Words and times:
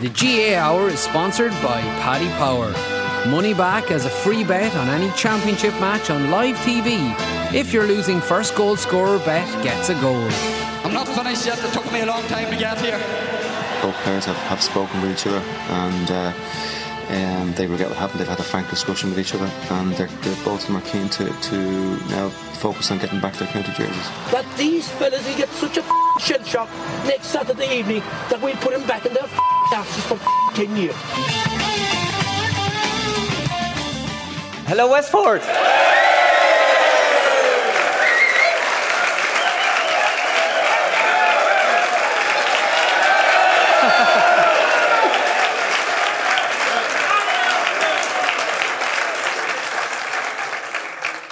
The 0.00 0.10
GAA 0.10 0.56
Hour 0.56 0.90
is 0.90 1.00
sponsored 1.00 1.50
by 1.60 1.80
Paddy 1.98 2.28
Power. 2.38 2.70
Money 3.28 3.52
back 3.52 3.90
as 3.90 4.04
a 4.04 4.08
free 4.08 4.44
bet 4.44 4.72
on 4.76 4.88
any 4.88 5.10
championship 5.16 5.72
match 5.80 6.08
on 6.08 6.30
live 6.30 6.54
TV. 6.58 7.12
If 7.52 7.72
you're 7.72 7.84
losing 7.84 8.20
first 8.20 8.54
goal 8.54 8.76
scorer 8.76 9.18
bet 9.18 9.48
gets 9.64 9.88
a 9.88 9.94
goal. 9.94 10.22
I'm 10.84 10.92
not 10.92 11.08
finished 11.08 11.44
yet. 11.46 11.58
It 11.64 11.72
took 11.72 11.92
me 11.92 12.02
a 12.02 12.06
long 12.06 12.22
time 12.28 12.48
to 12.48 12.56
get 12.56 12.80
here. 12.80 13.00
both 13.82 13.96
players 14.04 14.24
have, 14.26 14.36
have 14.46 14.62
spoken 14.62 15.02
with 15.02 15.10
each 15.10 15.26
other 15.26 15.42
and 15.68 16.10
uh, 16.12 16.32
um, 17.08 17.54
they 17.54 17.66
regret 17.66 17.88
what 17.88 17.98
happened. 17.98 18.20
They've 18.20 18.28
had 18.28 18.38
a 18.40 18.42
frank 18.42 18.68
discussion 18.68 19.10
with 19.10 19.18
each 19.18 19.34
other 19.34 19.50
and 19.70 19.92
they're, 19.94 20.06
they're, 20.06 20.44
both 20.44 20.60
of 20.62 20.66
them 20.66 20.76
are 20.76 20.82
keen 20.82 21.08
to, 21.10 21.24
to 21.24 21.56
now 22.08 22.28
focus 22.60 22.90
on 22.90 22.98
getting 22.98 23.20
back 23.20 23.34
their 23.34 23.48
county 23.48 23.72
jerseys. 23.72 24.08
that 24.30 24.46
these 24.56 24.88
fellas 24.88 25.26
will 25.26 25.36
get 25.36 25.48
such 25.50 25.76
a 25.78 25.80
f***ing 25.80 26.18
shell 26.20 26.44
shock 26.44 26.68
next 27.06 27.28
Saturday 27.28 27.78
evening 27.78 28.00
that 28.28 28.40
we'll 28.42 28.56
put 28.56 28.72
them 28.72 28.86
back 28.86 29.06
in 29.06 29.14
their 29.14 29.24
f***ing 29.24 29.78
asses 29.78 30.04
for 30.04 30.14
f***ing 30.14 30.66
10 30.66 30.76
years. 30.76 30.94
Hello, 34.66 34.90
Westport. 34.90 35.42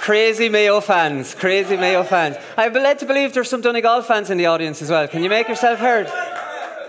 Crazy 0.07 0.49
Mayo 0.49 0.81
fans, 0.81 1.35
crazy 1.35 1.77
Mayo 1.77 2.05
fans. 2.05 2.37
I've 2.57 2.73
been 2.73 2.85
led 2.85 3.01
to 3.01 3.07
believe 3.07 3.33
there's 3.33 3.51
some 3.51 3.61
Donegal 3.61 4.03
fans 4.03 4.31
in 4.31 4.39
the 4.39 4.47
audience 4.47 4.81
as 4.81 4.89
well. 4.89 5.09
Can 5.09 5.25
you 5.25 5.29
make 5.29 5.49
yourself 5.49 5.81
heard? 5.81 6.07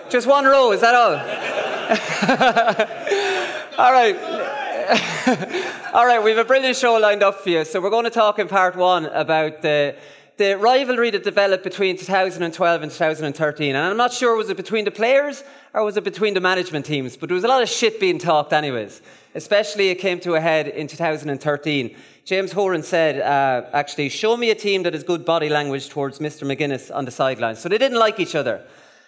Just 0.07 0.27
one 0.27 0.45
row, 0.45 0.71
is 0.71 0.81
that 0.81 0.93
all? 0.93 1.13
all 3.79 3.91
right. 3.91 4.15
all 5.95 6.05
right, 6.05 6.23
we 6.23 6.29
have 6.29 6.37
a 6.37 6.45
brilliant 6.45 6.77
show 6.77 6.95
lined 6.99 7.23
up 7.23 7.39
for 7.39 7.49
you. 7.49 7.65
So 7.65 7.81
we're 7.81 7.89
going 7.89 8.03
to 8.03 8.11
talk 8.11 8.37
in 8.37 8.47
part 8.47 8.75
one 8.75 9.07
about 9.07 9.63
the 9.63 9.95
the 10.37 10.55
rivalry 10.55 11.09
that 11.09 11.23
developed 11.23 11.63
between 11.63 11.97
2012 11.97 12.83
and 12.83 12.91
2013. 12.91 13.75
And 13.75 13.83
I'm 13.83 13.97
not 13.97 14.13
sure 14.13 14.35
was 14.35 14.51
it 14.51 14.57
between 14.57 14.85
the 14.85 14.91
players 14.91 15.43
or 15.73 15.83
was 15.83 15.97
it 15.97 16.03
between 16.03 16.35
the 16.35 16.41
management 16.41 16.85
teams, 16.85 17.17
but 17.17 17.29
there 17.29 17.33
was 17.33 17.43
a 17.43 17.47
lot 17.47 17.63
of 17.63 17.69
shit 17.69 17.99
being 17.99 18.19
talked 18.19 18.53
anyways. 18.53 19.01
Especially 19.33 19.89
it 19.89 19.95
came 19.95 20.19
to 20.19 20.35
a 20.35 20.39
head 20.39 20.67
in 20.67 20.85
2013. 20.85 21.95
James 22.27 22.51
Horan 22.51 22.83
said, 22.83 23.21
uh, 23.21 23.69
actually, 23.71 24.09
show 24.09 24.35
me 24.35 24.49
a 24.49 24.55
team 24.55 24.83
that 24.83 24.93
has 24.93 25.01
good 25.01 25.23
body 25.23 25.47
language 25.47 25.87
towards 25.87 26.19
Mr. 26.19 26.43
McGuinness 26.45 26.93
on 26.93 27.05
the 27.05 27.11
sidelines. 27.11 27.59
So 27.59 27.69
they 27.69 27.77
didn't 27.77 27.99
like 27.99 28.19
each 28.19 28.35
other. 28.35 28.67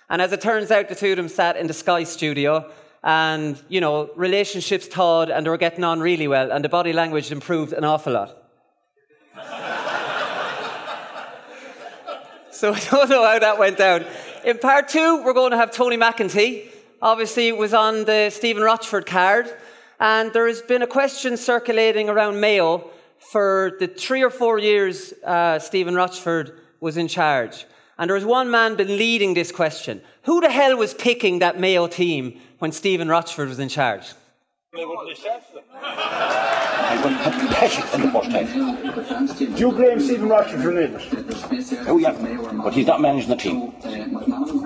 And 0.10 0.22
as 0.22 0.32
it 0.32 0.40
turns 0.40 0.72
out, 0.72 0.88
the 0.88 0.96
two 0.96 1.12
of 1.12 1.18
them 1.18 1.28
sat 1.28 1.58
in 1.58 1.68
the 1.68 1.74
Sky 1.74 2.06
studio 2.06 2.72
and, 3.04 3.62
you 3.68 3.82
know, 3.82 4.10
relationships 4.16 4.88
thawed 4.88 5.30
and 5.30 5.46
they 5.46 5.50
were 5.50 5.58
getting 5.58 5.84
on 5.84 6.00
really 6.00 6.30
well 6.30 6.50
and 6.50 6.64
the 6.64 6.70
body 6.70 6.94
language 6.94 7.30
improved 7.30 7.74
an 7.74 7.84
awful 7.84 8.14
lot. 8.14 8.38
So 12.52 12.74
I 12.74 12.80
don't 12.80 13.10
know 13.10 13.26
how 13.26 13.40
that 13.40 13.58
went 13.58 13.78
down. 13.78 14.06
In 14.44 14.58
part 14.58 14.90
two, 14.90 15.24
we're 15.24 15.34
going 15.34 15.52
to 15.52 15.58
have 15.58 15.72
Tony 15.72 15.96
McEntee. 15.96 16.68
Obviously, 17.02 17.48
it 17.48 17.58
was 17.58 17.74
on 17.74 18.04
the 18.04 18.30
Stephen 18.32 18.64
Rochford 18.64 19.06
card. 19.06 19.50
And 19.98 20.34
there 20.34 20.46
has 20.46 20.62
been 20.62 20.82
a 20.82 20.88
question 20.88 21.38
circulating 21.38 22.10
around 22.10 22.42
Mayo 22.42 22.92
for 23.20 23.78
the 23.80 23.88
three 23.88 24.24
or 24.24 24.30
four 24.30 24.60
years 24.60 25.14
uh, 25.26 25.60
Stephen 25.60 25.96
Rochford 25.96 26.60
was 26.80 26.98
in 26.98 27.08
charge. 27.08 27.66
And 27.98 28.10
there 28.10 28.16
was 28.16 28.26
one 28.26 28.50
man 28.50 28.76
been 28.76 28.98
leading 28.98 29.34
this 29.34 29.52
question. 29.52 30.02
Who 30.24 30.40
the 30.40 30.50
hell 30.50 30.78
was 30.78 30.94
picking 30.94 31.40
that 31.40 31.60
Mayo 31.60 31.88
team 31.88 32.40
when 32.60 32.72
Stephen 32.72 33.10
Rochford 33.10 33.50
was 33.50 33.60
in 33.60 33.68
charge? 33.68 34.14
I 34.74 34.86
will 37.04 37.14
put 37.24 37.50
Peshick 37.58 37.94
in 37.94 38.02
the 38.02 38.12
first 38.12 38.32
time. 38.32 39.28
Do 39.56 39.60
you 39.60 39.72
blame 39.72 40.00
Stephen 40.00 40.30
Rochford 40.30 40.62
for 40.62 40.74
leaving? 40.74 41.88
Oh 41.88 41.98
yeah, 41.98 42.14
but 42.64 42.74
he's 42.74 42.88
not 42.88 43.02
managing 43.02 43.30
the 43.30 43.36
team. 43.36 43.74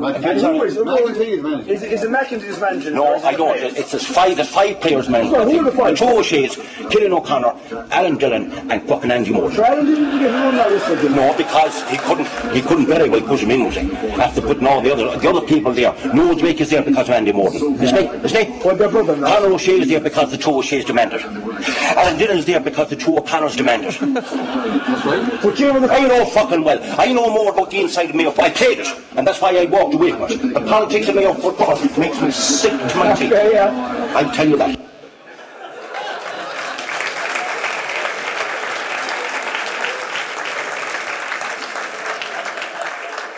Is, 0.03 1.83
is, 1.83 2.03
it 2.03 2.09
McEntee's 2.09 2.59
managing? 2.59 2.95
No, 2.95 3.15
I 3.23 3.33
don't. 3.35 3.57
It's 3.57 3.91
there's 3.91 4.05
five, 4.05 4.35
there's 4.35 4.49
five 4.49 4.81
players 4.81 5.07
managing 5.07 5.31
Well, 5.31 5.45
the 5.45 5.51
who 5.51 5.59
are 5.59 5.63
the 5.63 5.71
five? 5.71 5.97
Two 5.97 6.05
O'Shea's, 6.05 6.55
Cillian 6.55 7.11
O'Connor, 7.11 7.55
Alan 7.91 8.17
Dillon, 8.17 8.51
and 8.69 8.83
fucking 8.83 9.11
Andy 9.11 9.31
Moran. 9.31 9.55
Sure, 9.55 9.65
Alan 9.65 9.85
didn't 9.85 10.19
get 10.19 10.31
run 10.31 10.55
that 10.55 10.71
list. 10.71 10.87
No, 11.15 11.33
because 11.37 11.89
he 11.89 11.97
couldn't, 11.97 12.27
he 12.53 12.61
couldn't 12.61 12.87
very 12.87 13.09
well 13.09 13.21
push 13.21 13.41
him 13.41 13.51
in, 13.51 13.65
was 13.65 13.75
he? 13.75 13.91
After 14.21 14.41
putting 14.41 14.67
all 14.67 14.81
the 14.81 14.91
other, 14.91 15.17
the 15.17 15.29
other 15.29 15.45
people 15.45 15.71
there. 15.73 15.93
Noel 16.13 16.35
Drake 16.35 16.59
is 16.61 16.69
there 16.69 16.81
because 16.81 17.07
of 17.07 17.15
Andy 17.15 17.31
Moran, 17.31 17.55
isn't 17.55 17.79
he? 17.79 18.05
Isn't 18.25 18.45
he? 18.45 18.67
Well, 18.67 18.75
brother. 18.75 19.15
Conor 19.15 19.53
O'Shea 19.53 19.81
is 19.81 19.87
there 19.87 20.01
because 20.01 20.31
the 20.31 20.37
two 20.37 20.51
O'Shea's 20.51 20.85
demanded. 20.85 21.21
Alan 21.21 22.17
Dillon 22.17 22.37
is 22.37 22.45
there 22.45 22.59
because 22.59 22.89
the 22.89 22.95
two 22.95 23.17
O'Connors 23.17 23.55
demanded. 23.55 23.95
But 23.99 25.59
you 25.59 25.79
the 25.79 25.91
I 25.91 26.07
know 26.07 26.25
fucking 26.25 26.63
well. 26.63 26.79
I 26.99 27.11
know 27.11 27.29
more 27.29 27.51
about 27.51 27.71
the 27.71 27.81
inside 27.81 28.09
of 28.09 28.15
Mayo. 28.15 28.33
I 28.39 28.49
played 28.49 28.79
it, 28.79 28.87
and 29.15 29.25
that's 29.25 29.41
why 29.41 29.55
I 29.57 29.65
walked 29.65 29.92
away 29.93 30.11
from 30.11 30.23
it. 30.23 30.53
The 30.53 30.61
politics 30.61 31.07
of 31.07 31.15
Mayo 31.15 31.33
football 31.33 31.79
makes 31.97 32.21
me 32.21 32.31
sick 32.31 32.71
to 32.71 32.97
my 32.97 33.13
teeth. 33.13 33.31
Yeah, 33.31 33.49
yeah. 33.49 34.13
I'll 34.15 34.33
tell 34.33 34.47
you 34.47 34.57
that. 34.57 34.79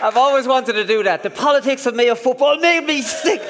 I've 0.02 0.18
always 0.18 0.48
wanted 0.48 0.74
to 0.74 0.86
do 0.86 1.02
that. 1.04 1.24
The 1.24 1.32
politics 1.32 1.86
of 1.88 1.96
Mayo 1.96 2.14
football 2.14 2.58
made 2.60 2.86
me 2.86 3.02
sick. 3.02 3.42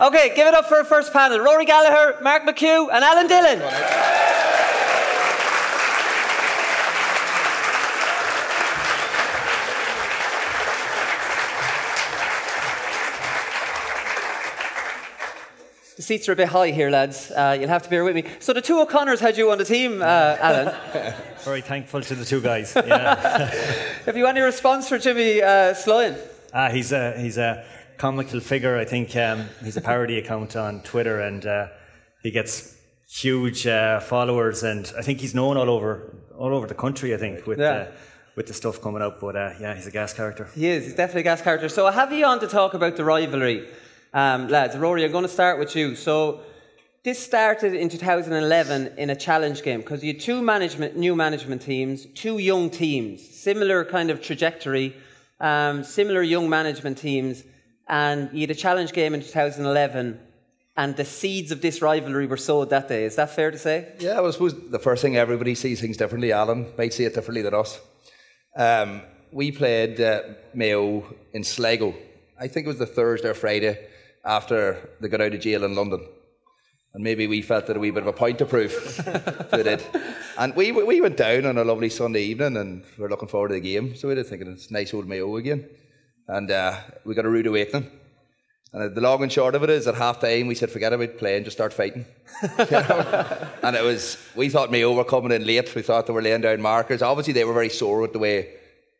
Okay, 0.00 0.32
give 0.36 0.46
it 0.46 0.54
up 0.54 0.66
for 0.66 0.76
our 0.76 0.84
first 0.84 1.12
panel. 1.12 1.40
Rory 1.40 1.64
Gallagher, 1.64 2.22
Mark 2.22 2.44
McHugh, 2.44 2.88
and 2.92 3.02
Alan 3.02 3.26
Dillon. 3.26 4.17
Seats 16.02 16.28
are 16.28 16.32
a 16.32 16.36
bit 16.36 16.48
high 16.48 16.70
here, 16.70 16.90
lads. 16.90 17.30
Uh, 17.30 17.56
you'll 17.58 17.68
have 17.68 17.82
to 17.82 17.90
bear 17.90 18.04
with 18.04 18.14
me. 18.14 18.24
So 18.40 18.52
the 18.52 18.62
two 18.62 18.78
O'Connors 18.80 19.20
had 19.20 19.36
you 19.36 19.50
on 19.50 19.58
the 19.58 19.64
team, 19.64 20.00
uh, 20.02 20.04
Alan. 20.40 20.74
Very 21.44 21.60
thankful 21.60 22.00
to 22.02 22.14
the 22.14 22.24
two 22.24 22.40
guys. 22.40 22.72
Yeah. 22.76 23.14
Have 24.06 24.16
you 24.16 24.26
any 24.26 24.40
response 24.40 24.88
for 24.88 24.98
Jimmy 24.98 25.40
uh, 25.42 25.74
Sloyan? 25.74 26.18
Ah, 26.52 26.68
he's 26.70 26.92
a 26.92 27.18
he's 27.18 27.38
a 27.38 27.64
comical 27.96 28.40
figure. 28.40 28.76
I 28.76 28.84
think 28.84 29.14
um, 29.16 29.48
he's 29.64 29.76
a 29.76 29.80
parody 29.80 30.18
account 30.18 30.56
on 30.56 30.82
Twitter, 30.82 31.20
and 31.20 31.44
uh, 31.46 31.68
he 32.22 32.30
gets 32.30 32.76
huge 33.10 33.66
uh, 33.66 34.00
followers. 34.00 34.62
And 34.62 34.90
I 34.98 35.02
think 35.02 35.20
he's 35.20 35.34
known 35.34 35.56
all 35.56 35.70
over 35.70 36.14
all 36.38 36.54
over 36.54 36.66
the 36.66 36.74
country. 36.74 37.14
I 37.14 37.18
think 37.18 37.46
with 37.46 37.58
Yeah. 37.58 37.70
uh, 37.70 37.86
with 38.36 38.46
the 38.46 38.54
stuff 38.54 38.80
coming 38.80 39.02
up. 39.02 39.20
But 39.20 39.36
uh, 39.36 39.50
yeah, 39.60 39.74
he's 39.74 39.86
a 39.86 39.90
gas 39.90 40.12
character. 40.14 40.48
He 40.54 40.66
is. 40.68 40.84
He's 40.84 40.94
definitely 40.94 41.22
a 41.22 41.24
gas 41.24 41.42
character. 41.42 41.68
So 41.68 41.86
I 41.86 41.92
have 41.92 42.12
you 42.12 42.24
on 42.24 42.40
to 42.40 42.46
talk 42.46 42.74
about 42.74 42.96
the 42.96 43.04
rivalry, 43.04 43.68
um, 44.12 44.48
lads. 44.48 44.76
Rory, 44.76 45.04
I'm 45.04 45.12
going 45.12 45.22
to 45.22 45.28
start 45.28 45.58
with 45.58 45.74
you. 45.76 45.94
So 45.94 46.40
this 47.04 47.18
started 47.18 47.74
in 47.74 47.88
2011 47.88 48.94
in 48.98 49.10
a 49.10 49.16
challenge 49.16 49.62
game 49.62 49.80
because 49.80 50.02
you 50.02 50.12
had 50.12 50.20
two 50.20 50.42
management, 50.42 50.96
new 50.96 51.14
management 51.14 51.62
teams, 51.62 52.06
two 52.14 52.38
young 52.38 52.70
teams, 52.70 53.26
similar 53.26 53.84
kind 53.84 54.10
of 54.10 54.20
trajectory, 54.20 54.96
um, 55.40 55.84
similar 55.84 56.22
young 56.22 56.48
management 56.48 56.98
teams, 56.98 57.44
and 57.88 58.30
you 58.32 58.40
had 58.40 58.50
a 58.50 58.54
challenge 58.54 58.92
game 58.92 59.14
in 59.14 59.20
2011. 59.20 60.20
And 60.76 60.96
the 60.96 61.04
seeds 61.04 61.50
of 61.50 61.60
this 61.60 61.82
rivalry 61.82 62.26
were 62.26 62.36
sowed 62.36 62.70
that 62.70 62.88
day. 62.88 63.04
Is 63.04 63.16
that 63.16 63.30
fair 63.30 63.50
to 63.50 63.58
say? 63.58 63.94
Yeah, 63.98 64.16
well, 64.20 64.28
I 64.28 64.30
suppose 64.30 64.54
the 64.70 64.78
first 64.78 65.02
thing 65.02 65.16
everybody 65.16 65.56
sees 65.56 65.80
things 65.80 65.96
differently. 65.96 66.30
Alan 66.30 66.72
might 66.78 66.92
see 66.92 67.04
it 67.04 67.14
differently 67.14 67.42
than 67.42 67.54
us. 67.54 67.80
Um, 68.56 69.02
we 69.32 69.50
played 69.50 70.00
uh, 70.00 70.22
Mayo 70.54 71.16
in 71.32 71.42
Sligo. 71.42 71.94
I 72.38 72.46
think 72.46 72.66
it 72.66 72.68
was 72.68 72.78
the 72.78 72.86
Thursday 72.86 73.28
or 73.28 73.34
Friday 73.34 73.88
after 74.28 74.90
they 75.00 75.08
got 75.08 75.22
out 75.22 75.34
of 75.34 75.40
jail 75.40 75.64
in 75.64 75.74
London. 75.74 76.06
And 76.94 77.02
maybe 77.02 77.26
we 77.26 77.42
felt 77.42 77.66
that 77.66 77.76
a 77.76 77.80
wee 77.80 77.90
bit 77.90 78.02
of 78.02 78.08
a 78.08 78.12
point 78.12 78.38
to 78.38 78.46
prove. 78.46 78.72
they 79.50 79.62
did. 79.62 79.82
And 80.38 80.54
we, 80.54 80.70
we 80.72 81.00
went 81.00 81.16
down 81.16 81.46
on 81.46 81.58
a 81.58 81.64
lovely 81.64 81.88
Sunday 81.88 82.22
evening 82.24 82.56
and 82.56 82.84
we 82.98 83.04
are 83.04 83.08
looking 83.08 83.28
forward 83.28 83.48
to 83.48 83.54
the 83.54 83.60
game. 83.60 83.96
So 83.96 84.08
we 84.08 84.14
were 84.14 84.22
thinking 84.22 84.52
it's 84.52 84.70
nice 84.70 84.92
old 84.92 85.08
Mayo 85.08 85.36
again. 85.36 85.68
and 86.28 86.50
uh, 86.50 86.78
we 87.04 87.14
got 87.14 87.24
a 87.24 87.30
rude 87.30 87.46
awakening. 87.46 87.90
And 88.72 88.94
the 88.94 89.00
long 89.00 89.22
and 89.22 89.32
short 89.32 89.54
of 89.54 89.62
it 89.62 89.70
is, 89.70 89.86
at 89.86 89.94
half 89.94 90.20
time, 90.20 90.46
we 90.46 90.54
said, 90.54 90.70
forget 90.70 90.92
about 90.92 91.16
playing, 91.16 91.44
just 91.44 91.56
start 91.56 91.72
fighting. 91.72 92.04
You 92.58 92.70
know? 92.70 93.48
and 93.62 93.74
it 93.74 93.82
was, 93.82 94.18
we 94.36 94.50
thought 94.50 94.70
Mayo 94.70 94.92
were 94.92 95.04
coming 95.04 95.32
in 95.32 95.46
late. 95.46 95.74
We 95.74 95.80
thought 95.80 96.06
they 96.06 96.12
were 96.12 96.20
laying 96.20 96.42
down 96.42 96.60
markers. 96.60 97.00
Obviously, 97.00 97.32
they 97.32 97.44
were 97.44 97.54
very 97.54 97.70
sore 97.70 98.02
with 98.02 98.12
the 98.12 98.18
way 98.18 98.50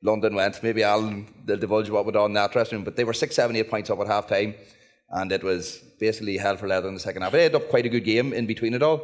London 0.02 0.34
went. 0.34 0.62
Maybe 0.62 0.82
Alan 0.82 1.26
they'll 1.44 1.58
divulge 1.58 1.90
what 1.90 2.06
went 2.06 2.16
on 2.16 2.30
in 2.30 2.34
that 2.34 2.52
dressing 2.52 2.78
room, 2.78 2.84
but 2.84 2.96
they 2.96 3.04
were 3.04 3.12
six, 3.12 3.36
seven, 3.36 3.56
eight 3.56 3.68
points 3.68 3.90
up 3.90 4.00
at 4.00 4.06
half 4.06 4.26
time. 4.26 4.54
And 5.10 5.32
it 5.32 5.42
was 5.42 5.78
basically 5.98 6.36
hell 6.36 6.56
for 6.56 6.68
leather 6.68 6.88
in 6.88 6.94
the 6.94 7.00
second 7.00 7.22
half. 7.22 7.34
It 7.34 7.38
ended 7.38 7.54
up 7.54 7.68
quite 7.68 7.86
a 7.86 7.88
good 7.88 8.04
game 8.04 8.32
in 8.32 8.46
between 8.46 8.74
it 8.74 8.82
all, 8.82 9.00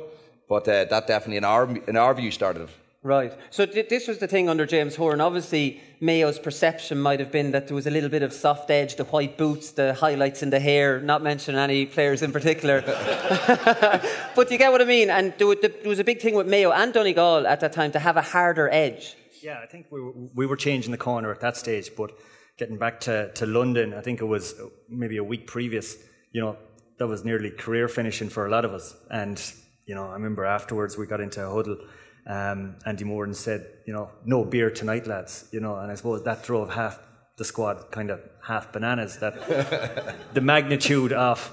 but 0.49 0.69
uh, 0.69 0.85
that 0.85 1.07
definitely, 1.07 1.39
in 1.39 1.45
our, 1.45 1.69
in 1.89 1.97
our 1.97 2.15
view, 2.15 2.31
started 2.31 2.63
it. 2.63 2.71
Right. 3.05 3.35
So 3.51 3.67
th- 3.67 3.91
this 3.91 4.09
was 4.09 4.17
the 4.17 4.27
thing 4.27 4.49
under 4.49 4.65
James 4.65 4.97
Horan. 4.97 5.21
Obviously, 5.21 5.83
Mayo's 6.01 6.39
perception 6.39 6.99
might 6.99 7.21
have 7.21 7.31
been 7.31 7.51
that 7.53 7.69
there 7.69 7.75
was 7.75 7.87
a 7.87 7.91
little 7.91 8.09
bit 8.09 8.23
of 8.23 8.33
soft 8.33 8.71
edge, 8.71 8.97
the 8.97 9.05
white 9.05 9.37
boots, 9.37 9.73
the 9.73 9.93
highlights 9.93 10.43
in 10.43 10.49
the 10.49 10.59
hair, 10.59 11.01
not 11.01 11.23
mentioning 11.23 11.61
any 11.61 11.85
players 11.85 12.23
in 12.23 12.33
particular. 12.33 12.81
but 14.35 14.51
you 14.51 14.57
get 14.57 14.73
what 14.73 14.81
I 14.81 14.87
mean? 14.87 15.11
And 15.11 15.35
there 15.37 15.47
was, 15.47 15.59
there 15.61 15.71
was 15.85 15.99
a 15.99 16.05
big 16.05 16.23
thing 16.23 16.35
with 16.35 16.47
Mayo 16.47 16.73
and 16.73 16.95
Donegal 16.95 17.47
at 17.47 17.61
that 17.61 17.75
time 17.75 17.93
to 17.93 17.99
have 17.99 18.17
a 18.17 18.23
harder 18.23 18.71
edge. 18.71 19.17
Yeah, 19.43 19.61
I 19.63 19.67
think 19.67 19.85
we 19.91 20.01
were, 20.01 20.13
we 20.35 20.47
were 20.47 20.57
changing 20.57 20.91
the 20.91 20.97
corner 20.97 21.31
at 21.31 21.41
that 21.41 21.59
stage, 21.59 21.91
but 21.95 22.19
getting 22.59 22.79
back 22.79 23.01
to, 23.01 23.33
to 23.33 23.47
London, 23.47 23.95
I 23.95 24.01
think 24.01 24.21
it 24.21 24.27
was 24.27 24.55
maybe 24.89 25.17
a 25.17 25.25
week 25.25 25.47
previous, 25.47 25.97
you 26.33 26.41
know, 26.41 26.57
that 26.99 27.07
was 27.07 27.25
nearly 27.25 27.51
career 27.51 27.89
finishing 27.89 28.29
for 28.29 28.47
a 28.47 28.51
lot 28.51 28.65
of 28.65 28.73
us. 28.73 28.95
And, 29.11 29.41
you 29.87 29.95
know, 29.95 30.07
I 30.07 30.13
remember 30.13 30.45
afterwards 30.45 30.97
we 30.97 31.07
got 31.07 31.21
into 31.21 31.45
a 31.45 31.53
huddle 31.53 31.79
um, 32.27 32.77
Andy 32.87 33.05
Moran 33.05 33.35
said, 33.35 33.67
you 33.87 33.93
know, 33.93 34.11
no 34.25 34.45
beer 34.45 34.71
tonight, 34.71 35.07
lads. 35.07 35.47
You 35.53 35.61
know, 35.61 35.77
and 35.77 35.91
I 35.91 35.95
suppose 35.95 36.25
that 36.25 36.43
drove 36.43 36.73
half 36.73 36.99
the 37.37 37.45
squad 37.45 37.91
kind 37.91 38.11
of 38.11 38.21
half 38.43 38.73
bananas. 38.73 39.19
That 39.19 40.17
the 40.35 40.41
magnitude 40.41 41.13
of 41.13 41.51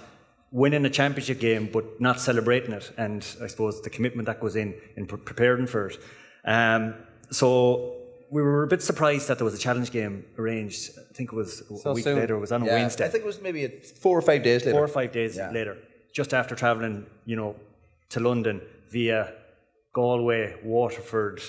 winning 0.51 0.86
a 0.86 0.89
championship 0.89 1.39
game 1.39 1.69
but 1.71 2.00
not 2.00 2.19
celebrating 2.19 2.74
it, 2.74 2.92
and 2.98 3.25
I 3.42 3.48
suppose 3.48 3.81
the 3.81 3.89
commitment 3.89 4.27
that 4.27 4.39
goes 4.39 4.56
in 4.56 4.75
in 4.95 5.07
pre- 5.07 5.19
preparing 5.19 5.68
for 5.68 5.88
it. 5.88 5.98
Um, 6.45 6.95
so 7.31 8.00
we 8.31 8.42
were 8.42 8.63
a 8.63 8.68
bit 8.68 8.81
surprised 8.81 9.28
that 9.28 9.38
there 9.38 9.45
was 9.45 9.54
a 9.54 9.57
challenge 9.68 9.92
game 9.92 10.25
arranged. 10.38 10.92
I 10.98 11.13
think 11.13 11.31
it 11.33 11.36
was 11.36 11.63
so 11.83 11.92
a 11.92 11.94
week 11.94 12.06
soon. 12.06 12.18
later. 12.18 12.36
It 12.36 12.39
was 12.39 12.51
on 12.54 12.63
Yeah, 12.63 12.72
a 12.72 12.75
Wednesday. 12.80 13.06
I 13.06 13.10
think 13.10 13.24
it 13.24 13.28
was 13.28 13.42
maybe 13.42 13.68
four 14.04 14.18
or 14.18 14.22
five 14.22 14.42
days 14.42 14.62
later. 14.66 14.72
Four 14.78 14.86
or 14.86 14.88
five 15.00 15.12
days 15.12 15.36
Yeah. 15.36 15.51
later, 15.51 15.78
just 16.13 16.33
after 16.33 16.56
travelling, 16.56 17.06
you 17.25 17.36
know, 17.36 17.56
to 18.10 18.19
London 18.19 18.62
via 18.89 19.33
Galway, 19.94 20.56
Waterford, 20.63 21.42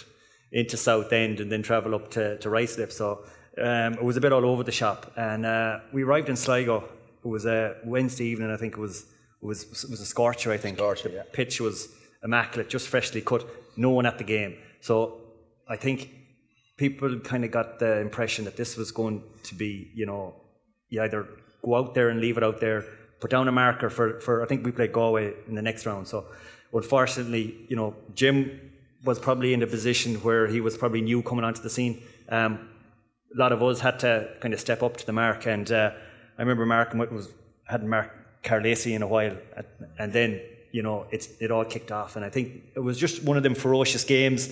into 0.50 0.76
Southend, 0.76 1.40
and 1.40 1.50
then 1.52 1.62
travel 1.62 1.94
up 1.94 2.10
to, 2.10 2.36
to 2.38 2.48
Ruislip. 2.48 2.90
So 2.92 3.24
um, 3.58 3.94
it 3.94 4.02
was 4.04 4.16
a 4.16 4.20
bit 4.20 4.32
all 4.32 4.44
over 4.44 4.64
the 4.64 4.72
shop. 4.72 5.12
And 5.16 5.46
uh, 5.46 5.80
we 5.92 6.02
arrived 6.02 6.28
in 6.28 6.36
Sligo. 6.36 6.84
It 7.24 7.28
was 7.28 7.46
a 7.46 7.76
Wednesday 7.84 8.24
evening. 8.26 8.50
I 8.50 8.56
think 8.56 8.72
it 8.74 8.80
was 8.80 9.06
it 9.40 9.46
was 9.46 9.62
it 9.84 9.90
was 9.90 10.00
a 10.00 10.06
scorcher. 10.06 10.50
I 10.52 10.56
think 10.56 10.78
Scorcher, 10.78 11.08
the 11.08 11.14
yeah. 11.16 11.22
pitch 11.32 11.60
was 11.60 11.88
immaculate, 12.24 12.68
just 12.68 12.88
freshly 12.88 13.20
cut. 13.20 13.46
No 13.76 13.90
one 13.90 14.06
at 14.06 14.18
the 14.18 14.24
game. 14.24 14.56
So 14.80 15.20
I 15.68 15.76
think 15.76 16.10
people 16.82 17.10
kind 17.20 17.44
of 17.44 17.50
got 17.52 17.78
the 17.78 18.00
impression 18.00 18.44
that 18.44 18.56
this 18.56 18.76
was 18.76 18.90
going 18.90 19.22
to 19.44 19.54
be, 19.54 19.88
you 19.94 20.04
know, 20.04 20.34
you 20.88 21.00
either 21.00 21.28
go 21.64 21.76
out 21.76 21.94
there 21.94 22.08
and 22.08 22.20
leave 22.20 22.36
it 22.36 22.42
out 22.42 22.58
there, 22.58 22.84
put 23.20 23.30
down 23.30 23.46
a 23.46 23.52
marker 23.52 23.88
for, 23.88 24.18
for 24.24 24.42
I 24.42 24.46
think 24.46 24.66
we 24.66 24.72
played 24.72 24.92
Galway 24.92 25.32
in 25.48 25.54
the 25.54 25.62
next 25.62 25.86
round. 25.86 26.08
So 26.08 26.26
unfortunately, 26.72 27.44
you 27.68 27.76
know, 27.76 27.94
Jim 28.16 28.36
was 29.04 29.20
probably 29.20 29.54
in 29.54 29.62
a 29.62 29.66
position 29.76 30.16
where 30.26 30.48
he 30.48 30.60
was 30.60 30.76
probably 30.76 31.02
new 31.02 31.22
coming 31.22 31.44
onto 31.44 31.62
the 31.62 31.70
scene. 31.70 32.02
Um, 32.28 32.68
a 33.32 33.38
lot 33.38 33.52
of 33.52 33.62
us 33.62 33.78
had 33.78 34.00
to 34.00 34.12
kind 34.40 34.52
of 34.52 34.58
step 34.58 34.82
up 34.82 34.96
to 34.96 35.06
the 35.06 35.12
mark, 35.12 35.46
and 35.46 35.70
uh, 35.70 35.92
I 36.36 36.42
remember 36.42 36.66
Mark 36.66 36.94
was 36.94 37.28
hadn't 37.64 37.88
Mark 37.88 38.10
Karl 38.42 38.62
Lacey 38.62 38.92
in 38.94 39.02
a 39.02 39.06
while, 39.06 39.36
and 40.00 40.12
then 40.12 40.40
you 40.72 40.82
know 40.82 41.06
it's 41.12 41.28
it 41.40 41.50
all 41.52 41.64
kicked 41.64 41.92
off, 41.92 42.16
and 42.16 42.24
I 42.24 42.30
think 42.34 42.46
it 42.74 42.80
was 42.80 42.98
just 42.98 43.22
one 43.22 43.36
of 43.36 43.44
them 43.44 43.54
ferocious 43.54 44.04
games. 44.04 44.42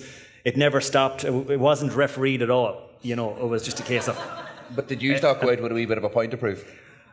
It 0.43 0.57
never 0.57 0.81
stopped. 0.81 1.23
It, 1.23 1.33
it 1.49 1.59
wasn't 1.59 1.93
refereed 1.93 2.41
at 2.41 2.49
all. 2.49 2.89
You 3.01 3.15
know, 3.15 3.35
it 3.37 3.47
was 3.47 3.63
just 3.63 3.79
a 3.79 3.83
case 3.83 4.07
of. 4.07 4.17
But 4.73 4.87
did 4.87 5.01
you 5.01 5.11
not 5.19 5.41
go 5.41 5.51
out 5.51 5.61
with 5.61 5.71
a 5.73 5.75
wee 5.75 5.85
bit 5.85 5.97
of 5.97 6.05
a 6.05 6.09
point 6.09 6.31
to 6.31 6.37
prove? 6.37 6.65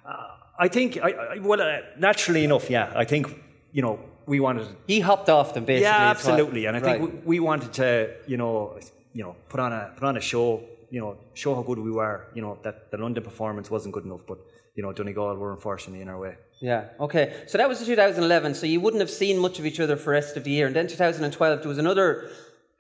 Uh, 0.07 0.29
I 0.61 0.69
think, 0.69 0.97
I, 1.03 1.11
I, 1.11 1.39
well, 1.41 1.61
uh, 1.61 1.79
naturally 1.99 2.45
enough, 2.45 2.71
yeah. 2.71 2.93
I 2.95 3.05
think 3.05 3.27
you 3.73 3.83
know 3.83 3.99
we 4.27 4.39
wanted. 4.39 4.69
He 4.87 5.01
hopped 5.01 5.29
off 5.29 5.55
them 5.55 5.65
basically. 5.65 5.83
Yeah, 5.91 6.11
absolutely, 6.11 6.67
and 6.67 6.77
I 6.77 6.81
think 6.81 7.01
Right. 7.01 7.25
we, 7.27 7.39
we 7.39 7.41
wanted 7.41 7.73
to, 7.73 8.15
you 8.29 8.37
know, 8.37 8.79
you 9.13 9.25
know, 9.25 9.35
put 9.49 9.59
on 9.59 9.73
a 9.73 9.91
put 9.97 10.05
on 10.05 10.17
a 10.17 10.21
show, 10.21 10.63
you 10.91 11.01
know, 11.01 11.17
show 11.35 11.57
how 11.57 11.63
good 11.63 11.81
we 11.81 11.91
were. 11.91 12.29
You 12.33 12.43
know, 12.43 12.59
that 12.63 12.93
the 12.93 12.99
London 12.99 13.25
performance 13.25 13.73
wasn't 13.73 13.93
good 13.93 14.05
enough, 14.05 14.21
but 14.25 14.39
you 14.77 14.85
know, 14.85 14.93
Donegal 14.93 15.35
were 15.35 15.53
unfortunately 15.53 16.01
in 16.03 16.09
our 16.09 16.21
way. 16.21 16.37
Yeah. 16.61 16.91
Okay. 17.01 17.35
So 17.49 17.59
that 17.59 17.69
was 17.69 17.81
the 17.81 17.87
2011. 17.87 18.55
So 18.55 18.67
you 18.67 18.81
wouldn't 18.81 19.01
have 19.01 19.11
seen 19.11 19.37
much 19.39 19.59
of 19.59 19.67
each 19.67 19.81
other 19.81 19.97
for 19.97 20.11
the 20.11 20.21
rest 20.21 20.37
of 20.37 20.45
the 20.45 20.53
year. 20.53 20.69
And 20.69 20.77
then 20.77 20.87
2012, 20.87 21.61
there 21.61 21.69
was 21.69 21.79
another. 21.79 22.31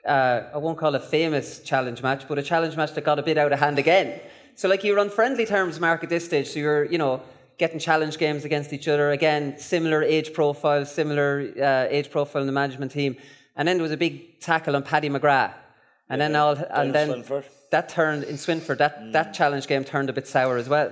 Uh, 0.09 0.51
I 0.55 0.59
won't 0.59 0.79
call 0.79 0.95
it 0.95 1.03
a 1.03 1.07
famous 1.07 1.61
challenge 1.61 2.03
match, 2.03 2.23
but 2.29 2.39
a 2.39 2.43
challenge 2.43 2.75
match 2.77 2.93
that 2.95 3.05
got 3.05 3.19
a 3.19 3.23
bit 3.23 3.37
out 3.39 3.53
of 3.53 3.59
hand 3.61 3.79
again. 3.79 4.21
So 4.55 4.69
like 4.69 4.83
you 4.85 4.93
were 4.95 4.99
on 4.99 5.11
friendly 5.11 5.47
terms, 5.47 5.79
Mark, 5.79 6.03
at 6.03 6.09
this 6.09 6.25
stage. 6.25 6.49
So 6.49 6.59
you're, 6.59 6.85
you 6.85 6.99
know, 6.99 7.23
getting 7.59 7.79
challenge 7.79 8.19
games 8.19 8.45
against 8.45 8.73
each 8.73 8.89
other. 8.89 9.11
Again, 9.11 9.59
similar 9.59 10.03
age 10.03 10.33
profile, 10.33 10.85
similar 10.87 11.53
uh, 11.61 11.87
age 11.97 12.11
profile 12.11 12.41
in 12.43 12.47
the 12.47 12.53
management 12.63 12.91
team. 12.93 13.17
And 13.57 13.67
then 13.69 13.77
there 13.77 13.83
was 13.83 13.93
a 13.93 13.97
big 14.07 14.41
tackle 14.41 14.75
on 14.77 14.83
Paddy 14.83 15.11
McGrath. 15.11 15.55
And 16.11 16.21
then 16.21 16.35
all, 16.37 16.57
and 16.81 16.95
then 16.95 17.09
Swinford. 17.23 17.45
that 17.71 17.89
turned 17.91 18.25
in 18.25 18.37
Swinford. 18.37 18.79
That 18.79 19.13
that 19.13 19.35
challenge 19.35 19.67
game 19.67 19.85
turned 19.85 20.09
a 20.09 20.13
bit 20.15 20.27
sour 20.27 20.57
as 20.57 20.69
well. 20.75 20.91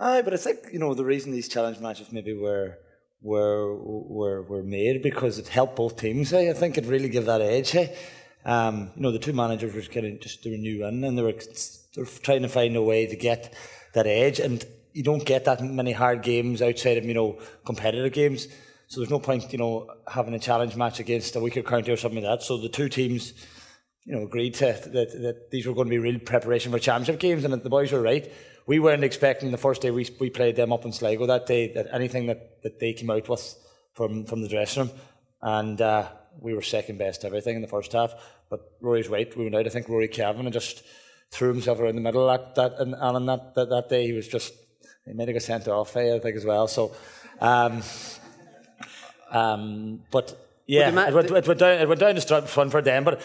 Aye, 0.00 0.22
but 0.22 0.32
I 0.32 0.38
think 0.38 0.58
you 0.72 0.78
know 0.78 0.94
the 0.94 1.04
reason 1.04 1.32
these 1.32 1.48
challenge 1.48 1.78
matches 1.80 2.10
maybe 2.10 2.32
were 2.32 2.78
were 3.20 3.76
were 4.18 4.42
were 4.42 4.62
made 4.62 5.02
because 5.02 5.38
it 5.38 5.48
helped 5.48 5.76
both 5.76 5.96
teams. 5.96 6.32
eh? 6.32 6.48
I 6.50 6.54
think 6.54 6.78
it 6.78 6.86
really 6.86 7.10
gave 7.10 7.26
that 7.26 7.42
edge. 7.42 7.74
eh? 7.74 7.88
Um, 8.44 8.90
you 8.96 9.02
know, 9.02 9.12
the 9.12 9.18
two 9.18 9.32
managers 9.32 9.74
were 9.74 9.82
kind 9.82 10.06
of 10.06 10.20
just 10.20 10.42
they 10.42 10.50
were 10.50 10.56
new 10.56 10.86
in, 10.86 11.04
and 11.04 11.18
they 11.18 11.22
were 11.22 11.32
they 11.32 12.02
were 12.02 12.06
trying 12.06 12.42
to 12.42 12.48
find 12.48 12.76
a 12.76 12.82
way 12.82 13.06
to 13.06 13.16
get 13.16 13.54
that 13.94 14.06
edge. 14.06 14.40
And 14.40 14.64
you 14.92 15.02
don't 15.02 15.24
get 15.24 15.44
that 15.44 15.62
many 15.62 15.92
hard 15.92 16.22
games 16.22 16.62
outside 16.62 16.98
of 16.98 17.04
you 17.04 17.14
know 17.14 17.38
competitive 17.64 18.12
games. 18.12 18.48
So 18.86 19.00
there's 19.00 19.10
no 19.10 19.18
point, 19.18 19.52
you 19.52 19.58
know, 19.58 19.90
having 20.06 20.32
a 20.32 20.38
challenge 20.38 20.74
match 20.74 20.98
against 20.98 21.36
a 21.36 21.40
weaker 21.40 21.62
county 21.62 21.92
or 21.92 21.98
something 21.98 22.24
like 22.24 22.40
that. 22.40 22.42
So 22.46 22.56
the 22.56 22.70
two 22.70 22.88
teams 22.88 23.34
you 24.08 24.16
know, 24.16 24.22
agreed 24.22 24.54
to 24.54 24.64
that, 24.64 24.92
that 24.92 25.50
these 25.50 25.66
were 25.66 25.74
going 25.74 25.86
to 25.86 25.90
be 25.90 25.98
real 25.98 26.18
preparation 26.18 26.72
for 26.72 26.78
championship 26.78 27.20
games, 27.20 27.44
and 27.44 27.52
the 27.52 27.68
boys 27.68 27.92
were 27.92 28.00
right. 28.00 28.32
We 28.66 28.78
weren't 28.78 29.04
expecting 29.04 29.50
the 29.50 29.58
first 29.58 29.82
day 29.82 29.90
we, 29.90 30.08
we 30.18 30.30
played 30.30 30.56
them 30.56 30.72
up 30.72 30.86
in 30.86 30.92
Sligo 30.92 31.26
that 31.26 31.44
day 31.44 31.74
that 31.74 31.88
anything 31.92 32.26
that, 32.26 32.62
that 32.62 32.80
they 32.80 32.94
came 32.94 33.10
out 33.10 33.28
with 33.28 33.54
from, 33.92 34.24
from 34.24 34.40
the 34.40 34.48
dressing 34.48 34.84
room, 34.84 34.92
and 35.42 35.82
uh, 35.82 36.08
we 36.40 36.54
were 36.54 36.62
second 36.62 36.98
best 36.98 37.24
everything 37.24 37.56
in 37.56 37.62
the 37.62 37.68
first 37.68 37.92
half. 37.92 38.14
But 38.50 38.60
Rory's 38.80 39.08
right. 39.08 39.34
We 39.36 39.44
went 39.44 39.56
out. 39.56 39.66
I 39.66 39.70
think 39.70 39.88
Rory 39.88 40.08
Kavanagh 40.08 40.46
and 40.46 40.52
just 40.52 40.82
threw 41.30 41.48
himself 41.48 41.78
around 41.80 41.96
the 41.96 42.00
middle 42.00 42.26
that 42.26 42.54
that 42.54 42.78
and 42.78 42.94
Alan 42.94 43.26
that, 43.26 43.54
that 43.54 43.68
that 43.68 43.88
day 43.88 44.06
he 44.06 44.12
was 44.12 44.28
just 44.28 44.54
he 45.04 45.12
made 45.12 45.28
a 45.28 45.32
get 45.32 45.42
sent 45.42 45.68
off. 45.68 45.96
eh, 45.96 46.14
I 46.14 46.18
think 46.18 46.36
as 46.36 46.44
well. 46.44 46.68
So. 46.68 46.94
Um, 47.40 47.82
um, 49.30 50.02
but 50.10 50.36
yeah, 50.66 50.88
it, 50.88 51.14
went, 51.14 51.30
it 51.30 51.46
went 51.46 51.58
down. 51.58 51.80
It 51.80 51.88
went 51.88 52.00
down 52.00 52.14
to 52.14 52.20
start 52.20 52.48
fun 52.48 52.70
for 52.70 52.82
them. 52.82 53.04
But 53.04 53.20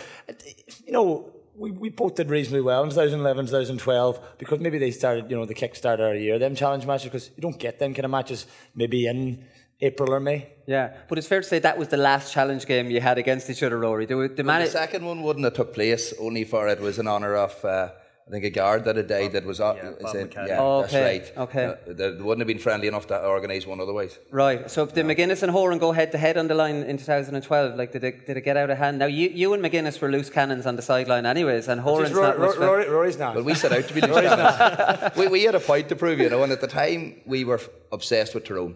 you 0.85 0.91
know, 0.91 1.31
we, 1.55 1.71
we 1.71 1.89
both 1.89 2.15
did 2.15 2.29
reasonably 2.29 2.61
well 2.61 2.83
in 2.83 2.89
2011, 2.89 3.45
2012 3.47 4.37
because 4.37 4.59
maybe 4.59 4.77
they 4.77 4.91
started. 4.91 5.29
You 5.29 5.37
know, 5.37 5.45
the 5.45 5.53
kick 5.53 5.75
started 5.75 6.03
our 6.03 6.15
year. 6.15 6.39
Them 6.39 6.55
challenge 6.55 6.85
matches 6.85 7.05
because 7.05 7.31
you 7.35 7.41
don't 7.41 7.59
get 7.59 7.79
them 7.79 7.93
kind 7.93 8.05
of 8.05 8.11
matches 8.11 8.47
maybe 8.75 9.07
in 9.07 9.45
April 9.83 10.13
or 10.13 10.19
May. 10.19 10.39
Yeah, 10.65 10.93
but 11.09 11.17
it's 11.17 11.27
fair 11.27 11.41
to 11.41 11.47
say 11.47 11.59
that 11.59 11.77
was 11.77 11.89
the 11.89 11.97
last 11.97 12.31
challenge 12.35 12.65
game 12.65 12.89
you 12.89 13.01
had 13.01 13.17
against 13.17 13.49
each 13.49 13.63
other, 13.63 13.77
Rory. 13.77 14.05
The, 14.05 14.15
the, 14.37 14.43
The 14.43 14.65
second 14.67 15.03
one 15.05 15.21
wouldn't 15.21 15.43
have 15.43 15.55
took 15.55 15.73
place 15.73 16.13
only 16.19 16.45
for 16.45 16.67
it 16.69 16.79
was 16.79 16.99
in 16.99 17.07
honour 17.07 17.35
of 17.35 17.53
uh, 17.65 17.89
I 18.25 18.29
think 18.31 18.45
a 18.45 18.49
guard 18.49 18.85
that 18.85 18.95
had 18.95 19.07
died 19.07 19.33
that 19.33 19.43
was 19.51 19.59
uh, 19.59 19.73
Yeah, 19.75 20.07
is 20.07 20.15
it- 20.15 20.33
yeah 20.47 20.57
Oh, 20.61 20.81
that's 20.83 20.93
right. 20.93 21.25
okay. 21.45 21.65
Uh, 21.65 21.75
they 21.87 21.93
they 22.15 22.21
wouldn't 22.27 22.39
have 22.39 22.47
been 22.53 22.63
friendly 22.67 22.87
enough 22.87 23.07
to 23.07 23.15
organise 23.35 23.67
one 23.67 23.81
otherwise. 23.81 24.13
right. 24.31 24.71
So 24.71 24.85
did 24.85 25.05
McGuinness 25.05 25.43
and 25.43 25.51
Horan 25.51 25.77
go 25.79 25.91
head 25.91 26.09
to 26.13 26.17
head 26.17 26.37
on 26.37 26.47
the 26.47 26.55
line 26.55 26.77
in 26.91 26.95
2012? 26.97 27.75
Like, 27.75 27.91
did 27.91 28.03
it, 28.05 28.25
did 28.27 28.37
it 28.37 28.45
get 28.49 28.55
out 28.55 28.69
of 28.69 28.77
hand? 28.77 28.95
Now, 28.99 29.07
you, 29.07 29.27
you 29.41 29.53
and 29.53 29.61
McGuinness 29.65 29.99
were 29.99 30.09
loose 30.09 30.29
cannons 30.29 30.65
on 30.65 30.77
the 30.77 30.81
sideline, 30.81 31.25
anyways, 31.25 31.67
and 31.67 31.81
Horan's 31.81 32.15
not 32.15 32.39
much. 32.39 32.55
fun. 32.55 32.65
Rory, 32.65 32.87
Rory's 32.89 33.19
not. 33.19 33.33
But 33.35 33.43
we 33.43 33.53
set 33.55 33.73
out 33.73 33.85
to 33.89 33.93
be 33.93 33.99
loose 34.07 34.15
cannons. 34.27 35.17
we, 35.17 35.27
we 35.27 35.43
had 35.43 35.55
a 35.55 35.59
point 35.71 35.89
to 35.89 35.97
prove, 35.97 36.17
you 36.21 36.29
know, 36.29 36.43
and 36.43 36.51
at 36.53 36.61
the 36.61 36.71
time 36.81 37.19
we 37.25 37.43
were 37.43 37.59
obsessed 37.91 38.33
with 38.35 38.45
Tyrone, 38.45 38.75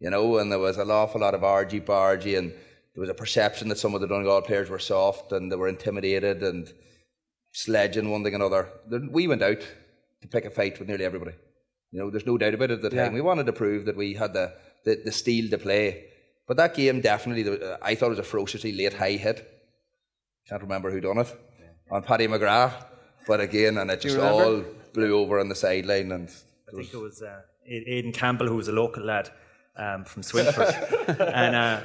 you 0.00 0.10
know, 0.10 0.38
and 0.38 0.50
there 0.50 0.58
was 0.58 0.78
an 0.78 0.90
awful 0.90 1.20
lot 1.20 1.34
of 1.34 1.44
argy 1.44 1.80
bargy, 1.80 2.36
and 2.36 2.50
there 2.50 3.00
was 3.00 3.10
a 3.10 3.14
perception 3.14 3.68
that 3.68 3.78
some 3.78 3.94
of 3.94 4.00
the 4.00 4.08
Donegal 4.08 4.42
players 4.42 4.68
were 4.68 4.78
soft 4.78 5.32
and 5.32 5.50
they 5.50 5.56
were 5.56 5.68
intimidated 5.68 6.42
and 6.42 6.72
sledging 7.52 8.10
one 8.10 8.24
thing 8.24 8.34
another. 8.34 8.68
Then 8.88 9.10
We 9.12 9.28
went 9.28 9.42
out 9.42 9.60
to 10.22 10.28
pick 10.28 10.44
a 10.44 10.50
fight 10.50 10.78
with 10.78 10.88
nearly 10.88 11.04
everybody. 11.04 11.32
You 11.92 12.00
know, 12.00 12.10
there's 12.10 12.26
no 12.26 12.38
doubt 12.38 12.54
about 12.54 12.70
it 12.70 12.74
at 12.74 12.82
the 12.82 12.90
time. 12.90 12.98
Yeah. 12.98 13.10
We 13.12 13.20
wanted 13.20 13.46
to 13.46 13.52
prove 13.52 13.84
that 13.86 13.96
we 13.96 14.14
had 14.14 14.32
the, 14.32 14.52
the, 14.84 15.00
the 15.04 15.12
steel 15.12 15.50
to 15.50 15.58
play. 15.58 16.06
But 16.46 16.56
that 16.56 16.74
game 16.74 17.00
definitely, 17.00 17.48
uh, 17.48 17.76
I 17.82 17.94
thought 17.94 18.06
it 18.06 18.10
was 18.10 18.18
a 18.18 18.24
ferociously 18.24 18.72
late 18.72 18.94
high 18.94 19.12
hit. 19.12 19.48
Can't 20.48 20.62
remember 20.62 20.90
who 20.90 21.00
done 21.00 21.18
it. 21.18 21.36
On 21.90 22.02
Paddy 22.02 22.26
McGrath. 22.26 22.86
But 23.26 23.40
again, 23.40 23.78
and 23.78 23.90
it 23.90 24.00
just 24.00 24.18
all 24.18 24.64
blew 24.92 25.16
over 25.16 25.38
on 25.38 25.48
the 25.48 25.54
sideline, 25.54 26.10
and 26.10 26.28
I 26.68 26.76
think 26.76 26.92
it 26.92 26.96
was 26.96 27.22
uh, 27.22 27.42
Aidan 27.66 28.12
Campbell, 28.12 28.48
who 28.48 28.56
was 28.56 28.68
a 28.68 28.72
local 28.72 29.04
lad 29.04 29.30
um, 29.84 30.04
from 30.04 30.22
Swinford, 30.22 30.72
and 31.42 31.56
uh, 31.56 31.80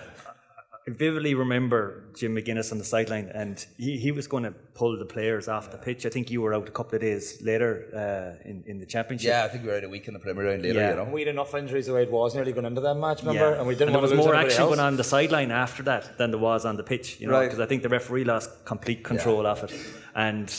I 0.87 0.91
vividly 0.91 1.33
remember 1.33 2.03
Jim 2.15 2.35
McGuinness 2.35 2.71
on 2.71 2.77
the 2.77 2.83
sideline, 2.85 3.27
and 3.33 3.55
he, 3.77 3.97
he 3.97 4.11
was 4.11 4.27
going 4.27 4.43
to 4.43 4.51
pull 4.79 4.99
the 4.99 5.05
players 5.05 5.47
off 5.47 5.71
the 5.71 5.77
pitch. 5.79 6.05
I 6.05 6.09
think 6.09 6.29
you 6.29 6.41
were 6.43 6.53
out 6.53 6.67
a 6.67 6.71
couple 6.71 6.95
of 6.97 7.01
days 7.01 7.41
later 7.41 7.69
uh, 7.95 8.47
in, 8.47 8.63
in 8.67 8.75
the 8.79 8.85
championship. 8.85 9.29
Yeah, 9.29 9.45
I 9.45 9.47
think 9.47 9.63
we 9.63 9.69
were 9.71 9.77
out 9.77 9.83
a 9.83 9.89
week 9.89 10.07
in 10.07 10.13
the 10.13 10.19
Premier 10.19 10.45
round 10.47 10.61
later. 10.61 10.79
Yeah. 10.79 10.89
You 10.91 10.95
know, 10.97 11.05
We 11.05 11.21
had 11.21 11.29
enough 11.29 11.55
injuries 11.55 11.87
the 11.87 11.93
way 11.95 12.03
it 12.03 12.11
was 12.11 12.35
nearly 12.35 12.51
going 12.51 12.67
into 12.67 12.81
that 12.81 12.95
match, 12.95 13.21
remember? 13.23 13.49
Yeah. 13.51 13.57
And 13.59 13.67
we 13.67 13.73
didn't 13.73 13.93
there 13.93 14.01
was 14.01 14.11
lose 14.11 14.25
more 14.25 14.35
action 14.35 14.61
else. 14.61 14.69
going 14.69 14.79
on, 14.79 14.87
on 14.93 14.97
the 14.97 15.03
sideline 15.03 15.49
after 15.51 15.81
that 15.83 16.17
than 16.19 16.29
there 16.29 16.39
was 16.39 16.65
on 16.65 16.75
the 16.77 16.83
pitch, 16.83 17.19
you 17.19 17.27
know, 17.27 17.33
Right. 17.33 17.45
because 17.45 17.59
I 17.59 17.65
think 17.65 17.81
the 17.81 17.89
referee 17.89 18.25
lost 18.25 18.49
complete 18.65 19.03
control 19.03 19.47
of 19.47 19.63
it, 19.63 19.73
and 20.13 20.53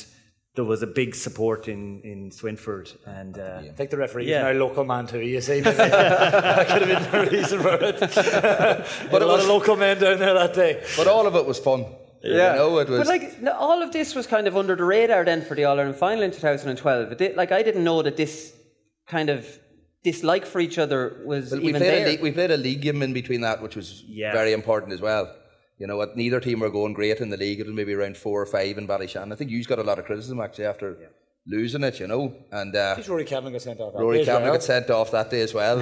there 0.57 0.65
was 0.65 0.83
a 0.83 0.87
big 0.87 1.15
support 1.15 1.69
in 1.69 2.01
in 2.03 2.31
Swinford, 2.31 2.89
and 3.07 3.39
uh, 3.39 3.61
I 3.63 3.69
think 3.77 3.91
the 3.91 3.97
referee 3.99 4.27
Yeah. 4.29 4.49
is 4.49 4.55
now 4.55 4.61
local 4.67 4.85
man 4.85 5.07
too, 5.07 5.21
you 5.21 5.41
see. 5.41 5.61
that 5.67 6.67
could 6.69 6.83
have 6.89 6.93
been 7.13 7.13
the 7.13 7.31
reason 7.37 7.61
for 7.61 7.75
it. 7.91 8.01
but 9.13 9.23
a 9.23 9.27
lot 9.27 9.41
of 9.41 9.47
local 9.47 9.77
men 9.77 9.99
down 10.01 10.19
there 10.19 10.35
that 10.35 10.55
day. 10.55 10.83
but 10.97 11.07
all 11.07 11.27
of 11.27 11.35
it 11.37 11.47
was 11.47 11.59
fun. 11.59 11.85
Yeah. 12.23 12.53
you 12.53 12.59
know, 12.59 12.79
it 12.79 12.89
was. 12.89 12.99
But 13.01 13.07
like 13.07 13.25
all 13.67 13.83
of 13.83 13.93
this 13.93 14.15
was 14.15 14.27
kind 14.27 14.47
of 14.49 14.57
under 14.57 14.75
the 14.75 14.85
radar 14.85 15.25
then 15.25 15.43
for 15.43 15.55
the 15.55 15.65
All 15.65 15.79
Ireland 15.79 15.97
final 15.97 16.23
in 16.25 16.31
2012. 16.33 17.13
It 17.13 17.19
did, 17.19 17.37
like 17.37 17.53
I 17.53 17.63
didn't 17.63 17.85
know 17.85 18.03
that 18.03 18.17
this 18.17 18.53
kind 19.07 19.29
of 19.31 19.47
dislike 20.03 20.47
for 20.47 20.61
each 20.61 20.79
other 20.79 21.21
was 21.25 21.51
Well, 21.53 21.61
we 21.61 21.69
even 21.69 21.81
played 21.81 21.93
there. 21.93 22.07
a 22.07 22.11
league, 22.11 22.23
we 22.23 22.33
played 22.33 22.51
a 22.51 22.57
league 22.57 22.81
game 22.81 23.03
in 23.03 23.13
between 23.13 23.43
that, 23.43 23.63
which 23.63 23.77
was 23.77 24.03
Yeah. 24.09 24.33
very 24.33 24.53
important 24.53 24.93
as 24.93 25.01
well. 25.01 25.25
You 25.78 25.87
know, 25.87 25.97
what 25.99 26.16
neither 26.16 26.40
team 26.40 26.61
were 26.61 26.71
going 26.71 26.95
great 26.95 27.21
in 27.21 27.28
the 27.28 27.37
league. 27.37 27.61
It 27.61 27.66
was 27.66 27.75
maybe 27.75 27.92
around 27.92 28.16
four 28.16 28.40
or 28.40 28.47
five 28.47 28.78
in 28.78 28.87
Ballyshannon. 28.87 29.33
I 29.33 29.37
think 29.37 29.50
you 29.50 29.62
got 29.64 29.78
a 29.78 29.83
lot 29.83 29.99
of 29.99 30.06
criticism 30.06 30.40
actually 30.40 30.64
after 30.64 30.97
losing 31.47 31.85
it. 31.85 32.00
You 32.00 32.06
know, 32.06 32.35
and 32.50 32.75
uh, 32.75 32.97
Rory 33.06 33.25
Kevlin 33.25 33.52
got 33.52 33.62
sent 33.62 33.80
off. 33.80 33.92
Rory 33.95 34.18
day 34.18 34.25
Kevin 34.25 34.45
well. 34.45 34.52
got 34.54 34.62
sent 34.62 34.90
off 34.90 35.11
that 35.11 35.30
day 35.30 35.42
as 35.42 35.52
well. 35.52 35.76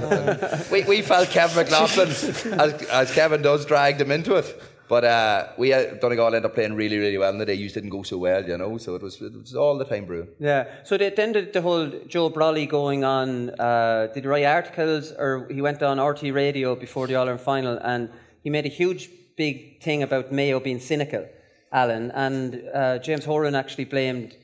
We, 0.73 0.83
we 0.85 1.03
felt 1.03 1.29
Kevin 1.31 1.65
McLoughlin, 1.65 2.09
as, 2.61 2.83
as 2.85 3.15
Kevin 3.15 3.43
does, 3.43 3.65
dragged 3.67 4.01
him 4.01 4.11
into 4.11 4.35
it. 4.35 4.61
But 4.89 5.05
uh, 5.05 5.49
we 5.57 5.73
uh, 5.73 5.95
Donegal 5.95 6.27
ended 6.27 6.45
up 6.45 6.55
playing 6.55 6.75
really, 6.75 6.99
really 6.99 7.17
well, 7.17 7.31
and 7.31 7.41
the 7.41 7.47
day 7.47 7.55
you 7.55 7.71
didn't 7.71 7.91
go 7.91 8.03
so 8.03 8.19
well, 8.19 8.45
you 8.47 8.59
know. 8.59 8.77
So 8.79 8.97
it 8.97 9.03
was, 9.03 9.21
it 9.23 9.33
was 9.33 9.55
all 9.55 9.79
the 9.79 9.85
time 9.85 10.05
brewing. 10.05 10.29
Yeah. 10.39 10.67
So 10.85 10.99
they, 10.99 11.11
then 11.11 11.33
the, 11.33 11.43
the 11.43 11.63
whole 11.63 11.89
Joe 12.07 12.31
Brolly 12.31 12.69
going 12.69 13.03
on, 13.05 13.51
uh, 13.51 14.09
did 14.13 14.25
he 14.25 14.29
write 14.29 14.45
articles 14.45 15.13
or 15.13 15.49
he 15.51 15.63
went 15.63 15.83
on 15.83 15.97
RTÉ 15.99 16.35
radio 16.35 16.75
before 16.75 17.07
the 17.07 17.15
All 17.15 17.23
Ireland 17.23 17.41
final 17.41 17.79
and 17.79 18.11
he 18.43 18.51
made 18.51 18.67
a 18.67 18.69
huge 18.69 19.09
big 19.37 19.83
thing 19.83 20.03
about 20.03 20.33
Mayo 20.33 20.61
being 20.61 20.81
cynical, 20.81 21.27
Alan. 21.73 22.11
And 22.13 22.63
uh, 22.73 22.99
James 22.99 23.25
Horan 23.25 23.55
actually 23.55 23.85
blamed 23.85 24.37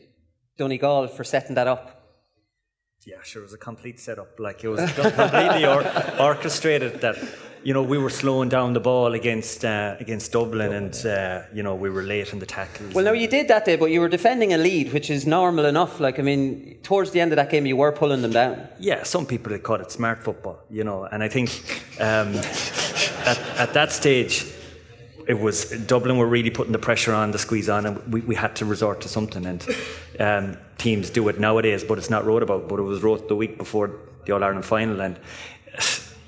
Donegal 0.59 1.09
for 1.09 1.25
setting 1.25 1.54
that 1.54 1.66
up. 1.66 1.97
Yeah, 3.06 3.16
sure, 3.23 3.40
it 3.42 3.47
was 3.47 3.54
a 3.54 3.59
complete 3.59 3.99
setup. 3.99 4.38
Like 4.38 4.62
it 4.62 4.68
was 4.68 4.92
completely 4.92 5.64
or- 5.64 5.85
orchestrated. 6.20 7.00
That 7.00 7.16
you 7.64 7.73
know 7.73 7.82
we 7.82 7.97
were 7.97 8.11
slowing 8.11 8.50
down 8.50 8.75
the 8.75 8.80
ball 8.80 9.14
against 9.14 9.64
uh, 9.64 9.97
against 9.99 10.32
Dublin, 10.32 10.70
and 10.75 11.06
uh, 11.06 11.42
you 11.54 11.62
know 11.62 11.75
we 11.75 11.88
were 11.88 12.02
late 12.02 12.30
in 12.35 12.38
the 12.40 12.47
tackles. 12.47 12.92
Well, 12.92 13.06
no, 13.06 13.12
you 13.12 13.26
did 13.26 13.49
that 13.49 13.64
day, 13.64 13.76
but 13.76 13.87
you 13.90 14.00
were 14.00 14.11
defending 14.11 14.52
a 14.52 14.59
lead, 14.59 14.92
which 14.92 15.09
is 15.09 15.26
normal 15.26 15.64
enough. 15.64 15.99
Like, 15.99 16.18
I 16.18 16.23
mean, 16.23 16.78
towards 16.82 17.11
the 17.12 17.23
end 17.23 17.32
of 17.32 17.37
that 17.37 17.49
game, 17.49 17.64
you 17.64 17.76
were 17.76 17.90
pulling 17.90 18.20
them 18.20 18.32
down. 18.32 18.68
Yeah, 18.78 19.02
some 19.04 19.25
people 19.25 19.50
had 19.52 19.62
called 19.62 19.80
it 19.80 19.90
smart 19.90 20.23
football, 20.23 20.59
you 20.68 20.85
know, 20.85 21.04
and 21.04 21.23
I 21.23 21.28
think 21.28 21.49
um, 22.00 22.35
at, 23.25 23.38
at 23.56 23.73
that 23.73 23.92
stage, 23.92 24.44
it 25.29 25.39
was 25.39 25.71
Dublin 25.87 26.19
were 26.19 26.27
really 26.27 26.50
putting 26.50 26.73
the 26.73 26.79
pressure 26.79 27.15
on, 27.15 27.31
the 27.31 27.39
squeeze 27.39 27.69
on, 27.69 27.87
and 27.87 28.12
we, 28.12 28.21
we 28.23 28.35
had 28.35 28.57
to 28.57 28.65
resort 28.65 29.00
to 29.03 29.09
something. 29.09 29.47
And 29.47 29.67
um, 30.19 30.57
teams 30.79 31.11
do 31.11 31.29
it 31.29 31.39
nowadays, 31.39 31.85
but 31.85 31.99
it's 31.99 32.11
not 32.11 32.25
wrote 32.25 32.43
about. 32.43 32.69
But 32.69 32.79
it 32.79 32.83
was 32.83 33.03
wrote 33.03 33.29
the 33.29 33.37
week 33.37 33.59
before 33.59 33.91
the 34.27 34.33
All 34.33 34.43
Ireland 34.43 34.65
final, 34.65 35.00
and 35.00 35.19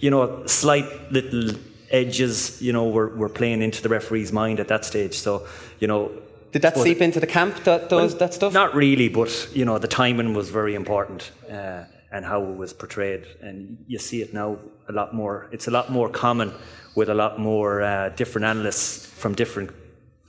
you 0.01 0.11
know, 0.11 0.47
slight 0.47 1.13
little 1.13 1.55
edges, 1.91 2.61
you 2.61 2.73
know, 2.73 2.89
were, 2.89 3.09
were 3.17 3.29
playing 3.29 3.63
into 3.63 3.83
the 3.83 3.89
referee's 3.89 4.33
mind 4.33 4.61
at 4.61 4.69
that 4.69 4.85
stage. 4.85 5.15
So, 5.15 5.47
you 5.79 5.87
know. 5.87 6.11
Did 6.51 6.63
that 6.63 6.77
seep 6.77 7.01
into 7.01 7.21
the 7.21 7.27
camp, 7.27 7.65
that, 7.65 7.89
those, 7.89 8.13
well, 8.13 8.19
that 8.19 8.35
stuff? 8.35 8.53
Not 8.53 8.75
really, 8.75 9.09
but 9.09 9.49
you 9.55 9.65
know 9.65 9.79
the 9.79 9.89
timing 9.89 10.35
was 10.35 10.51
very 10.51 10.75
important 10.75 11.31
uh, 11.51 11.85
and 12.13 12.25
how 12.25 12.43
it 12.45 12.57
was 12.57 12.73
portrayed, 12.73 13.25
and 13.41 13.83
you 13.89 13.99
see 13.99 14.21
it 14.23 14.35
now 14.35 14.59
a 14.89 14.93
lot 14.93 15.15
more. 15.15 15.49
It's 15.53 15.67
a 15.69 15.71
lot 15.71 15.91
more 15.91 16.09
common 16.09 16.53
with 16.95 17.09
a 17.09 17.15
lot 17.15 17.39
more 17.39 17.83
uh, 17.83 18.11
different 18.11 18.45
analysts 18.45 19.07
from 19.07 19.35
different, 19.35 19.71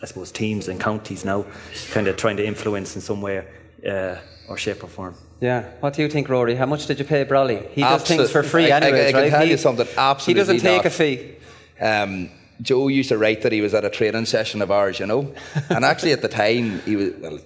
I 0.01 0.05
suppose, 0.05 0.31
teams 0.31 0.67
and 0.69 0.79
counties 0.79 1.25
now, 1.25 1.45
kind 1.91 2.07
of 2.07 2.15
trying 2.17 2.37
to 2.37 2.45
influence 2.45 2.95
in 2.95 3.01
some 3.01 3.21
way 3.21 3.45
uh, 3.87 4.15
or 4.47 4.57
shape 4.57 4.83
or 4.83 4.87
form. 4.87 5.15
Yeah. 5.41 5.63
What 5.81 5.93
do 5.93 6.01
you 6.03 6.09
think, 6.09 6.29
Rory? 6.29 6.55
How 6.55 6.65
much 6.65 6.85
did 6.87 6.99
you 6.99 7.05
pay 7.05 7.25
Brolly? 7.25 7.69
He 7.71 7.81
does 7.81 8.03
things 8.03 8.31
for 8.31 8.39
Absolute- 8.39 8.51
free 8.51 8.71
I, 8.71 8.77
I- 8.77 8.81
anyways, 8.81 9.07
I, 9.07 9.11
can 9.11 9.21
right? 9.21 9.29
tell 9.29 9.45
he, 9.45 9.51
you 9.51 9.57
something. 9.57 9.87
Absolutely, 9.97 10.33
He 10.33 10.33
doesn't 10.39 10.59
take 10.61 10.83
not. 10.83 10.85
a 10.85 10.89
fee. 10.89 11.35
Um, 11.81 12.29
Joe 12.61 12.87
used 12.87 13.09
to 13.09 13.17
write 13.17 13.41
that 13.41 13.51
he 13.51 13.59
was 13.59 13.73
at 13.73 13.83
a 13.83 13.89
training 13.89 14.25
session 14.25 14.61
of 14.61 14.71
ours, 14.71 14.99
you 14.99 15.05
know, 15.07 15.33
and 15.69 15.83
actually 15.83 16.13
at 16.13 16.21
the 16.21 16.29
time 16.29 16.79
he 16.85 16.95
was 16.95 17.13
well, 17.19 17.39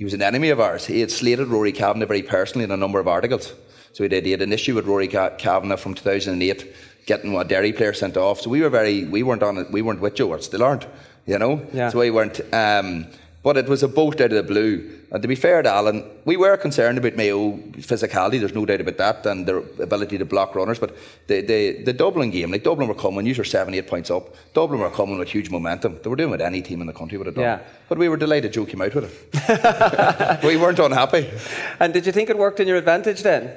he 0.00 0.04
was 0.04 0.14
an 0.14 0.22
enemy 0.22 0.48
of 0.48 0.60
ours. 0.60 0.86
He 0.86 1.00
had 1.00 1.10
slated 1.10 1.48
Rory 1.48 1.72
Kavanagh 1.72 2.06
very 2.06 2.22
personally 2.22 2.64
in 2.64 2.70
a 2.70 2.76
number 2.78 2.98
of 3.00 3.06
articles. 3.06 3.52
So 3.92 4.02
he 4.02 4.08
did. 4.08 4.24
He 4.24 4.30
had 4.30 4.40
an 4.40 4.50
issue 4.50 4.74
with 4.74 4.86
Rory 4.86 5.08
Kavanagh 5.08 5.76
from 5.76 5.92
2008 5.92 6.74
getting 7.04 7.36
a 7.36 7.44
Derry 7.44 7.74
player 7.74 7.92
sent 7.92 8.16
off. 8.16 8.40
So 8.40 8.48
we 8.48 8.62
were 8.62 8.70
very 8.70 9.04
we 9.04 9.22
weren't 9.22 9.42
on 9.42 9.58
it. 9.58 9.70
We 9.70 9.82
weren't 9.82 10.00
with 10.00 10.14
Joe, 10.14 10.30
or 10.30 10.40
still 10.40 10.62
aren't, 10.62 10.86
you 11.26 11.38
know. 11.38 11.60
Yeah. 11.74 11.90
So 11.90 11.98
we 11.98 12.10
weren't. 12.10 12.40
Um, 12.50 13.08
but 13.42 13.56
it 13.56 13.66
was 13.66 13.82
a 13.82 13.88
bolt 13.88 14.20
out 14.20 14.32
of 14.32 14.36
the 14.36 14.42
blue. 14.42 14.98
And 15.10 15.22
to 15.22 15.28
be 15.28 15.34
fair 15.34 15.62
to 15.62 15.70
Alan, 15.70 16.04
we 16.24 16.36
were 16.36 16.56
concerned 16.56 16.98
about 16.98 17.16
Mayo 17.16 17.52
physicality, 17.78 18.38
there's 18.38 18.54
no 18.54 18.66
doubt 18.66 18.82
about 18.82 18.98
that, 18.98 19.26
and 19.26 19.46
their 19.46 19.58
ability 19.82 20.18
to 20.18 20.24
block 20.24 20.54
runners. 20.54 20.78
But 20.78 20.94
the, 21.26 21.40
the, 21.40 21.82
the 21.84 21.92
Dublin 21.92 22.30
game, 22.30 22.50
like 22.50 22.64
Dublin 22.64 22.86
were 22.86 22.94
coming, 22.94 23.24
you 23.26 23.34
were 23.34 23.44
seven, 23.44 23.72
eight 23.74 23.86
points 23.86 24.10
up. 24.10 24.34
Dublin 24.52 24.80
were 24.80 24.90
coming 24.90 25.18
with 25.18 25.28
huge 25.28 25.50
momentum. 25.50 25.98
They 26.02 26.10
were 26.10 26.16
doing 26.16 26.30
what 26.30 26.42
any 26.42 26.60
team 26.60 26.80
in 26.80 26.86
the 26.86 26.92
country 26.92 27.16
would 27.16 27.26
have 27.26 27.34
done. 27.34 27.44
Yeah. 27.44 27.60
But 27.88 27.98
we 27.98 28.08
were 28.08 28.18
delighted 28.18 28.52
Joe 28.52 28.66
came 28.66 28.82
out 28.82 28.94
with 28.94 29.32
it. 29.32 30.44
we 30.44 30.56
weren't 30.56 30.78
unhappy. 30.78 31.30
And 31.78 31.94
did 31.94 32.04
you 32.04 32.12
think 32.12 32.28
it 32.28 32.36
worked 32.36 32.60
in 32.60 32.68
your 32.68 32.76
advantage 32.76 33.22
then? 33.22 33.52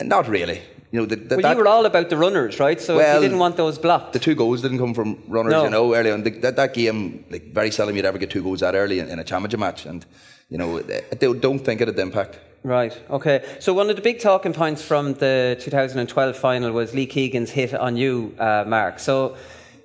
Not 0.00 0.28
really. 0.28 0.62
You 0.90 1.00
know, 1.00 1.06
the, 1.06 1.16
the, 1.16 1.36
Well, 1.36 1.42
that, 1.42 1.52
you 1.52 1.58
were 1.62 1.68
all 1.68 1.84
about 1.84 2.08
the 2.08 2.16
runners, 2.16 2.58
right? 2.58 2.80
So 2.80 2.96
Well, 2.96 3.16
you 3.16 3.28
didn't 3.28 3.38
want 3.38 3.56
those 3.56 3.78
blocked. 3.78 4.14
the 4.14 4.18
two 4.18 4.34
goals 4.34 4.62
didn't 4.62 4.78
come 4.78 4.94
from 4.94 5.22
runners, 5.28 5.52
No. 5.52 5.64
you 5.64 5.70
know, 5.70 5.94
early 5.94 6.10
on. 6.10 6.22
The, 6.22 6.30
that, 6.40 6.56
that 6.56 6.72
game, 6.74 7.24
like, 7.30 7.52
very 7.52 7.70
seldom 7.70 7.94
you'd 7.96 8.06
ever 8.06 8.18
get 8.18 8.30
two 8.30 8.42
goals 8.42 8.60
that 8.60 8.74
early 8.74 8.98
in, 9.00 9.08
in 9.08 9.18
a 9.18 9.24
championship 9.24 9.60
match. 9.60 9.84
And, 9.84 10.06
you 10.48 10.56
know, 10.56 10.80
they, 10.80 11.02
they 11.10 11.32
don't 11.34 11.58
think 11.58 11.80
it 11.82 11.88
had 11.88 11.96
the 11.96 12.02
impact. 12.02 12.38
Right, 12.64 12.98
okay. 13.10 13.44
So 13.60 13.72
one 13.72 13.88
of 13.90 13.96
the 13.96 14.02
big 14.02 14.18
talking 14.20 14.52
points 14.52 14.82
from 14.82 15.14
the 15.14 15.56
2012 15.60 16.36
final 16.36 16.72
was 16.72 16.94
Lee 16.94 17.06
Keegan's 17.06 17.50
hit 17.50 17.74
on 17.74 17.96
you, 17.96 18.34
uh, 18.38 18.64
Mark. 18.66 18.98
So 18.98 19.36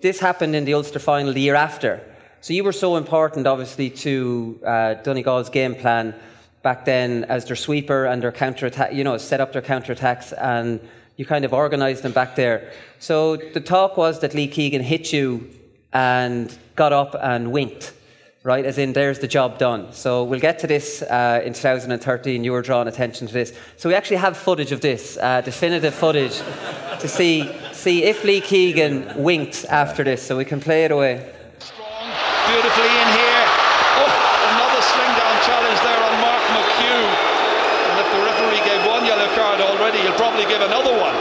this 0.01 0.19
happened 0.19 0.55
in 0.55 0.65
the 0.65 0.73
Ulster 0.73 0.99
final 0.99 1.33
the 1.33 1.41
year 1.41 1.55
after. 1.55 2.01
So 2.41 2.53
you 2.53 2.63
were 2.63 2.73
so 2.73 2.97
important, 2.97 3.45
obviously, 3.45 3.89
to 3.89 4.59
uh, 4.65 4.93
Donegal's 4.95 5.49
game 5.49 5.75
plan 5.75 6.15
back 6.63 6.85
then 6.85 7.25
as 7.25 7.45
their 7.45 7.55
sweeper 7.55 8.05
and 8.05 8.23
their 8.23 8.31
counter 8.31 8.65
attack, 8.65 8.93
you 8.93 9.03
know, 9.03 9.17
set 9.17 9.39
up 9.39 9.53
their 9.53 9.61
counter 9.61 9.93
attacks 9.93 10.33
and 10.33 10.79
you 11.17 11.25
kind 11.25 11.45
of 11.45 11.53
organised 11.53 12.01
them 12.01 12.11
back 12.11 12.35
there. 12.35 12.71
So 12.99 13.35
the 13.35 13.61
talk 13.61 13.97
was 13.97 14.19
that 14.21 14.33
Lee 14.33 14.47
Keegan 14.47 14.81
hit 14.81 15.13
you 15.13 15.49
and 15.93 16.57
got 16.75 16.91
up 16.91 17.15
and 17.21 17.51
winked 17.51 17.93
right? 18.43 18.65
As 18.65 18.77
in, 18.77 18.91
there's 18.91 19.19
the 19.19 19.27
job 19.27 19.57
done. 19.57 19.93
So 19.93 20.25
we'll 20.25 20.39
get 20.39 20.59
to 20.59 20.67
this 20.67 21.01
uh, 21.01 21.41
in 21.43 21.53
2013. 21.53 22.43
You 22.43 22.51
were 22.51 22.61
drawing 22.61 22.89
attention 22.89 23.25
to 23.27 23.33
this. 23.33 23.53
So 23.77 23.87
we 23.87 23.95
actually 23.95 24.17
have 24.17 24.35
footage 24.35 24.73
of 24.73 24.81
this, 24.81 25.17
uh, 25.17 25.41
definitive 25.41 25.93
footage, 25.93 26.37
to 26.99 27.07
see 27.07 27.49
see 27.71 28.03
if 28.03 28.23
Lee 28.23 28.41
Keegan 28.41 29.23
winked 29.23 29.65
after 29.65 30.03
this. 30.03 30.21
So 30.21 30.37
we 30.37 30.45
can 30.45 30.59
play 30.59 30.83
it 30.83 30.91
away. 30.91 31.15
beautifully 32.47 32.91
in 32.91 33.09
here. 33.15 33.43
Oh, 34.03 34.11
another 34.51 34.81
swing 34.91 35.13
down 35.15 35.35
challenge 35.47 35.79
there 35.79 36.01
on 36.03 36.13
Mark 36.19 36.43
McHugh. 36.51 37.07
And 37.87 37.95
if 38.03 38.07
the 38.11 38.21
referee 38.27 38.63
gave 38.67 38.83
one 38.87 39.05
yellow 39.05 39.27
card 39.35 39.61
already, 39.61 39.99
he'll 39.99 40.19
probably 40.19 40.43
give 40.45 40.61
another 40.61 40.91
one. 40.91 41.15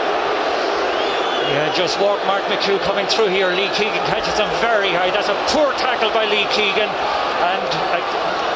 Yeah, 1.72 1.78
just 1.78 2.00
walk 2.00 2.20
Mark 2.26 2.42
McHugh 2.44 2.80
coming 2.80 3.06
through 3.06 3.28
here. 3.28 3.48
Lee 3.48 3.68
Keegan 3.72 4.04
catches 4.04 4.38
him 4.38 4.48
very 4.60 4.90
high. 4.90 5.10
That's 5.10 5.28
a 5.28 5.38
poor 5.48 5.72
tackle 5.74 6.10
by 6.12 6.24
Lee 6.26 6.44
Keegan. 6.52 6.88
And, 6.88 7.68
uh, 7.88 8.00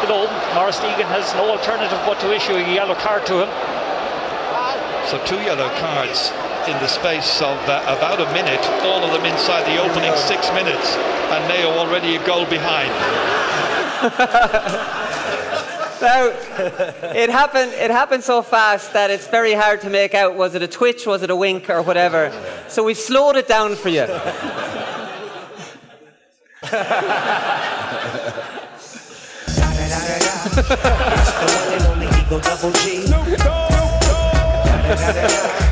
you 0.02 0.08
know, 0.08 0.28
Maurice 0.54 0.80
Deegan 0.80 1.08
has 1.08 1.32
no 1.34 1.48
alternative 1.50 1.98
but 2.04 2.20
to 2.20 2.34
issue 2.34 2.54
a 2.54 2.74
yellow 2.74 2.94
card 2.94 3.24
to 3.26 3.44
him. 3.44 3.50
So 5.08 5.22
two 5.24 5.40
yellow 5.40 5.68
cards 5.80 6.32
in 6.68 6.76
the 6.82 6.88
space 6.88 7.40
of 7.40 7.56
uh, 7.68 7.80
about 7.88 8.20
a 8.20 8.28
minute, 8.32 8.60
all 8.84 9.00
of 9.04 9.12
them 9.12 9.24
inside 9.24 9.64
the 9.64 9.80
opening 9.80 10.12
six 10.16 10.50
minutes, 10.52 10.96
and 11.32 11.40
Mayo 11.48 11.70
already 11.72 12.16
a 12.16 12.26
goal 12.26 12.44
behind. 12.46 12.92
Now, 16.00 16.26
it 16.26 17.30
happened. 17.30 17.72
It 17.72 17.90
happened 17.90 18.22
so 18.22 18.42
fast 18.42 18.92
that 18.92 19.10
it's 19.10 19.26
very 19.28 19.54
hard 19.54 19.80
to 19.82 19.90
make 19.90 20.14
out. 20.14 20.34
Was 20.36 20.54
it 20.54 20.62
a 20.62 20.68
twitch? 20.68 21.06
Was 21.06 21.22
it 21.22 21.30
a 21.30 21.36
wink 21.36 21.70
or 21.70 21.82
whatever? 21.82 22.32
So 22.68 22.84
we've 22.84 22.98
slowed 22.98 23.36
it 23.36 23.48
down 23.48 23.76
for 23.76 23.88
you. 23.88 24.06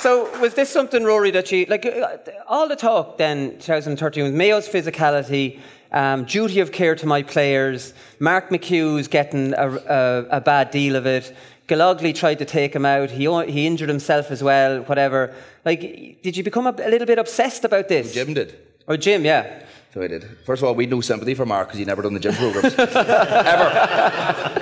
So 0.00 0.30
was 0.40 0.54
this 0.54 0.70
something, 0.70 1.04
Rory, 1.04 1.30
that 1.32 1.52
you 1.52 1.66
like? 1.68 1.84
uh, 1.84 2.16
All 2.48 2.66
the 2.68 2.76
talk 2.76 3.18
then, 3.18 3.58
2013, 3.58 4.24
was 4.24 4.32
Mayo's 4.32 4.66
physicality, 4.66 5.60
um, 5.92 6.24
duty 6.24 6.60
of 6.60 6.72
care 6.72 6.94
to 6.94 7.06
my 7.06 7.22
players. 7.22 7.92
Mark 8.18 8.48
McHugh's 8.48 9.08
getting 9.08 9.52
a, 9.54 9.68
a, 9.68 10.26
a 10.38 10.40
bad 10.40 10.70
deal 10.70 10.96
of 10.96 11.06
it. 11.06 11.34
Galogly 11.68 12.14
tried 12.14 12.38
to 12.38 12.44
take 12.46 12.74
him 12.74 12.84
out. 12.86 13.10
He 13.10 13.24
he 13.52 13.66
injured 13.66 13.88
himself 13.90 14.30
as 14.30 14.42
well. 14.42 14.80
Whatever. 14.82 15.34
Like, 15.64 15.80
did 16.22 16.36
you 16.36 16.42
become 16.42 16.66
a, 16.66 16.70
a 16.70 16.88
little 16.88 17.06
bit 17.06 17.18
obsessed 17.18 17.64
about 17.64 17.88
this? 17.88 18.14
Jim 18.14 18.32
did. 18.32 18.58
Or 18.88 18.96
Jim, 18.96 19.24
yeah. 19.24 19.62
So 19.92 20.02
I 20.02 20.06
did. 20.06 20.24
First 20.46 20.62
of 20.62 20.68
all, 20.68 20.74
we 20.74 20.84
had 20.84 20.90
no 20.90 21.00
sympathy 21.00 21.34
for 21.34 21.44
Mark 21.44 21.68
because 21.68 21.78
he 21.78 21.84
never 21.84 22.00
done 22.02 22.14
the 22.14 22.20
gym 22.20 22.34
programs. 22.34 22.74
Ever. 22.78 23.68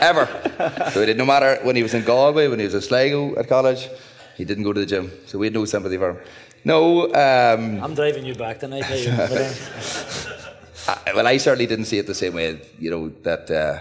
Ever. 0.00 0.90
So 0.92 1.00
he 1.00 1.07
did. 1.07 1.16
No 1.16 1.25
matter 1.26 1.59
when 1.62 1.76
he 1.76 1.83
was 1.83 1.95
in 1.95 2.02
Galway, 2.04 2.49
when 2.49 2.59
he 2.59 2.64
was 2.64 2.75
in 2.75 2.80
Sligo 2.80 3.37
at 3.37 3.47
college, 3.49 3.88
he 4.38 4.45
didn't 4.45 4.64
go 4.64 4.73
to 4.73 4.80
the 4.80 4.87
gym. 4.87 5.11
So 5.26 5.37
we 5.38 5.47
had 5.47 5.54
no 5.54 5.64
sympathy 5.66 5.97
for 5.99 6.11
him. 6.12 6.18
No. 6.64 7.07
Um, 7.07 7.83
I'm 7.85 7.95
driving 7.95 8.25
you 8.25 8.35
back 8.35 8.61
tonight. 8.61 8.85
hey, 8.85 9.04
you- 9.04 9.16
but, 9.16 9.33
uh, 10.88 10.95
I, 11.07 11.12
well, 11.14 11.26
I 11.26 11.37
certainly 11.38 11.66
didn't 11.66 11.85
see 11.87 11.99
it 11.99 12.07
the 12.07 12.14
same 12.14 12.35
way, 12.35 12.61
you 12.78 12.90
know, 12.90 13.09
that 13.25 13.50
uh, 13.50 13.80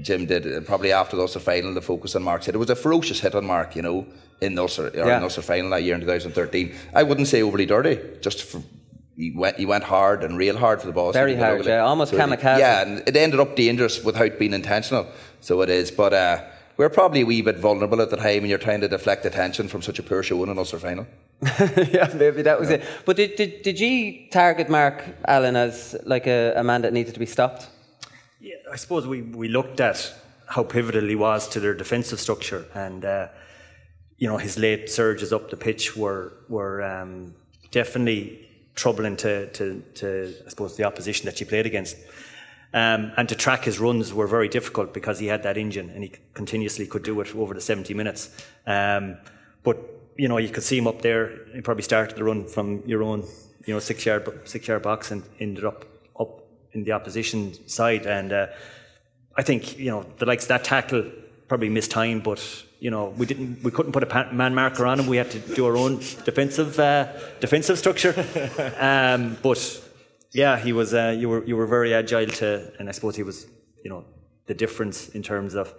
Jim 0.00 0.24
did. 0.26 0.64
Probably 0.66 0.92
after 0.92 1.16
the 1.16 1.22
Ulster 1.22 1.40
final, 1.40 1.74
the 1.74 1.82
focus 1.82 2.14
on 2.16 2.22
Mark's 2.22 2.46
hit. 2.46 2.54
It 2.54 2.58
was 2.58 2.70
a 2.70 2.76
ferocious 2.76 3.20
hit 3.20 3.34
on 3.34 3.44
Mark, 3.44 3.74
you 3.76 3.82
know, 3.82 4.06
in 4.40 4.54
the 4.54 4.62
Ulster, 4.62 4.86
or 4.88 4.96
Yeah. 4.96 5.14
in 5.16 5.20
the 5.20 5.24
Ulster 5.24 5.42
final 5.42 5.70
that 5.70 5.82
year 5.82 5.94
in 5.96 6.00
2013. 6.00 6.74
I 6.94 7.02
wouldn't 7.02 7.26
say 7.28 7.42
overly 7.42 7.66
dirty, 7.66 7.98
just 8.22 8.42
for, 8.44 8.62
he 9.16 9.32
went 9.36 9.56
he 9.56 9.66
went 9.66 9.82
hard 9.84 10.22
and 10.22 10.38
real 10.38 10.56
hard 10.56 10.80
for 10.80 10.86
the 10.86 10.92
ball. 10.92 11.10
Very 11.12 11.32
So 11.32 11.36
he 11.36 11.40
went 11.42 11.52
hard, 11.54 11.66
yeah, 11.66 11.80
almost 11.80 12.12
it- 12.12 12.20
kamikaze. 12.20 12.58
yeah, 12.60 12.82
and 12.82 13.02
it 13.08 13.16
ended 13.16 13.40
up 13.40 13.56
dangerous 13.56 14.02
without 14.04 14.38
being 14.38 14.54
intentional. 14.54 15.06
So 15.40 15.60
it 15.62 15.70
is, 15.70 15.90
but. 15.90 16.12
Uh, 16.12 16.40
we're 16.78 16.88
probably 16.88 17.22
a 17.22 17.26
wee 17.26 17.42
bit 17.42 17.58
vulnerable 17.58 18.00
at 18.00 18.08
the 18.08 18.16
time 18.16 18.40
when 18.40 18.46
you're 18.46 18.58
trying 18.58 18.80
to 18.80 18.88
deflect 18.88 19.26
attention 19.26 19.68
from 19.68 19.82
such 19.82 19.98
a 19.98 20.02
poor 20.02 20.22
show 20.22 20.42
in 20.44 20.48
an 20.48 20.56
Ulster 20.56 20.78
final. 20.78 21.06
yeah, 21.42 22.10
maybe 22.14 22.42
that 22.42 22.58
was 22.58 22.70
it. 22.70 22.82
But 23.04 23.16
did, 23.16 23.36
did, 23.36 23.62
did 23.62 23.80
you 23.80 24.30
target 24.30 24.70
Mark 24.70 25.04
Allen 25.26 25.56
as 25.56 25.96
like 26.04 26.26
a, 26.26 26.54
a 26.56 26.62
man 26.62 26.82
that 26.82 26.92
needed 26.92 27.14
to 27.14 27.20
be 27.20 27.26
stopped? 27.26 27.68
Yeah, 28.40 28.54
I 28.72 28.76
suppose 28.76 29.06
we, 29.06 29.22
we 29.22 29.48
looked 29.48 29.80
at 29.80 30.14
how 30.46 30.62
pivotal 30.62 31.06
he 31.06 31.16
was 31.16 31.48
to 31.48 31.60
their 31.60 31.74
defensive 31.74 32.20
structure, 32.20 32.64
and 32.74 33.04
uh, 33.04 33.28
you 34.16 34.28
know 34.28 34.38
his 34.38 34.56
late 34.56 34.88
surges 34.88 35.32
up 35.32 35.50
the 35.50 35.56
pitch 35.56 35.96
were 35.96 36.32
were 36.48 36.82
um, 36.82 37.34
definitely 37.72 38.48
troubling 38.76 39.16
to, 39.16 39.50
to, 39.50 39.82
to 39.94 40.32
I 40.46 40.48
suppose 40.48 40.76
the 40.76 40.84
opposition 40.84 41.26
that 41.26 41.40
you 41.40 41.46
played 41.46 41.66
against. 41.66 41.96
Um, 42.74 43.12
and 43.16 43.28
to 43.30 43.34
track 43.34 43.64
his 43.64 43.80
runs 43.80 44.12
were 44.12 44.26
very 44.26 44.48
difficult 44.48 44.92
because 44.92 45.18
he 45.18 45.26
had 45.26 45.42
that 45.44 45.56
engine 45.56 45.88
and 45.90 46.02
he 46.02 46.12
continuously 46.34 46.86
could 46.86 47.02
do 47.02 47.18
it 47.20 47.34
over 47.34 47.54
the 47.54 47.60
70 47.60 47.94
minutes. 47.94 48.30
Um, 48.66 49.16
but 49.62 49.78
you 50.18 50.28
know, 50.28 50.36
you 50.38 50.50
could 50.50 50.64
see 50.64 50.76
him 50.76 50.86
up 50.86 51.00
there. 51.00 51.46
He 51.54 51.60
probably 51.60 51.84
started 51.84 52.16
the 52.16 52.24
run 52.24 52.46
from 52.46 52.82
your 52.84 53.02
own, 53.02 53.24
you 53.64 53.72
know, 53.72 53.80
six 53.80 54.04
yard 54.04 54.28
six 54.44 54.66
yard 54.66 54.82
box 54.82 55.10
and 55.12 55.22
ended 55.38 55.64
up 55.64 55.86
up 56.18 56.42
in 56.72 56.84
the 56.84 56.92
opposition 56.92 57.54
side. 57.68 58.04
And 58.04 58.32
uh, 58.32 58.48
I 59.36 59.42
think 59.42 59.78
you 59.78 59.90
know 59.90 60.04
the 60.18 60.26
likes 60.26 60.44
of 60.44 60.48
that 60.48 60.64
tackle 60.64 61.10
probably 61.46 61.68
missed 61.68 61.92
time, 61.92 62.20
but 62.20 62.42
you 62.80 62.90
know 62.90 63.10
we 63.10 63.26
didn't 63.26 63.62
we 63.62 63.70
couldn't 63.70 63.92
put 63.92 64.02
a 64.02 64.32
man 64.32 64.54
marker 64.54 64.84
on 64.86 64.98
him. 64.98 65.06
We 65.06 65.16
had 65.16 65.30
to 65.30 65.38
do 65.38 65.64
our 65.66 65.76
own 65.76 65.98
defensive 66.24 66.78
uh, 66.80 67.12
defensive 67.38 67.78
structure. 67.78 68.14
um, 68.80 69.38
but 69.40 69.58
yeah, 70.32 70.58
he 70.58 70.72
was. 70.72 70.94
Uh, 70.94 71.14
you 71.18 71.28
were 71.28 71.44
you 71.44 71.56
were 71.56 71.66
very 71.66 71.94
agile 71.94 72.26
to, 72.26 72.72
and 72.78 72.88
I 72.88 72.92
suppose 72.92 73.16
he 73.16 73.22
was. 73.22 73.46
You 73.84 73.90
know 73.90 74.04
the 74.46 74.54
difference 74.54 75.08
in 75.10 75.22
terms 75.22 75.54
of. 75.54 75.74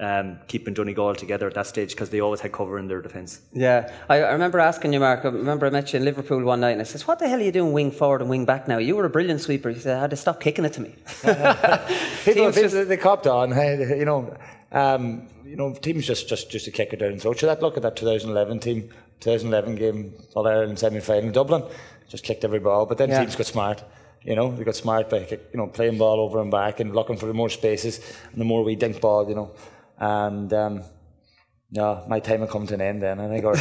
Um, 0.00 0.38
keeping 0.46 0.74
Donegal 0.74 1.16
together 1.16 1.48
at 1.48 1.54
that 1.54 1.66
stage 1.66 1.90
because 1.90 2.08
they 2.10 2.20
always 2.20 2.38
had 2.40 2.52
cover 2.52 2.78
in 2.78 2.86
their 2.86 3.02
defence. 3.02 3.40
Yeah, 3.52 3.92
I, 4.08 4.18
I 4.22 4.30
remember 4.30 4.60
asking 4.60 4.92
you, 4.92 5.00
Mark. 5.00 5.24
I 5.24 5.28
remember 5.28 5.66
I 5.66 5.70
met 5.70 5.92
you 5.92 5.96
in 5.98 6.04
Liverpool 6.04 6.40
one 6.44 6.60
night, 6.60 6.70
and 6.70 6.80
I 6.80 6.84
says, 6.84 7.04
"What 7.08 7.18
the 7.18 7.26
hell 7.28 7.40
are 7.40 7.42
you 7.42 7.50
doing, 7.50 7.72
wing 7.72 7.90
forward 7.90 8.20
and 8.20 8.30
wing 8.30 8.44
back 8.44 8.68
now? 8.68 8.78
You 8.78 8.94
were 8.94 9.06
a 9.06 9.10
brilliant 9.10 9.40
sweeper." 9.40 9.70
He 9.70 9.80
said, 9.80 9.96
"I 9.96 10.00
had 10.02 10.10
to 10.10 10.16
stop 10.16 10.38
kicking 10.40 10.64
it 10.64 10.72
to 10.74 10.82
me." 10.82 10.94
people, 11.22 11.34
Teams 12.24 12.54
people 12.54 12.70
just- 12.70 12.88
they 12.88 12.96
copped 12.96 13.26
on. 13.26 13.50
You 13.50 14.04
know, 14.04 14.36
um, 14.70 15.26
you 15.44 15.56
know, 15.56 15.74
teams 15.74 16.06
just 16.06 16.28
just 16.28 16.48
just 16.48 16.64
to 16.66 16.70
kick 16.70 16.92
it 16.92 17.00
down 17.00 17.10
and 17.10 17.20
throw. 17.20 17.32
Should 17.32 17.48
that 17.48 17.60
look 17.60 17.76
at 17.76 17.82
that 17.82 17.96
2011 17.96 18.60
team, 18.60 18.90
2011 19.18 19.74
game, 19.74 20.14
All 20.36 20.46
Ireland 20.46 20.78
semi 20.78 21.00
final, 21.00 21.24
in 21.24 21.32
Dublin, 21.32 21.64
just 22.08 22.24
kicked 22.24 22.44
every 22.44 22.58
ball. 22.60 22.86
But 22.86 22.98
then 22.98 23.08
Yeah. 23.10 23.20
teams 23.20 23.36
got 23.36 23.46
smart. 23.46 23.84
You 24.24 24.34
know, 24.34 24.50
they 24.50 24.64
got 24.64 24.76
smart 24.76 25.08
by 25.08 25.18
you 25.52 25.58
know 25.58 25.66
playing 25.68 25.98
ball 25.98 26.18
over 26.20 26.40
and 26.40 26.50
back 26.50 26.80
and 26.80 26.94
looking 26.94 27.16
for 27.16 27.26
the 27.26 27.34
more 27.34 27.48
spaces 27.50 28.00
and 28.32 28.40
the 28.40 28.44
more 28.44 28.62
we 28.64 28.74
dink 28.76 29.00
ball. 29.00 29.28
You 29.28 29.34
know, 29.34 29.50
and. 29.98 30.52
Um, 30.52 30.82
no, 31.70 32.02
my 32.08 32.18
time 32.18 32.40
had 32.40 32.48
come 32.48 32.66
to 32.66 32.74
an 32.74 32.80
end 32.80 33.02
then, 33.02 33.20
I 33.20 33.28
think. 33.28 33.44
Or 33.44 33.54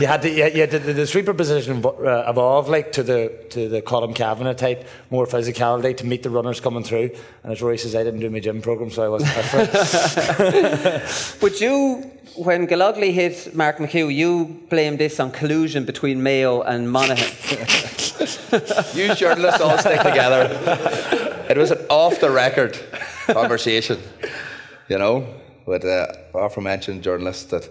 you 0.00 0.06
had 0.08 0.22
to, 0.22 0.30
you 0.30 0.42
had, 0.42 0.54
you 0.54 0.60
had 0.62 0.70
to, 0.72 0.78
the, 0.80 0.92
the 0.92 1.06
sweeper 1.06 1.32
position 1.32 1.80
vo- 1.80 1.90
uh, 2.04 2.28
evolved 2.28 2.68
like 2.68 2.90
to 2.92 3.04
the 3.04 3.32
to 3.50 3.68
the 3.68 3.80
Colm 3.80 4.16
Cavanagh 4.16 4.54
type, 4.54 4.84
more 5.10 5.26
physicality 5.26 5.96
to 5.98 6.04
meet 6.04 6.24
the 6.24 6.30
runners 6.30 6.60
coming 6.60 6.82
through. 6.82 7.10
And 7.44 7.52
as 7.52 7.62
Rory 7.62 7.78
says, 7.78 7.94
I 7.94 8.02
didn't 8.02 8.18
do 8.18 8.30
my 8.30 8.40
gym 8.40 8.62
program, 8.62 8.90
so 8.90 9.04
I 9.04 9.08
wasn't 9.08 9.30
fit 9.30 9.44
for 9.44 9.58
it. 9.60 11.36
But 11.40 11.60
you, 11.60 12.10
when 12.34 12.66
Galogly 12.66 13.12
hit 13.12 13.54
Mark 13.54 13.76
McHugh, 13.76 14.12
you 14.12 14.66
blamed 14.68 14.98
this 14.98 15.20
on 15.20 15.30
collusion 15.30 15.84
between 15.84 16.20
Mayo 16.22 16.62
and 16.62 16.90
Monaghan. 16.90 17.30
You 18.94 19.14
journalists 19.14 19.60
all 19.60 19.76
stick 19.78 20.00
together. 20.00 20.48
It 21.48 21.56
was 21.56 21.70
an 21.70 21.78
off 21.90 22.18
the 22.20 22.30
record 22.30 22.76
conversation, 23.26 23.98
you 24.88 24.98
know, 24.98 25.26
with 25.66 25.84
uh, 25.84 26.06
aforementioned 26.34 27.02
journalists 27.02 27.44
that 27.50 27.68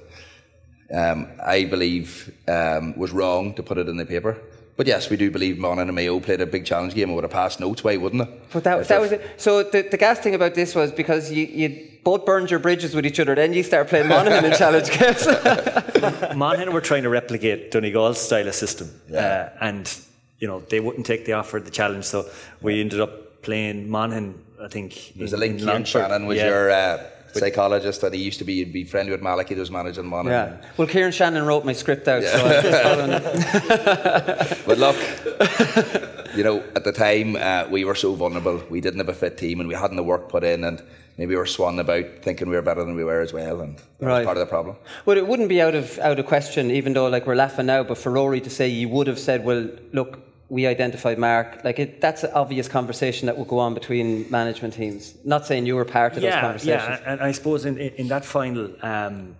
um, 0.93 1.27
I 1.43 1.65
believe 1.65 2.33
um, 2.47 2.95
was 2.97 3.11
wrong 3.11 3.53
to 3.55 3.63
put 3.63 3.77
it 3.77 3.89
in 3.89 3.97
the 3.97 4.05
paper. 4.05 4.37
But 4.77 4.87
yes, 4.87 5.09
we 5.09 5.15
do 5.15 5.31
believe 5.31 5.57
Monaghan 5.57 5.87
and 5.87 5.95
Mayo 5.95 6.19
played 6.19 6.41
a 6.41 6.45
big 6.45 6.65
challenge 6.65 6.93
game 6.93 7.07
and 7.07 7.15
would 7.15 7.23
have 7.23 7.31
passed 7.31 7.61
notes. 7.61 7.81
Why 7.83 7.95
wouldn't 7.95 8.23
it? 8.23 8.51
But 8.51 8.65
that, 8.65 8.87
that 8.89 8.99
was 8.99 9.13
it. 9.13 9.21
So 9.37 9.63
the, 9.63 9.83
the 9.83 9.97
gas 9.97 10.19
thing 10.19 10.35
about 10.35 10.53
this 10.53 10.75
was 10.75 10.91
because 10.91 11.31
you, 11.31 11.45
you 11.45 11.91
both 12.03 12.25
burned 12.25 12.51
your 12.51 12.59
bridges 12.59 12.93
with 12.93 13.05
each 13.05 13.19
other, 13.21 13.35
then 13.35 13.53
you 13.53 13.63
start 13.63 13.87
playing 13.87 14.09
Monaghan 14.09 14.43
in 14.43 14.57
challenge 14.57 14.89
games. 14.91 15.25
Monaghan 16.35 16.73
were 16.73 16.81
trying 16.81 17.03
to 17.03 17.09
replicate 17.09 17.71
Donegal's 17.71 18.19
style 18.19 18.47
of 18.47 18.53
system, 18.53 18.91
uh, 19.13 19.49
and 19.61 19.97
you 20.39 20.47
know 20.47 20.59
they 20.59 20.81
wouldn't 20.81 21.05
take 21.05 21.25
the 21.25 21.33
offer, 21.33 21.57
of 21.57 21.63
the 21.63 21.71
challenge. 21.71 22.03
So 22.03 22.29
we 22.61 22.81
ended 22.81 22.99
up 22.99 23.41
playing 23.43 23.89
Monaghan. 23.89 24.43
I 24.61 24.67
think 24.67 25.13
There 25.15 25.23
was 25.23 25.33
a 25.33 25.37
link. 25.37 25.59
Kieran 25.59 25.85
Shannon 25.85 26.25
was 26.25 26.37
your 26.37 26.69
uh, 26.69 27.03
psychologist, 27.39 28.03
and 28.03 28.13
he 28.15 28.21
used 28.21 28.39
to 28.39 28.45
be 28.45 28.63
be 28.63 28.83
friendly 28.83 29.11
with 29.11 29.21
Malachy, 29.21 29.53
who 29.55 29.59
was 29.59 29.71
managing 29.71 30.05
Monaghan. 30.05 30.59
yeah. 30.61 30.69
Well, 30.77 30.87
Kieran 30.87 31.11
Shannon 31.11 31.45
wrote 31.45 31.65
my 31.65 31.73
script 31.73 32.07
out, 32.07 32.23
so 32.23 32.37
I 32.37 32.43
was 32.43 32.63
just 32.63 32.83
following 32.83 33.11
it. 34.59 34.65
But 34.65 34.77
look, 34.77 36.35
you 36.35 36.43
know, 36.43 36.63
at 36.75 36.83
the 36.83 36.91
time 36.91 37.35
uh, 37.35 37.67
we 37.69 37.85
were 37.85 37.95
so 37.95 38.13
vulnerable. 38.15 38.61
We 38.69 38.81
didn't 38.81 38.99
have 38.99 39.09
a 39.09 39.13
fit 39.13 39.37
team, 39.37 39.59
and 39.59 39.69
we 39.69 39.75
hadn't 39.75 39.97
the 39.97 40.03
work 40.03 40.29
put 40.29 40.43
in, 40.43 40.63
and 40.63 40.81
maybe 41.17 41.29
we 41.29 41.35
were 41.37 41.45
swanning 41.45 41.79
about 41.79 42.05
thinking 42.21 42.49
we 42.49 42.55
were 42.55 42.61
better 42.61 42.83
than 42.83 42.95
we 42.95 43.03
were 43.03 43.21
as 43.21 43.33
well, 43.33 43.61
and 43.61 43.77
that 43.77 44.05
Right. 44.05 44.17
was 44.19 44.25
part 44.25 44.37
of 44.37 44.41
the 44.41 44.45
problem. 44.49 44.75
Well, 45.05 45.17
it 45.17 45.27
wouldn't 45.27 45.49
be 45.49 45.61
out 45.61 45.75
of 45.75 45.99
out 45.99 46.19
of 46.19 46.25
question, 46.25 46.71
even 46.71 46.93
though 46.93 47.07
like 47.07 47.25
we're 47.27 47.35
laughing 47.35 47.67
now. 47.67 47.83
But 47.83 47.97
for 47.97 48.11
Rory 48.11 48.41
to 48.41 48.49
say 48.49 48.67
you 48.67 48.89
would 48.89 49.07
have 49.07 49.19
said, 49.19 49.43
"Well, 49.45 49.69
look, 49.93 50.19
we 50.49 50.67
identified 50.67 51.17
Mark," 51.17 51.63
like 51.63 51.79
it, 51.79 52.01
that's 52.01 52.23
an 52.23 52.31
obvious 52.33 52.67
conversation 52.67 53.25
that 53.27 53.37
will 53.37 53.45
go 53.45 53.59
on 53.59 53.73
between 53.73 54.29
management 54.29 54.73
teams. 54.73 55.15
Not 55.23 55.45
saying 55.45 55.65
you 55.65 55.75
were 55.75 55.85
part 55.85 56.15
of 56.15 56.21
those 56.21 56.33
conversations. 56.33 56.99
yeah, 57.01 57.11
and 57.11 57.21
I 57.21 57.31
suppose 57.31 57.65
in 57.65 57.77
in 57.77 57.93
in 57.95 58.07
that 58.09 58.25
final, 58.25 58.71
um, 58.81 59.35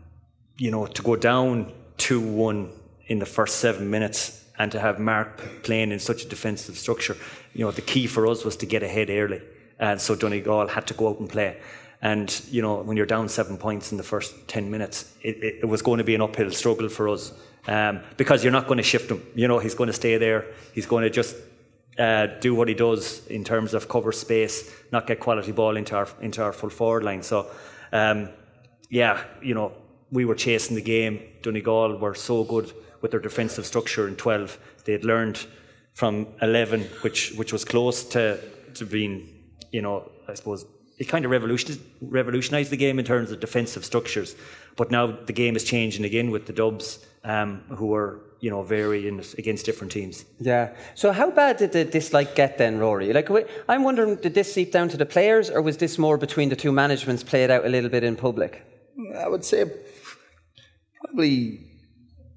you 0.58 0.72
know, 0.72 0.86
to 0.88 1.02
go 1.02 1.16
down 1.16 1.72
two 1.98 2.20
one 2.20 2.70
in 3.08 3.20
the 3.20 3.26
first 3.26 3.58
seven 3.58 3.90
minutes 3.90 4.44
and 4.58 4.72
to 4.72 4.80
have 4.80 5.00
Mark 5.00 5.42
playing 5.64 5.92
in 5.92 6.00
such 6.00 6.26
a 6.26 6.28
defensive 6.28 6.78
structure, 6.78 7.16
you 7.54 7.66
know, 7.66 7.72
the 7.72 7.82
key 7.82 8.08
for 8.08 8.26
us 8.28 8.46
was 8.46 8.56
to 8.58 8.66
get 8.66 8.84
ahead 8.84 9.10
early, 9.10 9.42
and 9.80 10.00
so 10.02 10.16
Donegal 10.16 10.68
had 10.68 10.88
to 10.88 10.94
go 10.94 11.10
out 11.10 11.20
and 11.20 11.30
play. 11.30 11.58
And 12.02 12.30
you 12.52 12.62
know, 12.62 12.82
when 12.82 12.98
you're 12.98 13.06
down 13.06 13.30
seven 13.30 13.58
points 13.58 13.92
in 13.92 13.98
the 13.98 14.04
first 14.04 14.48
ten 14.48 14.70
minutes, 14.72 15.14
it, 15.22 15.38
it, 15.44 15.56
it 15.64 15.66
was 15.66 15.82
going 15.82 15.98
to 16.00 16.04
be 16.04 16.16
an 16.16 16.22
uphill 16.22 16.52
struggle 16.52 16.90
for 16.90 17.10
us 17.10 17.34
um, 17.68 18.02
because 18.18 18.44
you're 18.44 18.52
not 18.52 18.68
going 18.68 18.78
to 18.78 18.84
shift 18.84 19.10
him. 19.10 19.22
You 19.36 19.48
know, 19.48 19.60
he's 19.60 19.76
going 19.76 19.88
to 19.88 19.94
stay 19.94 20.18
there. 20.18 20.46
He's 20.74 20.86
going 20.86 21.04
to 21.04 21.10
just 21.10 21.36
uh, 21.98 22.28
do 22.40 22.54
what 22.54 22.68
he 22.68 22.74
does 22.74 23.26
in 23.28 23.44
terms 23.44 23.74
of 23.74 23.88
cover 23.88 24.12
space, 24.12 24.72
not 24.92 25.08
get 25.08 25.20
quality 25.20 25.52
ball 25.52 25.78
into 25.78 25.96
our 25.96 26.08
into 26.22 26.44
our 26.44 26.54
full 26.54 26.70
forward 26.70 27.04
line. 27.04 27.24
So, 27.24 27.50
um, 27.92 28.30
yeah, 28.90 29.24
you 29.42 29.54
know, 29.54 29.72
we 30.12 30.26
were 30.26 30.36
chasing 30.36 30.76
the 30.76 30.82
game. 30.82 31.22
Donegal 31.42 31.98
were 31.98 32.16
so 32.16 32.44
good 32.44 32.72
with 33.02 33.12
their 33.12 33.20
defensive 33.20 33.66
structure 33.66 34.08
in 34.08 34.16
12. 34.16 34.58
They 34.86 34.92
had 34.92 35.06
learned 35.06 35.46
from 35.94 36.28
11, 36.42 36.82
which 37.02 37.34
which 37.34 37.54
was 37.54 37.64
close 37.66 38.04
to 38.10 38.40
to 38.74 38.86
being, 38.86 39.28
you 39.72 39.82
know, 39.82 40.12
I 40.28 40.34
suppose 40.34 40.66
it 40.98 41.06
kind 41.06 41.26
of 41.26 41.32
revolutionized, 41.32 41.82
revolutionized 42.02 42.72
the 42.72 42.78
game 42.78 43.00
in 43.00 43.06
terms 43.06 43.32
of 43.32 43.40
defensive 43.40 43.84
structures. 43.84 44.36
But 44.76 44.92
now 44.92 45.08
the 45.08 45.34
game 45.34 45.56
is 45.56 45.64
changing 45.64 46.06
again 46.06 46.32
with 46.32 46.46
the 46.46 46.54
Dubs, 46.54 47.06
um, 47.24 47.64
who 47.70 47.94
are 47.94 48.22
you 48.40 48.50
know 48.50 48.64
varying 48.64 49.22
against 49.38 49.66
different 49.66 49.92
teams. 49.92 50.26
Yeah. 50.40 50.74
So 50.96 51.12
how 51.12 51.32
bad 51.32 51.58
did 51.58 51.72
the 51.72 51.86
dislike 51.86 52.36
get 52.36 52.58
then, 52.58 52.80
Rory? 52.80 53.12
Like 53.14 53.30
I'm 53.68 53.84
wondering, 53.84 54.16
did 54.16 54.34
this 54.34 54.54
seep 54.54 54.72
down 54.72 54.90
to 54.90 54.98
the 54.98 55.06
players, 55.06 55.50
or 55.50 55.62
was 55.62 55.78
this 55.78 55.98
more 55.98 56.18
between 56.18 56.50
the 56.50 56.56
two 56.56 56.72
managements 56.72 57.24
played 57.24 57.52
out 57.52 57.66
a 57.66 57.70
little 57.70 57.90
bit 57.90 58.04
in 58.04 58.16
public? 58.16 58.64
I 59.18 59.28
would 59.28 59.44
say 59.44 59.66
probably. 61.04 61.60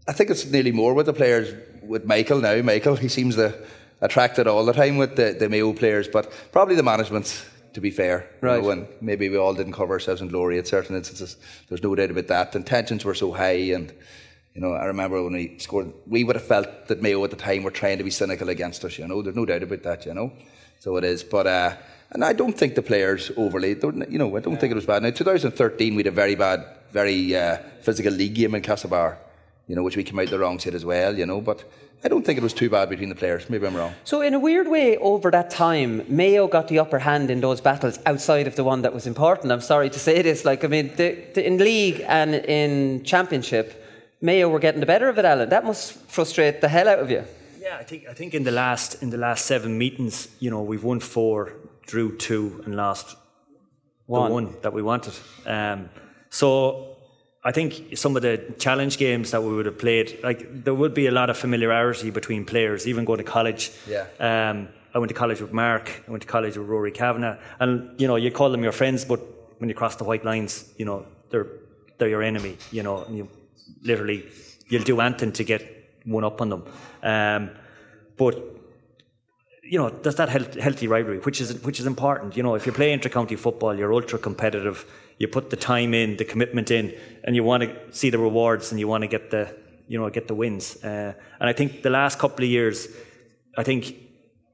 I 0.08 0.12
think 0.12 0.30
it's 0.30 0.46
nearly 0.46 0.72
more 0.72 0.94
with 0.94 1.04
the 1.04 1.12
players 1.12 1.54
with 1.82 2.06
Michael 2.06 2.40
now. 2.40 2.62
Michael, 2.62 2.96
he 2.96 3.08
seems 3.08 3.36
to 3.36 3.54
attracted 4.00 4.46
all 4.46 4.64
the 4.64 4.72
time 4.72 4.96
with 4.96 5.16
the, 5.16 5.36
the 5.38 5.48
Mayo 5.48 5.72
players, 5.72 6.08
but 6.08 6.32
probably 6.52 6.76
the 6.76 6.82
management 6.82 7.44
to 7.74 7.80
be 7.80 7.90
fair. 7.90 8.28
Right. 8.40 8.56
You 8.56 8.62
know, 8.62 8.70
and 8.70 8.88
maybe 9.00 9.28
we 9.28 9.36
all 9.36 9.54
didn't 9.54 9.72
cover 9.72 9.94
ourselves 9.94 10.20
in 10.20 10.28
glory 10.28 10.58
at 10.58 10.66
certain 10.66 10.96
instances. 10.96 11.36
There's 11.68 11.82
no 11.82 11.94
doubt 11.94 12.10
about 12.10 12.28
that. 12.28 12.52
The 12.52 12.58
intentions 12.58 13.04
were 13.04 13.14
so 13.14 13.32
high 13.32 13.72
and 13.72 13.92
you 14.54 14.62
know, 14.62 14.72
I 14.72 14.86
remember 14.86 15.22
when 15.22 15.34
we 15.34 15.56
scored 15.58 15.92
we 16.06 16.24
would 16.24 16.34
have 16.34 16.44
felt 16.44 16.88
that 16.88 17.00
Mayo 17.00 17.22
at 17.22 17.30
the 17.30 17.36
time 17.36 17.62
were 17.62 17.70
trying 17.70 17.98
to 17.98 18.04
be 18.04 18.10
cynical 18.10 18.48
against 18.48 18.84
us, 18.84 18.98
you 18.98 19.06
know. 19.06 19.22
There's 19.22 19.36
no 19.36 19.46
doubt 19.46 19.62
about 19.62 19.84
that, 19.84 20.04
you 20.04 20.14
know. 20.14 20.32
So 20.80 20.96
it 20.96 21.04
is. 21.04 21.22
But 21.22 21.46
uh, 21.46 21.76
and 22.10 22.24
I 22.24 22.32
don't 22.32 22.56
think 22.56 22.74
the 22.74 22.82
players 22.82 23.30
overly 23.36 23.76
you 24.08 24.18
know, 24.18 24.36
I 24.36 24.40
don't 24.40 24.58
think 24.58 24.72
it 24.72 24.74
was 24.74 24.86
bad. 24.86 25.02
Now 25.02 25.10
2013 25.10 25.94
we 25.94 26.00
had 26.00 26.08
a 26.08 26.10
very 26.10 26.34
bad, 26.34 26.64
very 26.90 27.36
uh, 27.36 27.58
physical 27.82 28.12
league 28.12 28.34
game 28.34 28.54
in 28.54 28.62
Castlebar, 28.62 29.16
you 29.68 29.76
know, 29.76 29.82
which 29.82 29.96
we 29.96 30.02
came 30.02 30.18
out 30.18 30.28
the 30.28 30.38
wrong 30.38 30.58
side 30.58 30.74
as 30.74 30.84
well, 30.84 31.16
you 31.16 31.26
know, 31.26 31.40
but 31.40 31.64
I 32.04 32.08
don't 32.08 32.24
think 32.24 32.38
it 32.38 32.42
was 32.42 32.54
too 32.54 32.70
bad 32.70 32.88
between 32.88 33.08
the 33.08 33.16
players. 33.16 33.50
Maybe 33.50 33.66
I'm 33.66 33.76
wrong. 33.76 33.92
So, 34.04 34.20
in 34.20 34.32
a 34.32 34.38
weird 34.38 34.68
way, 34.68 34.96
over 34.98 35.32
that 35.32 35.50
time, 35.50 36.04
Mayo 36.08 36.46
got 36.46 36.68
the 36.68 36.78
upper 36.78 37.00
hand 37.00 37.28
in 37.28 37.40
those 37.40 37.60
battles 37.60 37.98
outside 38.06 38.46
of 38.46 38.54
the 38.54 38.62
one 38.62 38.82
that 38.82 38.94
was 38.94 39.06
important. 39.06 39.50
I'm 39.50 39.60
sorry 39.60 39.90
to 39.90 39.98
say 39.98 40.22
this. 40.22 40.44
Like, 40.44 40.64
I 40.64 40.68
mean, 40.68 40.94
the, 40.94 41.18
the, 41.34 41.44
in 41.44 41.58
league 41.58 42.04
and 42.06 42.36
in 42.36 43.02
championship, 43.02 43.84
Mayo 44.20 44.48
were 44.48 44.60
getting 44.60 44.78
the 44.80 44.86
better 44.86 45.08
of 45.08 45.18
it, 45.18 45.24
Alan. 45.24 45.48
That 45.48 45.64
must 45.64 45.92
frustrate 45.92 46.60
the 46.60 46.68
hell 46.68 46.88
out 46.88 47.00
of 47.00 47.10
you. 47.10 47.24
Yeah, 47.60 47.78
I 47.78 47.82
think 47.82 48.06
I 48.08 48.14
think 48.14 48.32
in 48.32 48.44
the 48.44 48.52
last 48.52 49.02
in 49.02 49.10
the 49.10 49.18
last 49.18 49.46
seven 49.46 49.76
meetings, 49.76 50.28
you 50.38 50.50
know, 50.50 50.62
we've 50.62 50.84
won 50.84 51.00
four, 51.00 51.52
drew 51.82 52.16
two, 52.16 52.62
and 52.64 52.76
lost 52.76 53.16
one, 54.06 54.28
the 54.28 54.34
one 54.34 54.56
that 54.62 54.72
we 54.72 54.82
wanted. 54.82 55.14
Um, 55.46 55.90
so 56.30 56.97
I 57.44 57.52
think 57.52 57.96
some 57.96 58.16
of 58.16 58.22
the 58.22 58.54
challenge 58.58 58.98
games 58.98 59.30
that 59.30 59.42
we 59.42 59.54
would 59.54 59.66
have 59.66 59.78
played, 59.78 60.18
like 60.22 60.64
there 60.64 60.74
would 60.74 60.92
be 60.92 61.06
a 61.06 61.12
lot 61.12 61.30
of 61.30 61.38
familiarity 61.38 62.10
between 62.10 62.44
players, 62.44 62.86
even 62.86 63.04
going 63.04 63.18
to 63.18 63.24
college. 63.24 63.70
Yeah. 63.88 64.06
Um, 64.18 64.68
I 64.94 64.98
went 64.98 65.10
to 65.10 65.14
college 65.14 65.40
with 65.40 65.52
Mark. 65.52 66.02
I 66.08 66.10
went 66.10 66.22
to 66.22 66.28
college 66.28 66.56
with 66.56 66.66
Rory 66.66 66.90
Kavanagh, 66.90 67.38
and 67.60 68.00
you 68.00 68.08
know 68.08 68.16
you 68.16 68.32
call 68.32 68.50
them 68.50 68.62
your 68.62 68.72
friends, 68.72 69.04
but 69.04 69.20
when 69.58 69.68
you 69.68 69.74
cross 69.74 69.96
the 69.96 70.04
white 70.04 70.24
lines, 70.24 70.72
you 70.76 70.84
know 70.84 71.06
they're 71.30 71.46
they're 71.98 72.08
your 72.08 72.22
enemy. 72.22 72.56
You 72.72 72.82
know, 72.82 73.04
and 73.04 73.16
you 73.16 73.28
literally 73.82 74.26
you'll 74.68 74.84
do 74.84 75.00
anything 75.00 75.32
to 75.32 75.44
get 75.44 75.62
one 76.04 76.24
up 76.24 76.40
on 76.40 76.48
them. 76.48 76.64
Um, 77.02 77.50
but 78.16 78.34
you 79.62 79.78
know, 79.78 79.90
there's 79.90 80.16
that 80.16 80.30
healthy 80.30 80.88
rivalry, 80.88 81.18
which 81.18 81.40
is 81.40 81.62
which 81.62 81.78
is 81.78 81.86
important. 81.86 82.36
You 82.36 82.42
know, 82.42 82.54
if 82.54 82.66
you 82.66 82.72
play 82.72 82.92
inter-county 82.92 83.36
football, 83.36 83.76
you're 83.78 83.92
ultra 83.92 84.18
competitive 84.18 84.84
you 85.18 85.28
put 85.28 85.50
the 85.50 85.56
time 85.56 85.94
in, 85.94 86.16
the 86.16 86.24
commitment 86.24 86.70
in, 86.70 86.94
and 87.24 87.36
you 87.36 87.44
want 87.44 87.64
to 87.64 87.92
see 87.92 88.10
the 88.10 88.18
rewards 88.18 88.70
and 88.70 88.80
you 88.80 88.88
want 88.88 89.02
to 89.02 89.08
get 89.08 89.30
the 89.30 89.54
you 89.88 89.98
know 89.98 90.08
get 90.10 90.28
the 90.28 90.34
wins. 90.34 90.82
Uh, 90.82 91.14
and 91.40 91.48
I 91.48 91.52
think 91.52 91.82
the 91.82 91.90
last 91.90 92.18
couple 92.18 92.44
of 92.44 92.50
years, 92.50 92.88
I 93.56 93.64
think 93.64 93.94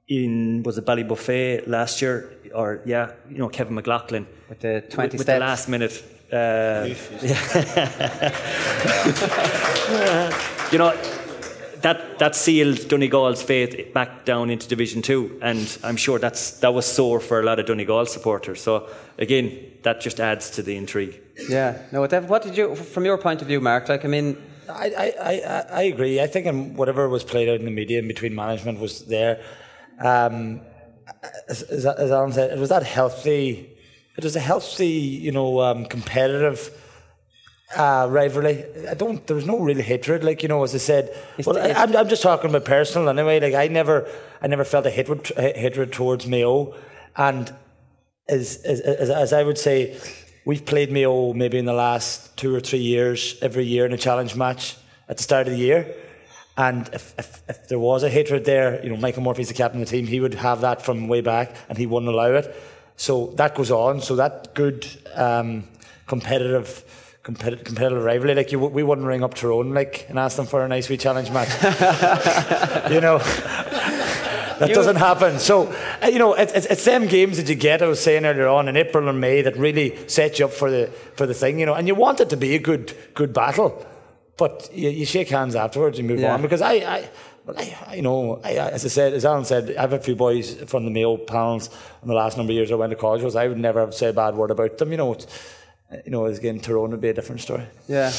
in 0.08 0.62
was 0.62 0.78
it 0.78 0.86
Ballybofey 0.86 1.66
last 1.66 2.02
year 2.02 2.30
or 2.54 2.80
yeah, 2.84 3.12
you 3.28 3.38
know 3.38 3.48
Kevin 3.48 3.74
McLoughlin 3.74 4.26
with 4.48 4.60
the 4.60 4.84
twenty 4.88 5.18
with, 5.18 5.20
with 5.20 5.26
the 5.26 5.38
last 5.38 5.68
minute. 5.68 6.02
Uh, 6.32 6.86
you 10.72 10.78
know 10.78 10.96
that 11.82 12.18
that 12.18 12.34
sealed 12.34 12.88
Donegal's 12.88 13.42
faith 13.42 13.92
back 13.92 14.24
down 14.24 14.48
into 14.48 14.66
Division 14.66 15.02
Two, 15.02 15.38
and 15.42 15.78
I'm 15.84 15.96
sure 15.96 16.18
that's 16.18 16.52
that 16.60 16.72
was 16.72 16.86
sore 16.86 17.20
for 17.20 17.40
a 17.40 17.42
lot 17.42 17.58
of 17.58 17.66
Donegal 17.66 18.06
supporters. 18.06 18.62
So 18.62 18.88
again, 19.18 19.73
that 19.84 20.00
just 20.00 20.18
adds 20.18 20.50
to 20.50 20.62
the 20.62 20.76
intrigue. 20.76 21.20
Yeah. 21.48 21.80
No. 21.92 22.00
What 22.00 22.42
did 22.42 22.56
you, 22.56 22.74
from 22.74 23.04
your 23.04 23.18
point 23.18 23.42
of 23.42 23.48
view, 23.48 23.60
Mark? 23.60 23.88
Like, 23.88 24.04
I 24.04 24.08
mean. 24.08 24.36
I, 24.68 24.90
I, 24.96 25.30
I, 25.30 25.64
I 25.70 25.82
agree. 25.82 26.20
I 26.20 26.26
think 26.26 26.46
in 26.46 26.74
whatever 26.74 27.08
was 27.08 27.22
played 27.22 27.48
out 27.50 27.58
in 27.58 27.66
the 27.66 27.70
media 27.70 27.98
in 27.98 28.08
between 28.08 28.34
management 28.34 28.80
was 28.80 29.04
there. 29.04 29.44
Um, 30.00 30.62
as, 31.48 31.62
as, 31.62 31.84
as 31.84 32.10
Alan 32.10 32.32
said, 32.32 32.50
it 32.50 32.58
was 32.58 32.70
that 32.70 32.82
healthy. 32.82 33.70
It 34.16 34.24
was 34.24 34.36
a 34.36 34.40
healthy, 34.40 34.86
you 34.86 35.32
know, 35.32 35.60
um, 35.60 35.84
competitive 35.84 36.70
uh, 37.76 38.06
rivalry. 38.10 38.64
I 38.88 38.94
don't. 38.94 39.26
There 39.26 39.36
was 39.36 39.46
no 39.46 39.58
real 39.58 39.82
hatred, 39.82 40.24
like 40.24 40.42
you 40.42 40.48
know, 40.48 40.62
as 40.62 40.74
I 40.74 40.78
said. 40.78 41.14
well, 41.44 41.58
I, 41.58 41.82
am 41.82 41.94
I'm 41.96 42.08
just 42.08 42.22
talking 42.22 42.50
about 42.50 42.64
personal 42.64 43.08
anyway. 43.08 43.40
Like 43.40 43.54
I 43.54 43.68
never, 43.68 44.08
I 44.40 44.46
never 44.46 44.64
felt 44.64 44.86
a 44.86 44.90
hatred, 44.90 45.26
hatred 45.36 45.92
towards 45.92 46.26
Mayo, 46.26 46.74
and 47.16 47.52
as, 48.28 48.56
as, 48.64 48.80
as, 48.80 49.32
I 49.32 49.42
would 49.42 49.58
say, 49.58 49.98
we've 50.44 50.64
played 50.64 50.90
Mayo 50.90 51.32
maybe 51.32 51.58
in 51.58 51.64
the 51.64 51.72
last 51.72 52.36
two 52.36 52.54
or 52.54 52.60
three 52.60 52.80
years, 52.80 53.36
every 53.42 53.64
year 53.64 53.86
in 53.86 53.92
a 53.92 53.98
challenge 53.98 54.34
match 54.34 54.76
at 55.08 55.16
the 55.16 55.22
start 55.22 55.46
of 55.46 55.52
the 55.52 55.58
year. 55.58 55.94
And 56.56 56.88
if, 56.92 57.14
if, 57.18 57.42
if 57.48 57.68
there 57.68 57.78
was 57.78 58.02
a 58.02 58.08
hatred 58.08 58.44
there, 58.44 58.82
you 58.82 58.90
know, 58.90 58.96
Michael 58.96 59.22
Murphy's 59.22 59.48
the 59.48 59.54
captain 59.54 59.82
of 59.82 59.88
the 59.88 59.96
team, 59.96 60.06
he 60.06 60.20
would 60.20 60.34
have 60.34 60.60
that 60.60 60.82
from 60.82 61.08
way 61.08 61.20
back 61.20 61.54
and 61.68 61.76
he 61.76 61.86
wouldn't 61.86 62.10
allow 62.10 62.32
it. 62.32 62.54
So 62.96 63.28
that 63.36 63.54
goes 63.54 63.70
on. 63.70 64.00
So 64.00 64.16
that 64.16 64.54
good 64.54 64.86
um, 65.14 65.64
competitive 66.06 66.84
competitive, 67.24 67.64
competitive 67.64 68.04
rivalry. 68.04 68.34
Like 68.34 68.52
you, 68.52 68.60
we 68.60 68.82
wouldn't 68.82 69.06
ring 69.06 69.24
up 69.24 69.34
Tyrone 69.34 69.74
like 69.74 70.06
and 70.08 70.18
ask 70.18 70.36
them 70.36 70.46
for 70.46 70.64
a 70.64 70.68
nice 70.68 70.88
wee 70.88 70.96
challenge 70.96 71.30
match. 71.30 71.48
you 72.92 73.00
know, 73.00 73.18
that 74.58 74.68
you, 74.68 74.74
doesn't 74.74 74.96
happen. 74.96 75.38
So, 75.38 75.72
uh, 76.02 76.06
you 76.06 76.18
know, 76.18 76.34
it, 76.34 76.52
it's, 76.54 76.66
it's 76.66 76.84
them 76.84 77.06
games 77.06 77.36
that 77.36 77.48
you 77.48 77.54
get. 77.54 77.82
I 77.82 77.86
was 77.86 78.02
saying 78.02 78.24
earlier 78.24 78.48
on 78.48 78.68
in 78.68 78.76
April 78.76 79.08
and 79.08 79.20
May 79.20 79.42
that 79.42 79.56
really 79.56 80.08
set 80.08 80.38
you 80.38 80.46
up 80.46 80.52
for 80.52 80.70
the 80.70 80.86
for 81.16 81.26
the 81.26 81.34
thing. 81.34 81.58
You 81.58 81.66
know, 81.66 81.74
and 81.74 81.86
you 81.88 81.94
want 81.94 82.20
it 82.20 82.30
to 82.30 82.36
be 82.36 82.54
a 82.54 82.58
good 82.58 82.94
good 83.14 83.32
battle, 83.32 83.86
but 84.36 84.68
you, 84.72 84.90
you 84.90 85.06
shake 85.06 85.28
hands 85.28 85.54
afterwards 85.54 85.98
and 85.98 86.08
move 86.08 86.20
yeah. 86.20 86.34
on 86.34 86.42
because 86.42 86.62
I. 86.62 86.72
I 86.72 87.10
but 87.46 87.58
I, 87.58 87.96
you 87.96 88.00
know, 88.00 88.40
I, 88.42 88.52
as 88.54 88.86
I 88.86 88.88
said, 88.88 89.12
as 89.12 89.26
Alan 89.26 89.44
said, 89.44 89.76
I 89.76 89.82
have 89.82 89.92
a 89.92 89.98
few 89.98 90.16
boys 90.16 90.54
from 90.62 90.86
the 90.86 90.90
Mayo 90.90 91.18
panels 91.18 91.68
in 92.00 92.08
the 92.08 92.14
last 92.14 92.38
number 92.38 92.52
of 92.52 92.54
years 92.54 92.72
I 92.72 92.74
went 92.76 92.88
to 92.88 92.96
college 92.96 93.22
with. 93.22 93.36
I 93.36 93.48
would 93.48 93.58
never 93.58 93.92
say 93.92 94.08
a 94.08 94.12
bad 94.14 94.34
word 94.34 94.50
about 94.50 94.78
them. 94.78 94.90
You 94.92 94.96
know, 94.96 95.16
you 96.04 96.10
know, 96.10 96.24
again, 96.24 96.60
Tyrone 96.60 96.90
would 96.92 97.00
be 97.00 97.10
a 97.10 97.14
different 97.14 97.42
story. 97.42 97.64
Yeah. 97.86 98.10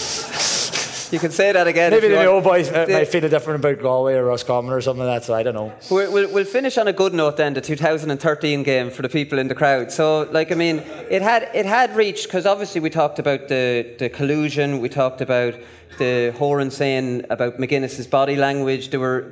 You 1.11 1.19
can 1.19 1.31
say 1.31 1.51
that 1.51 1.67
again. 1.67 1.91
Maybe 1.91 2.07
the 2.07 2.25
old 2.25 2.43
boys 2.43 2.69
uh, 2.69 2.85
the, 2.85 2.93
might 2.93 3.07
feel 3.07 3.27
different 3.29 3.59
about 3.59 3.81
Galway 3.81 4.15
or 4.15 4.25
Roscommon 4.25 4.73
or 4.73 4.81
something 4.81 5.05
like 5.05 5.21
that, 5.21 5.25
so 5.25 5.33
I 5.33 5.43
don't 5.43 5.53
know. 5.53 5.73
We'll, 5.89 6.11
we'll, 6.11 6.31
we'll, 6.31 6.45
finish 6.45 6.77
on 6.77 6.87
a 6.87 6.93
good 6.93 7.13
note 7.13 7.37
then, 7.37 7.53
the 7.53 7.61
2013 7.61 8.63
game 8.63 8.89
for 8.89 9.01
the 9.01 9.09
people 9.09 9.39
in 9.39 9.47
the 9.47 9.55
crowd. 9.55 9.91
So, 9.91 10.27
like, 10.31 10.51
I 10.51 10.55
mean, 10.55 10.79
it 11.09 11.21
had, 11.21 11.49
it 11.53 11.65
had 11.65 11.95
reached, 11.95 12.27
because 12.27 12.45
obviously 12.45 12.81
we 12.81 12.89
talked 12.89 13.19
about 13.19 13.47
the, 13.47 13.95
the 13.99 14.09
collusion, 14.09 14.79
we 14.79 14.89
talked 14.89 15.21
about 15.21 15.55
the 15.97 16.33
Horan 16.37 16.71
saying 16.71 17.25
about 17.29 17.57
McGuinness's 17.57 18.07
body 18.07 18.35
language. 18.35 18.89
There 18.89 18.99
were 18.99 19.31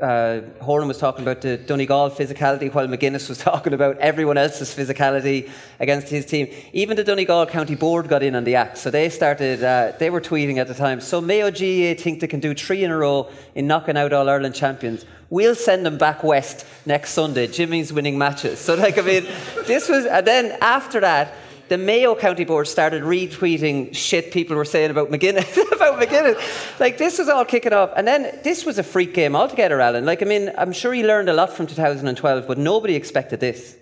uh, 0.00 0.64
Horan 0.64 0.88
was 0.88 0.98
talking 0.98 1.22
about 1.22 1.40
the 1.40 1.56
Donegal 1.56 2.10
physicality, 2.10 2.72
while 2.72 2.86
McGuinness 2.86 3.28
was 3.28 3.38
talking 3.50 3.72
about 3.72 3.98
everyone 3.98 4.38
else's 4.38 4.74
physicality 4.74 5.50
against 5.80 6.08
his 6.08 6.26
team. 6.26 6.48
Even 6.72 6.96
the 6.96 7.04
Donegal 7.04 7.46
County 7.46 7.74
Board 7.74 8.08
got 8.08 8.22
in 8.22 8.34
on 8.34 8.44
the 8.44 8.54
act, 8.54 8.78
so 8.78 8.90
they 8.90 9.08
started. 9.08 9.62
Uh, 9.62 9.92
they 9.98 10.10
were 10.10 10.20
tweeting 10.20 10.58
at 10.58 10.68
the 10.68 10.74
time. 10.74 11.00
So 11.00 11.20
Mayo 11.20 11.50
GAA 11.50 12.00
think 12.00 12.20
they 12.20 12.26
can 12.26 12.40
do 12.40 12.54
three 12.54 12.84
in 12.84 12.90
a 12.90 12.96
row 12.96 13.30
in 13.54 13.66
knocking 13.66 13.96
out 13.96 14.12
All 14.12 14.28
Ireland 14.28 14.54
champions. 14.54 15.04
We'll 15.28 15.56
send 15.56 15.84
them 15.84 15.98
back 15.98 16.22
west 16.22 16.64
next 16.86 17.10
Sunday. 17.10 17.48
Jimmy's 17.48 17.92
winning 17.92 18.16
matches. 18.16 18.60
So 18.66 18.74
like 18.74 18.98
I 18.98 19.02
mean, 19.02 19.26
this 19.66 19.88
was, 19.88 20.06
and 20.06 20.26
then 20.26 20.58
after 20.60 21.00
that 21.00 21.34
the 21.68 21.78
Mayo 21.78 22.14
County 22.14 22.44
Board 22.44 22.68
started 22.68 23.02
retweeting 23.02 23.94
shit 23.94 24.32
people 24.32 24.56
were 24.56 24.64
saying 24.64 24.90
about 24.90 25.10
McGuinness. 25.10 25.56
about 25.72 26.00
McGuinness. 26.00 26.80
Like, 26.80 26.98
this 26.98 27.18
was 27.18 27.28
all 27.28 27.44
kicking 27.44 27.72
off. 27.72 27.90
And 27.96 28.06
then 28.06 28.38
this 28.44 28.64
was 28.64 28.78
a 28.78 28.82
freak 28.82 29.14
game 29.14 29.34
altogether, 29.34 29.80
Alan. 29.80 30.04
Like, 30.04 30.22
I 30.22 30.26
mean, 30.26 30.52
I'm 30.56 30.72
sure 30.72 30.92
he 30.92 31.04
learned 31.04 31.28
a 31.28 31.32
lot 31.32 31.52
from 31.52 31.66
2012, 31.66 32.46
but 32.46 32.58
nobody 32.58 32.94
expected 32.94 33.40
this. 33.40 33.76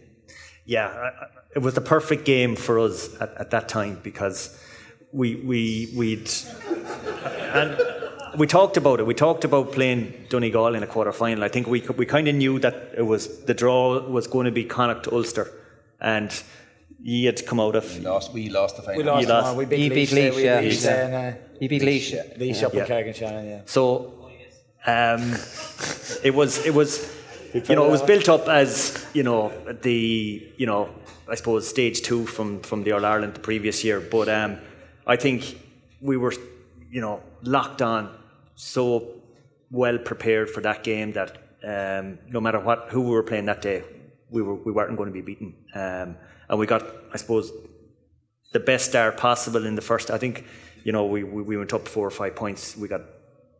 Yeah, 0.64 1.10
it 1.54 1.58
was 1.58 1.74
the 1.74 1.80
perfect 1.80 2.24
game 2.24 2.56
for 2.56 2.78
us 2.78 3.14
at, 3.20 3.34
at 3.34 3.50
that 3.50 3.68
time 3.68 4.00
because 4.02 4.58
we, 5.12 5.36
we, 5.36 5.92
we'd. 5.94 6.30
And 7.52 7.78
we 8.36 8.46
talked 8.46 8.76
about 8.76 9.00
it. 9.00 9.06
We 9.06 9.14
talked 9.14 9.44
about 9.44 9.72
playing 9.72 10.26
Donegal 10.28 10.74
in 10.74 10.82
a 10.82 10.86
quarter 10.86 11.12
final. 11.12 11.44
I 11.44 11.48
think 11.48 11.66
we, 11.66 11.80
we 11.82 12.06
kind 12.06 12.28
of 12.28 12.34
knew 12.34 12.58
that 12.60 12.92
it 12.96 13.02
was 13.02 13.44
the 13.44 13.54
draw 13.54 14.00
was 14.00 14.26
going 14.26 14.46
to 14.46 14.50
be 14.50 14.64
Connacht 14.64 15.06
Ulster. 15.08 15.52
And 16.00 16.30
you 17.06 17.26
had 17.26 17.36
to 17.36 17.44
come 17.44 17.60
out 17.60 17.76
of. 17.76 17.84
We 17.94 18.00
lost. 18.00 18.32
We 18.32 18.48
lost 18.48 18.76
the 18.76 18.82
final. 18.82 18.98
We 18.98 19.04
lost. 19.04 19.28
lost. 19.28 19.56
We 19.56 19.66
beat, 19.66 19.92
beat 19.92 20.10
Laois. 20.10 20.42
Yeah. 20.42 20.60
We 20.60 20.68
beat 20.70 20.82
Laois. 20.82 21.28
Uh, 21.28 21.36
you 21.60 21.68
beat 21.68 21.82
Laois. 21.82 22.38
Laois 22.38 22.62
up 22.64 22.74
with 22.74 22.86
Carrick-on-Shannon. 22.86 23.46
Yeah. 23.46 23.60
So, 23.66 24.30
um, 24.86 25.20
it 26.24 26.34
was 26.34 26.64
it 26.64 26.72
was 26.72 27.14
you 27.52 27.76
know, 27.76 27.86
it 27.86 27.90
was 27.90 28.02
built 28.02 28.28
up 28.30 28.48
as 28.48 29.06
you 29.12 29.22
know 29.22 29.52
the 29.82 30.50
you 30.56 30.66
know 30.66 30.88
I 31.28 31.34
suppose 31.34 31.68
stage 31.68 32.00
two 32.00 32.24
from 32.24 32.60
from 32.60 32.84
the 32.84 32.92
All 32.92 33.04
Ireland 33.04 33.34
the 33.34 33.40
previous 33.40 33.84
year. 33.84 34.00
But 34.00 34.30
um, 34.30 34.58
I 35.06 35.16
think 35.16 35.60
we 36.00 36.16
were 36.16 36.32
you 36.90 37.02
know 37.02 37.22
locked 37.42 37.82
on 37.82 38.16
so 38.54 39.20
well 39.70 39.98
prepared 39.98 40.48
for 40.48 40.62
that 40.62 40.82
game 40.82 41.12
that 41.12 41.36
um, 41.62 42.18
no 42.30 42.40
matter 42.40 42.60
what 42.60 42.88
who 42.88 43.02
we 43.02 43.10
were 43.10 43.22
playing 43.22 43.44
that 43.44 43.60
day, 43.60 43.84
we 44.30 44.40
were 44.40 44.54
we 44.54 44.72
weren't 44.72 44.96
going 44.96 45.10
to 45.10 45.12
be 45.12 45.20
beaten. 45.20 45.54
Um, 45.74 46.16
and 46.54 46.60
we 46.60 46.66
got 46.66 46.82
I 47.12 47.16
suppose 47.16 47.52
the 48.52 48.60
best 48.60 48.88
start 48.90 49.16
possible 49.16 49.66
in 49.66 49.74
the 49.74 49.82
first. 49.82 50.10
I 50.10 50.18
think 50.18 50.44
you 50.84 50.92
know 50.92 51.04
we 51.06 51.24
we, 51.24 51.42
we 51.42 51.56
went 51.56 51.72
up 51.74 51.88
four 51.88 52.06
or 52.06 52.10
five 52.10 52.34
points. 52.36 52.76
We 52.76 52.88
got 52.88 53.02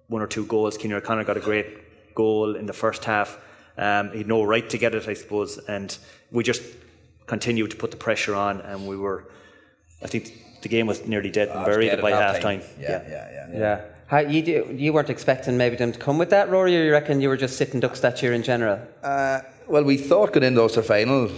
one 0.08 0.22
or 0.22 0.28
two 0.28 0.46
goals. 0.46 0.78
Kenny 0.78 0.94
O'Connor 0.94 1.24
got 1.24 1.36
a 1.36 1.40
great 1.40 2.14
goal 2.14 2.54
in 2.54 2.66
the 2.66 2.72
first 2.72 3.04
half. 3.04 3.38
Um, 3.76 4.12
he 4.12 4.18
had 4.18 4.28
no 4.28 4.44
right 4.44 4.68
to 4.70 4.78
get 4.78 4.94
it, 4.94 5.08
I 5.08 5.14
suppose, 5.14 5.58
and 5.58 5.96
we 6.30 6.44
just 6.44 6.62
continued 7.26 7.70
to 7.72 7.76
put 7.76 7.90
the 7.90 7.96
pressure 7.96 8.34
on, 8.34 8.60
and 8.60 8.86
we 8.86 8.96
were. 8.96 9.28
I 10.02 10.06
think 10.06 10.24
the 10.62 10.68
game 10.68 10.86
was 10.86 11.04
nearly 11.06 11.30
dead 11.30 11.48
and 11.48 11.56
it 11.56 11.60
was 11.60 11.76
buried 11.76 12.00
by 12.00 12.12
at 12.12 12.22
half 12.22 12.34
half 12.34 12.42
time. 12.42 12.60
time. 12.60 12.70
Yeah, 12.78 13.02
yeah, 13.08 13.30
yeah. 13.32 13.58
Yeah. 13.58 13.80
How, 14.06 14.18
you, 14.18 14.42
do- 14.42 14.76
you 14.76 14.92
weren't 14.92 15.08
expecting 15.10 15.56
maybe 15.56 15.76
them 15.76 15.92
to 15.92 15.98
come 15.98 16.18
with 16.18 16.30
that, 16.30 16.50
Rory, 16.50 16.76
or 16.76 16.84
you 16.84 16.92
reckon 16.92 17.20
you 17.22 17.28
were 17.28 17.38
just 17.38 17.56
sitting 17.56 17.80
ducks 17.80 18.00
that 18.00 18.22
year 18.22 18.34
in 18.34 18.42
general? 18.42 18.78
Uh, 19.02 19.40
well, 19.66 19.82
we 19.82 19.96
thought 19.96 20.32
going 20.34 20.44
into 20.44 20.60
Ulster 20.60 20.82
final 20.82 21.30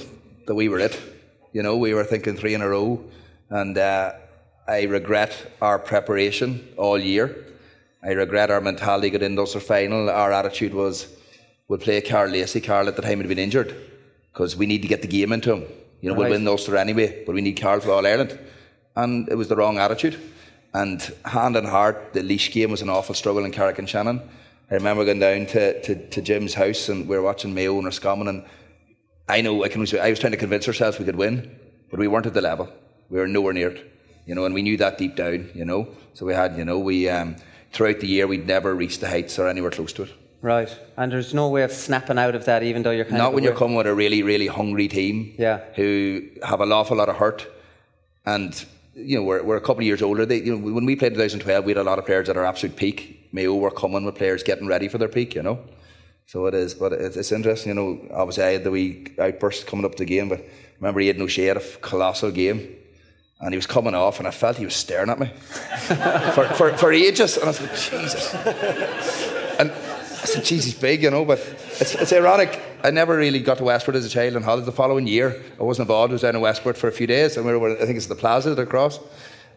that 0.47 0.55
we 0.55 0.69
were 0.69 0.81
it. 0.81 1.01
You 1.57 1.63
know, 1.63 1.79
we 1.79 1.95
were 1.95 2.05
thinking 2.05 2.37
three 2.37 2.53
in 2.53 2.61
a 2.61 2.69
row, 2.69 3.03
and 3.49 3.79
uh, 3.79 4.13
I 4.69 4.83
regret 4.83 5.53
our 5.63 5.79
preparation 5.79 6.69
all 6.77 6.99
year. 6.99 7.35
I 8.03 8.11
regret 8.11 8.51
our 8.51 8.61
mentality 8.61 9.09
going 9.09 9.23
into 9.23 9.41
Ulster 9.41 9.61
final. 9.61 10.11
Our 10.11 10.33
attitude 10.33 10.75
was 10.75 11.09
we'll 11.67 11.79
play 11.79 12.03
Karl 12.03 12.29
Lacey. 12.29 12.61
Karl 12.61 12.89
at 12.89 12.97
the 12.97 13.01
time 13.01 13.21
had 13.21 13.29
been 13.29 13.39
injured 13.39 13.75
because 14.35 14.55
we 14.55 14.67
need 14.67 14.83
to 14.83 14.89
get 14.89 15.01
the 15.01 15.09
game 15.09 15.33
into 15.33 15.51
him. 15.55 15.65
You 16.03 16.11
know, 16.11 16.15
Right. 16.15 16.29
we'll 16.29 16.39
win 16.39 16.47
Ulster 16.47 16.77
anyway, 16.77 17.25
but 17.25 17.35
we 17.35 17.41
need 17.41 17.59
Karl 17.59 17.81
for 17.81 17.93
All 17.93 18.07
Ireland. 18.07 18.39
And 18.95 19.27
it 19.31 19.37
was 19.37 19.49
the 19.49 19.57
wrong 19.57 19.79
attitude. 19.79 20.19
And 20.75 21.01
hand 21.25 21.57
on 21.57 21.65
heart, 21.65 22.13
the 22.13 22.21
Laois 22.23 22.53
game 22.53 22.71
was 22.71 22.83
an 22.83 22.91
awful 22.91 23.15
struggle 23.15 23.47
in 23.47 23.53
Carrick-on-Shannon. 23.53 24.21
I 24.71 24.75
remember 24.75 25.07
going 25.07 25.21
down 25.21 25.47
to, 25.47 25.81
to, 25.81 26.09
to 26.11 26.21
Jim's 26.21 26.53
house 26.53 26.91
and 26.91 27.09
we 27.09 27.17
were 27.17 27.23
watching 27.23 27.55
Mayo 27.55 27.77
and 27.77 27.87
Roscommon 27.87 28.29
and 28.29 28.45
I 29.29 29.41
know 29.41 29.65
I 29.65 29.69
can 29.69 29.81
I 29.99 30.11
was 30.11 30.19
trying 30.21 30.33
to 30.33 30.37
convince 30.37 30.69
ourselves 30.69 30.99
we 30.99 31.05
could 31.05 31.17
win, 31.17 31.59
but 31.91 31.99
we 31.99 32.09
weren't 32.09 32.27
at 32.27 32.35
the 32.35 32.41
level. 32.41 32.69
We 33.11 33.19
were 33.19 33.27
nowhere 33.27 33.53
near 33.53 33.71
it. 33.71 33.93
You 34.27 34.35
know, 34.35 34.45
and 34.45 34.55
we 34.55 34.63
knew 34.63 34.77
that 34.79 34.99
deep 34.99 35.15
down, 35.15 35.51
you 35.55 35.65
know. 35.65 35.89
So 36.15 36.27
we 36.27 36.35
had, 36.35 36.57
you 36.59 36.65
know, 36.65 36.79
we 36.81 37.09
um, 37.09 37.37
throughout 37.73 38.01
the 38.01 38.09
year 38.09 38.27
we'd 38.27 38.47
never 38.47 38.75
reached 38.75 39.01
the 39.01 39.09
heights 39.09 39.39
or 39.39 39.47
anywhere 39.49 39.71
close 39.71 39.93
to 39.95 40.03
it. 40.05 40.13
Right. 40.43 40.77
And 40.97 41.11
there's 41.11 41.33
no 41.33 41.49
way 41.49 41.63
of 41.63 41.73
snapping 41.73 42.19
out 42.19 42.35
of 42.35 42.45
that, 42.45 42.63
even 42.63 42.83
though 42.83 42.91
you're 42.91 43.05
kind 43.05 43.19
Not 43.19 43.29
of. 43.29 43.35
when 43.35 43.45
you're 43.45 43.55
coming 43.55 43.77
with 43.77 43.87
a 43.87 43.95
really, 43.95 44.23
really 44.23 44.47
hungry 44.47 44.89
team 44.89 45.35
Yeah. 45.39 45.61
who 45.75 46.23
have 46.45 46.61
an 46.61 46.73
awful 46.73 46.97
lot 46.97 47.09
of 47.09 47.17
hurt. 47.17 47.47
And, 48.25 48.53
you 48.95 49.17
know, 49.17 49.25
we're, 49.25 49.43
we're 49.43 49.57
a 49.57 49.61
couple 49.61 49.79
of 49.79 49.85
years 49.87 50.03
older. 50.03 50.27
They, 50.27 50.43
you 50.43 50.57
know, 50.57 50.73
when 50.73 50.85
we 50.85 50.95
played 50.97 51.15
2012, 51.15 51.65
we 51.65 51.71
had 51.73 51.79
a 51.79 51.85
lot 51.85 51.99
of 51.99 52.05
players 52.07 52.29
at 52.29 52.37
our 52.37 52.45
absolute 52.45 52.77
peak. 52.77 53.29
Mayo 53.33 53.55
were 53.55 53.71
coming 53.71 54.05
with 54.05 54.15
players 54.17 54.43
getting 54.43 54.67
ready 54.67 54.89
for 54.89 54.99
their 54.99 55.09
peak, 55.09 55.35
you 55.35 55.43
know. 55.43 55.59
So 56.29 56.47
it 56.47 56.55
is, 56.55 56.75
but 56.75 56.93
it's, 56.93 57.17
it's 57.17 57.31
interesting, 57.31 57.71
you 57.71 57.75
know. 57.75 58.01
Obviously, 58.13 58.43
I 58.43 58.51
had 58.53 58.65
the 58.65 58.71
wee 58.73 59.07
outburst 59.17 59.69
coming 59.69 59.85
up 59.85 59.93
to 59.93 59.99
the 59.99 60.05
game, 60.05 60.29
but 60.29 60.45
remember, 60.81 61.01
O'Shea 61.23 61.45
had 61.45 61.57
a 61.57 61.61
f- 61.61 61.81
colossal 61.81 62.33
game, 62.33 62.75
and 63.41 63.53
he 63.53 63.57
was 63.57 63.67
coming 63.67 63.95
off, 63.95 64.19
and 64.19 64.27
I 64.27 64.33
felt 64.33 64.57
he 64.57 64.65
was 64.65 64.75
staring 64.75 65.09
at 65.09 65.21
me 65.21 65.27
for, 66.35 66.49
for, 66.57 66.77
for 66.77 66.93
ages. 66.93 67.37
And 67.37 67.49
I 67.49 67.53
said, 67.53 67.71
Jesus. 67.71 68.35
And 69.61 69.71
I 69.71 70.27
said, 70.27 70.43
"Jeez, 70.43 70.65
he's 70.65 70.75
big, 70.75 71.05
you 71.05 71.13
know." 71.13 71.25
But 71.25 71.39
it's, 71.81 71.95
it's 71.95 72.13
ironic. 72.13 72.61
I 72.83 72.91
never 72.91 73.17
really 73.17 73.39
got 73.39 73.59
to 73.59 73.65
Westport 73.65 73.95
as 73.97 74.05
a 74.05 74.09
child 74.09 74.35
on 74.35 74.43
holiday. 74.43 74.67
The 74.67 74.73
following 74.73 75.07
year, 75.07 75.41
I 75.61 75.63
wasn't 75.63 75.85
involved. 75.85 76.11
I 76.11 76.15
was 76.15 76.23
down 76.23 76.35
in 76.35 76.41
Westport 76.41 76.77
for 76.77 76.89
a 76.89 76.93
few 76.93 77.07
days, 77.07 77.37
and 77.37 77.47
we 77.47 77.57
were, 77.57 77.81
I 77.81 77.87
think 77.87 77.99
it's 77.99 78.07
the 78.07 78.17
Plaza 78.17 78.53
that 78.53 78.61
across. 78.61 78.99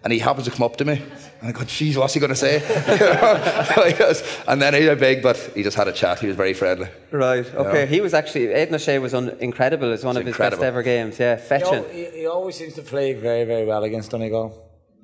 And 0.03 0.13
he 0.13 0.19
happens 0.19 0.45
to 0.45 0.51
come 0.51 0.63
up 0.63 0.77
to 0.77 0.85
me, 0.85 0.93
and 1.41 1.49
I 1.49 1.51
go, 1.51 1.59
"Jeez, 1.65 1.97
what's 1.97 2.13
he 2.13 2.21
going 2.21 2.29
to 2.29 2.35
say?" 2.35 2.59
You 2.59 2.99
know? 2.99 3.65
So 3.75 3.83
he 3.83 3.93
goes- 3.93 4.23
and 4.47 4.61
then 4.61 4.73
he's 4.73 4.97
big, 4.97 5.21
but 5.21 5.35
he 5.53 5.61
just 5.61 5.75
had 5.75 5.89
a 5.89 5.91
chat. 5.91 6.19
He 6.19 6.27
was 6.27 6.37
very 6.37 6.53
friendly. 6.53 6.87
Right. 7.11 7.45
Okay. 7.53 7.81
Yeah. 7.81 7.85
He 7.85 7.99
was 7.99 8.13
actually 8.13 8.47
Aidan 8.47 8.75
O'Shea 8.75 8.97
was 8.99 9.13
un- 9.13 9.35
incredible. 9.41 9.91
It's 9.91 10.03
one 10.05 10.15
of 10.15 10.25
his 10.25 10.37
best 10.37 10.61
ever 10.61 10.83
games. 10.83 11.19
Yeah, 11.19 11.35
He, 11.35 11.41
fetching. 11.41 11.73
al- 11.83 11.89
he, 11.89 12.05
he 12.05 12.25
always 12.27 12.55
seems 12.55 12.75
to 12.75 12.81
play 12.81 13.13
very, 13.13 13.43
very 13.43 13.65
well 13.65 13.83
against 13.83 14.11
Donegal. 14.11 14.45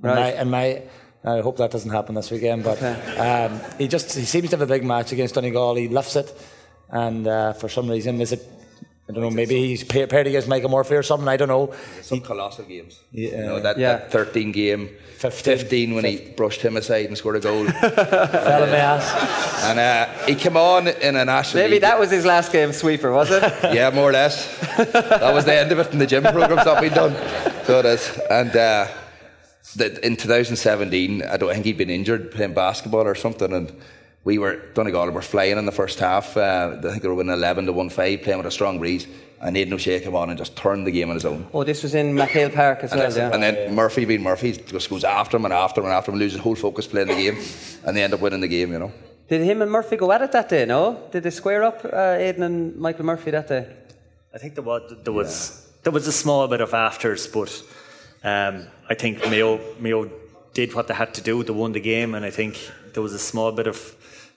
And 0.01 0.03
Right. 0.11 0.15
my, 0.15 0.29
and 0.41 0.51
my, 0.51 0.81
I 1.25 1.41
hope 1.41 1.57
that 1.57 1.71
doesn't 1.71 1.91
happen 1.91 2.15
this 2.15 2.31
weekend, 2.31 2.63
but 2.63 2.81
um, 3.19 3.59
he 3.77 3.87
just 3.89 4.15
he 4.15 4.23
seems 4.25 4.49
to 4.51 4.57
have 4.57 4.61
a 4.69 4.73
big 4.73 4.85
match 4.85 5.11
against 5.11 5.35
Donegal. 5.35 5.75
He 5.75 5.89
lifts 5.89 6.15
it, 6.15 6.31
and 6.89 7.27
uh, 7.27 7.51
for 7.53 7.67
some 7.67 7.89
reason, 7.89 8.21
is 8.21 8.31
it? 8.31 8.41
I 9.07 9.11
don't 9.13 9.21
know. 9.21 9.29
Maybe 9.29 9.55
he's 9.67 9.83
pa- 9.83 10.07
paired 10.07 10.25
against 10.25 10.47
Michael 10.47 10.69
Murphy 10.69 10.95
or 10.95 11.03
something. 11.03 11.27
I 11.27 11.37
don't 11.37 11.47
know. 11.47 11.73
Some 12.01 12.21
colossal 12.21 12.65
games. 12.65 13.01
Yeah. 13.11 13.29
You 13.29 13.37
know, 13.45 13.59
that, 13.59 13.77
Yeah. 13.77 13.97
that 13.97 14.11
13 14.11 14.51
game, 14.51 14.89
15, 15.19 15.57
15, 15.57 15.93
when 15.95 16.05
he 16.05 16.17
brushed 16.35 16.61
him 16.61 16.75
aside 16.75 17.05
and 17.05 17.15
scored 17.15 17.35
a 17.35 17.39
goal. 17.39 17.65
Fell 17.81 18.63
in 18.63 18.69
my 18.71 18.77
ass. 18.77 19.63
And 19.65 19.79
uh, 19.79 20.07
he 20.25 20.33
came 20.33 20.57
on 20.57 20.87
in 20.87 21.15
a 21.17 21.23
national 21.23 21.61
Maybe 21.61 21.73
league. 21.73 21.81
that 21.81 21.99
was 21.99 22.09
his 22.09 22.25
last 22.25 22.51
game 22.51 22.73
sweeper, 22.73 23.11
was 23.11 23.29
it? 23.29 23.43
yeah, 23.75 23.91
more 23.91 24.09
or 24.09 24.13
less. 24.13 24.57
that 24.77 25.33
was 25.33 25.45
the 25.45 25.53
end 25.53 25.71
of 25.71 25.77
it 25.77 25.91
in 25.93 25.99
the 25.99 26.07
gym 26.07 26.23
programs 26.23 26.65
that 26.65 26.81
we'd 26.81 26.93
done. 26.95 27.13
So 27.65 27.79
it 27.79 27.85
is. 27.85 28.19
And 28.31 28.55
uh, 28.55 28.87
the, 29.75 30.03
in 30.03 30.15
2017, 30.17 31.21
I 31.21 31.37
don't 31.37 31.53
think 31.53 31.65
he'd 31.65 31.77
been 31.77 31.91
injured 31.91 32.31
playing 32.31 32.55
basketball 32.55 33.01
or 33.05 33.13
something. 33.13 33.53
And 33.53 33.71
we 34.25 34.37
were, 34.39 34.55
Donegal 34.73 35.11
were 35.11 35.21
flying 35.21 35.57
in 35.57 35.65
the 35.65 35.71
first 35.71 35.99
half. 35.99 36.35
Uh, 36.35 36.75
I 36.77 36.89
think 36.89 37.01
they 37.03 37.07
were 37.07 37.15
winning 37.15 37.33
11 37.33 37.67
to 37.67 37.71
1 37.73 37.89
5, 37.89 38.21
playing 38.23 38.39
with 38.39 38.47
a 38.47 38.51
strong 38.51 38.79
breeze. 38.79 39.07
And 39.41 39.55
Aidan 39.55 39.73
O'Shea 39.73 39.99
came 39.99 40.15
on 40.15 40.29
and 40.29 40.37
just 40.37 40.55
turned 40.55 40.87
the 40.87 40.91
game 40.91 41.09
on 41.09 41.15
his 41.15 41.25
own. 41.25 41.45
Oh, 41.53 41.63
this 41.63 41.83
was 41.83 41.93
in 41.93 42.15
MacHale 42.15 42.53
Park 42.53 42.79
as 42.83 42.91
And, 42.91 42.99
well. 43.01 43.11
then- 43.11 43.29
Yeah. 43.29 43.33
and 43.35 43.43
then 43.43 43.75
Murphy 43.75 44.03
being 44.05 44.23
Murphy 44.23 44.53
just 44.53 44.89
goes 44.89 45.03
after 45.03 45.37
him 45.37 45.45
and 45.45 45.53
after 45.53 45.81
him 45.81 45.85
and 45.85 45.93
after 45.93 46.11
him, 46.11 46.17
loses 46.17 46.39
whole 46.39 46.55
focus 46.55 46.87
playing 46.87 47.07
the 47.09 47.13
game. 47.15 47.37
And 47.85 47.95
they 47.95 48.03
end 48.03 48.13
up 48.13 48.21
winning 48.21 48.41
the 48.41 48.47
game, 48.47 48.71
you 48.73 48.79
know. 48.79 48.91
Did 49.27 49.41
him 49.41 49.61
and 49.61 49.71
Murphy 49.71 49.97
go 49.97 50.11
at 50.11 50.21
it 50.21 50.31
that 50.31 50.49
day? 50.49 50.65
No. 50.65 50.97
Did 51.11 51.23
they 51.23 51.29
square 51.31 51.63
up, 51.63 51.85
uh, 51.85 52.15
Aidan 52.25 52.43
and 52.43 52.75
Michael 52.77 53.05
Murphy 53.05 53.31
that 53.31 53.47
day? 53.47 53.67
I 54.33 54.37
think 54.39 54.55
there 54.55 54.63
was 54.63 54.81
there 55.03 55.13
was 55.13 55.67
there 55.83 55.93
was 55.93 56.07
a 56.07 56.11
small 56.11 56.47
bit 56.47 56.61
of 56.61 56.73
afters, 56.73 57.27
but 57.27 57.51
um, 58.23 58.67
I 58.89 58.95
think 58.95 59.19
Mayo 59.29 59.59
Mayo 59.79 60.09
did 60.53 60.73
what 60.73 60.87
they 60.87 60.93
had 60.93 61.13
to 61.15 61.21
do. 61.21 61.43
They 61.43 61.53
won 61.53 61.71
the 61.73 61.79
game, 61.79 62.15
and 62.15 62.25
I 62.25 62.31
think 62.31 62.57
there 62.93 63.03
was 63.03 63.13
a 63.13 63.19
small 63.19 63.51
bit 63.51 63.67
of, 63.67 63.77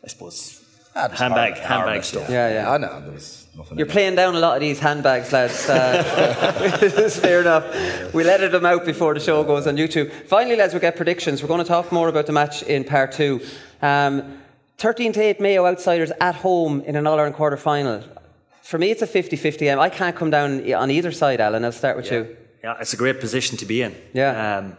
I 0.05 0.09
suppose, 0.09 0.65
handbag 0.95 1.19
hard- 1.19 1.19
handbag 1.19 1.59
harmless 1.59 2.07
stuff. 2.09 2.29
Yeah, 2.31 2.53
yeah. 2.53 2.71
I 2.71 2.79
know, 2.79 3.01
there 3.01 3.13
was 3.13 3.47
nothing 3.57 3.79
You're 3.79 3.87
playing 3.87 4.15
down 4.17 4.35
a 4.35 4.41
lot 4.41 4.55
of 4.57 4.61
these 4.61 4.79
handbags, 4.79 5.33
lads. 5.33 5.69
Uh, 5.69 6.79
it's 6.83 7.19
fair 7.27 7.41
enough. 7.41 7.65
We'll 8.15 8.29
edit 8.29 8.53
them 8.53 8.67
out 8.67 8.85
before 8.85 9.15
the 9.15 9.21
show 9.21 9.43
goes 9.45 9.67
on 9.67 9.77
YouTube. 9.77 10.11
Finally, 10.27 10.57
lads, 10.57 10.73
we'll 10.73 10.81
get 10.81 10.97
predictions. 10.97 11.43
We're 11.43 11.49
going 11.49 11.63
to 11.63 11.67
talk 11.69 11.91
more 11.93 12.09
about 12.09 12.27
the 12.27 12.33
match 12.33 12.63
in 12.63 12.85
part 12.85 13.13
two. 13.13 13.41
Um, 13.83 14.39
13 14.79 15.13
to 15.15 15.21
8 15.21 15.41
Mayo 15.41 15.67
outsiders 15.67 16.13
at 16.21 16.37
home 16.37 16.81
in 16.83 16.95
an 16.95 17.07
All 17.07 17.19
Ireland 17.19 17.35
quarter 17.35 17.57
final. 17.57 18.03
For 18.63 18.79
me, 18.79 18.91
it's 18.91 19.03
a 19.03 19.07
50 19.07 19.37
50. 19.37 19.71
I 19.73 19.89
can't 19.89 20.15
come 20.15 20.31
down 20.31 20.73
on 20.73 20.91
either 20.91 21.11
side, 21.11 21.41
Alan. 21.41 21.65
I'll 21.65 21.73
start 21.73 21.97
with 21.97 22.13
you. 22.13 22.37
Yeah, 22.63 22.77
it's 22.81 22.93
a 22.93 22.97
great 22.97 23.19
position 23.19 23.57
to 23.59 23.67
be 23.67 23.83
in. 23.83 23.97
Yeah. 24.13 24.59
Um, 24.59 24.77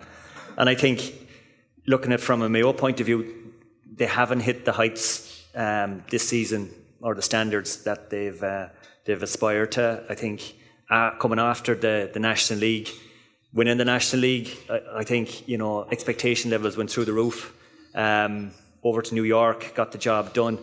and 0.58 0.70
I 0.70 0.76
think, 0.76 1.14
looking 1.88 2.12
at 2.14 2.20
it 2.20 2.24
from 2.24 2.42
a 2.42 2.50
Mayo 2.50 2.72
point 2.72 3.00
of 3.00 3.06
view, 3.08 3.39
they 4.00 4.06
haven't 4.06 4.40
hit 4.40 4.66
the 4.66 4.72
heights 4.72 5.46
um, 5.56 6.04
this 6.10 6.28
season 6.28 6.72
or 7.02 7.14
the 7.14 7.22
standards 7.22 7.84
that 7.84 8.10
they've 8.10 8.42
uh, 8.42 8.70
they've 9.06 9.22
aspired 9.22 9.74
to. 9.74 10.04
I 10.10 10.16
think 10.16 10.56
uh, 10.90 11.12
coming 11.20 11.40
after 11.40 11.76
the 11.76 12.10
the 12.12 12.20
National 12.20 12.60
League, 12.60 12.90
winning 13.54 13.78
the 13.78 13.86
National 13.86 14.22
League, 14.22 14.50
I, 14.70 14.82
I 15.02 15.04
think 15.04 15.48
you 15.48 15.58
know 15.58 15.84
expectation 15.92 16.50
levels 16.50 16.78
went 16.78 16.90
through 16.90 17.06
the 17.06 17.14
roof. 17.14 17.54
Um, 17.94 18.52
over 18.82 19.02
to 19.02 19.14
New 19.14 19.26
York, 19.26 19.74
got 19.76 19.92
the 19.92 19.98
job 19.98 20.34
done, 20.34 20.58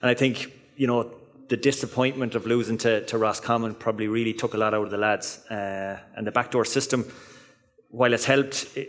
and 0.00 0.10
I 0.10 0.14
think 0.14 0.52
you 0.76 0.86
know 0.86 1.10
the 1.48 1.56
disappointment 1.56 2.34
of 2.34 2.46
losing 2.46 2.78
to, 2.78 3.04
to 3.06 3.18
Roscommon 3.18 3.74
probably 3.74 4.08
really 4.08 4.32
took 4.32 4.54
a 4.54 4.56
lot 4.56 4.74
out 4.74 4.84
of 4.84 4.90
the 4.90 4.96
lads. 4.96 5.44
Uh, 5.50 5.98
and 6.16 6.26
the 6.26 6.32
backdoor 6.32 6.64
system, 6.64 7.04
while 7.90 8.12
it's 8.12 8.24
helped 8.24 8.68
uh, 8.76 8.82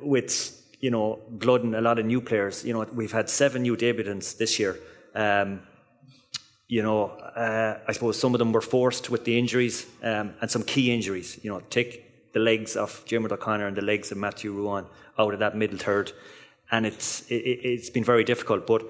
with 0.00 0.61
you 0.82 0.90
know 0.90 1.18
blooding 1.30 1.74
a 1.74 1.80
lot 1.80 1.98
of 1.98 2.04
new 2.04 2.20
players, 2.20 2.64
you 2.64 2.74
know 2.74 2.84
we've 2.92 3.12
had 3.12 3.30
seven 3.30 3.62
new 3.62 3.76
debutants 3.76 4.36
this 4.36 4.58
year. 4.58 4.78
Um, 5.14 5.60
you 6.68 6.82
know, 6.82 7.10
uh, 7.36 7.78
I 7.86 7.92
suppose 7.92 8.18
some 8.18 8.34
of 8.34 8.38
them 8.38 8.50
were 8.50 8.62
forced 8.62 9.10
with 9.10 9.24
the 9.24 9.38
injuries 9.38 9.86
um, 10.02 10.34
and 10.40 10.50
some 10.50 10.62
key 10.62 10.90
injuries. 10.90 11.38
You 11.42 11.50
know, 11.50 11.60
take 11.68 12.32
the 12.32 12.40
legs 12.40 12.76
of 12.76 13.02
Jim 13.04 13.26
O'Connor 13.26 13.66
and 13.66 13.76
the 13.76 13.82
legs 13.82 14.10
of 14.10 14.18
Matthew 14.18 14.54
Ruane 14.54 14.86
out 15.18 15.34
of 15.34 15.40
that 15.40 15.54
middle 15.54 15.78
third, 15.78 16.12
and 16.70 16.86
it's 16.86 17.30
it, 17.30 17.34
it's 17.34 17.90
been 17.90 18.04
very 18.04 18.24
difficult. 18.24 18.66
But 18.66 18.82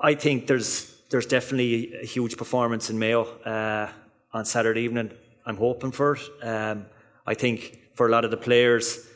I 0.00 0.14
think 0.14 0.46
there's 0.46 0.96
there's 1.10 1.26
definitely 1.26 1.94
a 1.94 2.06
huge 2.06 2.36
performance 2.36 2.90
in 2.90 2.98
Mayo 2.98 3.24
uh, 3.44 3.90
on 4.32 4.44
Saturday 4.44 4.82
evening. 4.82 5.10
I'm 5.44 5.56
hoping 5.56 5.92
for 5.92 6.16
it. 6.16 6.22
Um, 6.42 6.86
I 7.26 7.34
think 7.34 7.78
for 7.94 8.06
a 8.08 8.10
lot 8.10 8.24
of 8.24 8.30
the 8.30 8.36
players, 8.36 9.06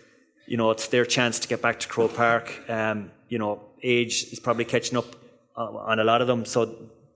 you 0.51 0.57
know, 0.57 0.71
it's 0.75 0.87
their 0.89 1.07
chance 1.17 1.39
to 1.43 1.49
get 1.53 1.61
back 1.67 1.77
to 1.83 1.89
Croke 1.89 2.15
Park. 2.15 2.47
Um, 2.69 3.11
you 3.33 3.39
know, 3.39 3.53
age 3.83 4.15
is 4.33 4.41
probably 4.47 4.67
catching 4.75 4.99
up 4.99 5.09
uh, 5.57 5.91
on 5.93 5.99
a 6.05 6.05
lot 6.05 6.21
of 6.23 6.29
them, 6.31 6.45
so 6.45 6.61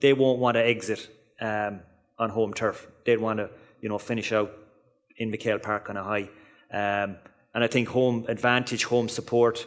they 0.01 0.13
won't 0.13 0.39
want 0.45 0.55
to 0.55 0.65
exit. 0.75 1.01
Um, 1.41 1.81
on 2.19 2.31
home 2.31 2.55
turf. 2.55 2.87
They'd 3.05 3.19
want 3.19 3.39
to, 3.39 3.51
you 3.81 3.89
know, 3.89 3.99
finish 3.99 4.33
out 4.33 4.53
in 5.17 5.31
MacHale 5.31 5.63
Park 5.63 5.91
on 5.91 5.97
a 5.97 6.03
high. 6.03 6.29
Um, 6.73 7.17
and 7.55 7.63
I 7.63 7.67
think 7.67 7.89
home 7.89 8.27
advantage, 8.29 8.85
home 8.85 9.09
support 9.09 9.67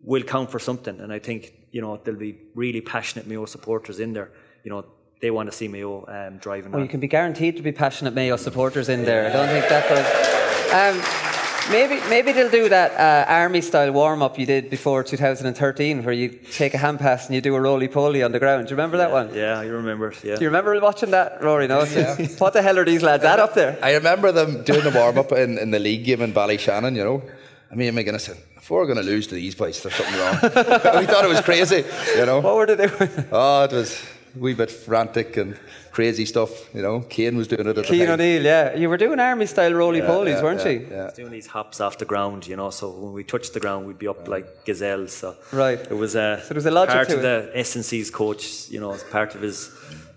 will 0.00 0.22
count 0.22 0.50
for 0.50 0.58
something. 0.58 1.00
And 1.00 1.12
I 1.12 1.18
think, 1.18 1.52
you 1.70 1.80
know, 1.80 2.00
there'll 2.02 2.20
be 2.20 2.38
really 2.54 2.80
passionate 2.80 3.26
Mayo 3.26 3.46
supporters 3.46 4.00
in 4.00 4.12
there. 4.12 4.30
You 4.64 4.70
know, 4.70 4.84
they 5.20 5.30
want 5.30 5.50
to 5.50 5.56
see 5.56 5.68
Mayo 5.68 6.06
um, 6.06 6.38
driving 6.38 6.72
Well, 6.72 6.80
on. 6.80 6.86
you 6.86 6.90
can 6.90 7.00
be 7.00 7.08
guaranteed 7.08 7.56
to 7.56 7.62
be 7.62 7.72
passionate 7.72 8.14
Mayo 8.14 8.36
supporters 8.36 8.88
in 8.88 9.04
there. 9.04 9.28
I 9.28 9.32
don't 9.32 9.48
think 9.48 9.68
that 9.68 9.88
goes. 9.88 11.37
Maybe 11.70 12.00
maybe 12.08 12.32
they'll 12.32 12.50
do 12.50 12.68
that 12.70 12.92
uh, 12.92 13.30
army 13.30 13.60
style 13.60 13.92
warm 13.92 14.22
up 14.22 14.38
you 14.38 14.46
did 14.46 14.70
before 14.70 15.04
2013, 15.04 16.02
where 16.02 16.14
you 16.14 16.30
take 16.30 16.72
a 16.72 16.78
hand 16.78 16.98
pass 16.98 17.26
and 17.26 17.34
you 17.34 17.42
do 17.42 17.54
a 17.54 17.60
roly 17.60 17.88
poly 17.88 18.22
on 18.22 18.32
the 18.32 18.38
ground. 18.38 18.66
Do 18.66 18.70
you 18.70 18.76
remember 18.76 18.96
that 18.96 19.12
one? 19.12 19.34
Yeah, 19.34 19.58
I 19.58 19.66
remember. 19.66 20.14
Yeah. 20.24 20.36
Do 20.36 20.40
you 20.42 20.48
remember 20.48 20.80
watching 20.80 21.10
that, 21.10 21.42
Rory? 21.42 21.68
No. 21.68 21.84
what 22.38 22.54
the 22.54 22.62
hell 22.62 22.78
are 22.78 22.84
these 22.86 23.02
lads 23.02 23.22
at 23.24 23.38
up 23.38 23.54
there? 23.54 23.78
I 23.82 23.94
remember 23.94 24.32
them 24.32 24.62
doing 24.64 24.82
the 24.82 24.90
warm 24.90 25.18
up 25.18 25.32
in, 25.32 25.58
in 25.58 25.70
the 25.70 25.78
league 25.78 26.04
game 26.04 26.22
in 26.22 26.32
Ballyshannon, 26.32 26.96
you 26.96 27.04
know. 27.04 27.22
I 27.70 27.74
mean, 27.74 27.88
I'm 27.88 27.94
going 27.94 28.12
to 28.12 28.18
say, 28.18 28.32
if 28.56 28.70
we're 28.70 28.86
going 28.86 28.96
to 28.96 29.02
lose 29.02 29.26
to 29.26 29.34
these 29.34 29.54
boys, 29.54 29.82
there's 29.82 29.94
something 29.94 30.18
wrong. 30.18 30.34
we 30.42 31.06
thought 31.06 31.24
it 31.24 31.28
was 31.28 31.42
crazy, 31.42 31.84
you 32.16 32.24
know. 32.24 32.40
What 32.40 32.56
were 32.56 32.66
they 32.66 32.86
doing? 32.86 33.10
Oh, 33.30 33.64
it 33.64 33.72
was 33.72 33.92
a 33.92 34.17
wee 34.36 34.54
bit 34.54 34.70
frantic 34.70 35.36
and 35.36 35.56
crazy 35.92 36.24
stuff, 36.26 36.50
you 36.74 36.82
know. 36.82 37.00
Kane 37.00 37.36
was 37.36 37.48
doing 37.48 37.62
it 37.66 37.66
at 37.68 37.74
the 37.76 37.82
Keane. 37.82 38.08
O'Neill, 38.08 38.42
yeah. 38.44 38.74
You 38.74 38.88
were 38.88 38.96
doing 38.96 39.18
army 39.20 39.46
style 39.46 39.72
roly 39.74 39.98
Yeah, 39.98 40.06
polies, 40.08 40.34
yeah, 40.36 40.42
weren't 40.42 40.64
yeah, 40.64 40.70
you? 40.70 40.86
Yeah. 40.90 41.10
doing 41.16 41.30
these 41.30 41.46
hops 41.46 41.80
off 41.80 41.98
the 41.98 42.04
ground, 42.04 42.46
you 42.46 42.56
know. 42.56 42.70
So 42.70 42.90
when 42.90 43.12
we 43.12 43.24
touched 43.24 43.52
the 43.54 43.60
ground, 43.60 43.86
we'd 43.86 43.98
be 43.98 44.08
up 44.08 44.28
like 44.28 44.64
gazelles. 44.64 45.12
So 45.12 45.36
Right. 45.52 45.78
it 45.78 45.94
was 45.96 46.14
a 46.14 46.40
So 46.42 46.48
there 46.48 46.54
was 46.56 46.66
a 46.66 46.70
logic 46.70 46.94
part 46.94 47.08
to 47.08 47.16
of 47.16 47.22
the 47.22 47.50
S 47.54 47.74
and 47.76 47.84
C's 47.84 48.10
coach, 48.10 48.68
you 48.70 48.80
know, 48.80 48.92
as 48.92 49.02
part 49.04 49.34
of 49.34 49.40
his 49.42 49.70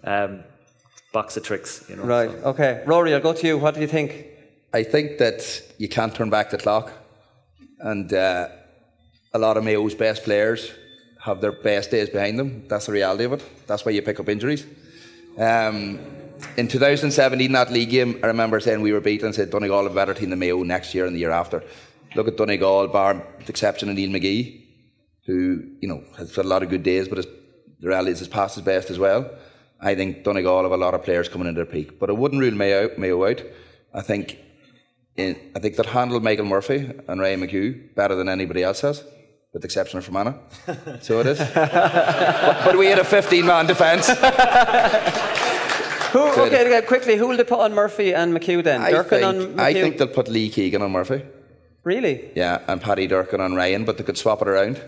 um, 0.03 0.43
box 1.13 1.37
of 1.37 1.43
tricks, 1.43 1.83
you 1.89 1.95
know. 1.95 2.03
Right. 2.03 2.29
Okay. 2.29 2.83
Rory, 2.85 3.13
I'll 3.13 3.21
go 3.21 3.33
to 3.33 3.47
you. 3.47 3.57
What 3.57 3.75
do 3.75 3.81
you 3.81 3.87
think? 3.87 4.25
I 4.73 4.83
think 4.83 5.17
that 5.17 5.61
you 5.77 5.89
can't 5.89 6.13
turn 6.15 6.29
back 6.29 6.49
the 6.49 6.57
clock, 6.57 6.91
and 7.79 8.13
uh, 8.13 8.47
a 9.33 9.39
lot 9.39 9.57
of 9.57 9.63
Mayo's 9.63 9.95
best 9.95 10.23
players 10.23 10.71
have 11.21 11.39
their 11.39 11.51
best 11.51 11.91
days 11.91 12.09
behind 12.09 12.37
them. 12.39 12.67
That's 12.67 12.87
the 12.87 12.91
reality 12.91 13.25
of 13.25 13.33
it. 13.33 13.67
That's 13.67 13.85
why 13.85 13.91
you 13.91 14.01
pick 14.01 14.19
up 14.19 14.27
injuries. 14.27 14.65
Um, 15.37 15.99
in 16.57 16.67
2017, 16.67 17.51
that 17.51 17.71
league 17.71 17.91
game, 17.91 18.19
I 18.23 18.27
remember 18.27 18.59
saying 18.59 18.81
we 18.81 18.91
were 18.91 18.99
beaten 18.99 19.27
and 19.27 19.35
said 19.35 19.51
Donegal 19.51 19.83
have 19.83 19.91
a 19.91 19.95
better 19.95 20.13
team 20.15 20.31
than 20.31 20.39
Mayo 20.39 20.63
next 20.63 20.95
year 20.95 21.05
and 21.05 21.15
the 21.15 21.19
year 21.19 21.29
after. 21.29 21.63
Look 22.15 22.27
at 22.27 22.37
Donegal, 22.37 22.87
bar 22.87 23.13
the 23.39 23.49
exception 23.49 23.89
of 23.89 23.95
Neil 23.95 24.09
McGee, 24.09 24.65
who 25.25 25.63
you 25.79 25.87
know 25.87 26.03
has 26.17 26.35
had 26.35 26.45
a 26.45 26.47
lot 26.47 26.63
of 26.63 26.69
good 26.69 26.83
days, 26.83 27.07
but 27.07 27.17
his, 27.17 27.27
the 27.79 27.87
reality 27.87 28.11
is 28.11 28.19
his 28.19 28.27
past 28.27 28.55
his 28.55 28.65
best 28.65 28.89
as 28.89 28.99
well. 28.99 29.29
I 29.79 29.95
think 29.95 30.23
Donegal 30.23 30.63
have 30.63 30.71
a 30.71 30.77
lot 30.77 30.93
of 30.93 31.03
players 31.03 31.29
coming 31.29 31.47
into 31.47 31.63
their 31.63 31.71
peak, 31.71 31.99
but 31.99 32.09
I 32.09 32.13
wouldn't 32.13 32.41
rule 32.41 32.53
Mayo, 32.53 32.89
Mayo 32.97 33.23
out. 33.25 33.41
I 33.93 34.01
think 34.01 34.37
in, 35.15 35.35
I 35.55 35.59
think 35.59 35.75
that 35.75 35.85
handled 35.85 36.23
Michael 36.23 36.45
Murphy 36.45 36.91
and 37.07 37.21
Ryan 37.21 37.41
McHugh 37.41 37.95
better 37.95 38.15
than 38.15 38.27
anybody 38.27 38.63
else 38.63 38.81
has, 38.81 39.03
with 39.53 39.61
the 39.61 39.65
exception 39.65 39.97
of 39.99 40.05
Fermanagh. 40.05 40.35
so 41.01 41.19
it 41.19 41.27
is. 41.27 41.39
but, 41.39 41.53
but 42.65 42.77
we 42.77 42.87
had 42.87 42.99
a 42.99 43.03
15 43.03 43.45
man 43.45 43.65
defence. 43.65 44.07
Who, 46.11 46.19
okay, 46.19 46.67
okay, 46.67 46.85
quickly, 46.85 47.15
who 47.15 47.27
will 47.27 47.37
they 47.37 47.43
put 47.45 47.59
on 47.59 47.73
Murphy 47.73 48.13
and 48.13 48.33
McHugh 48.33 48.63
then? 48.63 48.81
I 48.81 48.91
Durkin 48.91 49.09
think, 49.09 49.23
on 49.25 49.35
McHugh? 49.35 49.59
I 49.59 49.73
think 49.73 49.97
they'll 49.97 50.07
put 50.07 50.27
Lee 50.27 50.49
Keegan 50.49 50.81
on 50.81 50.91
Murphy. 50.91 51.23
Really? 51.83 52.31
Yeah, 52.35 52.59
and 52.67 52.81
Paddy 52.81 53.07
Durkin 53.07 53.39
on 53.39 53.55
Ryan, 53.55 53.85
but 53.85 53.97
they 53.97 54.03
could 54.03 54.17
swap 54.17 54.41
it 54.41 54.47
around. 54.47 54.81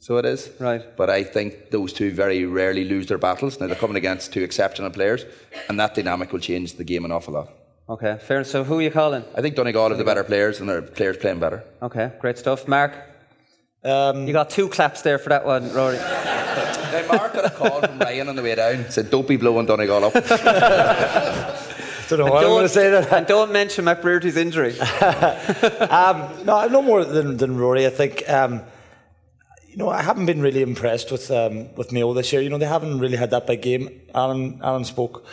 So 0.00 0.18
it 0.18 0.24
is. 0.24 0.50
Right. 0.60 0.84
But 0.96 1.08
I 1.08 1.22
think 1.22 1.70
those 1.70 1.92
two 1.92 2.10
very 2.10 2.44
rarely 2.44 2.84
lose 2.84 3.06
their 3.06 3.18
battles. 3.18 3.58
Now 3.60 3.68
they're 3.68 3.76
coming 3.76 3.96
against 3.96 4.32
two 4.32 4.42
exceptional 4.42 4.90
players, 4.90 5.24
and 5.68 5.78
that 5.80 5.94
dynamic 5.94 6.32
will 6.32 6.40
change 6.40 6.74
the 6.74 6.84
game 6.84 7.04
an 7.04 7.12
awful 7.12 7.34
lot. 7.34 7.48
Okay, 7.88 8.18
fair. 8.20 8.42
So 8.42 8.64
who 8.64 8.78
are 8.78 8.82
you 8.82 8.90
calling? 8.90 9.24
I 9.36 9.40
think 9.40 9.54
Donegal 9.54 9.90
have 9.90 9.98
the 9.98 10.04
better 10.04 10.24
players, 10.24 10.58
and 10.60 10.68
their 10.68 10.82
players 10.82 11.16
playing 11.16 11.38
better. 11.38 11.62
Okay, 11.80 12.10
great 12.20 12.38
stuff. 12.38 12.66
Mark? 12.66 12.92
Um, 13.86 14.26
you 14.26 14.32
got 14.32 14.50
two 14.50 14.68
claps 14.68 15.02
there 15.02 15.18
for 15.18 15.28
that 15.28 15.46
one, 15.46 15.72
Rory. 15.72 15.96
Now 15.96 17.04
Mark 17.08 17.34
got 17.34 17.44
a 17.44 17.50
call 17.50 17.80
from 17.80 17.98
Ryan 17.98 18.28
on 18.28 18.36
the 18.36 18.42
way 18.42 18.54
down. 18.54 18.90
Said, 18.90 19.10
"Don't 19.10 19.28
be 19.28 19.36
blowing 19.36 19.66
Donegal 19.66 20.04
up." 20.04 20.12
Don't 22.08 22.20
know 22.20 22.26
what 22.26 22.44
I'm 22.44 22.50
going 22.50 22.62
to 22.62 22.68
say 22.68 22.88
that. 22.90 23.12
And 23.12 23.26
don't 23.26 23.50
mention 23.50 23.84
McBrearty's 23.84 24.36
injury. 24.36 24.78
um, 25.90 26.44
no, 26.44 26.68
no 26.68 26.80
more 26.80 27.04
than, 27.04 27.36
than 27.36 27.56
Rory. 27.56 27.84
I 27.84 27.90
think 27.90 28.22
um, 28.30 28.62
you 29.68 29.76
know 29.76 29.88
I 29.88 30.02
haven't 30.02 30.26
been 30.26 30.40
really 30.40 30.62
impressed 30.62 31.10
with 31.10 31.30
um, 31.32 31.74
with 31.74 31.90
Mayo 31.90 32.14
this 32.14 32.32
year. 32.32 32.42
You 32.42 32.48
know 32.48 32.58
they 32.58 32.66
haven't 32.66 33.00
really 33.00 33.16
had 33.16 33.30
that 33.30 33.48
big 33.48 33.60
game. 33.60 34.00
Alan 34.14 34.60
Alan 34.62 34.84
spoke 34.84 35.26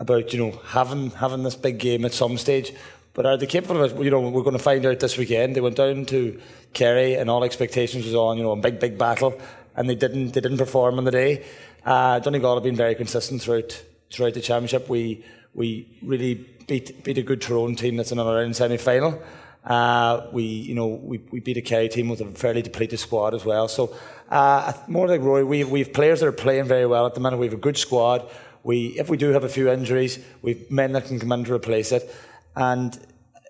about 0.00 0.32
you 0.32 0.40
know 0.40 0.60
having 0.66 1.10
having 1.12 1.44
this 1.44 1.54
big 1.54 1.78
game 1.78 2.04
at 2.04 2.12
some 2.12 2.36
stage. 2.36 2.72
But 3.18 3.26
are 3.26 3.36
they 3.36 3.46
capable 3.46 3.82
of 3.82 3.98
it? 3.98 4.04
You 4.04 4.12
know, 4.12 4.20
we're 4.20 4.44
going 4.44 4.56
to 4.56 4.62
find 4.62 4.86
out 4.86 5.00
this 5.00 5.18
weekend. 5.18 5.56
They 5.56 5.60
went 5.60 5.74
down 5.74 6.04
to 6.04 6.40
Kerry, 6.72 7.14
and 7.14 7.28
all 7.28 7.42
expectations 7.42 8.04
was 8.04 8.14
on 8.14 8.36
you 8.36 8.44
know 8.44 8.52
a 8.52 8.56
big 8.56 8.78
big 8.78 8.96
battle, 8.96 9.36
and 9.74 9.90
they 9.90 9.96
didn't 9.96 10.34
they 10.34 10.40
didn't 10.40 10.58
perform 10.58 10.98
on 10.98 11.04
the 11.04 11.10
day. 11.10 11.44
Uh, 11.84 12.20
Donegal 12.20 12.54
have 12.54 12.62
been 12.62 12.76
very 12.76 12.94
consistent 12.94 13.42
throughout 13.42 13.82
throughout 14.12 14.34
the 14.34 14.40
championship. 14.40 14.88
We 14.88 15.24
we 15.52 15.88
really 16.00 16.34
beat 16.68 17.02
beat 17.02 17.18
a 17.18 17.22
good 17.22 17.42
Tyrone 17.42 17.74
team 17.74 17.96
that's 17.96 18.12
in 18.12 18.20
another 18.20 18.36
round 18.36 18.54
semi 18.54 18.76
final. 18.76 19.20
Uh, 19.64 20.28
we 20.30 20.44
you 20.44 20.76
know 20.76 20.86
we, 20.86 21.18
we 21.32 21.40
beat 21.40 21.56
a 21.56 21.60
Kerry 21.60 21.88
team 21.88 22.08
with 22.08 22.20
a 22.20 22.26
fairly 22.26 22.62
depleted 22.62 23.00
squad 23.00 23.34
as 23.34 23.44
well. 23.44 23.66
So 23.66 23.96
uh, 24.30 24.72
more 24.86 25.08
like 25.08 25.22
Roy, 25.22 25.44
we 25.44 25.64
we've 25.64 25.92
players 25.92 26.20
that 26.20 26.26
are 26.26 26.30
playing 26.46 26.66
very 26.66 26.86
well 26.86 27.04
at 27.04 27.14
the 27.14 27.20
minute. 27.20 27.38
We 27.38 27.46
have 27.46 27.54
a 27.54 27.56
good 27.56 27.78
squad. 27.78 28.30
We 28.62 28.96
if 28.96 29.08
we 29.08 29.16
do 29.16 29.30
have 29.30 29.42
a 29.42 29.48
few 29.48 29.68
injuries, 29.68 30.20
we've 30.40 30.70
men 30.70 30.92
that 30.92 31.06
can 31.06 31.18
come 31.18 31.32
in 31.32 31.42
to 31.46 31.54
replace 31.54 31.90
it. 31.90 32.08
And 32.56 32.98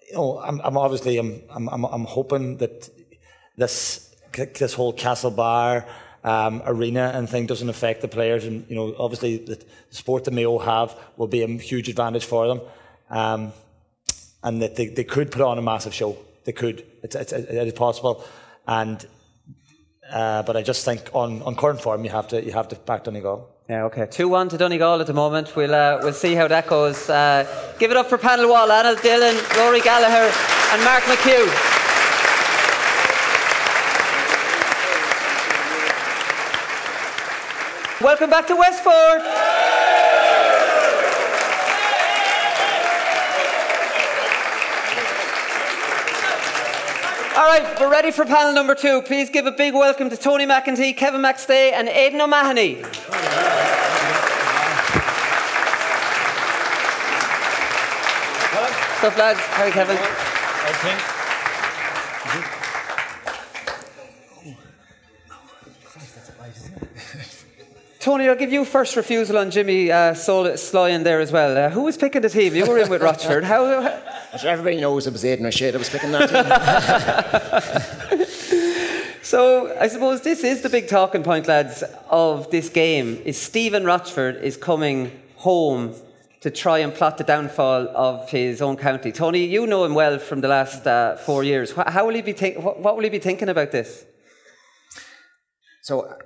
you 0.08 0.14
know, 0.14 0.38
I'm, 0.38 0.60
I'm 0.60 0.76
obviously 0.76 1.18
I'm, 1.18 1.42
I'm 1.50 1.84
I'm 1.84 2.04
hoping 2.04 2.58
that 2.58 2.88
this 3.56 4.14
this 4.32 4.74
whole 4.74 4.92
Castlebar 4.92 5.86
um, 6.24 6.62
arena 6.64 7.12
and 7.14 7.28
thing 7.28 7.46
doesn't 7.46 7.68
affect 7.68 8.02
the 8.02 8.08
players. 8.08 8.44
And 8.44 8.68
you 8.68 8.76
know, 8.76 8.94
obviously 8.98 9.38
the 9.38 9.62
sport 9.90 10.24
that 10.24 10.32
Mayo 10.32 10.58
have 10.58 10.96
will 11.16 11.26
be 11.26 11.42
a 11.42 11.48
huge 11.48 11.88
advantage 11.88 12.24
for 12.24 12.46
them, 12.46 12.60
um, 13.10 13.52
and 14.42 14.62
that 14.62 14.76
they, 14.76 14.86
they 14.86 15.04
could 15.04 15.30
put 15.30 15.42
on 15.42 15.58
a 15.58 15.62
massive 15.62 15.94
show. 15.94 16.16
They 16.44 16.52
could. 16.52 16.84
It's, 17.02 17.14
it's, 17.14 17.32
it 17.32 17.68
is 17.68 17.72
possible, 17.74 18.24
and 18.66 19.04
uh, 20.10 20.42
but 20.42 20.56
I 20.56 20.62
just 20.62 20.84
think 20.84 21.10
on, 21.12 21.42
on 21.42 21.54
current 21.54 21.80
form 21.80 22.04
you 22.04 22.10
have 22.10 22.28
to 22.28 22.44
you 22.44 22.52
have 22.52 22.68
to 22.68 22.76
back 22.76 23.04
Donegal. 23.04 23.48
Yeah, 23.68 23.84
okay. 23.84 24.06
2 24.06 24.28
1 24.30 24.48
to 24.48 24.56
Donegal 24.56 25.02
at 25.02 25.06
the 25.06 25.12
moment. 25.12 25.54
We'll, 25.54 25.74
uh, 25.74 25.98
we'll 26.02 26.14
see 26.14 26.34
how 26.34 26.48
that 26.48 26.66
goes. 26.66 27.10
Uh, 27.10 27.44
give 27.78 27.90
it 27.90 27.98
up 27.98 28.06
for 28.08 28.16
panel 28.16 28.48
wall 28.48 28.72
Alan 28.72 28.96
Dillon, 29.02 29.36
Rory 29.58 29.82
Gallagher, 29.82 30.32
and 30.72 30.84
Mark 30.84 31.02
McHugh. 31.02 31.44
Welcome 38.00 38.30
back 38.30 38.46
to 38.46 38.56
Westport. 38.56 39.20
All 47.36 47.44
right, 47.44 47.78
we're 47.78 47.90
ready 47.90 48.12
for 48.12 48.24
panel 48.24 48.54
number 48.54 48.74
two. 48.74 49.02
Please 49.02 49.28
give 49.28 49.44
a 49.44 49.52
big 49.52 49.74
welcome 49.74 50.08
to 50.08 50.16
Tony 50.16 50.46
McEntee, 50.46 50.96
Kevin 50.96 51.20
McStay, 51.20 51.72
and 51.72 51.86
Aidan 51.88 52.22
O'Mahony. 52.22 52.82
Stuff, 58.98 59.16
lads. 59.16 59.38
How 59.38 59.62
are 59.62 59.66
you, 59.68 59.72
Kevin? 59.72 59.96
Tony, 68.00 68.28
I'll 68.28 68.34
give 68.34 68.52
you 68.52 68.64
first 68.64 68.96
refusal 68.96 69.38
on 69.38 69.52
Jimmy 69.52 69.92
uh, 69.92 70.14
Sol- 70.14 70.56
Sly 70.56 70.88
in 70.88 71.04
there 71.04 71.20
as 71.20 71.30
well. 71.30 71.56
Uh, 71.56 71.70
who 71.70 71.82
was 71.82 71.96
picking 71.96 72.22
the 72.22 72.28
team? 72.28 72.56
You 72.56 72.66
were 72.66 72.78
in 72.78 72.90
with 72.90 73.00
Rochford. 73.00 73.44
How, 73.44 73.82
how, 73.82 74.02
As 74.32 74.44
everybody 74.44 74.80
knows, 74.80 75.06
it 75.06 75.12
was 75.12 75.24
Aidan 75.24 75.46
O'Shea 75.46 75.70
that 75.70 75.78
was 75.78 75.88
picking 75.88 76.10
that 76.10 76.28
team. 78.08 78.24
So 79.28 79.76
I 79.78 79.88
suppose 79.88 80.22
this 80.22 80.42
is 80.42 80.62
the 80.62 80.70
big 80.70 80.88
talking 80.88 81.22
point, 81.22 81.46
lads, 81.48 81.84
of 82.08 82.50
this 82.50 82.70
game. 82.70 83.20
Is 83.26 83.36
Stephen 83.36 83.84
Rochford 83.84 84.36
is 84.36 84.56
coming 84.56 85.12
home 85.36 85.94
to 86.40 86.50
try 86.50 86.78
and 86.78 86.94
plot 86.94 87.18
the 87.18 87.24
downfall 87.24 87.88
of 87.96 88.30
his 88.30 88.62
own 88.62 88.76
county. 88.76 89.10
Tony, 89.10 89.44
you 89.44 89.66
know 89.66 89.84
him 89.84 89.94
well 89.94 90.18
from 90.18 90.40
the 90.40 90.48
last 90.48 90.86
uh, 90.86 91.16
four 91.16 91.42
years. 91.42 91.72
How 91.72 92.06
will 92.06 92.14
he 92.14 92.22
be 92.22 92.32
think- 92.32 92.62
what, 92.62 92.96
will 92.96 93.02
he 93.02 93.10
be 93.10 93.18
thinking 93.18 93.48
about 93.48 93.72
this? 93.72 94.04
So 95.82 96.16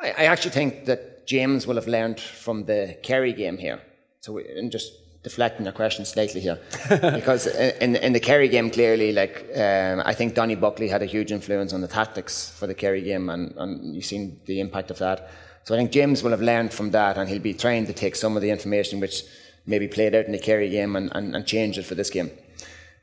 I, 0.00 0.08
I 0.10 0.24
actually 0.24 0.50
think 0.50 0.84
that 0.84 1.26
James 1.26 1.66
will 1.66 1.76
have 1.76 1.86
learned 1.86 2.20
from 2.20 2.64
the 2.64 2.98
Kerry 3.02 3.32
game 3.32 3.56
here. 3.56 3.80
So 4.20 4.38
and 4.38 4.70
just 4.70 4.92
deflecting 5.22 5.64
your 5.64 5.72
question 5.72 6.04
slightly 6.04 6.40
here, 6.40 6.58
because 6.90 7.46
in, 7.46 7.96
in 7.96 8.12
the 8.12 8.20
Kerry 8.20 8.48
game, 8.48 8.70
clearly, 8.70 9.12
like 9.12 9.46
um, 9.54 10.02
I 10.04 10.14
think 10.14 10.34
Donie 10.34 10.54
Buckley 10.54 10.88
had 10.88 11.02
a 11.02 11.06
huge 11.06 11.32
influence 11.32 11.72
on 11.72 11.80
the 11.80 11.88
tactics 11.88 12.50
for 12.58 12.66
the 12.66 12.74
Kerry 12.74 13.02
game, 13.02 13.28
and, 13.28 13.54
and 13.56 13.94
you've 13.94 14.04
seen 14.04 14.40
the 14.46 14.60
impact 14.60 14.90
of 14.90 14.98
that. 14.98 15.30
So 15.68 15.74
I 15.74 15.76
think 15.76 15.90
James 15.90 16.22
will 16.22 16.30
have 16.30 16.40
learned 16.40 16.72
from 16.72 16.92
that, 16.92 17.18
and 17.18 17.28
he'll 17.28 17.42
be 17.42 17.52
trying 17.52 17.84
to 17.88 17.92
take 17.92 18.16
some 18.16 18.36
of 18.36 18.40
the 18.40 18.48
information 18.48 19.00
which 19.00 19.22
maybe 19.66 19.86
play 19.86 20.06
it 20.06 20.14
out 20.14 20.24
in 20.24 20.32
the 20.32 20.38
Kerry 20.38 20.70
game 20.70 20.96
and, 20.96 21.12
and, 21.14 21.36
and 21.36 21.46
change 21.46 21.76
it 21.76 21.82
for 21.82 21.94
this 21.94 22.08
game. 22.08 22.30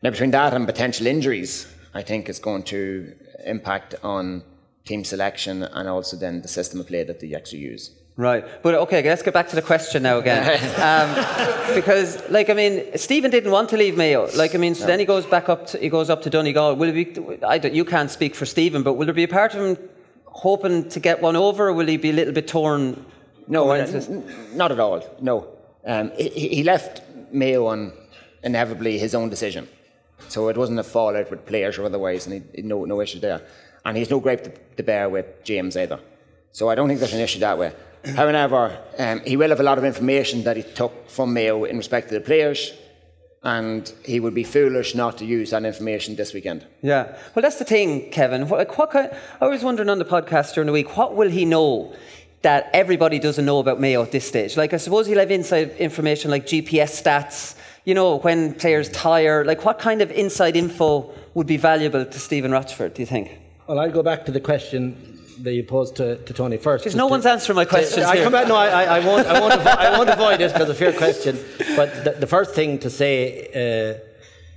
Now, 0.02 0.10
between 0.10 0.32
that 0.32 0.52
and 0.52 0.66
potential 0.66 1.06
injuries, 1.06 1.72
I 1.94 2.02
think 2.02 2.28
it's 2.28 2.40
going 2.40 2.64
to 2.64 3.14
impact 3.46 3.94
on 4.02 4.42
team 4.84 5.04
selection 5.04 5.62
and 5.62 5.88
also 5.88 6.18
then 6.18 6.42
the 6.42 6.48
system 6.48 6.80
of 6.80 6.88
play 6.88 7.04
that 7.04 7.20
they 7.20 7.36
actually 7.36 7.60
use. 7.60 7.92
Right, 8.18 8.44
but 8.64 8.74
okay, 8.74 9.04
let's 9.04 9.22
get 9.22 9.36
back 9.36 9.50
to 9.50 9.56
the 9.56 9.62
question 9.62 10.02
now 10.02 10.18
again, 10.18 10.44
um, 10.82 11.76
because 11.76 12.28
like 12.32 12.50
I 12.50 12.54
mean, 12.56 12.98
Stephen 12.98 13.30
didn't 13.30 13.52
want 13.52 13.70
to 13.70 13.78
leave 13.78 13.96
Mayo. 13.96 14.28
Like 14.36 14.56
I 14.56 14.58
mean, 14.58 14.74
so 14.74 14.86
no. 14.86 14.88
then 14.88 14.98
he 14.98 15.06
goes 15.06 15.28
back 15.28 15.50
up. 15.50 15.68
To, 15.68 15.78
he 15.78 15.90
goes 15.90 16.10
up 16.10 16.24
to 16.24 16.32
Donegal. 16.32 16.78
Will 16.78 16.90
it 16.90 17.16
be? 17.16 17.46
I 17.46 17.60
don't, 17.60 17.76
you 17.76 17.86
can't 17.86 18.10
speak 18.10 18.34
for 18.34 18.48
Stephen, 18.48 18.82
but 18.82 18.94
will 18.94 19.06
there 19.06 19.14
be 19.14 19.26
a 19.26 19.28
part 19.28 19.54
of 19.54 19.62
him 19.62 19.90
hoping 20.36 20.90
to 20.90 21.00
get 21.00 21.22
one 21.22 21.36
over, 21.36 21.70
or 21.70 21.74
will 21.74 21.88
he 21.88 21.98
be 21.98 22.10
a 22.10 22.14
little 22.14 22.34
bit 22.34 22.48
torn? 22.48 23.06
No, 23.48 23.72
n- 23.72 24.24
not 24.54 24.72
at 24.72 24.80
all. 24.80 25.02
No, 25.22 25.48
um, 25.86 26.12
he, 26.18 26.30
he 26.30 26.64
left 26.64 27.02
Mayo 27.32 27.68
on 27.68 27.92
inevitably 28.44 28.98
his 28.98 29.16
own 29.16 29.30
decision, 29.30 29.68
so 30.28 30.50
it 30.50 30.58
wasn't 30.58 30.80
a 30.80 30.84
fallout 30.84 31.30
with 31.32 31.46
players 31.46 31.78
or 31.78 31.86
otherwise, 31.86 32.28
and 32.28 32.44
he, 32.54 32.62
no 32.62 32.86
no 32.86 33.02
issue 33.02 33.20
there. 33.20 33.42
And 33.86 33.96
he's 33.96 34.10
no 34.10 34.20
grape 34.20 34.44
to, 34.44 34.52
to 34.78 34.84
bear 34.84 35.10
with 35.10 35.26
James 35.44 35.78
either. 35.78 36.00
So 36.52 36.70
I 36.70 36.76
don't 36.76 36.88
think 36.88 37.00
there's 37.00 37.14
an 37.14 37.20
issue 37.22 37.40
that 37.40 37.58
way. 37.58 37.72
However, 38.16 38.78
um, 38.98 39.22
he 39.26 39.38
will 39.38 39.50
have 39.50 39.60
a 39.60 39.64
lot 39.64 39.78
of 39.78 39.84
information 39.84 40.44
that 40.44 40.58
he 40.58 40.64
took 40.64 41.10
from 41.10 41.34
Mayo 41.34 41.66
in 41.66 41.78
respect 41.78 42.10
to 42.10 42.16
the 42.16 42.22
players, 42.22 42.74
and 43.46 43.94
he 44.04 44.20
would 44.20 44.34
be 44.34 44.44
foolish 44.44 44.96
not 44.96 45.20
to 45.20 45.26
use 45.26 45.52
that 45.52 45.64
information 45.64 46.16
this 46.16 46.34
weekend. 46.34 46.66
Yeah, 46.82 47.16
well, 47.36 47.44
that's 47.44 47.58
the 47.58 47.64
thing, 47.64 48.10
Kevin. 48.10 48.50
What, 48.50 48.76
what 48.76 48.90
kind, 48.90 49.12
I 49.40 49.48
was 49.48 49.64
wondering 49.64 49.88
on 49.88 50.00
the 50.00 50.06
podcast 50.06 50.56
during 50.56 50.66
the 50.66 50.74
week, 50.74 50.98
what 50.98 51.16
will 51.16 51.30
he 51.30 51.46
know 51.46 51.96
that 52.42 52.72
everybody 52.74 53.20
doesn't 53.20 53.46
know 53.46 53.60
about 53.60 53.80
Mayo 53.80 54.02
at 54.02 54.12
this 54.12 54.28
stage? 54.28 54.58
Like, 54.58 54.74
I 54.74 54.78
suppose 54.78 55.06
he'll 55.06 55.20
have 55.20 55.30
inside 55.30 55.72
information 55.78 56.32
like 56.32 56.48
GPS 56.48 57.02
stats, 57.02 57.56
you 57.86 57.94
know, 57.94 58.18
when 58.18 58.56
players 58.56 58.90
tire. 58.90 59.46
Like, 59.46 59.64
what 59.64 59.78
kind 59.78 60.02
of 60.02 60.10
inside 60.10 60.56
info 60.56 61.14
would 61.36 61.48
be 61.48 61.58
valuable 61.58 62.04
to 62.04 62.20
Stephen 62.20 62.52
Rochford, 62.52 62.96
do 62.96 63.04
you 63.04 63.06
think? 63.06 63.40
Well, 63.68 63.80
I'll 63.80 63.92
go 63.92 64.02
back 64.02 64.26
to 64.26 64.32
the 64.32 64.40
question 64.40 65.15
that 65.44 65.54
you 65.54 65.64
posed 65.64 65.96
to, 65.98 66.18
to 66.18 66.34
Tony 66.34 66.58
first. 66.58 66.84
Because 66.84 66.96
no 66.96 67.08
to, 67.08 67.12
one's 67.12 67.26
answering 67.26 67.56
my 67.56 67.66
questions. 67.66 68.06
I 68.06 68.24
come 68.24 68.32
back. 68.32 68.48
No, 68.48 68.56
I, 68.56 68.98
I, 68.98 69.00
won't. 69.00 69.28
I 69.28 69.40
won't, 69.40 69.54
avoid, 69.54 69.68
I 69.68 69.98
won't 69.98 70.10
avoid 70.10 70.42
it 70.42 70.54
because 70.54 70.70
a 70.70 70.74
fair 70.74 70.94
question. 70.94 71.38
But 71.76 72.04
the, 72.04 72.12
the 72.12 72.28
first 72.28 72.56
thing 72.56 72.80
to 72.80 72.90
say, 72.90 73.14
uh, 73.54 74.00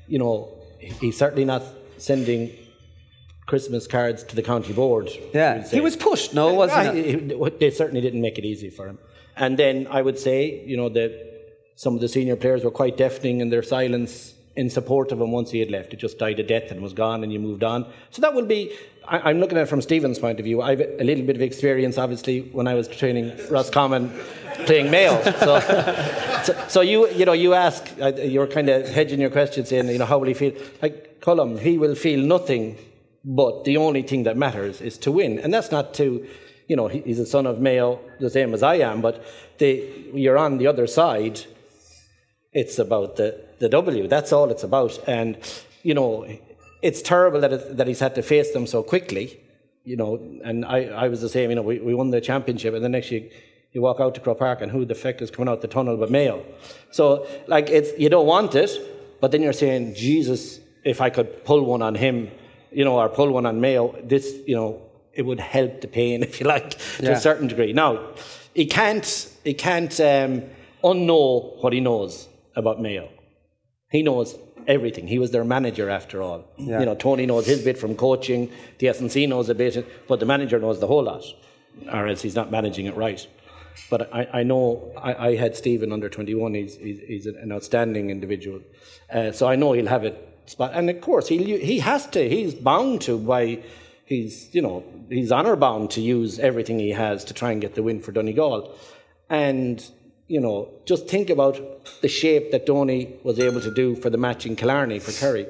you 0.06 0.18
know, 0.18 0.56
he's 0.78 1.16
certainly 1.16 1.44
not 1.44 1.62
sending 1.96 2.52
Christmas 3.46 3.86
cards 3.86 4.22
to 4.24 4.36
the 4.36 4.42
county 4.42 4.72
board. 4.72 5.10
Yeah, 5.32 5.66
he 5.66 5.80
was 5.80 5.96
pushed. 5.96 6.34
No, 6.34 6.54
wasn't 6.54 6.96
it? 6.96 7.60
They 7.60 7.70
certainly 7.70 8.00
didn't 8.00 8.20
make 8.20 8.38
it 8.38 8.44
easy 8.44 8.70
for 8.70 8.86
him. 8.86 8.98
And 9.36 9.58
then 9.58 9.86
I 9.90 10.02
would 10.02 10.18
say, 10.18 10.64
you 10.66 10.76
know, 10.76 10.88
that 10.90 11.12
some 11.76 11.94
of 11.94 12.00
the 12.00 12.08
senior 12.08 12.36
players 12.36 12.64
were 12.64 12.70
quite 12.70 12.96
deafening 12.96 13.40
in 13.40 13.50
their 13.50 13.62
silence 13.62 14.34
in 14.58 14.68
support 14.68 15.12
of 15.12 15.20
him 15.20 15.30
once 15.30 15.52
he 15.52 15.60
had 15.60 15.70
left. 15.70 15.94
It 15.94 15.98
just 15.98 16.18
died 16.18 16.40
a 16.40 16.42
death 16.42 16.72
and 16.72 16.82
was 16.82 16.92
gone, 16.92 17.22
and 17.22 17.32
you 17.32 17.38
moved 17.38 17.62
on. 17.62 17.86
So 18.10 18.20
that 18.22 18.34
will 18.34 18.44
be 18.44 18.72
I, 19.06 19.30
am 19.30 19.38
looking 19.38 19.56
at 19.56 19.62
it 19.62 19.68
from 19.68 19.80
Stephen's 19.80 20.18
point 20.18 20.40
of 20.40 20.44
view. 20.44 20.60
I 20.60 20.70
have 20.70 20.80
a 20.80 21.04
little 21.04 21.24
bit 21.24 21.36
of 21.36 21.42
experience, 21.42 21.96
obviously, 21.96 22.40
when 22.40 22.66
I 22.66 22.74
was 22.74 22.88
training 22.88 23.38
Roscommon 23.48 24.12
playing 24.66 24.90
Mayo. 24.90 25.22
So, 25.22 25.60
so, 26.44 26.64
so, 26.68 26.80
you, 26.80 27.08
you 27.10 27.24
know, 27.24 27.32
you 27.32 27.54
ask, 27.54 27.88
uh, 28.00 28.12
you're 28.16 28.48
kind 28.48 28.68
of 28.68 28.88
hedging 28.88 29.20
your 29.20 29.30
question, 29.30 29.64
saying, 29.64 29.88
you 29.88 29.98
know, 29.98 30.06
how 30.06 30.18
will 30.18 30.26
he 30.26 30.34
feel? 30.34 30.52
Like 30.82 31.20
Colm, 31.20 31.58
he 31.58 31.78
will 31.78 31.94
feel 31.94 32.20
nothing, 32.20 32.76
but 33.24 33.64
the 33.64 33.76
only 33.76 34.02
thing 34.02 34.24
that 34.24 34.36
matters 34.36 34.80
is 34.80 34.98
to 34.98 35.12
win, 35.12 35.38
and 35.38 35.54
that's 35.54 35.70
not 35.70 35.94
to, 35.94 36.26
you 36.66 36.76
know, 36.76 36.88
he's 36.88 37.20
a 37.20 37.26
son 37.26 37.46
of 37.46 37.60
Mayo, 37.60 38.00
the 38.18 38.28
same 38.28 38.52
as 38.52 38.62
I 38.62 38.76
am, 38.76 39.00
but 39.00 39.24
you're 39.60 40.36
on 40.36 40.58
the 40.58 40.66
other 40.66 40.88
side. 40.88 41.40
It's 42.52 42.78
about 42.78 43.16
the 43.16 43.44
the 43.58 43.68
W. 43.68 44.08
That's 44.08 44.32
all 44.32 44.50
it's 44.50 44.62
about, 44.62 44.98
and 45.06 45.36
you 45.82 45.94
know 45.94 46.26
it's 46.82 47.02
terrible 47.02 47.40
that, 47.40 47.52
it, 47.52 47.76
that 47.76 47.86
he's 47.86 48.00
had 48.00 48.14
to 48.14 48.22
face 48.22 48.52
them 48.52 48.66
so 48.66 48.82
quickly, 48.82 49.40
you 49.84 49.96
know. 49.96 50.16
And 50.44 50.64
I, 50.64 50.84
I 50.84 51.08
was 51.08 51.20
the 51.20 51.28
same, 51.28 51.50
you 51.50 51.56
know, 51.56 51.62
we, 51.62 51.80
we 51.80 51.94
won 51.94 52.10
the 52.10 52.20
championship, 52.20 52.74
and 52.74 52.84
then 52.84 52.92
next 52.92 53.10
year 53.10 53.28
you 53.72 53.82
walk 53.82 54.00
out 54.00 54.14
to 54.14 54.20
Croke 54.20 54.38
Park, 54.38 54.60
and 54.62 54.70
who 54.70 54.84
the 54.84 54.94
feck 54.94 55.20
is 55.20 55.30
coming 55.30 55.48
out 55.48 55.60
the 55.60 55.68
tunnel 55.68 55.96
but 55.96 56.10
Mayo? 56.10 56.44
So, 56.90 57.26
like, 57.46 57.68
it's 57.68 57.98
you 57.98 58.08
don't 58.08 58.26
want 58.26 58.54
it, 58.54 58.70
but 59.20 59.32
then 59.32 59.42
you're 59.42 59.52
saying, 59.52 59.94
Jesus, 59.94 60.60
if 60.84 61.00
I 61.00 61.10
could 61.10 61.44
pull 61.44 61.64
one 61.64 61.82
on 61.82 61.94
him, 61.94 62.30
you 62.70 62.84
know, 62.84 62.98
or 62.98 63.08
pull 63.08 63.30
one 63.30 63.46
on 63.46 63.60
Mayo, 63.60 63.94
this, 64.02 64.34
you 64.46 64.54
know, 64.54 64.82
it 65.12 65.22
would 65.22 65.40
help 65.40 65.80
the 65.80 65.88
pain, 65.88 66.22
if 66.28 66.40
you 66.40 66.46
like, 66.46 66.70
to 66.70 67.04
yeah. 67.04 67.10
a 67.10 67.20
certain 67.20 67.48
degree. 67.48 67.72
Now, 67.72 68.14
he 68.54 68.66
can't, 68.66 69.36
he 69.44 69.54
can't 69.54 69.92
um, 70.00 70.42
unknow 70.82 71.62
what 71.62 71.72
he 71.72 71.80
knows 71.80 72.28
about 72.56 72.80
Mayo. 72.80 73.08
He 73.90 74.02
knows 74.02 74.36
everything. 74.66 75.06
He 75.06 75.18
was 75.18 75.30
their 75.30 75.44
manager 75.44 75.88
after 75.88 76.22
all. 76.22 76.44
Yeah. 76.56 76.80
You 76.80 76.86
know, 76.86 76.94
Tony 76.94 77.26
knows 77.26 77.46
his 77.46 77.62
bit 77.62 77.78
from 77.78 77.96
coaching, 77.96 78.50
the 78.78 78.88
S&C 78.88 79.26
knows 79.26 79.48
a 79.48 79.54
bit, 79.54 79.86
but 80.06 80.20
the 80.20 80.26
manager 80.26 80.58
knows 80.58 80.78
the 80.78 80.86
whole 80.86 81.04
lot, 81.04 81.24
or 81.90 82.06
else 82.06 82.22
he's 82.22 82.34
not 82.34 82.50
managing 82.50 82.86
it 82.86 82.94
right. 82.96 83.26
But 83.90 84.12
I, 84.12 84.40
I 84.40 84.42
know 84.42 84.92
I, 84.96 85.28
I, 85.28 85.36
had 85.36 85.56
Stephen 85.56 85.92
under 85.92 86.08
21, 86.08 86.54
he's, 86.54 86.76
he's, 86.76 87.00
he's 87.00 87.26
an 87.26 87.52
outstanding 87.52 88.10
individual. 88.10 88.60
Uh, 89.10 89.32
so 89.32 89.46
I 89.46 89.56
know 89.56 89.72
he'll 89.72 89.86
have 89.86 90.04
it. 90.04 90.24
Spot. 90.46 90.70
And 90.74 90.88
of 90.88 91.00
course, 91.00 91.28
he, 91.28 91.58
he 91.58 91.78
has 91.80 92.06
to, 92.08 92.26
he's 92.28 92.54
bound 92.54 93.02
to 93.02 93.18
by, 93.18 93.62
he's, 94.04 94.48
you 94.54 94.62
know, 94.62 94.82
he's 95.10 95.30
honour 95.30 95.56
bound 95.56 95.90
to 95.92 96.00
use 96.00 96.38
everything 96.38 96.78
he 96.78 96.90
has 96.90 97.24
to 97.26 97.34
try 97.34 97.52
and 97.52 97.60
get 97.60 97.74
the 97.74 97.82
win 97.82 98.00
for 98.00 98.12
Donegal. 98.12 98.74
And 99.28 99.84
you 100.28 100.40
know, 100.40 100.70
just 100.84 101.08
think 101.08 101.30
about 101.30 101.58
the 102.02 102.08
shape 102.08 102.52
that 102.52 102.66
Donie 102.66 103.18
was 103.24 103.40
able 103.40 103.62
to 103.62 103.72
do 103.72 103.96
for 103.96 104.10
the 104.10 104.18
match 104.18 104.44
in 104.44 104.56
Killarney 104.56 104.98
for 104.98 105.12
Kerry. 105.12 105.46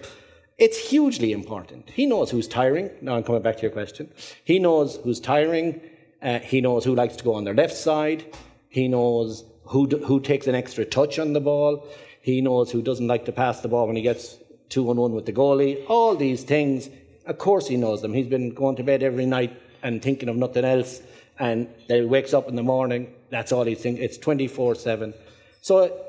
It's 0.57 0.79
hugely 0.79 1.33
important. 1.33 1.91
He 1.91 2.07
knows 2.07 2.31
who's 2.31 2.49
tiring. 2.49 2.91
Now 3.01 3.17
I'm 3.17 3.25
coming 3.25 3.43
back 3.43 3.57
to 3.57 3.63
your 3.63 3.73
question. 3.73 4.11
He 4.45 4.59
knows 4.61 4.97
who's 5.03 5.21
tiring. 5.21 5.81
Uh, 6.23 6.39
he 6.39 6.61
knows 6.61 6.85
who 6.85 6.95
likes 6.95 7.17
to 7.17 7.25
go 7.25 7.35
on 7.35 7.45
their 7.45 7.55
left 7.55 7.77
side. 7.77 8.25
He 8.69 8.87
knows 8.89 9.45
who, 9.65 9.87
who 9.87 10.21
takes 10.21 10.47
an 10.47 10.55
extra 10.55 10.85
touch 10.85 11.19
on 11.19 11.33
the 11.33 11.41
ball. 11.41 11.87
He 12.23 12.41
knows 12.41 12.71
who 12.71 12.81
doesn't 12.81 13.07
like 13.07 13.25
to 13.27 13.33
pass 13.33 13.61
the 13.61 13.69
ball 13.69 13.87
when 13.87 13.97
he 13.97 14.03
gets 14.03 14.37
two 14.69 14.89
on 14.91 14.97
one 14.97 15.13
with 15.13 15.27
the 15.27 15.33
goalie. 15.33 15.85
All 15.89 16.15
these 16.15 16.45
things, 16.45 16.89
of 17.27 17.39
course, 17.39 17.67
he 17.67 17.77
knows 17.77 18.03
them. 18.03 18.15
He's 18.15 18.27
been 18.29 18.55
going 18.55 18.77
to 18.77 18.85
bed 18.85 19.03
every 19.03 19.27
night 19.27 19.61
and 19.83 20.03
thinking 20.03 20.29
of 20.29 20.37
nothing 20.37 20.65
else. 20.65 21.01
And 21.39 21.69
then 21.89 22.03
he 22.03 22.07
wakes 22.07 22.35
up 22.35 22.49
in 22.49 22.57
the 22.57 22.63
morning 22.63 23.15
that's 23.31 23.53
all 23.53 23.65
he's 23.65 23.81
thinking. 23.81 24.03
It's 24.03 24.19
24 24.19 24.75
7. 24.75 25.15
So 25.61 26.05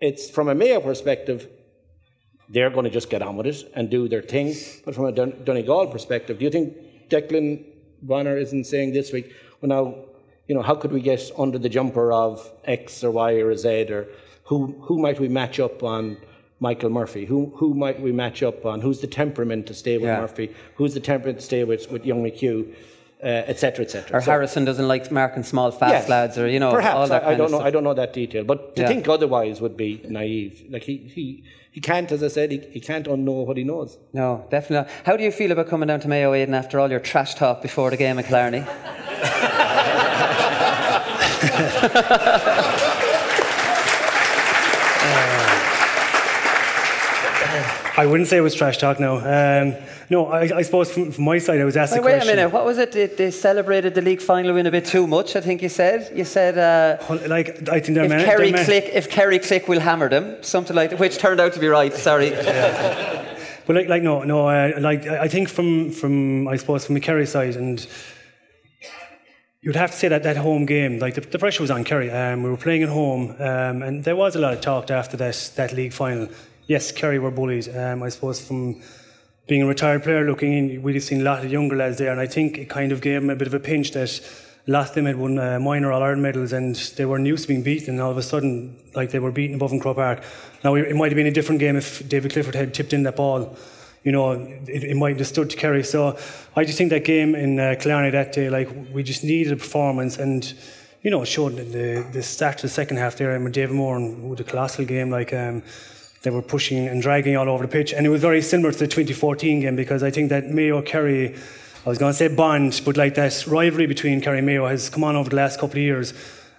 it's 0.00 0.30
from 0.30 0.48
a 0.48 0.54
Mayo 0.54 0.80
perspective, 0.80 1.48
they're 2.48 2.70
going 2.70 2.84
to 2.84 2.90
just 2.90 3.10
get 3.10 3.22
on 3.22 3.36
with 3.36 3.46
it 3.46 3.70
and 3.74 3.90
do 3.90 4.08
their 4.08 4.22
thing. 4.22 4.54
But 4.84 4.94
from 4.94 5.06
a 5.06 5.12
Dun- 5.12 5.42
Donegal 5.44 5.88
perspective, 5.88 6.38
do 6.38 6.44
you 6.44 6.50
think 6.50 7.08
Declan 7.08 7.64
Bonner 8.02 8.36
isn't 8.36 8.64
saying 8.64 8.92
this 8.92 9.12
week, 9.12 9.32
well, 9.60 9.68
now, 9.68 9.94
you 10.48 10.54
know, 10.54 10.62
how 10.62 10.74
could 10.74 10.90
we 10.90 11.00
get 11.00 11.30
under 11.38 11.58
the 11.58 11.68
jumper 11.68 12.12
of 12.12 12.50
X 12.64 13.04
or 13.04 13.10
Y 13.10 13.32
or 13.34 13.54
Z 13.56 13.92
or 13.92 14.08
who, 14.44 14.74
who 14.82 14.98
might 14.98 15.20
we 15.20 15.28
match 15.28 15.60
up 15.60 15.82
on 15.84 16.16
Michael 16.58 16.90
Murphy? 16.90 17.24
Who, 17.24 17.52
who 17.56 17.74
might 17.74 18.00
we 18.00 18.10
match 18.10 18.42
up 18.42 18.66
on? 18.66 18.80
Who's 18.80 19.00
the 19.00 19.06
temperament 19.06 19.66
to 19.68 19.74
stay 19.74 19.96
with 19.98 20.08
yeah. 20.08 20.20
Murphy? 20.20 20.54
Who's 20.74 20.94
the 20.94 21.00
temperament 21.00 21.38
to 21.38 21.44
stay 21.44 21.62
with, 21.62 21.90
with 21.90 22.04
young 22.04 22.24
McHugh? 22.24 22.74
Etc., 23.22 23.82
uh, 23.82 23.86
etc. 23.86 24.16
Or 24.16 24.20
so, 24.20 24.30
Harrison 24.30 24.64
doesn't 24.64 24.88
like 24.88 25.10
marking 25.10 25.42
small, 25.42 25.70
fast 25.70 25.92
yes, 25.92 26.08
lads, 26.08 26.38
or 26.38 26.48
you 26.48 26.58
know, 26.58 26.72
perhaps 26.72 27.10
I, 27.10 27.30
I, 27.30 27.34
don't 27.34 27.50
know. 27.50 27.60
I 27.60 27.70
don't 27.70 27.84
know 27.84 27.94
that 27.94 28.12
detail, 28.12 28.44
but 28.44 28.76
to 28.76 28.82
yeah. 28.82 28.88
think 28.88 29.08
otherwise 29.08 29.60
would 29.60 29.76
be 29.76 30.04
naive. 30.08 30.64
Like 30.70 30.84
he, 30.84 30.96
he, 30.96 31.44
he 31.70 31.80
can't, 31.80 32.10
as 32.12 32.22
I 32.22 32.28
said, 32.28 32.50
he, 32.50 32.58
he 32.58 32.80
can't 32.80 33.06
unknow 33.06 33.46
what 33.46 33.56
he 33.56 33.64
knows. 33.64 33.98
No, 34.12 34.46
definitely. 34.50 34.88
Not. 34.88 35.04
How 35.04 35.16
do 35.16 35.24
you 35.24 35.32
feel 35.32 35.52
about 35.52 35.68
coming 35.68 35.86
down 35.86 36.00
to 36.00 36.08
Mayo, 36.08 36.32
Aidan, 36.32 36.54
after 36.54 36.80
all 36.80 36.90
your 36.90 37.00
trash 37.00 37.34
talk 37.34 37.62
before 37.62 37.90
the 37.90 37.96
game 37.96 38.18
at 38.18 38.26
Killarney? 38.26 38.64
I 47.96 48.06
wouldn't 48.06 48.28
say 48.28 48.38
it 48.38 48.40
was 48.40 48.54
trash 48.54 48.78
talk 48.78 48.98
No. 48.98 49.16
Um, 49.16 49.76
no, 50.10 50.26
I, 50.26 50.56
I, 50.56 50.62
suppose 50.62 50.92
from, 50.92 51.12
from, 51.12 51.24
my 51.24 51.38
side, 51.38 51.60
I 51.60 51.64
was 51.64 51.76
asked 51.76 51.92
wait. 51.94 52.04
Wait 52.04 52.22
a 52.22 52.26
minute, 52.26 52.50
what 52.50 52.64
was 52.64 52.78
it? 52.78 52.90
They, 52.90 53.06
they, 53.06 53.30
celebrated 53.30 53.94
the 53.94 54.02
league 54.02 54.20
final 54.20 54.52
win 54.54 54.66
a 54.66 54.70
bit 54.70 54.84
too 54.84 55.06
much, 55.06 55.36
I 55.36 55.40
think 55.40 55.62
you 55.62 55.68
said. 55.68 56.10
You 56.16 56.24
said, 56.24 56.58
uh, 56.58 57.02
well, 57.08 57.28
like, 57.28 57.68
I 57.68 57.78
think 57.78 57.96
if, 57.96 58.08
man, 58.08 58.24
Kerry 58.24 58.52
click, 58.52 58.90
if 58.92 59.08
Kerry 59.08 59.38
click, 59.38 59.68
we'll 59.68 59.78
hammer 59.78 60.08
them. 60.08 60.42
Something 60.42 60.74
like 60.74 60.90
that, 60.90 60.98
which 60.98 61.18
turned 61.18 61.40
out 61.40 61.52
to 61.52 61.60
be 61.60 61.68
right, 61.68 61.94
sorry. 61.94 62.30
Yeah. 62.40 63.38
but 63.66 63.76
like, 63.76 63.88
like 63.88 64.02
no, 64.02 64.24
no, 64.24 64.48
uh, 64.48 64.72
like, 64.80 65.06
I 65.06 65.28
think 65.28 65.48
from, 65.48 65.92
from, 65.92 66.48
I 66.48 66.56
suppose, 66.56 66.84
from 66.86 66.96
the 66.96 67.00
Kerry 67.00 67.26
side, 67.26 67.54
and 67.56 67.86
You'd 69.62 69.76
have 69.76 69.90
to 69.90 69.96
say 69.96 70.08
that 70.08 70.22
that 70.22 70.38
home 70.38 70.64
game, 70.64 70.98
like 71.00 71.16
the, 71.16 71.20
the 71.20 71.38
pressure 71.38 71.62
was 71.62 71.70
on 71.70 71.84
Kerry. 71.84 72.10
Um, 72.10 72.42
we 72.42 72.48
were 72.48 72.56
playing 72.56 72.82
at 72.82 72.88
home, 72.88 73.36
um, 73.38 73.82
and 73.82 74.02
there 74.02 74.16
was 74.16 74.34
a 74.34 74.38
lot 74.38 74.54
of 74.54 74.62
talk 74.62 74.90
after 74.90 75.18
that 75.18 75.52
that 75.56 75.74
league 75.74 75.92
final 75.92 76.28
yes, 76.66 76.92
Kerry 76.92 77.18
were 77.18 77.30
bullied. 77.30 77.68
Um, 77.76 78.02
I 78.02 78.08
suppose 78.08 78.40
from 78.40 78.80
being 79.50 79.62
a 79.62 79.66
retired 79.66 80.04
player 80.04 80.24
looking 80.24 80.52
in, 80.52 80.80
we'd 80.80 80.94
have 80.94 81.02
seen 81.02 81.22
a 81.22 81.24
lot 81.24 81.44
of 81.44 81.50
younger 81.50 81.74
lads 81.74 81.98
there, 81.98 82.12
and 82.12 82.20
I 82.20 82.26
think 82.26 82.56
it 82.56 82.68
kind 82.68 82.92
of 82.92 83.00
gave 83.00 83.20
them 83.20 83.30
a 83.30 83.34
bit 83.34 83.48
of 83.48 83.54
a 83.54 83.58
pinch 83.58 83.90
that 83.90 84.20
a 84.68 84.70
lot 84.70 84.90
of 84.90 84.94
them 84.94 85.06
had 85.06 85.16
won 85.16 85.40
uh, 85.40 85.58
minor 85.58 85.90
All 85.90 86.00
Ireland 86.04 86.22
medals 86.22 86.52
and 86.52 86.76
they 86.96 87.04
weren't 87.04 87.26
used 87.26 87.42
to 87.42 87.48
being 87.48 87.64
beaten. 87.64 87.94
And 87.94 88.00
all 88.00 88.12
of 88.12 88.16
a 88.16 88.22
sudden, 88.22 88.76
like 88.94 89.10
they 89.10 89.18
were 89.18 89.32
beaten 89.32 89.56
above 89.56 89.72
in 89.72 89.80
Croke 89.80 89.96
Park. 89.96 90.22
Now, 90.62 90.76
it 90.76 90.94
might 90.94 91.10
have 91.10 91.16
been 91.16 91.26
a 91.26 91.32
different 91.32 91.58
game 91.58 91.74
if 91.74 92.08
David 92.08 92.32
Clifford 92.32 92.54
had 92.54 92.72
tipped 92.72 92.92
in 92.92 93.02
that 93.02 93.16
ball. 93.16 93.56
You 94.04 94.12
know, 94.12 94.32
it, 94.32 94.84
it 94.84 94.96
might 94.96 95.18
have 95.18 95.26
stood 95.26 95.50
to 95.50 95.56
Kerry. 95.56 95.82
So 95.82 96.16
I 96.54 96.64
just 96.64 96.78
think 96.78 96.90
that 96.90 97.04
game 97.04 97.34
in 97.34 97.58
uh, 97.58 97.74
Killarney 97.80 98.10
that 98.10 98.32
day, 98.32 98.50
like, 98.50 98.68
we 98.92 99.02
just 99.02 99.24
needed 99.24 99.52
a 99.52 99.56
performance. 99.56 100.18
And, 100.18 100.54
you 101.02 101.10
know, 101.10 101.22
it 101.22 101.26
showed 101.26 101.56
the, 101.56 102.06
the 102.12 102.22
start 102.22 102.58
to 102.58 102.62
the 102.62 102.68
second 102.68 102.98
half 102.98 103.16
there 103.16 103.36
with 103.40 103.52
David 103.52 103.74
Moran 103.74 104.28
with 104.28 104.38
a 104.38 104.44
colossal 104.44 104.84
game. 104.84 105.10
Like, 105.10 105.32
um, 105.32 105.64
they 106.22 106.30
were 106.30 106.42
pushing 106.42 106.86
and 106.86 107.00
dragging 107.00 107.36
all 107.36 107.48
over 107.48 107.66
the 107.66 107.72
pitch. 107.72 107.92
And 107.92 108.06
it 108.06 108.10
was 108.10 108.20
very 108.20 108.42
similar 108.42 108.72
to 108.72 108.78
the 108.78 108.86
2014 108.86 109.60
game 109.60 109.76
because 109.76 110.02
I 110.02 110.10
think 110.10 110.28
that 110.30 110.48
Mayo 110.48 110.82
Kerry 110.82 111.34
I 111.84 111.88
was 111.88 111.96
going 111.96 112.12
to 112.12 112.16
say 112.16 112.28
bond, 112.28 112.82
but 112.84 112.98
like 112.98 113.14
that 113.14 113.46
rivalry 113.46 113.86
between 113.86 114.20
Kerry 114.20 114.38
and 114.38 114.46
Mayo 114.46 114.66
has 114.66 114.90
come 114.90 115.02
on 115.02 115.16
over 115.16 115.30
the 115.30 115.36
last 115.36 115.58
couple 115.58 115.78
of 115.78 115.82
years, 115.82 116.12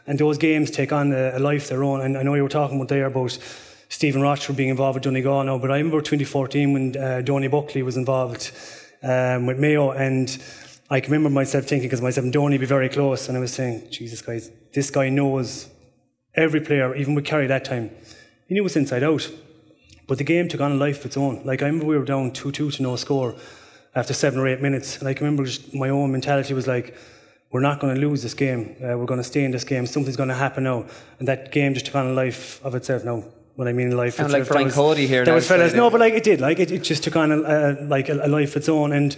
and 0.07 0.17
those 0.17 0.39
games 0.39 0.71
take 0.71 0.91
on 0.91 1.13
a, 1.13 1.37
a 1.37 1.39
life 1.39 1.69
their 1.69 1.83
own. 1.83 2.01
And 2.01 2.17
I 2.17 2.23
know 2.23 2.33
you 2.33 2.41
were 2.41 2.49
talking 2.49 2.77
about 2.77 2.87
there 2.87 3.05
about 3.05 3.37
Stephen 3.87 4.23
Rochford 4.23 4.55
being 4.55 4.69
involved 4.69 4.95
with 4.95 5.03
Donegal 5.03 5.43
now, 5.43 5.59
but 5.59 5.69
I 5.69 5.77
remember 5.77 6.01
2014 6.01 6.73
when 6.73 6.97
uh, 6.97 7.21
Donie 7.21 7.49
Buckley 7.49 7.83
was 7.83 7.97
involved 7.97 8.51
um, 9.03 9.45
with 9.45 9.59
Mayo, 9.59 9.91
and 9.91 10.41
I 10.89 11.01
can 11.01 11.11
remember 11.11 11.29
myself 11.29 11.65
thinking, 11.65 11.87
because 11.87 12.01
myself 12.01 12.23
and 12.23 12.33
Donie 12.33 12.57
be 12.57 12.65
very 12.65 12.89
close, 12.89 13.27
and 13.27 13.37
I 13.37 13.41
was 13.41 13.53
saying, 13.53 13.91
Jesus, 13.91 14.23
guys, 14.23 14.49
this 14.73 14.89
guy 14.89 15.09
knows 15.09 15.69
every 16.33 16.61
player, 16.61 16.95
even 16.95 17.13
with 17.13 17.25
Kerry 17.25 17.45
that 17.45 17.63
time. 17.63 17.91
He 18.47 18.55
knew 18.55 18.65
us 18.65 18.75
inside 18.75 19.03
out. 19.03 19.29
But 20.11 20.17
the 20.17 20.25
game 20.25 20.49
took 20.49 20.59
on 20.59 20.73
a 20.73 20.75
life 20.75 20.99
of 20.99 21.05
its 21.05 21.15
own. 21.15 21.41
Like, 21.45 21.61
I 21.61 21.67
remember 21.67 21.85
we 21.85 21.97
were 21.97 22.03
down 22.03 22.31
2 22.31 22.51
2 22.51 22.71
to 22.71 22.83
no 22.83 22.97
score 22.97 23.33
after 23.95 24.13
seven 24.13 24.41
or 24.41 24.47
eight 24.49 24.59
minutes. 24.59 24.97
And 24.99 25.07
I 25.07 25.13
can 25.13 25.23
remember 25.23 25.45
just 25.45 25.73
my 25.73 25.87
own 25.87 26.11
mentality 26.11 26.53
was 26.53 26.67
like, 26.67 26.97
we're 27.49 27.61
not 27.61 27.79
going 27.79 27.95
to 27.95 28.01
lose 28.01 28.21
this 28.21 28.33
game. 28.33 28.75
Uh, 28.83 28.97
we're 28.97 29.05
going 29.05 29.21
to 29.21 29.23
stay 29.23 29.45
in 29.45 29.51
this 29.51 29.63
game. 29.63 29.85
Something's 29.85 30.17
going 30.17 30.27
to 30.27 30.35
happen 30.35 30.65
now. 30.65 30.83
And 31.19 31.29
that 31.29 31.53
game 31.53 31.73
just 31.73 31.85
took 31.85 31.95
on 31.95 32.07
a 32.07 32.11
life 32.11 32.59
of 32.65 32.75
itself 32.75 33.05
now. 33.05 33.23
What 33.55 33.69
I 33.69 33.71
mean, 33.71 33.95
life. 33.95 34.15
Sound 34.15 34.33
like 34.33 34.43
Frank 34.43 34.65
was, 34.65 34.75
Cody 34.75 35.07
here. 35.07 35.23
There 35.23 35.33
was 35.33 35.47
fellas, 35.47 35.73
no, 35.73 35.89
but 35.89 36.01
like 36.01 36.13
it 36.13 36.25
did. 36.25 36.41
Like 36.41 36.59
it, 36.59 36.73
it 36.73 36.83
just 36.83 37.05
took 37.05 37.15
on 37.15 37.31
a, 37.31 37.37
a 37.37 37.61
like 37.85 38.09
a, 38.09 38.25
a 38.25 38.27
life 38.27 38.49
of 38.49 38.57
its 38.57 38.67
own. 38.67 38.91
And 38.91 39.15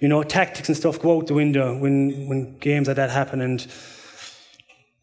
you 0.00 0.08
know, 0.08 0.24
tactics 0.24 0.68
and 0.68 0.76
stuff 0.76 1.00
go 1.00 1.18
out 1.18 1.28
the 1.28 1.34
window 1.34 1.78
when 1.78 2.26
when 2.26 2.58
games 2.58 2.88
like 2.88 2.96
that 2.96 3.10
happen. 3.10 3.40
And 3.40 3.64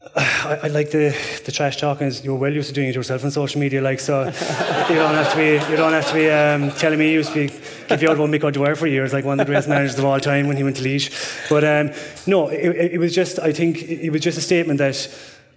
I, 0.15 0.59
I, 0.63 0.67
like 0.67 0.91
the 0.91 1.13
the 1.43 1.51
trash 1.51 1.75
talking 1.75 2.09
you're 2.23 2.35
well 2.35 2.53
used 2.53 2.69
to 2.69 2.73
doing 2.73 2.87
it 2.87 2.95
yourself 2.95 3.25
on 3.25 3.31
social 3.31 3.59
media, 3.59 3.81
like 3.81 3.99
so 3.99 4.23
you 4.23 4.95
don't 4.95 5.13
have 5.13 5.31
to 5.31 5.37
be 5.37 5.71
you 5.71 5.75
don't 5.75 5.91
have 5.91 6.07
to 6.07 6.13
be 6.13 6.29
um, 6.29 6.71
telling 6.71 6.97
me 6.97 7.07
you 7.11 7.17
used 7.17 7.33
to 7.33 7.47
be 7.47 7.53
give 7.89 8.01
you 8.01 8.09
out 8.09 8.15
about 8.15 8.29
Mick 8.29 8.41
O'Dwyer 8.41 8.75
for 8.75 8.87
years, 8.87 9.11
like 9.11 9.25
one 9.25 9.37
of 9.37 9.45
the 9.45 9.51
greatest 9.51 9.67
managers 9.67 9.99
of 9.99 10.05
all 10.05 10.17
time 10.21 10.47
when 10.47 10.55
he 10.55 10.63
went 10.63 10.77
to 10.77 10.83
Laois. 10.83 11.09
But 11.49 11.65
um, 11.65 11.91
no, 12.25 12.47
it, 12.47 12.93
it, 12.93 12.97
was 12.97 13.13
just 13.13 13.39
I 13.39 13.51
think 13.51 13.83
it 13.83 14.09
was 14.09 14.21
just 14.21 14.37
a 14.37 14.41
statement 14.41 14.77
that 14.77 15.09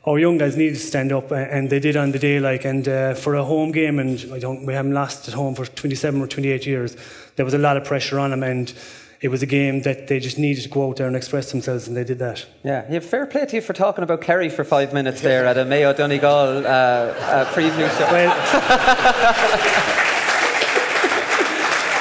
our 0.07 0.19
young 0.19 0.39
guys 0.39 0.57
needed 0.57 0.75
to 0.75 0.81
stand 0.81 1.13
up, 1.13 1.31
and 1.31 1.71
they 1.71 1.79
did 1.79 1.97
on 1.97 2.11
the 2.11 2.19
day. 2.19 2.41
Like, 2.41 2.65
and 2.65 2.89
uh, 2.89 3.15
for 3.15 3.37
a 3.37 3.45
home 3.45 3.71
game, 3.71 4.01
and 4.01 4.27
I 4.33 4.41
don't 4.41 4.67
we 4.67 4.75
haven't 4.75 4.93
lost 4.93 5.29
at 5.29 5.35
home 5.35 5.55
for 5.55 5.67
27 5.67 6.21
or 6.21 6.27
28 6.27 6.67
years. 6.67 6.97
There 7.37 7.45
was 7.45 7.55
a 7.55 7.59
lot 7.59 7.77
of 7.77 7.85
pressure 7.85 8.19
on 8.19 8.31
them, 8.31 8.43
and 8.43 8.75
it 9.23 9.29
was 9.29 9.41
a 9.41 9.47
game 9.47 9.83
that 9.83 10.09
they 10.09 10.19
just 10.19 10.37
needed 10.37 10.65
to 10.65 10.69
go 10.69 10.89
out 10.89 10.97
there 10.97 11.07
and 11.07 11.15
express 11.15 11.53
themselves, 11.53 11.87
and 11.87 11.97
they 11.97 12.03
did 12.03 12.19
that. 12.19 12.45
Yeah, 12.65 12.85
yeah 12.91 12.99
fair 12.99 13.25
play 13.25 13.47
to 13.47 13.57
you 13.57 13.63
for 13.63 13.73
talking 13.73 14.03
about 14.03 14.21
Kerry 14.21 14.49
for 14.49 14.65
five 14.65 14.93
minutes 14.93 15.21
there 15.21 15.47
at 15.47 15.57
a 15.57 15.65
Mayo 15.65 15.93
Donegal 15.93 16.67
uh, 16.67 16.69
uh, 16.69 17.45
preview 17.53 17.89
show. 17.97 18.11
Well, 18.11 18.35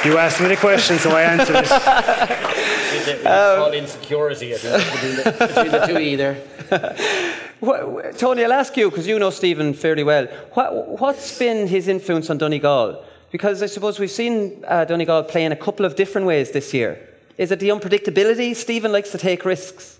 you 0.04 0.18
asked 0.18 0.42
me 0.42 0.48
the 0.48 0.58
question, 0.58 0.98
so 0.98 1.12
I 1.12 1.22
answered 1.22 1.58
it. 1.58 1.68
It's 3.08 3.26
all 3.28 3.68
um, 3.68 3.74
insecurity 3.74 4.54
between 4.54 5.16
the, 5.18 5.36
between 5.48 5.72
the 5.72 5.86
two 5.86 6.00
either. 6.00 6.38
Tony, 8.18 8.44
I'll 8.44 8.54
ask 8.54 8.76
you 8.76 8.90
because 8.90 9.06
you 9.06 9.20
know 9.20 9.30
Stephen 9.30 9.76
fairly 9.76 10.04
well. 10.04 10.26
What, 10.54 11.00
what's 11.00 11.38
been 11.38 11.68
his 11.68 11.88
influence 11.88 12.32
on 12.32 12.40
Donegal? 12.40 13.06
Because 13.32 13.62
I 13.62 13.68
suppose 13.68 14.00
we've 14.00 14.10
seen 14.10 14.66
uh, 14.68 14.86
Donegal 14.86 15.26
play 15.26 15.46
in 15.46 15.52
a 15.52 15.56
couple 15.56 15.86
of 15.86 15.96
different 15.96 16.26
ways 16.26 16.50
this 16.50 16.74
year. 16.74 17.10
Is 17.42 17.50
it 17.50 17.60
the 17.60 17.70
unpredictability? 17.70 18.56
Stephen 18.56 18.92
likes 18.92 19.10
to 19.14 19.18
take 19.18 19.46
risks. 19.46 20.00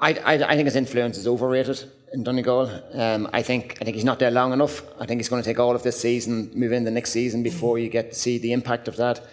I, 0.00 0.14
I, 0.14 0.32
I 0.34 0.56
think 0.56 0.64
his 0.64 0.74
influence 0.74 1.16
is 1.16 1.28
overrated 1.28 1.84
in 2.12 2.24
Donegal. 2.24 2.68
Um, 2.92 3.30
I 3.32 3.42
think 3.42 3.78
I 3.80 3.84
think 3.84 3.94
he's 3.94 4.04
not 4.04 4.18
there 4.18 4.32
long 4.32 4.52
enough. 4.52 4.82
I 4.98 5.06
think 5.06 5.20
he's 5.20 5.28
going 5.28 5.40
to 5.40 5.48
take 5.48 5.60
all 5.60 5.76
of 5.76 5.84
this 5.84 6.00
season, 6.00 6.50
move 6.56 6.72
in 6.72 6.82
the 6.82 6.90
next 6.90 7.12
season 7.12 7.44
before 7.44 7.78
you 7.78 7.88
get 7.88 8.10
to 8.10 8.18
see 8.18 8.38
the 8.38 8.52
impact 8.52 8.88
of 8.88 8.96
that. 8.96 9.24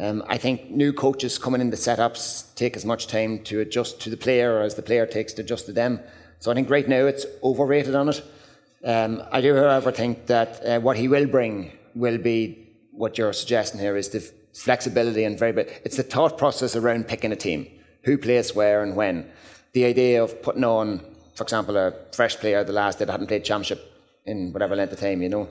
Um, 0.00 0.24
I 0.26 0.38
think 0.38 0.70
new 0.70 0.94
coaches 0.94 1.36
coming 1.36 1.60
in 1.60 1.68
the 1.68 1.76
setups 1.76 2.54
take 2.54 2.74
as 2.74 2.86
much 2.86 3.06
time 3.06 3.40
to 3.44 3.60
adjust 3.60 4.00
to 4.00 4.08
the 4.08 4.16
player 4.16 4.62
as 4.62 4.76
the 4.76 4.82
player 4.82 5.04
takes 5.04 5.34
to 5.34 5.42
adjust 5.42 5.66
to 5.66 5.72
them. 5.72 6.00
So 6.38 6.50
I 6.50 6.54
think 6.54 6.70
right 6.70 6.88
now 6.88 7.04
it's 7.04 7.26
overrated 7.42 7.94
on 7.94 8.08
it. 8.08 8.22
Um, 8.82 9.22
I 9.30 9.42
do, 9.42 9.54
however, 9.54 9.92
think 9.92 10.24
that 10.28 10.64
uh, 10.64 10.80
what 10.80 10.96
he 10.96 11.06
will 11.06 11.26
bring 11.26 11.72
will 11.94 12.16
be 12.16 12.66
what 12.92 13.18
you're 13.18 13.34
suggesting 13.34 13.78
here 13.78 13.98
is 13.98 14.08
the 14.08 14.37
flexibility 14.62 15.24
and 15.24 15.38
very 15.38 15.52
it's 15.84 15.96
the 15.96 16.02
thought 16.02 16.38
process 16.38 16.76
around 16.76 17.08
picking 17.08 17.32
a 17.32 17.36
team 17.36 17.66
who 18.02 18.18
plays 18.18 18.54
where 18.54 18.82
and 18.82 18.96
when. 18.96 19.30
The 19.72 19.84
idea 19.84 20.22
of 20.22 20.42
putting 20.42 20.64
on 20.64 21.00
for 21.34 21.44
example 21.44 21.76
a 21.76 21.94
fresh 22.12 22.36
player 22.36 22.64
the 22.64 22.72
last 22.72 22.98
that 22.98 23.08
hadn't 23.08 23.28
played 23.28 23.44
championship 23.44 23.92
in 24.26 24.52
whatever 24.52 24.76
length 24.76 24.92
of 24.92 25.00
time 25.00 25.22
you 25.22 25.28
know? 25.28 25.48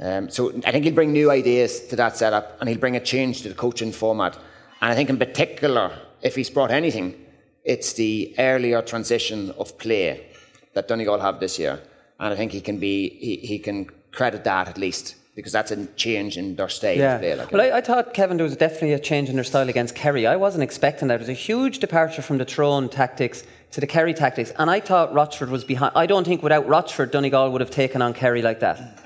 Um, 0.00 0.28
so 0.28 0.52
I 0.66 0.72
think 0.72 0.84
he'll 0.84 0.94
bring 0.94 1.12
new 1.12 1.30
ideas 1.30 1.80
to 1.88 1.96
that 1.96 2.16
setup 2.16 2.56
and 2.60 2.68
he'll 2.68 2.78
bring 2.78 2.96
a 2.96 3.00
change 3.00 3.42
to 3.42 3.48
the 3.48 3.54
coaching 3.54 3.92
format. 3.92 4.34
And 4.80 4.92
I 4.92 4.94
think 4.94 5.10
in 5.10 5.18
particular 5.18 5.98
if 6.22 6.34
he's 6.34 6.50
brought 6.50 6.70
anything 6.70 7.24
it's 7.64 7.94
the 7.94 8.34
earlier 8.38 8.82
transition 8.82 9.50
of 9.52 9.76
play 9.78 10.26
that 10.74 10.86
Donegal 10.86 11.20
have 11.20 11.40
this 11.40 11.58
year. 11.58 11.80
And 12.20 12.32
I 12.32 12.36
think 12.36 12.52
he 12.52 12.60
can 12.60 12.78
be 12.78 13.08
he, 13.08 13.36
he 13.36 13.58
can 13.58 13.86
credit 14.12 14.44
that 14.44 14.68
at 14.68 14.78
least 14.78 15.16
because 15.34 15.52
that's 15.52 15.70
a 15.70 15.86
change 15.94 16.36
in 16.36 16.54
their 16.56 16.68
style 16.68 16.96
yeah. 16.96 17.14
of 17.14 17.20
play. 17.20 17.34
Like 17.34 17.52
well, 17.52 17.60
I, 17.60 17.78
I, 17.78 17.80
thought, 17.80 18.14
Kevin, 18.14 18.36
there 18.36 18.44
was 18.44 18.56
definitely 18.56 18.92
a 18.92 18.98
change 18.98 19.28
in 19.28 19.34
their 19.34 19.44
style 19.44 19.68
against 19.68 19.94
Kerry. 19.94 20.26
I 20.26 20.36
wasn't 20.36 20.62
expecting 20.62 21.08
that. 21.08 21.16
It 21.16 21.20
was 21.20 21.28
a 21.28 21.32
huge 21.32 21.80
departure 21.80 22.22
from 22.22 22.38
the 22.38 22.44
Tyrone 22.44 22.88
tactics 22.88 23.44
to 23.72 23.80
the 23.80 23.86
Kerry 23.86 24.14
tactics. 24.14 24.52
And 24.58 24.70
I 24.70 24.78
thought 24.80 25.12
Rochford 25.12 25.50
was 25.50 25.64
behind. 25.64 25.92
I 25.96 26.06
don't 26.06 26.24
think 26.24 26.42
without 26.42 26.68
Rochford, 26.68 27.10
Donegal 27.10 27.50
would 27.50 27.60
have 27.60 27.70
taken 27.70 28.00
on 28.00 28.14
Kerry 28.14 28.42
like 28.42 28.60
that. 28.60 29.00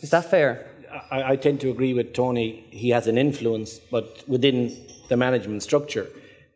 Is 0.00 0.10
that 0.10 0.30
fair? 0.30 0.68
I, 1.10 1.32
I 1.32 1.36
tend 1.36 1.60
to 1.62 1.70
agree 1.70 1.94
with 1.94 2.12
Tony. 2.12 2.64
He 2.70 2.90
has 2.90 3.08
an 3.08 3.18
influence, 3.18 3.78
but 3.78 4.22
within 4.28 4.76
the 5.08 5.16
management 5.16 5.62
structure, 5.62 6.06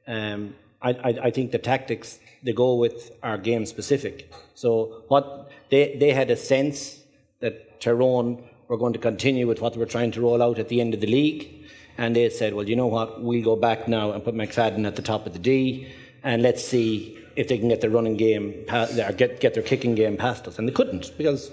um, 0.06 0.54
I, 0.80 0.90
I, 0.90 1.18
I 1.24 1.30
think 1.30 1.50
the 1.50 1.58
tactics 1.58 2.20
they 2.44 2.52
go 2.52 2.74
with 2.74 3.10
are 3.22 3.38
game 3.38 3.66
specific. 3.66 4.32
So 4.54 5.02
what 5.08 5.50
they, 5.70 5.96
they 5.96 6.12
had 6.12 6.30
a 6.30 6.36
sense 6.36 7.00
that 7.40 7.80
Tyrone 7.80 8.44
we're 8.68 8.76
going 8.76 8.92
to 8.92 8.98
continue 8.98 9.46
with 9.46 9.60
what 9.60 9.76
we're 9.76 9.86
trying 9.86 10.10
to 10.12 10.20
roll 10.20 10.42
out 10.42 10.58
at 10.58 10.68
the 10.68 10.80
end 10.80 10.94
of 10.94 11.00
the 11.00 11.06
league. 11.06 11.52
And 11.98 12.14
they 12.14 12.28
said, 12.30 12.54
well, 12.54 12.68
you 12.68 12.76
know 12.76 12.88
what, 12.88 13.22
we'll 13.22 13.42
go 13.42 13.56
back 13.56 13.88
now 13.88 14.12
and 14.12 14.22
put 14.22 14.34
McFadden 14.34 14.86
at 14.86 14.96
the 14.96 15.02
top 15.02 15.26
of 15.26 15.32
the 15.32 15.38
D, 15.38 15.88
and 16.22 16.42
let's 16.42 16.62
see 16.62 17.18
if 17.36 17.48
they 17.48 17.58
can 17.58 17.68
get 17.68 17.80
their 17.80 17.90
running 17.90 18.16
game, 18.16 18.64
or 18.70 19.12
get, 19.12 19.40
get 19.40 19.54
their 19.54 19.62
kicking 19.62 19.94
game 19.94 20.16
past 20.16 20.46
us. 20.46 20.58
And 20.58 20.68
they 20.68 20.72
couldn't, 20.72 21.16
because 21.16 21.50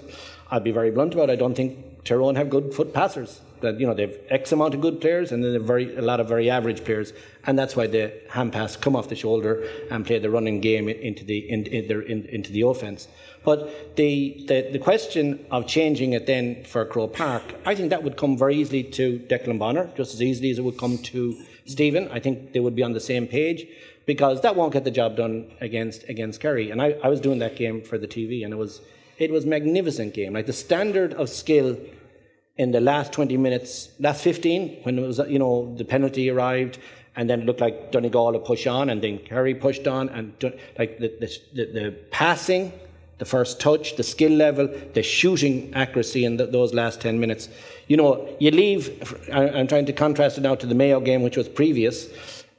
I'll 0.50 0.60
be 0.60 0.70
very 0.70 0.90
blunt 0.90 1.14
about 1.14 1.30
it, 1.30 1.34
I 1.34 1.36
don't 1.36 1.54
think 1.54 2.04
Tyrone 2.04 2.36
have 2.36 2.50
good 2.50 2.74
foot 2.74 2.92
passers. 2.92 3.40
That 3.60 3.80
you 3.80 3.86
know 3.86 3.94
they've 3.94 4.18
X 4.28 4.52
amount 4.52 4.74
of 4.74 4.82
good 4.82 5.00
players 5.00 5.32
and 5.32 5.42
then 5.42 5.52
they've 5.52 5.62
very 5.62 5.96
a 5.96 6.02
lot 6.02 6.20
of 6.20 6.28
very 6.28 6.50
average 6.50 6.84
players, 6.84 7.14
and 7.46 7.58
that's 7.58 7.74
why 7.74 7.86
the 7.86 8.12
hand 8.28 8.52
pass 8.52 8.76
come 8.76 8.94
off 8.94 9.08
the 9.08 9.16
shoulder 9.16 9.66
and 9.90 10.04
play 10.04 10.18
the 10.18 10.28
running 10.28 10.60
game 10.60 10.86
into 10.88 11.24
the 11.24 11.38
in, 11.50 11.64
in, 11.66 11.90
in, 11.90 12.26
into 12.26 12.52
the 12.52 12.60
offense. 12.60 13.08
But 13.44 13.96
the, 13.96 14.44
the, 14.48 14.70
the, 14.72 14.78
question 14.78 15.44
of 15.50 15.66
changing 15.66 16.14
it 16.14 16.26
then 16.26 16.64
for 16.64 16.86
Croke 16.86 17.12
Park, 17.12 17.42
I 17.66 17.74
think 17.74 17.90
that 17.90 18.02
would 18.02 18.16
come 18.16 18.38
very 18.38 18.56
easily 18.56 18.82
to 18.82 19.18
Declan 19.18 19.58
Bonner, 19.58 19.90
just 19.96 20.14
as 20.14 20.22
easily 20.22 20.50
as 20.50 20.58
it 20.58 20.62
would 20.62 20.78
come 20.78 20.96
to 20.98 21.36
Stephen. 21.66 22.08
I 22.10 22.20
think 22.20 22.52
they 22.52 22.60
would 22.60 22.74
be 22.74 22.82
on 22.82 22.92
the 22.92 23.00
same 23.00 23.26
page 23.26 23.66
because 24.06 24.40
that 24.40 24.56
won't 24.56 24.72
get 24.72 24.84
the 24.84 24.90
job 24.90 25.16
done 25.16 25.50
against 25.60 26.08
against 26.08 26.40
Kerry. 26.40 26.70
And 26.70 26.80
I, 26.80 26.96
I 27.04 27.08
was 27.08 27.20
doing 27.20 27.38
that 27.40 27.56
game 27.56 27.82
for 27.82 27.98
the 27.98 28.08
TV, 28.08 28.44
and 28.44 28.52
it 28.52 28.56
was 28.56 28.80
it 29.18 29.30
was 29.30 29.44
magnificent 29.44 30.14
game. 30.14 30.32
Like 30.32 30.46
the 30.46 30.52
standard 30.52 31.12
of 31.14 31.28
skill 31.28 31.78
in 32.56 32.70
the 32.70 32.80
last 32.80 33.12
20 33.12 33.36
minutes, 33.36 33.88
last 33.98 34.22
15, 34.22 34.80
when 34.84 34.98
it 34.98 35.06
was 35.06 35.18
you 35.28 35.38
know 35.38 35.74
the 35.76 35.84
penalty 35.84 36.30
arrived, 36.30 36.78
and 37.14 37.28
then 37.28 37.42
it 37.42 37.46
looked 37.46 37.60
like 37.60 37.92
Donegal 37.92 38.32
would 38.32 38.44
push 38.44 38.66
on, 38.66 38.88
and 38.88 39.02
then 39.02 39.18
Kerry 39.18 39.54
pushed 39.54 39.86
on, 39.86 40.08
and 40.08 40.32
like 40.78 40.98
the, 40.98 41.08
the, 41.20 41.38
the, 41.52 41.72
the 41.72 41.90
passing 42.10 42.72
the 43.18 43.24
first 43.24 43.60
touch, 43.60 43.96
the 43.96 44.02
skill 44.02 44.32
level, 44.32 44.68
the 44.94 45.02
shooting 45.02 45.72
accuracy 45.74 46.24
in 46.24 46.36
the, 46.36 46.46
those 46.46 46.74
last 46.74 47.00
10 47.00 47.20
minutes. 47.20 47.48
You 47.86 47.96
know, 47.96 48.36
you 48.40 48.50
leave, 48.50 49.30
I'm 49.32 49.66
trying 49.66 49.86
to 49.86 49.92
contrast 49.92 50.38
it 50.38 50.40
now 50.40 50.54
to 50.56 50.66
the 50.66 50.74
Mayo 50.74 51.00
game, 51.00 51.22
which 51.22 51.36
was 51.36 51.48
previous. 51.48 52.08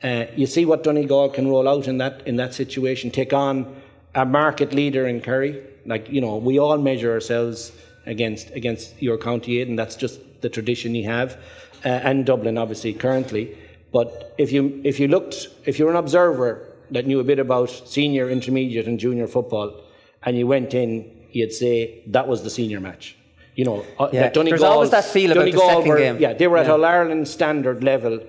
Uh, 0.03 0.25
you 0.35 0.45
see 0.45 0.65
what 0.65 0.83
Donegal 0.83 1.29
can 1.29 1.47
roll 1.47 1.67
out 1.67 1.87
in 1.87 1.97
that, 1.97 2.25
in 2.27 2.35
that 2.37 2.53
situation, 2.53 3.11
take 3.11 3.33
on 3.33 3.81
a 4.13 4.25
market 4.25 4.73
leader 4.73 5.07
in 5.07 5.19
Kerry. 5.19 5.61
Like, 5.85 6.09
you 6.09 6.21
know, 6.21 6.37
we 6.37 6.59
all 6.59 6.77
measure 6.77 7.11
ourselves 7.11 7.71
against, 8.05 8.51
against 8.51 9.01
your 9.01 9.17
county 9.17 9.59
aid, 9.59 9.67
and 9.67 9.77
that's 9.77 9.95
just 9.95 10.19
the 10.41 10.49
tradition 10.49 10.95
you 10.95 11.05
have, 11.09 11.37
uh, 11.83 11.89
and 11.89 12.25
Dublin, 12.25 12.57
obviously, 12.57 12.93
currently. 12.93 13.57
But 13.91 14.33
if 14.37 14.51
you, 14.51 14.81
if 14.83 14.99
you 14.99 15.07
looked, 15.07 15.47
if 15.65 15.79
you're 15.79 15.89
an 15.89 15.95
observer 15.95 16.71
that 16.91 17.07
knew 17.07 17.19
a 17.19 17.23
bit 17.23 17.39
about 17.39 17.69
senior, 17.69 18.29
intermediate, 18.29 18.87
and 18.87 18.99
junior 18.99 19.27
football, 19.27 19.84
and 20.25 20.37
you 20.37 20.47
went 20.47 20.73
in, 20.73 21.11
you'd 21.31 21.53
say 21.53 22.03
that 22.07 22.27
was 22.27 22.43
the 22.43 22.49
senior 22.49 22.79
match. 22.79 23.15
You 23.55 23.65
know, 23.65 23.85
uh, 23.99 24.09
Yeah, 24.11 24.23
that 24.23 24.33
Donegal, 24.33 24.57
there's 24.57 24.63
always 24.63 24.89
that 24.91 25.05
feel 25.05 25.31
about 25.31 25.45
the 25.45 25.57
second 25.57 25.87
were, 25.87 25.97
game. 25.97 26.17
Yeah, 26.19 26.33
they 26.33 26.47
were 26.47 26.57
at 26.57 26.65
Yeah. 26.65 26.73
All 26.73 26.83
Ireland 26.83 27.27
standard 27.27 27.83
level, 27.83 28.19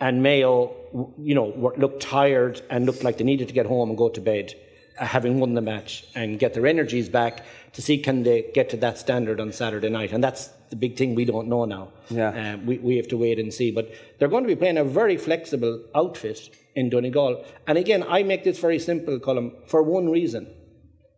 and 0.00 0.22
Mayo, 0.22 0.74
you 1.18 1.34
know, 1.34 1.46
were, 1.56 1.74
looked 1.76 2.02
tired 2.02 2.62
and 2.70 2.86
looked 2.86 3.02
like 3.02 3.18
they 3.18 3.24
needed 3.24 3.48
to 3.48 3.54
get 3.54 3.66
home 3.66 3.88
and 3.88 3.98
go 3.98 4.08
to 4.08 4.20
bed, 4.20 4.54
uh, 4.98 5.06
having 5.06 5.40
won 5.40 5.54
the 5.54 5.60
match 5.60 6.04
and 6.14 6.38
get 6.38 6.54
their 6.54 6.66
energies 6.66 7.08
back 7.08 7.44
to 7.72 7.82
see 7.82 7.98
can 7.98 8.22
they 8.22 8.50
get 8.54 8.70
to 8.70 8.76
that 8.78 8.96
standard 8.98 9.40
on 9.40 9.52
Saturday 9.52 9.88
night, 9.88 10.12
and 10.12 10.22
that's 10.22 10.50
the 10.70 10.76
big 10.76 10.96
thing 10.96 11.14
we 11.14 11.24
don't 11.24 11.48
know 11.48 11.64
now. 11.64 11.88
Yeah. 12.10 12.54
Uh, 12.54 12.56
we, 12.64 12.78
we 12.78 12.96
have 12.96 13.08
to 13.08 13.16
wait 13.16 13.38
and 13.38 13.52
see. 13.52 13.70
But 13.70 13.92
they're 14.18 14.28
going 14.28 14.44
to 14.44 14.48
be 14.48 14.56
playing 14.56 14.78
a 14.78 14.84
very 14.84 15.16
flexible 15.16 15.82
outfit 15.94 16.50
in 16.74 16.90
Donegal. 16.90 17.44
And 17.66 17.78
again, 17.78 18.04
I 18.08 18.22
make 18.22 18.44
this 18.44 18.58
very 18.58 18.78
simple, 18.78 19.18
Colin, 19.18 19.52
for 19.66 19.82
one 19.82 20.10
reason. 20.10 20.48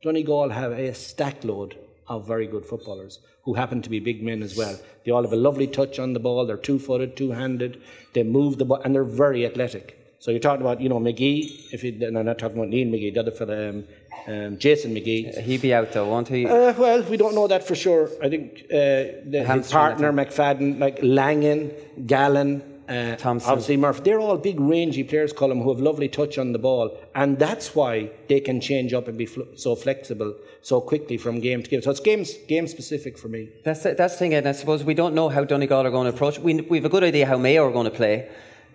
Donegal 0.03 0.51
have 0.51 0.73
a 0.73 0.95
stack 0.95 1.45
load 1.45 1.77
of 2.07 2.27
very 2.27 2.47
good 2.47 2.65
footballers 2.65 3.19
who 3.43 3.55
happen 3.55 3.83
to 3.83 3.91
be 3.91 3.99
big 3.99 4.23
men 4.23 4.43
as 4.43 4.57
well. 4.57 4.79
They 5.05 5.11
all 5.11 5.23
have 5.23 5.33
a 5.33 5.37
lovely 5.37 5.67
touch 5.67 5.99
on 5.99 6.13
the 6.13 6.21
ball. 6.21 6.47
They're 6.47 6.57
two-footed, 6.57 7.17
two-handed. 7.17 7.81
They 8.13 8.23
move 8.23 8.59
the 8.59 8.65
ball, 8.65 8.81
and 8.83 8.95
they're 8.95 9.05
very 9.05 9.45
athletic. 9.47 9.99
So 10.21 10.31
you're 10.31 10.41
talking 10.41 10.63
about, 10.63 10.81
you 10.81 10.89
know, 10.89 10.99
McGee. 10.99 11.73
If 11.73 11.85
you, 11.85 12.07
and 12.07 12.19
I'm 12.19 12.27
not 12.27 12.39
talking 12.39 12.59
about 12.59 12.69
Neil 12.69 12.89
McGee, 12.89 13.15
the 13.15 13.21
other 13.21 13.31
fella, 13.31 13.71
um, 13.71 13.85
um, 14.27 14.59
Jason 14.59 14.95
McGee. 14.95 15.41
He'd 15.43 15.63
be 15.63 15.73
out 15.73 15.93
though, 15.93 16.09
won't 16.09 16.29
he? 16.29 16.45
Uh, 16.45 16.75
well, 16.75 17.03
we 17.05 17.17
don't 17.17 17.35
know 17.35 17.47
that 17.47 17.65
for 17.65 17.75
sure. 17.75 18.11
I 18.23 18.29
think 18.29 18.65
uh, 18.65 19.23
the, 19.25 19.45
his 19.47 19.71
partner 19.71 20.13
McFadden, 20.13 20.79
like 20.81 20.99
Langan, 21.03 21.73
Gallen, 22.05 22.63
uh, 22.89 23.17
Thompson. 23.17 23.51
obviously 23.51 23.77
Murphy, 23.77 24.01
they're 24.03 24.21
all 24.21 24.37
big, 24.39 24.59
rangy 24.59 25.05
players, 25.05 25.33
Colin, 25.33 25.61
who 25.61 25.69
have 25.73 25.81
lovely 25.81 26.09
touch 26.09 26.39
on 26.39 26.53
the 26.53 26.59
ball, 26.59 26.99
and 27.15 27.39
that's 27.39 27.75
why 27.75 28.11
they 28.29 28.41
can 28.41 28.61
change 28.61 28.93
up 28.93 29.09
and 29.09 29.19
be 29.19 29.27
fl- 29.27 29.43
so 29.57 29.75
flexible 29.75 30.35
so 30.63 30.81
quickly 30.81 31.17
from 31.17 31.41
game 31.41 31.63
to 31.63 31.71
game. 31.71 31.83
So 31.83 31.91
it's 31.91 32.01
game 32.01 32.25
game 32.49 32.67
specific 32.67 33.19
for 33.19 33.29
me. 33.29 33.51
That's 33.65 33.83
the, 33.83 33.95
that's 33.95 34.15
the 34.15 34.19
thing, 34.19 34.35
and 34.35 34.49
I 34.49 34.53
suppose 34.53 34.85
we 34.85 34.95
don't 34.95 35.15
know 35.15 35.29
how 35.29 35.45
Donegal 35.45 35.87
are 35.87 35.91
going 35.91 36.11
to 36.11 36.15
approach. 36.17 36.39
We 36.39 36.61
we 36.63 36.79
have 36.79 36.85
a 36.85 36.89
good 36.89 37.05
idea 37.05 37.27
how 37.27 37.39
Mayo 37.39 37.67
are 37.67 37.73
going 37.73 37.91
to 37.91 37.97
play, 37.97 38.29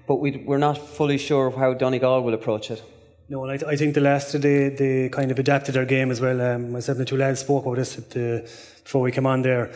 but 0.08 0.16
we 0.16 0.44
we're 0.46 0.58
not 0.70 0.78
fully 0.78 1.18
sure 1.18 1.52
how 1.52 1.74
Donegal 1.74 2.24
will 2.24 2.34
approach 2.34 2.72
it. 2.72 2.84
No, 3.30 3.44
and 3.44 3.52
I, 3.52 3.58
th- 3.58 3.72
I 3.72 3.76
think 3.78 3.94
the 3.96 4.02
last 4.02 4.40
they 4.42 4.70
they 4.70 5.10
kind 5.10 5.32
of 5.32 5.40
adapted 5.40 5.76
their 5.76 5.86
game 5.86 6.12
as 6.12 6.20
well. 6.22 6.40
Um, 6.42 6.72
myself 6.72 6.98
and 6.98 7.06
the 7.06 7.10
two 7.10 7.18
lads 7.18 7.40
spoke 7.40 7.66
about 7.66 7.78
this 7.78 7.98
at 7.98 8.10
the, 8.12 8.42
before 8.84 9.02
we 9.02 9.12
came 9.12 9.26
on 9.26 9.42
there. 9.42 9.72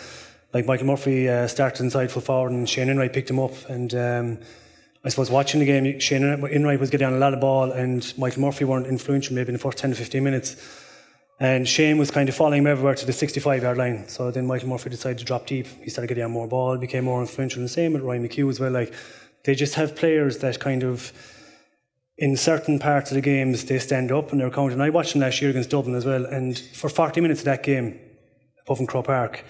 Like 0.54 0.66
Michael 0.66 0.88
Murphy 0.88 1.30
uh, 1.30 1.48
started 1.48 1.84
inside 1.84 2.12
full 2.12 2.22
forward, 2.22 2.52
and 2.52 2.68
Shane 2.68 2.90
Enright 2.90 3.14
picked 3.14 3.30
him 3.30 3.40
up. 3.40 3.54
And 3.70 3.94
um, 3.96 4.40
I 5.04 5.10
suppose 5.10 5.30
watching 5.30 5.60
the 5.60 5.66
game, 5.66 6.00
Shane 6.00 6.24
Enright 6.24 6.80
was 6.80 6.90
getting 6.90 7.08
on 7.08 7.14
a 7.14 7.20
lot 7.20 7.34
of 7.34 7.40
ball, 7.40 7.72
and 7.72 8.14
Michael 8.18 8.42
Murphy 8.42 8.66
weren't 8.66 8.88
influential 8.88 9.36
maybe 9.36 9.50
in 9.50 9.54
the 9.54 9.60
first 9.60 9.78
ten 9.78 9.90
to 9.90 9.96
fifteen 9.96 10.24
minutes. 10.24 10.56
And 11.40 11.68
Shane 11.68 11.98
was 11.98 12.10
kind 12.10 12.28
of 12.30 12.36
following 12.36 12.60
him 12.60 12.68
everywhere 12.68 12.96
to 12.96 13.06
the 13.06 13.14
65 13.14 13.62
yard 13.62 13.78
line. 13.78 14.08
So 14.08 14.32
then 14.32 14.48
Michael 14.48 14.70
Murphy 14.70 14.90
decided 14.90 15.20
to 15.20 15.24
drop 15.24 15.46
deep. 15.46 15.68
He 15.84 15.90
started 15.92 16.08
getting 16.08 16.24
on 16.24 16.32
more 16.32 16.48
ball, 16.48 16.78
became 16.80 17.04
more 17.04 17.22
influential. 17.22 17.60
And 17.60 17.66
the 17.66 17.72
same 17.72 17.94
with 17.94 18.02
Ryan 18.02 18.28
McHugh 18.28 18.50
as 18.50 18.60
well. 18.60 18.72
Like 18.72 18.92
they 19.44 19.54
just 19.54 19.76
have 19.76 19.96
players 19.96 20.40
that 20.40 20.60
kind 20.60 20.84
of 20.84 21.14
in 22.18 22.36
certain 22.36 22.80
parts 22.80 23.12
of 23.12 23.16
the 23.16 23.22
games 23.22 23.66
they 23.66 23.78
stand 23.78 24.12
up 24.12 24.32
and 24.32 24.42
they're 24.42 24.50
counting. 24.50 24.82
I 24.82 24.90
watched 24.90 25.14
them 25.14 25.22
last 25.22 25.42
year 25.42 25.52
against 25.52 25.70
Dublin 25.70 25.96
as 25.96 26.06
well, 26.06 26.26
and 26.26 26.58
for 26.58 26.90
40 26.90 27.22
minutes 27.22 27.42
of 27.42 27.46
that 27.46 27.64
game, 27.64 28.00
above 28.66 28.80
in 28.80 28.88
Croke 28.88 29.06
Park, 29.06 29.44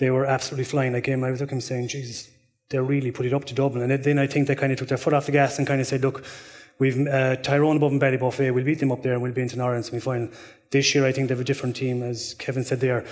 they 0.00 0.10
were 0.10 0.24
absolutely 0.24 0.64
flying 0.64 0.92
that 0.92 1.02
game. 1.02 1.22
I 1.22 1.30
was 1.30 1.40
looking 1.42 1.60
saying, 1.60 1.88
Jesus, 1.88 2.30
they 2.70 2.78
really 2.78 3.12
put 3.12 3.26
it 3.26 3.34
up 3.34 3.44
to 3.44 3.54
Dublin. 3.54 3.88
And 3.88 4.02
then 4.02 4.18
I 4.18 4.26
think 4.26 4.48
they 4.48 4.54
kind 4.54 4.72
of 4.72 4.78
took 4.78 4.88
their 4.88 4.98
foot 4.98 5.12
off 5.12 5.26
the 5.26 5.32
gas 5.32 5.58
and 5.58 5.66
kind 5.66 5.78
of 5.78 5.86
said, 5.86 6.00
look, 6.00 6.24
we've 6.78 7.06
uh, 7.06 7.36
Tyrone 7.36 7.76
above 7.76 7.92
and 7.92 8.00
Ballybofey, 8.00 8.52
we'll 8.52 8.64
beat 8.64 8.78
them 8.78 8.90
up 8.90 9.02
there 9.02 9.12
and 9.12 9.20
we'll 9.20 9.32
be 9.32 9.42
into 9.42 9.56
an 9.56 9.60
Ireland 9.60 9.84
semi-final. 9.84 10.30
This 10.70 10.94
year 10.94 11.04
I 11.04 11.12
think 11.12 11.28
they 11.28 11.34
have 11.34 11.40
a 11.40 11.44
different 11.44 11.76
team, 11.76 12.02
as 12.02 12.34
Kevin 12.38 12.64
said 12.64 12.80
there. 12.80 13.04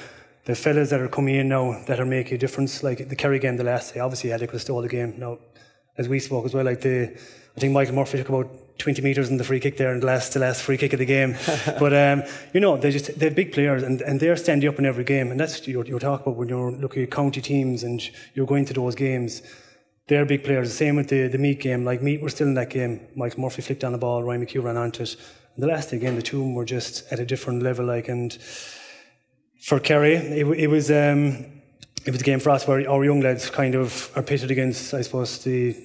The 0.46 0.54
fellas 0.54 0.88
that 0.88 1.00
are 1.00 1.08
coming 1.08 1.34
in 1.34 1.48
now 1.50 1.78
that 1.86 2.00
are 2.00 2.06
making 2.06 2.36
a 2.36 2.38
difference, 2.38 2.82
like 2.82 3.06
the 3.06 3.16
Kerry 3.16 3.38
game 3.38 3.58
the 3.58 3.64
last 3.64 3.92
day, 3.92 4.00
obviously 4.00 4.30
could 4.30 4.50
have 4.50 4.60
stole 4.62 4.80
the 4.80 4.88
game. 4.88 5.12
Now, 5.18 5.38
as 5.98 6.08
we 6.08 6.20
spoke 6.20 6.46
as 6.46 6.54
well, 6.54 6.64
like 6.64 6.80
the, 6.80 7.12
I 7.54 7.60
think 7.60 7.74
Michael 7.74 7.96
Murphy 7.96 8.16
took 8.16 8.30
about 8.30 8.50
20 8.78 9.02
metres 9.02 9.28
in 9.28 9.36
the 9.36 9.44
free 9.44 9.60
kick 9.60 9.76
there 9.76 9.92
and 9.92 10.02
the 10.02 10.06
last, 10.06 10.32
the 10.32 10.38
last 10.38 10.62
free 10.62 10.76
kick 10.76 10.92
of 10.92 11.00
the 11.00 11.04
game. 11.04 11.36
but, 11.78 11.92
um, 11.92 12.22
you 12.54 12.60
know, 12.60 12.76
they 12.76 12.90
just, 12.90 13.18
they're 13.18 13.30
big 13.30 13.52
players 13.52 13.82
and, 13.82 14.00
and 14.02 14.20
they're 14.20 14.36
standing 14.36 14.68
up 14.68 14.78
in 14.78 14.86
every 14.86 15.04
game. 15.04 15.30
And 15.30 15.38
that's 15.38 15.58
what 15.58 15.68
you're, 15.68 15.84
you're 15.84 15.98
talking 15.98 16.24
about 16.24 16.36
when 16.36 16.48
you're 16.48 16.70
looking 16.70 17.02
at 17.02 17.10
county 17.10 17.40
teams 17.40 17.82
and 17.82 18.00
you're 18.34 18.46
going 18.46 18.64
to 18.66 18.72
those 18.72 18.94
games. 18.94 19.42
They're 20.06 20.24
big 20.24 20.44
players. 20.44 20.70
The 20.70 20.74
same 20.74 20.96
with 20.96 21.08
the, 21.08 21.28
the 21.28 21.38
Meath 21.38 21.58
game. 21.58 21.84
Like, 21.84 22.02
Meath 22.02 22.22
were 22.22 22.30
still 22.30 22.46
in 22.46 22.54
that 22.54 22.70
game. 22.70 23.00
Michael 23.14 23.40
Murphy 23.40 23.62
flicked 23.62 23.84
on 23.84 23.92
the 23.92 23.98
ball, 23.98 24.22
Ryan 24.22 24.46
McHugh 24.46 24.62
ran 24.62 24.76
onto 24.76 25.02
it. 25.02 25.16
And 25.54 25.62
the 25.62 25.66
last 25.66 25.90
day, 25.90 25.96
again, 25.96 26.14
the 26.14 26.22
two 26.22 26.38
of 26.38 26.44
them 26.44 26.54
were 26.54 26.64
just 26.64 27.12
at 27.12 27.18
a 27.18 27.26
different 27.26 27.62
level. 27.62 27.84
Like, 27.84 28.08
and 28.08 28.32
for 29.60 29.80
Kerry, 29.80 30.14
it, 30.14 30.46
it 30.46 30.66
was, 30.68 30.90
um, 30.90 31.44
it 32.06 32.12
was 32.12 32.20
a 32.20 32.24
game 32.24 32.38
for 32.40 32.50
us 32.50 32.66
where 32.66 32.88
our 32.88 33.04
young 33.04 33.20
lads 33.20 33.50
kind 33.50 33.74
of 33.74 34.10
are 34.14 34.22
pitted 34.22 34.50
against, 34.50 34.94
I 34.94 35.02
suppose, 35.02 35.42
the 35.42 35.76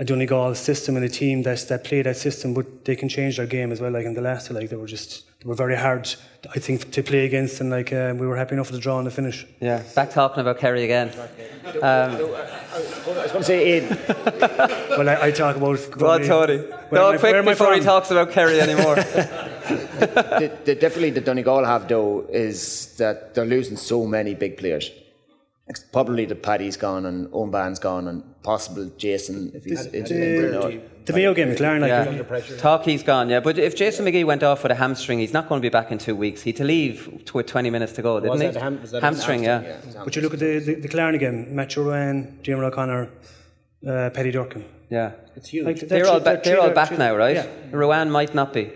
a 0.00 0.04
Donegal 0.04 0.54
system 0.54 0.96
and 0.96 1.04
a 1.04 1.10
team 1.10 1.42
that 1.42 1.68
that 1.68 1.84
play 1.84 2.00
that 2.00 2.16
system, 2.16 2.54
but 2.54 2.86
they 2.86 2.96
can 2.96 3.08
change 3.08 3.36
their 3.36 3.46
game 3.46 3.70
as 3.70 3.82
well. 3.82 3.92
Like 3.92 4.06
in 4.06 4.14
the 4.14 4.22
last, 4.22 4.50
like 4.50 4.70
they 4.70 4.76
were 4.76 4.86
just 4.86 5.24
they 5.40 5.46
were 5.46 5.54
very 5.54 5.76
hard, 5.76 6.08
I 6.56 6.58
think, 6.58 6.90
to 6.92 7.02
play 7.02 7.26
against, 7.26 7.60
and 7.60 7.68
like 7.68 7.92
uh, 7.92 8.14
we 8.16 8.26
were 8.26 8.36
happy 8.36 8.54
enough 8.54 8.70
with 8.70 8.76
the 8.76 8.82
draw 8.82 8.96
and 8.96 9.06
the 9.06 9.10
finish. 9.10 9.46
Yeah, 9.60 9.82
back 9.94 10.10
talking 10.10 10.40
about 10.40 10.56
Kerry 10.58 10.84
again. 10.84 11.10
Um, 11.82 11.82
I 11.82 12.22
was 13.26 13.32
going 13.32 13.42
to 13.42 13.44
say, 13.44 13.76
Ian. 13.76 13.98
well, 14.96 15.08
I, 15.10 15.26
I 15.26 15.30
talk 15.32 15.56
about. 15.56 15.78
Go 15.90 16.10
on, 16.10 16.22
Tony. 16.22 16.56
Where 16.88 17.00
No, 17.02 17.12
am 17.12 17.18
quick 17.18 17.32
where 17.32 17.42
before 17.42 17.74
he 17.74 17.80
talks 17.80 18.10
about 18.10 18.30
Kerry 18.30 18.58
anymore. 18.58 18.94
the, 18.94 20.58
the, 20.64 20.74
definitely 20.76 21.10
the 21.10 21.20
Donegal 21.20 21.66
have 21.66 21.88
though 21.88 22.24
is 22.30 22.96
that 22.96 23.34
they're 23.34 23.44
losing 23.44 23.76
so 23.76 24.06
many 24.06 24.34
big 24.34 24.56
players. 24.56 24.90
It's 25.70 25.80
Probably 25.96 26.24
the 26.26 26.34
Paddy's 26.34 26.76
gone 26.76 27.06
and 27.06 27.28
Eoghan 27.28 27.50
Bán's 27.52 27.78
gone 27.78 28.08
and 28.08 28.22
possible 28.42 28.90
Jason 28.98 29.52
if 29.54 29.64
he's 29.64 29.86
The- 29.86 29.98
into 29.98 30.14
the- 30.14 30.80
the 31.06 31.12
Mayo 31.14 31.32
game, 31.34 31.48
McLaren, 31.54 31.80
like, 31.80 31.88
yeah. 31.90 32.56
Talk 32.58 32.84
he's 32.84 33.02
gone, 33.02 33.30
yeah. 33.30 33.40
But 33.40 33.58
if 33.58 33.74
Jason 33.74 34.04
McGee 34.04 34.24
went 34.24 34.42
off 34.42 34.62
with 34.62 34.70
a 34.70 34.74
hamstring, 34.74 35.18
he's 35.18 35.32
not 35.32 35.48
going 35.48 35.60
to 35.60 35.64
be 35.64 35.68
back 35.70 35.90
in 35.90 35.98
two 35.98 36.14
weeks. 36.14 36.42
He 36.42 36.50
had 36.50 36.58
to 36.58 36.64
leave 36.64 37.22
t- 37.24 37.30
with 37.34 37.46
20 37.46 37.70
minutes 37.70 37.92
to 37.94 38.02
go, 38.02 38.20
didn't 38.20 38.30
Was 38.32 38.40
he? 38.42 38.46
that 38.48 38.56
a 38.56 38.60
ham- 38.60 38.80
was 38.80 38.90
that 38.92 38.98
a 38.98 39.06
hamstring, 39.06 39.42
hamstring? 39.44 39.94
yeah. 39.94 40.02
But 40.04 40.14
you 40.14 40.22
look 40.22 40.34
at 40.34 40.40
the 40.40 40.58
the, 40.58 40.74
the 40.74 40.88
Clarn 40.88 41.14
again, 41.14 41.48
Matt 41.56 41.70
Ruane, 41.70 42.42
Jim 42.42 42.60
O'Connor, 42.60 43.08
uh, 43.88 44.10
Paddy 44.10 44.30
Durkin. 44.30 44.64
Yeah. 44.90 45.12
It's 45.36 45.48
huge. 45.48 45.64
Like, 45.66 45.80
They're 45.80 46.06
all, 46.06 46.20
back, 46.20 46.42
they're 46.42 46.60
all 46.60 46.70
back 46.70 46.96
now, 46.98 47.16
right? 47.16 47.36
Yeah. 47.36 47.46
Ruane 47.72 48.10
might 48.10 48.34
not 48.34 48.52
be. 48.52 48.70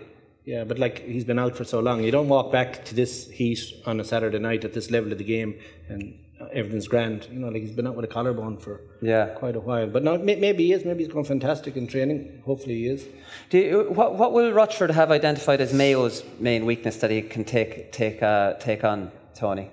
Yeah, 0.45 0.63
but 0.63 0.77
like 0.79 0.99
he's 1.05 1.25
been 1.25 1.39
out 1.39 1.55
for 1.55 1.63
so 1.63 1.79
long, 1.79 2.03
you 2.03 2.11
don't 2.11 2.27
walk 2.29 2.51
back 2.51 2.85
to 2.85 2.95
this 2.95 3.29
heat 3.29 3.59
on 3.85 3.99
a 3.99 4.03
Saturday 4.03 4.39
night 4.39 4.63
at 4.63 4.73
this 4.73 4.91
level 4.91 5.11
of 5.11 5.17
the 5.17 5.23
game 5.23 5.55
and 5.89 6.13
everything's 6.55 6.87
grand. 6.87 7.27
You 7.31 7.39
know, 7.39 7.49
like 7.49 7.61
he's 7.61 7.71
been 7.71 7.85
out 7.87 7.95
with 7.95 8.05
a 8.05 8.07
collarbone 8.07 8.57
for 8.57 8.81
Yeah. 9.01 9.27
quite 9.27 9.55
a 9.55 9.59
while. 9.59 9.87
But 9.87 10.03
now 10.03 10.15
maybe 10.17 10.65
he 10.65 10.73
is. 10.73 10.85
Maybe 10.85 11.03
he's 11.03 11.11
going 11.11 11.25
fantastic 11.25 11.75
in 11.75 11.87
training. 11.87 12.41
Hopefully 12.45 12.75
he 12.75 12.87
is. 12.87 13.05
Do 13.49 13.57
you, 13.57 13.83
what, 13.89 14.15
what 14.15 14.33
will 14.33 14.51
Rochford 14.51 14.91
have 14.91 15.11
identified 15.11 15.61
as 15.61 15.73
Mayo's 15.73 16.23
main 16.39 16.65
weakness 16.65 16.97
that 16.97 17.11
he 17.11 17.21
can 17.21 17.43
take 17.43 17.91
take 17.91 18.23
uh, 18.23 18.53
take 18.53 18.83
on, 18.83 19.11
Tony? 19.35 19.69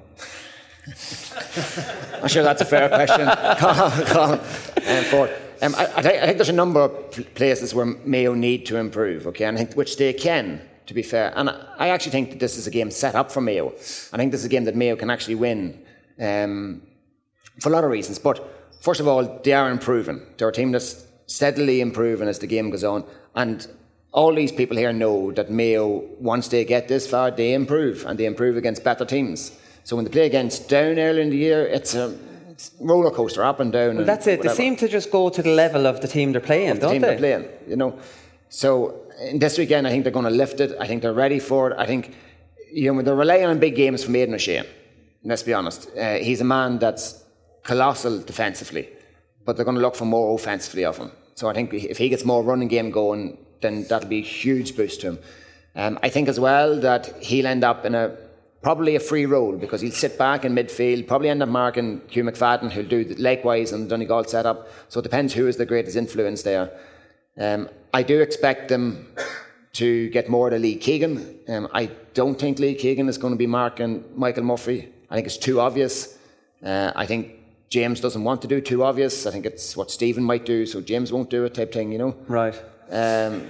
I'm 2.22 2.28
sure 2.28 2.42
that's 2.42 2.60
a 2.60 2.64
fair 2.64 2.88
question. 2.88 3.26
Colin, 3.58 4.06
Colin, 4.06 4.40
um, 4.40 5.04
Ford. 5.04 5.30
Um, 5.62 5.76
I, 5.76 5.84
I, 5.84 6.02
think, 6.02 6.22
I 6.22 6.26
think 6.26 6.38
there's 6.38 6.48
a 6.48 6.52
number 6.52 6.80
of 6.80 7.34
places 7.36 7.72
where 7.72 7.86
Mayo 7.86 8.34
need 8.34 8.66
to 8.66 8.78
improve, 8.78 9.28
okay, 9.28 9.44
and 9.44 9.56
I 9.56 9.64
think 9.64 9.76
which 9.76 9.96
they 9.96 10.12
can, 10.12 10.60
to 10.86 10.94
be 10.94 11.02
fair. 11.02 11.32
And 11.36 11.48
I, 11.50 11.64
I 11.78 11.88
actually 11.90 12.10
think 12.10 12.30
that 12.30 12.40
this 12.40 12.56
is 12.58 12.66
a 12.66 12.70
game 12.70 12.90
set 12.90 13.14
up 13.14 13.30
for 13.30 13.40
Mayo. 13.40 13.68
I 14.12 14.16
think 14.16 14.32
this 14.32 14.40
is 14.40 14.46
a 14.46 14.48
game 14.48 14.64
that 14.64 14.74
Mayo 14.74 14.96
can 14.96 15.08
actually 15.08 15.36
win 15.36 15.78
um, 16.20 16.82
for 17.60 17.68
a 17.68 17.72
lot 17.72 17.84
of 17.84 17.90
reasons. 17.90 18.18
But 18.18 18.42
first 18.80 19.00
of 19.00 19.08
all, 19.08 19.40
they 19.44 19.52
are 19.52 19.70
improving. 19.70 20.20
They're 20.36 20.48
a 20.48 20.52
team 20.52 20.72
that's 20.72 21.06
steadily 21.26 21.80
improving 21.80 22.28
as 22.28 22.38
the 22.38 22.46
game 22.46 22.70
goes 22.70 22.84
on. 22.84 23.04
And 23.34 23.66
all 24.12 24.34
these 24.34 24.52
people 24.52 24.76
here 24.76 24.92
know 24.92 25.32
that 25.32 25.50
Mayo, 25.50 26.04
once 26.20 26.48
they 26.48 26.64
get 26.64 26.88
this 26.88 27.06
far, 27.06 27.30
they 27.30 27.54
improve, 27.54 28.04
and 28.06 28.18
they 28.18 28.26
improve 28.26 28.56
against 28.56 28.84
better 28.84 29.04
teams. 29.04 29.52
So 29.84 29.96
when 29.96 30.04
they 30.04 30.10
play 30.10 30.26
against 30.26 30.68
Down 30.68 30.98
early 30.98 31.22
in 31.22 31.30
the 31.30 31.36
year, 31.36 31.66
it's 31.66 31.94
a 31.94 32.14
it's 32.50 32.70
roller 32.78 33.10
coaster, 33.10 33.42
up 33.42 33.60
and 33.60 33.72
down. 33.72 33.88
Well, 33.88 33.98
and 34.00 34.08
that's 34.08 34.26
it. 34.26 34.42
They 34.42 34.48
seem 34.48 34.76
to 34.76 34.88
just 34.88 35.10
go 35.10 35.30
to 35.30 35.42
the 35.42 35.50
level 35.50 35.86
of 35.86 36.00
the 36.00 36.08
team 36.08 36.32
they're 36.32 36.40
playing, 36.40 36.70
Of 36.70 36.80
don't 36.80 36.88
the 36.88 36.92
team 36.94 37.02
they? 37.02 37.08
they're 37.08 37.18
playing, 37.18 37.48
you 37.66 37.76
know. 37.76 37.98
So 38.50 39.00
in 39.30 39.38
this 39.38 39.58
weekend, 39.58 39.86
I 39.86 39.90
think 39.90 40.04
they're 40.04 40.12
going 40.12 40.26
to 40.26 40.30
lift 40.30 40.60
it. 40.60 40.76
I 40.78 40.86
think 40.86 41.02
they're 41.02 41.14
ready 41.14 41.38
for 41.38 41.70
it. 41.70 41.76
I 41.78 41.86
think 41.86 42.14
you 42.70 42.92
know 42.92 43.02
they're 43.02 43.14
relying 43.14 43.46
on 43.46 43.58
big 43.58 43.74
games 43.74 44.04
from 44.04 44.14
Aidan 44.14 44.34
O'Shea. 44.34 44.62
Let's 45.24 45.42
be 45.42 45.54
honest. 45.54 45.88
Uh, 45.96 46.14
he's 46.14 46.40
a 46.40 46.44
man 46.44 46.78
that's 46.78 47.22
colossal 47.62 48.18
defensively, 48.20 48.88
but 49.44 49.56
they're 49.56 49.64
going 49.64 49.76
to 49.76 49.82
look 49.82 49.94
for 49.94 50.04
more 50.04 50.34
offensively 50.34 50.84
of 50.84 50.98
him. 50.98 51.12
So 51.34 51.48
I 51.48 51.54
think 51.54 51.72
if 51.72 51.98
he 51.98 52.08
gets 52.08 52.24
more 52.24 52.42
running 52.42 52.68
game 52.68 52.90
going, 52.90 53.38
then 53.60 53.84
that'll 53.84 54.08
be 54.08 54.18
a 54.18 54.22
huge 54.22 54.76
boost 54.76 55.00
to 55.02 55.08
him. 55.08 55.18
Um, 55.74 55.98
I 56.02 56.08
think 56.08 56.28
as 56.28 56.38
well 56.38 56.78
that 56.80 57.22
he'll 57.22 57.46
end 57.46 57.64
up 57.64 57.84
in 57.84 57.94
a 57.94 58.16
probably 58.62 58.94
a 58.94 59.00
free 59.00 59.26
role 59.26 59.56
because 59.56 59.80
he'll 59.80 59.90
sit 59.90 60.16
back 60.18 60.44
in 60.44 60.54
midfield, 60.54 61.06
probably 61.06 61.28
end 61.28 61.42
up 61.42 61.48
marking 61.48 62.00
Hugh 62.08 62.24
McFadden, 62.24 62.70
who'll 62.70 62.84
do 62.84 63.04
likewise 63.18 63.72
in 63.72 63.84
the 63.84 63.88
Donegal 63.88 64.24
setup. 64.24 64.68
So 64.88 65.00
it 65.00 65.02
depends 65.02 65.34
who 65.34 65.48
is 65.48 65.56
the 65.56 65.66
greatest 65.66 65.96
influence 65.96 66.42
there. 66.42 66.70
Um, 67.38 67.68
I 67.92 68.02
do 68.02 68.20
expect 68.20 68.68
them 68.68 69.14
to 69.74 70.10
get 70.10 70.28
more 70.28 70.50
to 70.50 70.58
Lee 70.58 70.76
Keegan. 70.76 71.40
Um, 71.48 71.68
I 71.72 71.86
don't 72.14 72.38
think 72.38 72.58
Lee 72.58 72.74
Keegan 72.74 73.08
is 73.08 73.18
going 73.18 73.32
to 73.32 73.38
be 73.38 73.46
marking 73.46 74.04
Michael 74.14 74.44
Murphy. 74.44 74.88
I 75.12 75.16
think 75.16 75.26
it's 75.26 75.36
too 75.36 75.60
obvious. 75.60 76.16
Uh, 76.64 76.90
I 76.96 77.04
think 77.04 77.32
James 77.68 78.00
doesn't 78.00 78.24
want 78.24 78.40
to 78.42 78.48
do 78.48 78.62
too 78.62 78.82
obvious. 78.82 79.26
I 79.26 79.30
think 79.30 79.44
it's 79.44 79.76
what 79.76 79.90
Stephen 79.90 80.24
might 80.24 80.46
do, 80.46 80.64
so 80.64 80.80
James 80.80 81.12
won't 81.12 81.28
do 81.28 81.44
it 81.44 81.52
type 81.52 81.70
thing, 81.70 81.92
you 81.92 81.98
know. 81.98 82.16
Right. 82.28 82.58
Um, 82.90 83.46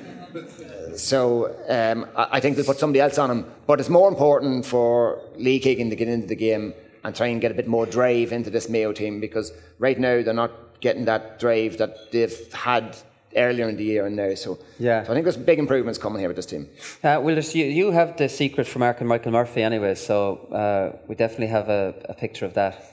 so 0.97 1.55
um, 1.69 2.09
I, 2.17 2.29
I 2.33 2.41
think 2.41 2.57
they'll 2.57 2.65
put 2.65 2.81
somebody 2.81 2.99
else 2.99 3.17
on 3.17 3.31
him. 3.31 3.47
But 3.69 3.79
it's 3.79 3.89
more 3.89 4.09
important 4.09 4.67
for 4.67 5.23
Lee 5.37 5.61
Keegan 5.61 5.89
to 5.91 5.95
get 5.95 6.09
into 6.09 6.27
the 6.27 6.35
game 6.35 6.75
and 7.05 7.15
try 7.15 7.29
and 7.29 7.41
get 7.41 7.53
a 7.53 7.55
bit 7.55 7.69
more 7.69 7.87
drive 7.87 8.33
into 8.33 8.51
this 8.51 8.69
Mayo 8.69 8.93
team 8.93 9.21
because 9.21 9.53
right 9.79 9.99
now 9.99 10.21
they're 10.21 10.35
not 10.35 10.81
getting 10.81 11.05
that 11.05 11.39
drive 11.39 11.79
that 11.79 12.11
they've 12.11 12.53
had 12.53 12.97
earlier 13.37 13.69
in 13.69 13.77
the 13.77 13.85
year 13.85 14.07
and 14.07 14.17
now. 14.17 14.35
So, 14.35 14.59
Yeah. 14.79 15.05
so 15.05 15.11
I 15.11 15.15
think 15.15 15.25
there's 15.25 15.37
big 15.37 15.59
improvements 15.59 15.99
coming 15.99 16.21
here 16.21 16.29
with 16.29 16.37
this 16.37 16.47
team. 16.47 16.69
Uh, 17.03 17.21
well, 17.23 17.39
you, 17.39 17.65
you 17.65 17.91
have 17.91 18.17
the 18.17 18.29
secret 18.29 18.67
for 18.67 18.79
marking 18.79 19.07
Michael 19.07 19.33
Murphy 19.33 19.63
anyway, 19.63 19.95
so 19.95 20.37
uh, 20.53 20.97
we 21.09 21.15
definitely 21.15 21.49
have 21.49 21.69
a, 21.69 21.95
a 22.09 22.15
picture 22.15 22.47
of 22.47 22.55
that. 22.55 22.89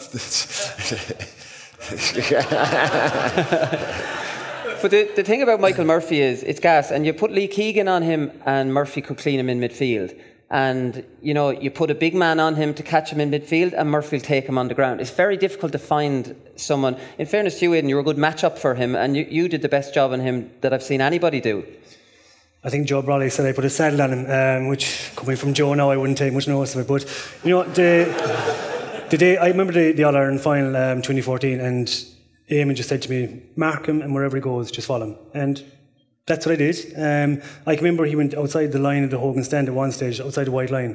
But 4.82 4.92
the, 4.92 5.10
the 5.14 5.24
thing 5.24 5.42
about 5.42 5.60
Michael 5.60 5.84
Murphy 5.84 6.20
is 6.20 6.42
it's 6.42 6.60
gas, 6.60 6.90
and 6.90 7.04
you 7.04 7.12
put 7.12 7.30
Lee 7.30 7.48
Keegan 7.48 7.86
on 7.86 8.02
him, 8.02 8.30
and 8.46 8.72
Murphy 8.72 9.02
could 9.02 9.18
clean 9.18 9.38
him 9.38 9.50
in 9.50 9.60
midfield. 9.60 10.18
And 10.50 11.04
you 11.22 11.32
know, 11.32 11.50
you 11.50 11.70
put 11.70 11.90
a 11.90 11.94
big 11.94 12.14
man 12.14 12.40
on 12.40 12.56
him 12.56 12.74
to 12.74 12.82
catch 12.82 13.10
him 13.10 13.20
in 13.20 13.30
midfield, 13.30 13.72
and 13.72 13.88
Murphy 13.88 14.16
will 14.16 14.24
take 14.24 14.46
him 14.46 14.58
on 14.58 14.66
the 14.66 14.74
ground. 14.74 15.00
It's 15.00 15.10
very 15.10 15.36
difficult 15.36 15.70
to 15.72 15.78
find 15.78 16.34
someone. 16.56 16.96
In 17.18 17.26
fairness 17.26 17.60
to 17.60 17.66
you, 17.66 17.74
Aidan, 17.74 17.88
you 17.88 17.94
were 17.94 18.00
a 18.00 18.04
good 18.04 18.16
matchup 18.16 18.58
for 18.58 18.74
him, 18.74 18.96
and 18.96 19.16
you, 19.16 19.24
you 19.28 19.48
did 19.48 19.62
the 19.62 19.68
best 19.68 19.94
job 19.94 20.12
on 20.12 20.18
him 20.18 20.50
that 20.62 20.72
I've 20.72 20.82
seen 20.82 21.00
anybody 21.00 21.40
do. 21.40 21.64
I 22.64 22.68
think 22.68 22.88
Joe 22.88 23.00
Brolly 23.00 23.30
said 23.30 23.46
I 23.46 23.52
put 23.52 23.64
a 23.64 23.70
saddle 23.70 24.02
on 24.02 24.12
him, 24.12 24.30
um, 24.30 24.68
which 24.68 25.12
coming 25.14 25.36
from 25.36 25.54
Joe 25.54 25.72
now, 25.74 25.90
I 25.90 25.96
wouldn't 25.96 26.18
take 26.18 26.32
much 26.32 26.48
notice 26.48 26.74
of 26.74 26.82
it. 26.82 26.88
But 26.88 27.40
you 27.44 27.50
know, 27.50 27.62
the 27.62 29.06
the 29.08 29.16
day 29.16 29.36
I 29.36 29.48
remember 29.48 29.72
the, 29.72 29.92
the 29.92 30.04
All 30.04 30.16
Ireland 30.16 30.40
final, 30.40 30.76
um, 30.76 31.00
2014, 31.00 31.60
and 31.60 31.86
Eamon 32.50 32.74
just 32.74 32.88
said 32.88 33.02
to 33.02 33.10
me, 33.10 33.42
"Mark 33.56 33.86
him, 33.86 34.02
and 34.02 34.12
wherever 34.12 34.36
he 34.36 34.42
goes, 34.42 34.70
just 34.70 34.88
follow 34.88 35.06
him." 35.06 35.16
And 35.32 35.64
that's 36.30 36.46
what 36.46 36.52
I 36.52 36.56
did. 36.56 36.76
Um, 36.96 37.42
I 37.66 37.74
can 37.74 37.84
remember 37.84 38.04
he 38.04 38.14
went 38.14 38.34
outside 38.34 38.70
the 38.70 38.78
line 38.78 39.02
of 39.02 39.10
the 39.10 39.18
Hogan 39.18 39.42
stand 39.42 39.68
at 39.68 39.74
one 39.74 39.90
stage, 39.90 40.20
outside 40.20 40.44
the 40.44 40.52
white 40.52 40.70
line. 40.70 40.92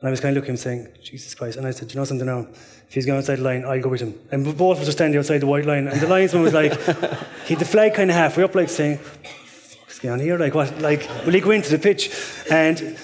And 0.00 0.08
I 0.08 0.10
was 0.10 0.20
kind 0.20 0.36
of 0.36 0.42
looking 0.42 0.54
at 0.54 0.58
him 0.58 0.64
saying, 0.64 0.88
Jesus 1.02 1.34
Christ. 1.34 1.56
And 1.56 1.66
I 1.66 1.70
said, 1.70 1.92
you 1.92 1.98
know 1.98 2.04
something 2.04 2.26
now? 2.26 2.48
If 2.88 2.92
he's 2.92 3.06
going 3.06 3.18
outside 3.18 3.36
the 3.36 3.44
line, 3.44 3.64
I'll 3.64 3.80
go 3.80 3.88
with 3.88 4.00
him. 4.00 4.18
And 4.32 4.44
both 4.44 4.76
of 4.76 4.80
us 4.80 4.86
were 4.86 4.92
standing 4.92 5.18
outside 5.18 5.38
the 5.38 5.46
white 5.46 5.64
line. 5.64 5.86
And 5.86 6.00
the 6.00 6.08
linesman 6.08 6.42
was 6.42 6.52
like, 6.52 6.72
he 7.46 7.54
the 7.54 7.64
flag 7.64 7.94
kind 7.94 8.10
of 8.10 8.16
halfway 8.16 8.42
up, 8.42 8.54
like 8.54 8.68
saying, 8.68 8.98
what's 8.98 10.00
going 10.00 10.14
on 10.14 10.20
here? 10.20 10.36
Like, 10.36 10.54
what? 10.54 10.76
Like, 10.80 11.08
will 11.24 11.32
he 11.32 11.40
go 11.40 11.52
into 11.52 11.70
the 11.70 11.78
pitch? 11.78 12.10
And 12.50 12.98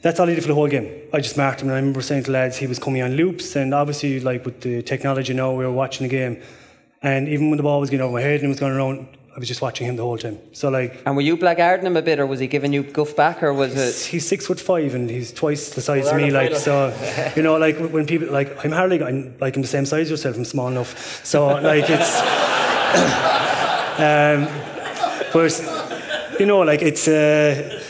that's 0.00 0.20
all 0.20 0.28
he 0.28 0.36
did 0.36 0.42
for 0.42 0.48
the 0.48 0.54
whole 0.54 0.68
game. 0.68 0.88
I 1.12 1.20
just 1.20 1.36
marked 1.36 1.62
him. 1.62 1.68
And 1.68 1.74
I 1.74 1.80
remember 1.80 2.00
saying 2.00 2.24
to 2.24 2.30
lads, 2.30 2.56
he 2.56 2.68
was 2.68 2.78
coming 2.78 3.02
on 3.02 3.16
loops. 3.16 3.56
And 3.56 3.74
obviously, 3.74 4.20
like 4.20 4.44
with 4.44 4.60
the 4.60 4.82
technology 4.82 5.34
now, 5.34 5.52
we 5.52 5.64
were 5.64 5.72
watching 5.72 6.06
the 6.06 6.10
game. 6.10 6.40
And 7.02 7.28
even 7.28 7.50
when 7.50 7.56
the 7.56 7.64
ball 7.64 7.80
was 7.80 7.90
getting 7.90 8.04
over 8.04 8.14
my 8.14 8.22
head 8.22 8.36
and 8.36 8.44
it 8.44 8.48
was 8.48 8.60
going 8.60 8.72
around, 8.72 9.17
I 9.38 9.40
was 9.40 9.46
just 9.46 9.62
watching 9.62 9.86
him 9.86 9.94
the 9.94 10.02
whole 10.02 10.18
time. 10.18 10.36
So 10.50 10.68
like, 10.68 11.00
And 11.06 11.14
were 11.14 11.22
you 11.22 11.36
blackguarding 11.36 11.84
him 11.84 11.96
a 11.96 12.02
bit, 12.02 12.18
or 12.18 12.26
was 12.26 12.40
he 12.40 12.48
giving 12.48 12.72
you 12.72 12.82
guff 12.82 13.14
back, 13.14 13.40
or 13.40 13.54
was 13.54 13.72
it? 13.76 14.10
he's 14.10 14.26
six 14.26 14.48
foot 14.48 14.58
five 14.58 14.96
and 14.96 15.08
he's 15.08 15.32
twice 15.32 15.70
the 15.70 15.80
size 15.80 16.06
Well, 16.06 16.16
of 16.16 16.22
me. 16.22 16.32
Like 16.32 16.56
so, 16.56 16.92
you 17.36 17.44
know, 17.44 17.56
like 17.56 17.78
when 17.78 18.04
people 18.04 18.32
like 18.32 18.64
I'm 18.64 18.72
hardly 18.72 19.00
I'm 19.00 19.38
like 19.38 19.54
I'm 19.54 19.62
the 19.62 19.68
same 19.68 19.86
size 19.86 20.06
as 20.06 20.10
yourself. 20.10 20.34
I'm 20.38 20.44
small 20.44 20.66
enough. 20.66 21.24
So 21.24 21.46
like 21.46 21.84
it's, 21.88 22.18
um, 24.00 24.48
but 25.32 26.40
you 26.40 26.46
know, 26.46 26.58
like 26.62 26.82
it's. 26.82 27.06
Uh, 27.06 27.80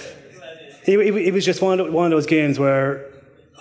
it, 0.84 0.99
it, 0.99 1.16
it 1.28 1.32
was 1.32 1.46
just 1.46 1.62
one 1.62 1.80
of, 1.80 1.90
one 1.90 2.05
of 2.05 2.11
those 2.11 2.26
games 2.26 2.59
where 2.59 3.07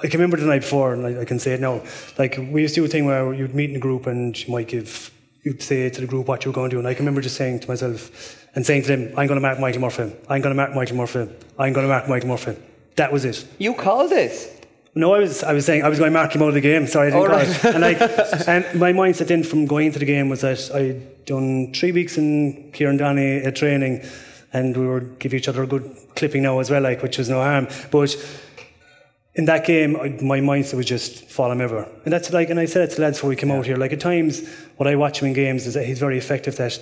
I 0.03 0.07
can 0.09 0.19
remember 0.19 0.35
the 0.35 0.45
night 0.45 0.61
before, 0.61 0.93
and 0.93 1.05
I, 1.05 1.21
I 1.21 1.25
can 1.25 1.39
say 1.39 1.53
it 1.53 1.61
now. 1.61 1.83
Like 2.17 2.38
we 2.38 2.63
used 2.63 2.75
to 2.75 2.81
do 2.81 2.85
a 2.85 2.89
thing 2.89 3.05
where 3.05 3.33
you'd 3.33 3.55
meet 3.55 3.69
in 3.69 3.77
a 3.77 3.79
group 3.79 4.07
and 4.07 4.38
you 4.38 4.51
might 4.51 4.67
give, 4.67 5.09
you'd 5.48 5.64
say 5.64 5.89
to 5.89 6.02
the 6.02 6.08
group 6.08 6.28
what 6.28 6.43
you 6.43 6.52
were 6.52 6.56
going 6.56 6.70
to 6.70 6.76
do, 6.76 6.80
and 6.80 6.88
I 6.88 6.93
can 6.93 7.06
remember 7.06 7.22
just 7.22 7.38
saying 7.38 7.62
to 7.62 7.68
myself 7.68 8.45
and 8.56 8.66
saying 8.66 8.82
to 8.84 8.88
them, 8.88 9.02
"I'm 9.18 9.28
going 9.28 9.39
to 9.41 9.48
mark 9.48 9.60
Michael 9.60 9.82
Murphy. 9.82 10.04
I'm 10.30 10.41
going 10.41 10.56
to 10.56 10.62
mark 10.62 10.76
Michael 10.76 10.98
Murphy. 10.98 11.30
I'm 11.58 11.74
going 11.74 11.88
to 11.88 11.93
mark 11.95 12.08
Michael 12.08 12.30
Murphy." 12.30 12.56
That 12.98 13.12
was 13.12 13.24
it. 13.26 13.45
You 13.60 13.74
called 13.74 14.10
this? 14.12 14.54
No, 14.95 15.14
I 15.14 15.20
was 15.20 15.43
I 15.43 15.54
was 15.54 15.66
saying 15.66 15.84
I 15.84 15.89
was 15.89 16.00
going 16.00 16.12
to 16.12 16.20
mark 16.20 16.34
him 16.36 16.41
out 16.41 16.50
of 16.50 16.56
the 16.56 16.62
game. 16.62 16.88
Sorry, 16.88 17.08
I 17.08 17.12
didn't 17.12 17.28
call 17.28 17.38
right. 17.38 17.48
it. 17.48 17.66
And 17.66 17.82
like, 17.82 18.02
and 18.48 18.80
my 18.80 18.91
mindset 18.93 19.28
then 19.28 19.43
from 19.43 19.66
going 19.66 19.88
into 19.88 20.00
the 20.00 20.06
game 20.06 20.28
was 20.28 20.41
that 20.41 20.72
I'd 20.74 21.26
done 21.26 21.74
three 21.74 21.91
weeks 21.91 22.18
in 22.18 22.72
Kieran 22.74 22.98
Donaghy 22.98 23.45
at 23.45 23.56
training, 23.56 24.04
and 24.54 24.76
we 24.76 24.86
were 24.86 25.02
give 25.02 25.34
each 25.34 25.48
other 25.48 25.64
a 25.64 25.68
good 25.68 25.95
clipping 26.16 26.43
now 26.43 26.60
as 26.60 26.70
well, 26.72 26.82
like 26.82 27.04
which 27.04 27.18
was 27.20 27.30
no 27.30 27.41
harm. 27.41 27.68
But 27.91 28.16
in 29.38 29.45
that 29.45 29.65
game, 29.65 29.95
I, 29.95 30.09
my 30.21 30.39
mindset 30.39 30.73
was 30.73 30.88
just 30.88 31.25
follow 31.29 31.51
him 31.51 31.61
ever. 31.61 31.88
And 32.03 32.11
that's 32.11 32.33
like, 32.33 32.49
and 32.49 32.59
I 32.59 32.65
said 32.65 32.89
it 32.89 32.95
to 32.95 33.01
lads 33.01 33.17
before 33.17 33.29
we 33.29 33.35
came 33.35 33.51
out 33.51 33.65
here. 33.65 33.77
Like 33.77 33.93
at 33.93 33.99
times, 33.99 34.47
what 34.77 34.88
I 34.88 34.95
watch 34.95 35.21
him 35.21 35.27
in 35.27 35.33
games 35.33 35.67
is 35.67 35.75
that 35.75 35.85
he's 35.85 35.99
very 35.99 36.17
effective. 36.17 36.57
That 36.57 36.79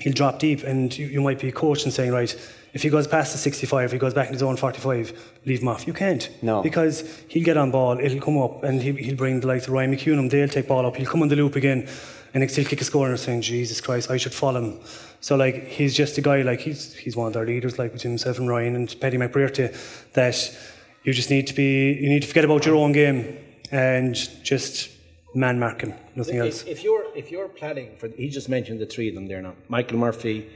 he'll 0.00 0.14
drop 0.14 0.38
deep, 0.38 0.64
and 0.64 0.96
you, 0.96 1.06
you 1.06 1.20
might 1.20 1.38
be 1.38 1.52
coached 1.52 1.84
and 1.84 1.92
saying, 1.92 2.10
right, 2.10 2.34
if 2.72 2.82
he 2.82 2.88
goes 2.88 3.06
past 3.06 3.32
the 3.32 3.38
65, 3.38 3.84
if 3.84 3.92
he 3.92 3.98
goes 3.98 4.14
back 4.14 4.28
in 4.28 4.32
his 4.32 4.42
own 4.42 4.56
45, 4.56 5.12
leave 5.44 5.60
him 5.60 5.68
off. 5.68 5.86
You 5.86 5.92
can't. 5.92 6.28
No. 6.40 6.62
Because 6.62 7.22
he'll 7.28 7.44
get 7.44 7.58
on 7.58 7.70
ball, 7.70 7.98
it'll 8.00 8.20
come 8.20 8.38
up, 8.38 8.64
and 8.64 8.80
he'll, 8.80 8.96
he'll 8.96 9.16
bring 9.16 9.40
the 9.40 9.46
likes 9.46 9.66
of 9.66 9.74
Ryan 9.74 9.94
McCunum, 9.94 10.30
they'll 10.30 10.48
take 10.48 10.68
ball 10.68 10.86
up, 10.86 10.96
he'll 10.96 11.10
come 11.10 11.20
on 11.20 11.28
the 11.28 11.36
loop 11.36 11.54
again, 11.56 11.86
and 12.32 12.48
he'll 12.48 12.64
kick 12.64 12.80
a 12.80 12.84
score, 12.84 13.10
and 13.10 13.20
saying, 13.20 13.42
Jesus 13.42 13.80
Christ, 13.80 14.10
I 14.10 14.16
should 14.16 14.32
follow 14.32 14.62
him. 14.62 14.80
So, 15.20 15.36
like, 15.36 15.66
he's 15.66 15.94
just 15.94 16.16
a 16.16 16.22
guy, 16.22 16.42
like, 16.42 16.60
he's, 16.60 16.94
he's 16.94 17.16
one 17.16 17.26
of 17.26 17.32
their 17.34 17.44
leaders, 17.44 17.78
like, 17.78 17.92
between 17.92 18.12
himself 18.12 18.38
and 18.38 18.48
Ryan 18.48 18.76
and 18.76 19.00
Paddy 19.00 19.18
McBrearty, 19.18 19.74
that 20.14 20.56
you 21.04 21.12
just 21.12 21.30
need 21.30 21.46
to 21.46 21.54
be, 21.54 21.92
you 21.92 22.08
need 22.08 22.22
to 22.22 22.28
forget 22.28 22.44
about 22.44 22.66
your 22.66 22.76
own 22.76 22.92
game 22.92 23.38
and 23.70 24.14
just 24.44 24.90
man 25.34 25.58
mark 25.58 25.80
him, 25.80 25.94
nothing 26.14 26.38
else. 26.38 26.62
If, 26.62 26.68
if 26.68 26.84
you're 26.84 27.04
if 27.14 27.30
you're 27.30 27.48
planning 27.48 27.96
for, 27.96 28.08
he 28.08 28.28
just 28.28 28.48
mentioned 28.48 28.80
the 28.80 28.86
three 28.86 29.08
of 29.08 29.14
them 29.14 29.26
there 29.26 29.40
now: 29.40 29.54
Michael 29.68 29.98
Murphy, 29.98 30.48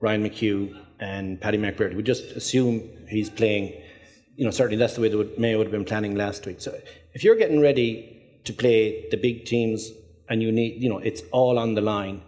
Ryan 0.00 0.24
McHugh, 0.24 0.76
and 1.00 1.40
Paddy 1.40 1.58
McBrearty. 1.58 1.94
We 1.94 2.02
just 2.02 2.24
assume 2.32 2.82
he's 3.08 3.30
playing. 3.30 3.82
You 4.36 4.44
know, 4.44 4.50
certainly 4.50 4.76
that's 4.76 4.94
the 4.94 5.00
way 5.00 5.14
would, 5.14 5.38
Mayo 5.38 5.56
would 5.56 5.68
have 5.68 5.72
been 5.72 5.86
planning 5.86 6.14
last 6.14 6.44
week. 6.44 6.60
So 6.60 6.78
if 7.14 7.24
you're 7.24 7.36
getting 7.36 7.60
ready 7.60 8.40
to 8.44 8.52
play 8.52 9.08
the 9.10 9.16
big 9.16 9.46
teams 9.46 9.90
and 10.28 10.42
you 10.42 10.52
need, 10.52 10.82
you 10.82 10.90
know, 10.90 10.98
it's 10.98 11.22
all 11.32 11.58
on 11.58 11.74
the 11.74 11.80
line, 11.80 12.20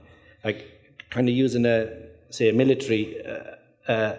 like 0.43 0.65
kind 1.11 1.29
of 1.29 1.35
using 1.35 1.67
a 1.67 1.91
say 2.31 2.49
a 2.49 2.53
military 2.53 3.23
uh, 3.27 3.93
uh, 3.93 4.17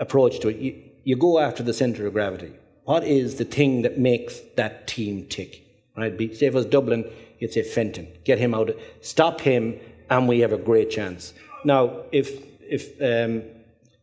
approach 0.00 0.40
to 0.40 0.48
it. 0.48 0.56
You, 0.56 0.82
you 1.04 1.16
go 1.16 1.38
after 1.38 1.62
the 1.62 1.72
center 1.72 2.06
of 2.06 2.14
gravity. 2.14 2.52
What 2.84 3.04
is 3.04 3.36
the 3.36 3.44
thing 3.44 3.82
that 3.82 3.98
makes 3.98 4.40
that 4.56 4.86
team 4.86 5.26
tick? 5.26 5.62
Right? 5.96 6.16
Say 6.18 6.24
if 6.24 6.42
it 6.42 6.54
was 6.54 6.66
Dublin, 6.66 7.10
you'd 7.38 7.52
say 7.52 7.62
Fenton. 7.62 8.08
Get 8.24 8.38
him 8.38 8.54
out. 8.54 8.70
Stop 9.00 9.40
him, 9.40 9.78
and 10.10 10.28
we 10.28 10.40
have 10.40 10.52
a 10.52 10.58
great 10.58 10.90
chance. 10.90 11.32
Now, 11.64 12.02
if 12.12 12.30
if 12.60 13.00
um, 13.00 13.42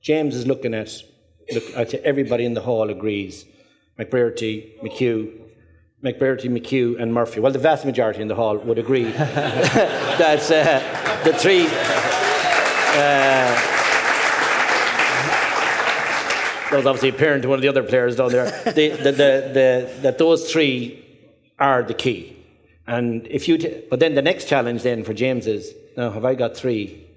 James 0.02 0.36
is 0.36 0.48
looking 0.48 0.74
at, 0.74 0.92
look, 1.52 1.64
I'd 1.78 1.90
say 1.92 2.00
everybody 2.04 2.46
in 2.46 2.54
the 2.54 2.62
hall 2.62 2.90
agrees. 2.90 3.46
McBrearty, 4.00 4.80
McHugh, 4.82 5.32
McBrearty, 6.04 6.50
McHugh, 6.50 7.00
and 7.00 7.14
Murphy. 7.14 7.40
Well, 7.40 7.52
the 7.52 7.60
vast 7.60 7.86
majority 7.86 8.22
in 8.22 8.28
the 8.28 8.36
hall 8.36 8.58
would 8.58 8.80
agree 8.80 9.04
that 9.12 10.52
uh, 10.52 11.24
the 11.24 11.34
three. 11.34 11.68
Uh, 12.94 13.71
that 16.72 16.78
was 16.78 16.86
obviously 16.86 17.10
apparent 17.10 17.44
to 17.44 17.50
one 17.50 17.58
of 17.58 17.62
the 17.62 17.68
other 17.68 17.84
players 17.84 18.16
down 18.16 18.32
there. 18.32 18.46
The, 18.66 18.90
the, 18.90 19.12
the, 19.12 19.32
the, 19.54 19.92
that 20.02 20.18
those 20.18 20.52
three 20.52 21.06
are 21.60 21.84
the 21.84 21.94
key. 21.94 22.38
And 22.88 23.28
if 23.28 23.48
you, 23.48 23.58
t- 23.58 23.84
but 23.90 24.00
then 24.00 24.16
the 24.16 24.22
next 24.22 24.48
challenge 24.48 24.84
then 24.84 25.04
for 25.04 25.14
James 25.14 25.48
is, 25.48 25.74
now 25.98 26.10
have 26.12 26.26
I 26.26 26.34
got 26.36 26.56
three 26.56 27.08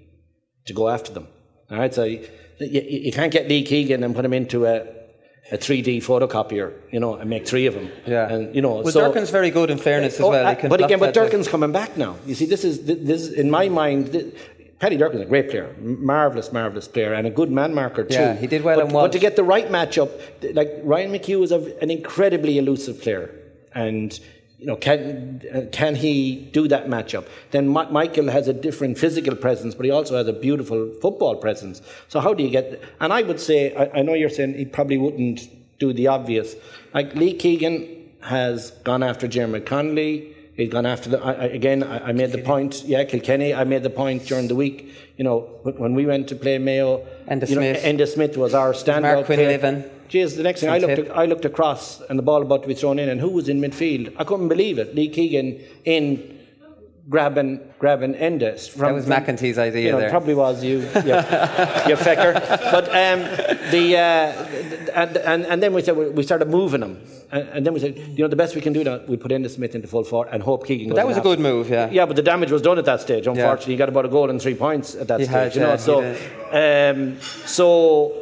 to 0.65 0.73
go 0.73 0.89
after 0.89 1.11
them? 1.13 1.27
All 1.71 1.77
right, 1.77 1.93
so 1.93 2.03
you, 2.03 2.27
you, 2.59 2.81
you 2.81 3.11
can't 3.11 3.31
get 3.31 3.47
Lee 3.47 3.63
Keegan 3.63 4.03
and 4.03 4.13
put 4.15 4.23
him 4.25 4.33
into 4.33 4.65
a, 4.65 4.85
a 5.51 5.57
3D 5.57 5.97
photocopier, 6.03 6.73
you 6.91 6.99
know, 6.99 7.15
and 7.15 7.29
make 7.29 7.47
three 7.47 7.65
of 7.65 7.73
them. 7.73 7.89
Yeah. 8.05 8.29
And, 8.31 8.53
you 8.55 8.61
know, 8.61 8.75
Well, 8.81 8.91
so, 8.91 9.01
Durkin's 9.07 9.31
very 9.31 9.49
good 9.49 9.69
in 9.71 9.77
fairness 9.77 10.15
as 10.15 10.21
Oh, 10.21 10.29
well. 10.29 10.55
but 10.69 10.83
again, 10.83 10.99
but 10.99 11.13
Durkin's 11.13 11.47
coming 11.47 11.71
back 11.71 11.97
now. 11.97 12.17
You 12.25 12.35
see, 12.35 12.45
this 12.45 12.63
is 12.63 12.85
this 12.85 13.21
is 13.21 13.33
in 13.33 13.49
my 13.49 13.69
mind. 13.69 14.11
Th- 14.11 14.33
Paddy 14.85 14.97
Durkin's 14.97 15.23
a 15.23 15.25
great 15.25 15.49
player, 15.49 15.75
marvelous, 15.79 16.53
marvelous 16.53 16.87
player, 16.87 17.11
and 17.13 17.25
a 17.25 17.31
good 17.31 17.49
man 17.49 17.73
marker 17.73 18.03
too. 18.03 18.13
Yeah, 18.13 18.35
he 18.35 18.45
did 18.45 18.63
well 18.63 18.77
But, 18.77 18.85
in 18.85 18.93
but 18.93 19.11
to 19.13 19.17
get 19.17 19.35
the 19.35 19.43
right 19.43 19.67
matchup, 19.67 20.11
like 20.53 20.71
Ryan 20.83 21.11
McHugh 21.11 21.43
is 21.43 21.51
a, 21.51 21.75
an 21.81 21.89
incredibly 21.89 22.59
elusive 22.59 23.01
player, 23.01 23.33
and 23.73 24.13
you 24.59 24.67
know, 24.67 24.75
can 24.75 25.41
uh, 25.51 25.61
can 25.71 25.95
he 25.95 26.35
do 26.53 26.67
that 26.67 26.85
matchup? 26.85 27.25
Then 27.49 27.67
Mi- 27.73 27.89
Michael 27.89 28.29
has 28.29 28.47
a 28.47 28.53
different 28.53 28.99
physical 28.99 29.35
presence, 29.35 29.73
but 29.73 29.85
he 29.85 29.91
also 29.91 30.17
has 30.17 30.27
a 30.27 30.33
beautiful 30.33 30.93
football 31.01 31.37
presence. 31.37 31.81
So 32.07 32.19
how 32.19 32.35
do 32.35 32.43
you 32.43 32.51
get? 32.51 32.79
And 32.99 33.11
I 33.11 33.23
would 33.23 33.39
say, 33.39 33.73
I, 33.73 34.01
I 34.01 34.01
know 34.03 34.13
you're 34.13 34.29
saying 34.29 34.53
he 34.53 34.65
probably 34.65 34.99
wouldn't 34.99 35.49
do 35.79 35.93
the 35.93 36.05
obvious. 36.09 36.53
Like 36.93 37.15
Lee 37.15 37.33
Keegan 37.33 38.11
has 38.21 38.69
gone 38.83 39.01
after 39.01 39.27
Diarmuid 39.27 39.65
Connolly, 39.65 40.34
He's 40.55 40.69
gone 40.69 40.85
after 40.85 41.09
the. 41.09 41.21
I, 41.21 41.33
I, 41.33 41.45
again, 41.45 41.83
I, 41.83 42.09
I 42.09 42.11
made 42.13 42.31
the 42.31 42.41
point. 42.41 42.83
Yeah, 42.85 43.03
Kilkenny. 43.03 43.53
I 43.53 43.65
made 43.65 43.83
the 43.83 43.89
point 43.89 44.25
during 44.25 44.47
the 44.47 44.55
week. 44.55 44.89
You 45.17 45.23
know, 45.23 45.39
when 45.63 45.95
we 45.95 46.05
went 46.05 46.29
to 46.29 46.35
play 46.35 46.57
Mayo, 46.57 47.05
Enda 47.27 47.49
you 47.49 47.55
know, 47.55 47.73
Smith. 47.73 47.83
Enda 47.83 48.07
Smith 48.07 48.37
was 48.37 48.53
our 48.53 48.71
standout. 48.71 49.01
Mark. 49.01 49.27
Quinlivan. 49.27 49.89
Geez, 50.07 50.35
the 50.35 50.43
next 50.43 50.61
thing 50.61 50.69
I 50.69 50.77
looked, 50.77 50.99
at, 50.99 51.17
I 51.17 51.25
looked 51.25 51.45
across 51.45 51.99
and 52.01 52.19
the 52.19 52.23
ball 52.23 52.41
about 52.41 52.61
to 52.61 52.67
be 52.67 52.75
thrown 52.75 52.99
in, 52.99 53.09
and 53.09 53.19
who 53.19 53.29
was 53.29 53.49
in 53.49 53.59
midfield? 53.59 54.13
I 54.17 54.23
couldn't 54.23 54.49
believe 54.49 54.77
it. 54.77 54.93
Lee 54.95 55.09
Keegan 55.09 55.59
in 55.83 56.39
grabbing 57.09 57.59
grabbing 57.79 58.13
Enda. 58.15 58.59
From, 58.69 58.81
That 58.81 58.93
was 58.93 59.05
McEntee's 59.05 59.57
idea 59.57 59.85
you 59.85 59.91
know, 59.91 59.99
there. 59.99 60.09
Probably 60.09 60.33
was 60.33 60.63
you, 60.63 60.79
you, 60.79 60.85
you 60.85 61.95
fecker. 61.95 62.33
But 62.71 62.87
um, 62.89 63.19
the 63.71 63.97
uh, 63.97 64.91
and, 64.93 65.17
and 65.17 65.45
and 65.45 65.63
then 65.63 65.73
we 65.73 65.81
said 65.81 65.95
we 65.95 66.23
started 66.23 66.49
moving 66.49 66.81
them, 66.81 67.01
and, 67.31 67.47
and 67.49 67.65
then 67.65 67.73
we 67.73 67.79
said, 67.79 67.97
you 67.97 68.23
know, 68.23 68.27
the 68.27 68.35
best 68.35 68.55
we 68.55 68.61
can 68.61 68.73
do 68.73 68.83
now, 68.83 68.99
we 69.07 69.17
put 69.17 69.31
Enda 69.31 69.49
Smith 69.49 69.75
into 69.75 69.87
full 69.87 70.03
forward 70.03 70.29
and 70.31 70.41
hope 70.41 70.65
Keegan. 70.65 70.89
But 70.89 70.95
that 70.95 71.07
was 71.07 71.17
a 71.17 71.21
good 71.21 71.39
move, 71.39 71.69
yeah. 71.69 71.89
Yeah, 71.89 72.05
but 72.05 72.15
the 72.15 72.23
damage 72.23 72.51
was 72.51 72.61
done 72.61 72.77
at 72.77 72.85
that 72.85 73.01
stage. 73.01 73.27
Unfortunately, 73.27 73.73
he 73.73 73.77
got 73.77 73.89
about 73.89 74.05
a 74.05 74.09
goal 74.09 74.29
and 74.29 74.41
three 74.41 74.55
points 74.55 74.95
at 74.95 75.07
that 75.07 75.19
He 75.19 75.25
stage. 75.25 75.53
had, 75.53 75.55
you 75.55 75.61
know, 75.61 75.69
yeah, 75.69 75.75
so 75.77 76.91
um, 76.91 77.21
so 77.45 78.21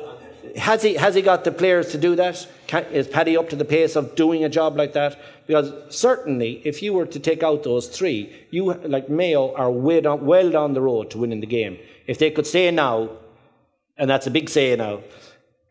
has 0.58 0.82
he 0.84 0.96
has 0.96 1.16
he 1.16 1.22
got 1.22 1.44
the 1.44 1.52
players 1.52 1.92
to 1.92 1.98
do 1.98 2.16
that? 2.16 2.46
Can, 2.74 2.86
is 2.86 3.08
Paddy 3.08 3.38
up 3.38 3.50
to 3.50 3.56
the 3.56 3.66
pace 3.66 3.96
of 3.96 4.16
doing 4.16 4.44
a 4.44 4.50
job 4.50 4.76
like 4.76 4.94
that? 4.94 5.20
Because 5.46 5.72
certainly, 5.96 6.54
if 6.66 6.82
you 6.82 6.92
were 6.94 7.06
to 7.06 7.20
take 7.20 7.44
out 7.44 7.62
those 7.62 7.88
three, 7.88 8.34
you 8.50 8.74
like 8.96 9.10
Mayo 9.10 9.54
are 9.54 9.70
way 9.70 10.02
down, 10.02 10.26
well 10.26 10.50
down 10.50 10.74
the 10.74 10.82
road 10.82 11.12
to 11.12 11.20
winning 11.20 11.40
the 11.40 11.46
game. 11.46 11.78
If 12.08 12.18
they 12.18 12.32
could 12.32 12.48
say 12.48 12.72
now, 12.72 13.12
and 13.96 14.10
that's 14.10 14.26
a 14.26 14.32
big 14.32 14.50
say 14.50 14.76
now, 14.76 15.02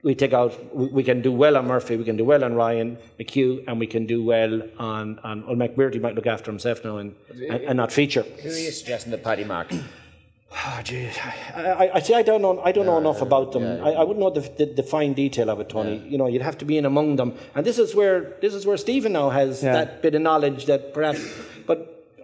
we 0.04 0.14
take 0.14 0.32
out, 0.32 0.52
we, 0.72 0.86
we 0.98 1.02
can 1.02 1.22
do 1.22 1.32
well 1.32 1.56
on 1.56 1.66
Murphy, 1.66 1.96
we 1.96 2.04
can 2.04 2.16
do 2.16 2.24
well 2.24 2.44
on 2.44 2.54
Ryan 2.54 2.96
McHugh, 3.18 3.64
and 3.66 3.80
we 3.80 3.88
can 3.88 4.06
do 4.06 4.22
well 4.22 4.62
on 4.78 5.18
on 5.24 5.44
well, 5.44 5.56
McBrearty 5.56 6.00
might 6.00 6.14
look 6.14 6.28
after 6.28 6.52
himself 6.52 6.84
now 6.84 6.98
and, 6.98 7.16
and, 7.30 7.64
and 7.64 7.76
not 7.78 7.90
feature. 7.90 8.22
Who 8.22 8.48
are 8.48 8.64
you 8.68 8.70
suggesting 8.70 9.10
the 9.10 9.18
Paddy 9.18 9.42
Mark? 9.42 9.72
Oh, 10.54 10.80
gee. 10.84 11.08
I, 11.54 11.60
I, 11.84 11.90
I 11.96 12.00
see. 12.00 12.14
I 12.14 12.22
don't 12.22 12.42
know. 12.42 12.60
I 12.60 12.72
don't 12.72 12.86
know 12.86 12.98
enough 12.98 13.22
about 13.22 13.52
them. 13.52 13.64
I, 13.64 13.92
I 13.92 14.02
wouldn't 14.04 14.18
know 14.20 14.30
the, 14.30 14.40
the, 14.58 14.66
the 14.74 14.82
fine 14.82 15.12
detail 15.14 15.48
of 15.50 15.60
it, 15.60 15.68
Tony. 15.70 15.96
You 16.06 16.18
know, 16.18 16.26
you'd 16.26 16.42
have 16.42 16.58
to 16.58 16.64
be 16.64 16.76
in 16.78 16.84
among 16.84 17.16
them, 17.16 17.34
and 17.54 17.64
this 17.64 17.78
is 17.78 17.94
where 17.94 18.34
this 18.42 18.52
is 18.54 18.66
where 18.66 18.76
Stephen 18.76 19.12
now 19.12 19.30
has 19.30 19.62
Yeah. 19.62 19.72
that 19.72 20.02
bit 20.02 20.14
of 20.14 20.22
knowledge 20.22 20.66
that 20.66 20.92
perhaps. 20.92 21.20
But 21.66 21.78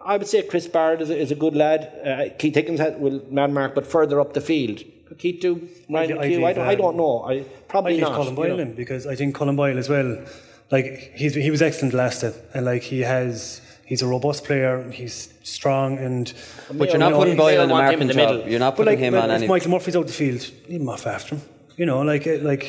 I 0.05 0.17
would 0.19 0.27
say 0.27 0.43
Chris 0.43 0.67
Barrett 0.67 1.01
is 1.01 1.11
a, 1.11 1.17
is 1.19 1.31
a 1.31 1.35
good 1.35 1.57
lad. 1.57 1.81
Uh, 2.05 2.35
Keith 2.39 2.55
Higgins 2.55 2.81
had, 2.81 3.01
will 3.01 3.23
man 3.31 3.55
mark, 3.55 3.75
but 3.75 3.87
further 3.87 4.21
up 4.21 4.35
the 4.35 4.41
field. 4.43 4.83
Keith 5.17 5.41
do 5.41 5.67
Ryan 5.89 6.19
I'd- 6.19 6.45
I'd 6.45 6.45
I 6.45 6.53
don't. 6.55 6.69
I 6.69 6.73
um, 6.73 6.79
don't 6.79 6.97
know. 6.97 7.23
I 7.25 7.41
probably 7.67 7.93
I 7.93 7.95
leave 7.95 8.03
not. 8.03 8.15
Colin 8.15 8.31
you 8.31 8.37
Boyle 8.37 8.57
know. 8.59 8.63
in 8.63 8.75
because 8.75 9.07
I 9.07 9.15
think 9.15 9.35
Colin 9.35 9.57
Boyle 9.57 9.79
as 9.79 9.89
well, 9.89 10.23
like 10.71 11.13
he's 11.15 11.35
he 11.35 11.51
was 11.51 11.63
excellent 11.63 11.95
last 11.95 12.23
year, 12.23 12.35
and 12.53 12.67
like 12.67 12.83
he 12.83 13.01
has 13.01 13.63
he's 13.89 14.03
a 14.03 14.07
robust 14.07 14.45
player, 14.45 14.73
he's 14.91 15.17
strong 15.43 15.99
and. 15.99 16.33
But 16.79 16.91
you're 16.91 16.99
not 16.99 17.11
know, 17.13 17.19
putting 17.21 17.35
he's- 17.35 17.45
Boyle 17.45 17.63
in 17.63 17.69
the 17.69 17.75
marking 17.75 18.09
job. 18.11 18.49
You're 18.49 18.61
not 18.67 18.73
But 18.77 18.85
putting 18.85 18.93
like, 19.01 19.07
him 19.07 19.13
but 19.15 19.25
on 19.25 19.31
if 19.31 19.37
any. 19.39 19.47
Michael 19.49 19.71
Murphy's 19.71 19.97
out 19.97 20.07
the 20.07 20.13
field, 20.13 20.43
leave 20.69 20.81
him 20.81 20.89
off 20.89 21.07
after 21.07 21.35
him. 21.37 21.43
You 21.77 21.87
know, 21.87 22.01
like 22.03 22.27
uh, 22.27 22.39
like 22.53 22.65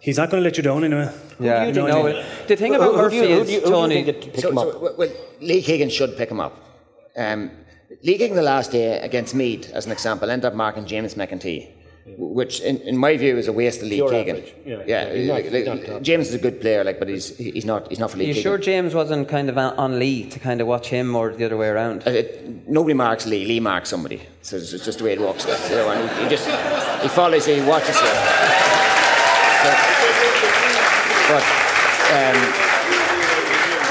he's 0.00 0.18
not 0.18 0.30
going 0.30 0.42
to 0.42 0.44
let 0.48 0.56
you 0.58 0.62
down 0.62 0.84
anyway. 0.84 1.08
Yeah. 1.40 1.66
You 1.66 1.72
know 1.72 1.86
No, 1.86 2.00
what 2.02 2.16
I 2.16 2.18
mean? 2.18 2.24
the 2.48 2.56
thing 2.56 2.74
about 2.74 2.94
Murphy 2.96 3.18
is 3.18 3.62
Tony. 3.62 4.04
So, 4.04 4.40
so, 4.40 4.52
well, 4.52 4.94
well, 4.98 5.10
Lee 5.40 5.62
Keegan 5.62 5.90
should 5.90 6.16
pick 6.16 6.30
him 6.30 6.40
up. 6.40 6.54
Um, 7.16 7.50
Lee 8.02 8.18
Keegan 8.18 8.36
the 8.36 8.42
last 8.54 8.72
day 8.72 8.98
against 9.00 9.34
Meath, 9.34 9.70
as 9.72 9.86
an 9.86 9.92
example, 9.92 10.30
ended 10.30 10.46
up 10.46 10.54
marking 10.54 10.84
James 10.86 11.14
McEntee, 11.14 11.68
which 12.18 12.60
in, 12.60 12.78
in 12.82 12.96
my 12.96 13.16
view 13.16 13.36
is 13.38 13.46
a 13.48 13.52
waste 13.52 13.80
of 13.82 13.88
Lee 13.88 13.96
Pure 13.96 14.10
Keegan. 14.10 14.36
average. 14.36 14.54
Yeah, 14.66 14.76
Yeah, 14.76 14.84
yeah, 14.86 15.14
he's 15.14 15.28
not- 15.28 15.34
like- 15.34 15.78
he's 15.80 15.88
not. 15.88 16.02
James 16.02 16.28
is 16.28 16.34
a 16.34 16.38
good 16.38 16.60
player, 16.60 16.82
like, 16.84 16.98
but 16.98 17.08
he's 17.08 17.36
he's 17.36 17.64
not 17.64 17.88
he's 17.88 17.98
not 18.00 18.10
for 18.10 18.16
Are 18.16 18.20
Lee 18.20 18.26
you 18.26 18.34
Keegan. 18.34 18.42
sure 18.50 18.58
James 18.58 18.92
wasn't 18.94 19.28
kind 19.28 19.48
of 19.48 19.56
on 19.56 19.74
on 19.78 19.98
Lee 19.98 20.28
to 20.30 20.38
kind 20.40 20.60
of 20.60 20.66
watch 20.66 20.88
him 20.88 21.14
or 21.14 21.32
the 21.32 21.44
other 21.44 21.56
way 21.56 21.68
around? 21.68 22.02
Uh, 22.06 22.10
it- 22.10 22.68
nobody 22.68 22.94
marks 22.94 23.24
Lee. 23.26 23.44
Lee 23.46 23.60
marks 23.60 23.88
somebody. 23.88 24.20
So 24.42 24.56
it's 24.56 24.72
it's 24.72 24.84
just 24.84 24.98
the 24.98 25.04
way 25.04 25.12
it 25.12 25.20
works. 25.20 25.44
You 25.70 25.76
know, 25.76 25.90
and 25.90 26.10
he, 26.10 26.24
he 26.24 26.28
just 26.28 26.46
he 27.02 27.08
follows 27.08 27.46
you, 27.46 27.54
he 27.62 27.68
watches 27.68 27.96
you. 27.96 28.12
So, 29.62 29.70
but 31.30 31.44
um, 32.12 32.61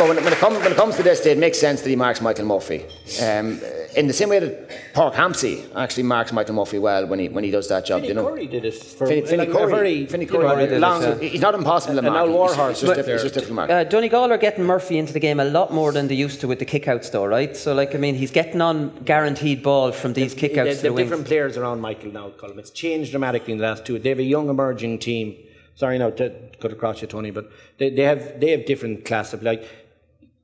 but 0.01 0.07
when, 0.09 0.17
it- 0.17 0.23
when, 0.23 0.33
it 0.33 0.39
comes, 0.39 0.57
when 0.59 0.71
it 0.71 0.75
comes 0.77 0.95
to 0.95 1.03
this, 1.03 1.23
it 1.25 1.37
makes 1.37 1.59
sense 1.59 1.81
that 1.81 1.89
he 1.89 1.95
marks 1.95 2.21
Michael 2.21 2.45
Murphy. 2.45 2.85
Um, 3.21 3.59
in 3.95 4.07
the 4.07 4.13
same 4.13 4.29
way 4.29 4.39
that 4.39 4.69
Padraig 4.93 5.13
Hampsey 5.19 5.67
actually 5.75 6.03
marks 6.03 6.31
Michael 6.31 6.55
Murphy 6.55 6.79
well 6.79 7.05
when 7.07 7.19
he 7.19 7.27
when 7.27 7.43
he 7.43 7.51
does 7.51 7.67
that 7.67 7.85
job. 7.85 7.97
Finney 8.01 8.07
you 8.07 8.13
know, 8.13 8.29
Curry 8.29 8.47
did 8.47 8.63
it 8.65 8.73
for 8.73 9.05
Finney, 9.05 9.21
Finney 9.25 9.37
like 9.45 9.51
Curry. 9.51 9.71
very- 9.71 10.05
Finney 10.05 10.25
you 10.25 10.31
know, 10.31 10.39
Curry. 10.39 10.65
did 10.65 10.71
it, 10.73 10.79
long- 10.79 11.01
yeah. 11.03 11.15
He's 11.33 11.41
not 11.41 11.53
impossible 11.55 11.95
to 11.95 11.99
An 11.99 12.05
mark. 12.05 12.21
old 12.21 12.29
He's- 12.29 12.37
warhorse 12.57 12.71
It's 12.71 12.79
just, 12.81 12.89
up 12.91 12.95
diff- 12.97 13.05
there. 13.05 13.15
it's 13.15 13.23
just 13.23 13.35
difficult 13.35 13.67
to 13.67 13.67
mark. 13.67 13.69
Uh, 13.69 13.83
Donegal 13.83 14.31
are 14.31 14.37
getting 14.37 14.63
Murphy 14.63 14.97
into 14.97 15.11
the 15.13 15.19
game 15.19 15.39
a 15.41 15.45
lot 15.45 15.73
more 15.73 15.91
than 15.91 16.07
they 16.07 16.15
used 16.15 16.39
to 16.41 16.47
with 16.47 16.59
the 16.59 16.65
kickouts, 16.65 17.11
though, 17.11 17.25
right? 17.25 17.55
So, 17.57 17.73
like, 17.73 17.93
I 17.93 17.97
mean, 17.97 18.15
he's 18.15 18.31
getting 18.31 18.61
on 18.61 18.91
guaranteed 19.03 19.61
ball 19.61 19.91
from 19.91 20.13
these 20.13 20.33
kickouts 20.33 20.53
There- 20.55 20.75
to 20.75 20.81
there 20.83 20.91
the 20.91 20.95
are 20.95 21.03
different 21.03 21.25
players 21.27 21.57
around 21.57 21.81
Michael 21.81 22.11
now, 22.13 22.29
Colin. 22.37 22.57
It's 22.59 22.71
changed 22.71 23.11
dramatically 23.11 23.51
in 23.53 23.59
the 23.59 23.65
last 23.65 23.83
two. 23.85 23.99
They 23.99 24.09
have 24.09 24.19
a 24.19 24.23
young 24.23 24.47
emerging 24.49 24.99
team. 24.99 25.35
Sorry 25.75 25.97
now 25.97 26.11
to 26.11 26.31
cut 26.61 26.71
across 26.71 27.01
you, 27.01 27.07
Tony, 27.07 27.31
but 27.31 27.49
they, 27.79 27.89
they 27.89 28.03
have 28.03 28.39
they 28.39 28.51
have 28.51 28.65
different 28.65 29.03
class 29.05 29.33
of 29.33 29.41
like 29.41 29.63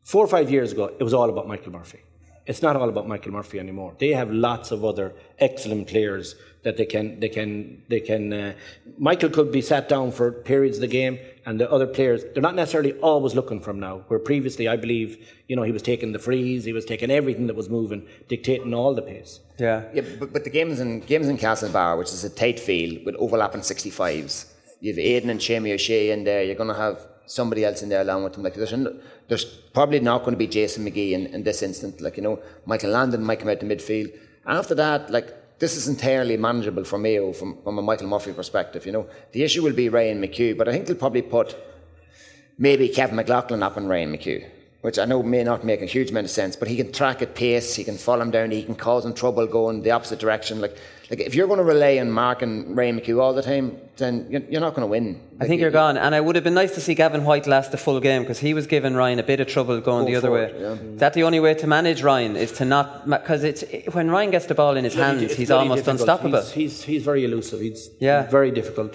four 0.08 0.24
or 0.24 0.28
five 0.28 0.50
years 0.50 0.72
ago. 0.72 0.86
It 1.00 1.04
was 1.04 1.14
all 1.14 1.30
about 1.30 1.48
Michael 1.48 1.74
Murphy. 1.74 2.00
It's 2.46 2.62
not 2.62 2.78
all 2.78 2.88
about 2.88 3.10
Michael 3.10 3.34
Murphy 3.34 3.60
anymore. 3.60 3.94
They 4.00 4.14
have 4.14 4.32
lots 4.32 4.72
of 4.72 4.86
other 4.86 5.14
excellent 5.38 5.90
players 5.90 6.36
that 6.64 6.78
they 6.78 6.86
can 6.86 7.20
they 7.20 7.28
can 7.28 7.84
they 7.90 8.00
can. 8.00 8.32
Uh, 8.32 8.54
Michael 8.98 9.30
could 9.30 9.52
be 9.52 9.62
sat 9.62 9.90
down 9.90 10.14
for 10.14 10.32
periods 10.32 10.78
of 10.78 10.82
the 10.82 10.88
game, 10.88 11.20
and 11.46 11.60
the 11.60 11.70
other 11.70 11.86
players 11.86 12.24
they're 12.32 12.48
not 12.50 12.56
necessarily 12.56 12.94
always 13.10 13.36
looking 13.36 13.60
for 13.60 13.72
him 13.72 13.82
now. 13.82 13.96
Where 14.08 14.20
previously, 14.20 14.66
I 14.70 14.78
believe, 14.78 15.10
you 15.50 15.58
know, 15.58 15.64
he 15.64 15.74
was 15.74 15.82
taking 15.82 16.14
the 16.14 16.20
frees, 16.20 16.64
he 16.64 16.72
was 16.72 16.86
taking 16.86 17.12
everything 17.12 17.48
that 17.48 17.58
was 17.58 17.70
moving, 17.70 18.08
dictating 18.30 18.74
all 18.74 18.96
the 18.96 19.02
pace. 19.02 19.42
Yeah. 19.60 19.84
Yeah, 19.94 20.04
but, 20.20 20.32
but 20.32 20.46
the 20.46 20.50
games 20.50 20.80
in 20.80 21.02
games 21.02 21.28
in 21.28 21.38
Castlebar, 21.38 21.98
which 21.98 22.12
is 22.14 22.24
a 22.24 22.30
tight 22.30 22.62
field 22.62 23.06
with 23.06 23.16
overlapping 23.16 23.62
65s, 23.62 24.46
you 24.80 24.94
have 24.94 25.00
Aidan 25.00 25.30
and 25.30 25.42
Seamie 25.42 25.74
O'Shea 25.74 26.12
in 26.12 26.24
there. 26.24 26.44
You're 26.44 26.56
going 26.64 26.74
to 26.76 26.82
have 26.86 27.06
somebody 27.28 27.64
else 27.64 27.84
in 27.84 27.90
there 27.90 28.02
along 28.02 28.24
with 28.24 28.34
them. 28.34 28.44
Like 28.44 28.56
there's, 28.56 28.74
an- 28.74 29.02
there's 29.28 29.46
probably 29.46 30.00
not 30.00 30.20
going 30.20 30.32
to 30.32 30.38
be 30.38 30.48
Jason 30.48 30.86
McGee 30.86 31.12
in, 31.12 31.28
in 31.28 31.44
this 31.44 31.62
instant. 31.62 32.02
Like 32.02 32.18
you 32.18 32.24
know, 32.24 32.40
Michael 32.66 32.92
Langan 32.92 33.24
might 33.24 33.40
come 33.40 33.50
out 33.50 33.60
to 33.60 33.66
midfield. 33.66 34.12
After 34.46 34.74
that, 34.76 35.10
like 35.12 35.60
this 35.60 35.76
is 35.76 35.88
entirely 35.88 36.38
manageable 36.38 36.84
for 36.84 36.98
Mayo 36.98 37.28
oh, 37.28 37.34
from, 37.34 37.62
from 37.64 37.78
a 37.78 37.82
Michael 37.82 38.08
Murphy 38.08 38.34
perspective. 38.34 38.86
You 38.86 38.92
know, 38.92 39.10
the 39.32 39.44
issue 39.44 39.64
will 39.64 39.74
be 39.74 39.90
Ryan 39.90 40.22
McHugh, 40.22 40.58
but 40.58 40.68
I 40.68 40.72
think 40.72 40.86
they'll 40.86 40.96
probably 40.96 41.24
put 41.24 41.56
maybe 42.58 42.90
Kevin 42.90 43.16
McLoughlin 43.16 43.64
up 43.64 43.78
on 43.78 43.88
Ryan 43.88 44.14
McHugh, 44.14 44.50
which 44.88 44.98
I 44.98 45.04
know 45.04 45.22
may 45.22 45.44
not 45.44 45.66
make 45.66 45.82
a 45.82 45.86
huge 45.86 46.12
amount 46.12 46.28
of 46.28 46.32
sense, 46.32 46.56
but 46.56 46.70
he 46.70 46.78
can 46.78 46.94
track 46.94 47.22
at 47.22 47.36
pace, 47.36 47.76
he 47.76 47.84
can 47.84 47.98
fall 47.98 48.22
him 48.22 48.32
down, 48.32 48.52
he 48.52 48.64
can 48.64 48.74
cause 48.74 49.04
him 49.06 49.14
trouble 49.14 49.46
going 49.46 49.82
the 49.82 49.92
opposite 49.92 50.18
direction. 50.18 50.62
Like, 50.62 50.78
like 51.10 51.20
if 51.20 51.36
you're 51.36 51.48
going 51.48 51.58
to 51.58 51.66
rely 51.66 51.98
on 52.00 52.10
Mark 52.10 52.42
and 52.42 52.54
Ryan 52.78 52.96
McHugh 53.02 53.20
all 53.22 53.34
the 53.34 53.42
time, 53.42 53.66
then 53.98 54.14
you're, 54.30 54.44
you're 54.52 54.62
not 54.62 54.76
going 54.76 54.86
to 54.88 54.92
win. 54.98 55.20
I 55.42 55.46
think 55.46 55.60
you're 55.60 55.72
gone. 55.72 55.98
And 55.98 56.16
it 56.16 56.24
would 56.24 56.36
have 56.36 56.46
been 56.46 56.54
nice 56.64 56.74
to 56.76 56.80
see 56.82 56.96
Gavin 56.96 57.26
White 57.26 57.48
last 57.48 57.72
the 57.74 57.78
full 57.78 58.00
game 58.00 58.22
because 58.22 58.40
he 58.40 58.54
was 58.54 58.66
giving 58.66 58.94
Ryan 58.96 59.20
a 59.20 59.24
bit 59.24 59.42
of 59.42 59.48
trouble 59.48 59.82
going 59.82 60.06
Go 60.06 60.12
the 60.12 60.16
other 60.16 60.30
forward, 60.30 60.54
way. 60.56 60.62
yeah. 60.62 60.94
Is 60.96 61.00
that 61.00 61.14
the 61.14 61.24
only 61.24 61.42
way 61.42 61.54
to 61.56 61.68
manage 61.68 62.02
Ryan 62.02 62.38
is 62.38 62.54
to 62.54 62.64
not 62.64 63.10
because 63.10 63.44
it's 63.44 63.66
when 63.94 64.10
Ryan 64.10 64.32
gets 64.32 64.46
the 64.46 64.56
ball 64.56 64.78
in 64.78 64.86
his 64.86 64.94
hands, 64.96 65.22
It's 65.22 65.36
he's 65.36 65.52
almost 65.52 65.80
difficult. 65.84 66.00
unstoppable. 66.00 66.42
He's, 66.44 66.52
he's, 66.54 66.84
he's 66.84 67.04
very 67.04 67.26
elusive. 67.26 67.60
He's 67.60 67.90
Yeah. 68.00 68.20
very 68.38 68.52
difficult. 68.52 68.94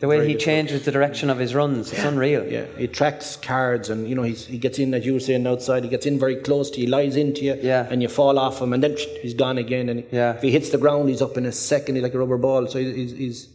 The 0.00 0.08
way 0.08 0.26
he 0.26 0.34
changes 0.34 0.84
the 0.84 0.90
direction 0.92 1.28
of 1.30 1.38
his 1.38 1.54
runs, 1.54 1.92
it's 1.92 2.02
unreal. 2.02 2.44
Yeah, 2.46 2.64
he 2.76 2.88
tracks 2.88 3.36
cards, 3.36 3.90
and 3.90 4.08
you 4.08 4.14
know 4.14 4.22
he's, 4.22 4.46
he 4.46 4.58
gets 4.58 4.78
in, 4.78 4.92
as 4.94 5.04
you 5.06 5.12
were 5.12 5.20
saying 5.20 5.46
outside. 5.46 5.84
He 5.84 5.90
gets 5.90 6.06
in 6.06 6.18
very 6.18 6.36
close 6.36 6.70
to 6.72 6.80
you, 6.80 6.86
he 6.86 6.90
lies 6.90 7.16
into 7.16 7.42
you, 7.42 7.58
Yeah. 7.60 7.86
and 7.90 8.00
you 8.02 8.08
fall 8.08 8.38
off 8.38 8.60
him, 8.60 8.72
and 8.72 8.82
then 8.82 8.96
he's 9.22 9.34
gone 9.34 9.58
again. 9.58 9.88
And 9.90 10.04
Yeah. 10.10 10.34
if 10.34 10.42
he 10.42 10.50
hits 10.50 10.70
the 10.70 10.78
ground, 10.78 11.08
he's 11.10 11.22
up 11.22 11.36
in 11.36 11.44
a 11.46 11.52
second, 11.52 11.94
he's 11.96 12.02
like 12.02 12.14
a 12.14 12.18
rubber 12.18 12.38
ball. 12.38 12.66
So 12.66 12.78
he's 12.78 12.94
he's, 12.96 13.12
he's, 13.12 13.48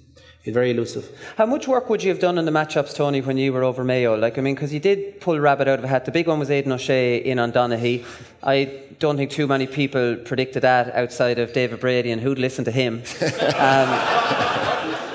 he's 0.43 0.53
very 0.53 0.69
elusive. 0.69 1.09
How 1.35 1.47
much 1.47 1.67
work 1.67 1.89
would 1.89 2.03
you 2.03 2.09
have 2.09 2.19
done 2.19 2.37
on 2.37 2.45
the 2.45 2.51
matchups, 2.51 2.93
Tony, 2.95 3.21
when 3.21 3.37
you 3.37 3.51
were 3.51 3.63
over 3.63 3.83
Mayo? 3.83 4.15
Like, 4.15 4.37
I 4.37 4.41
mean, 4.41 4.53
because 4.53 4.71
you 4.71 4.79
did 4.79 5.19
pull 5.21 5.39
rabbit 5.39 5.67
out 5.67 5.79
of 5.79 5.85
a 5.85 5.87
hat. 5.87 6.05
The 6.05 6.11
big 6.11 6.27
one 6.27 6.37
was 6.37 6.51
Aidan 6.51 6.71
O'Shea 6.71 7.17
in 7.17 7.39
on 7.39 7.51
Donaghy. 7.51 8.05
I 8.43 8.81
don't 8.99 9.17
think 9.17 9.31
too 9.31 9.47
many 9.47 9.65
people 9.65 10.15
predicted 10.23 10.61
that 10.61 10.93
outside 10.93 11.39
of 11.39 11.53
David 11.53 11.79
Brady 11.79 12.11
and 12.11 12.21
who'd 12.21 12.37
listen 12.37 12.63
to 12.65 12.71
him. 12.71 13.01
um, 13.57 14.64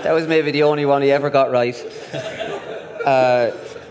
that 0.03 0.13
was 0.13 0.27
maybe 0.27 0.51
the 0.51 0.63
only 0.63 0.87
one 0.87 1.03
he 1.03 1.11
ever 1.11 1.31
got 1.31 1.51
right. 1.51 1.77
Uh, 3.01 3.51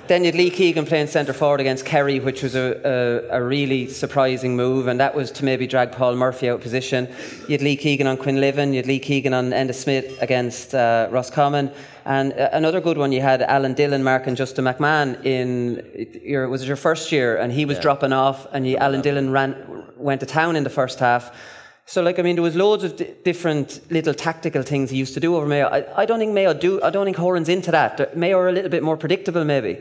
then 0.10 0.24
you'd 0.24 0.34
Lee 0.34 0.50
Keegan 0.50 0.86
playing 0.86 1.06
centre 1.06 1.34
forward 1.34 1.62
against 1.62 1.86
Kerry, 1.86 2.20
which 2.20 2.42
was 2.42 2.56
a, 2.56 3.28
a, 3.32 3.38
a 3.38 3.44
really 3.44 3.88
surprising 3.88 4.56
move, 4.56 4.88
and 4.88 5.00
that 5.00 5.14
was 5.14 5.30
to 5.34 5.46
maybe 5.46 5.68
drag 5.68 5.92
Paul 5.92 6.16
Murphy 6.16 6.50
out 6.50 6.56
of 6.56 6.62
position. 6.62 7.08
You'd 7.48 7.62
Lee 7.62 7.76
Keegan 7.76 8.08
on 8.08 8.18
Quinlivan, 8.18 8.74
you'd 8.74 8.88
Lee 8.88 9.00
Keegan 9.00 9.36
on 9.36 9.52
Enda 9.52 9.74
Smith 9.74 10.20
against 10.22 10.74
uh, 10.74 11.08
Roscommon, 11.12 11.72
and 12.06 12.34
uh, 12.34 12.50
another 12.54 12.82
good 12.82 12.98
one 12.98 13.12
you 13.12 13.22
had 13.22 13.44
Alan 13.44 13.76
Dillon 13.76 14.04
marking 14.04 14.36
Justin 14.36 14.66
McMahon 14.66 15.24
in 15.24 16.22
your 16.24 16.50
was 16.50 16.64
it 16.64 16.68
your 16.68 16.76
first 16.76 17.12
year, 17.12 17.38
and 17.38 17.52
he 17.52 17.66
was 17.66 17.78
dropping 17.78 18.12
off, 18.12 18.48
and 18.52 18.68
you, 18.68 18.78
Alan 18.78 19.02
Dillon 19.02 19.32
ran 19.32 19.84
went 19.96 20.22
to 20.22 20.26
town 20.26 20.56
in 20.56 20.64
the 20.64 20.72
first 20.72 21.00
half. 21.00 21.32
So, 21.90 22.04
like, 22.04 22.20
I 22.20 22.22
mean, 22.22 22.36
there 22.36 22.44
was 22.44 22.56
loads 22.56 22.84
of 22.84 22.98
di- 22.98 23.16
different 23.24 23.82
little 23.90 24.14
tactical 24.14 24.62
things 24.62 24.92
he 24.92 24.98
used 24.98 25.16
to 25.16 25.20
do 25.20 25.36
over 25.36 25.48
Mayo. 25.48 25.66
I, 25.66 26.04
I 26.04 26.06
don't 26.06 26.20
think 26.20 26.34
Mayo 26.34 26.54
do. 26.54 26.80
I 26.84 26.92
don't 26.92 27.04
think 27.04 27.18
Horan's 27.18 27.50
into 27.50 27.72
that. 27.72 28.16
Mayo 28.16 28.38
are 28.38 28.48
a 28.48 28.52
little 28.52 28.70
bit 28.70 28.84
more 28.84 28.96
predictable, 28.96 29.44
maybe. 29.44 29.80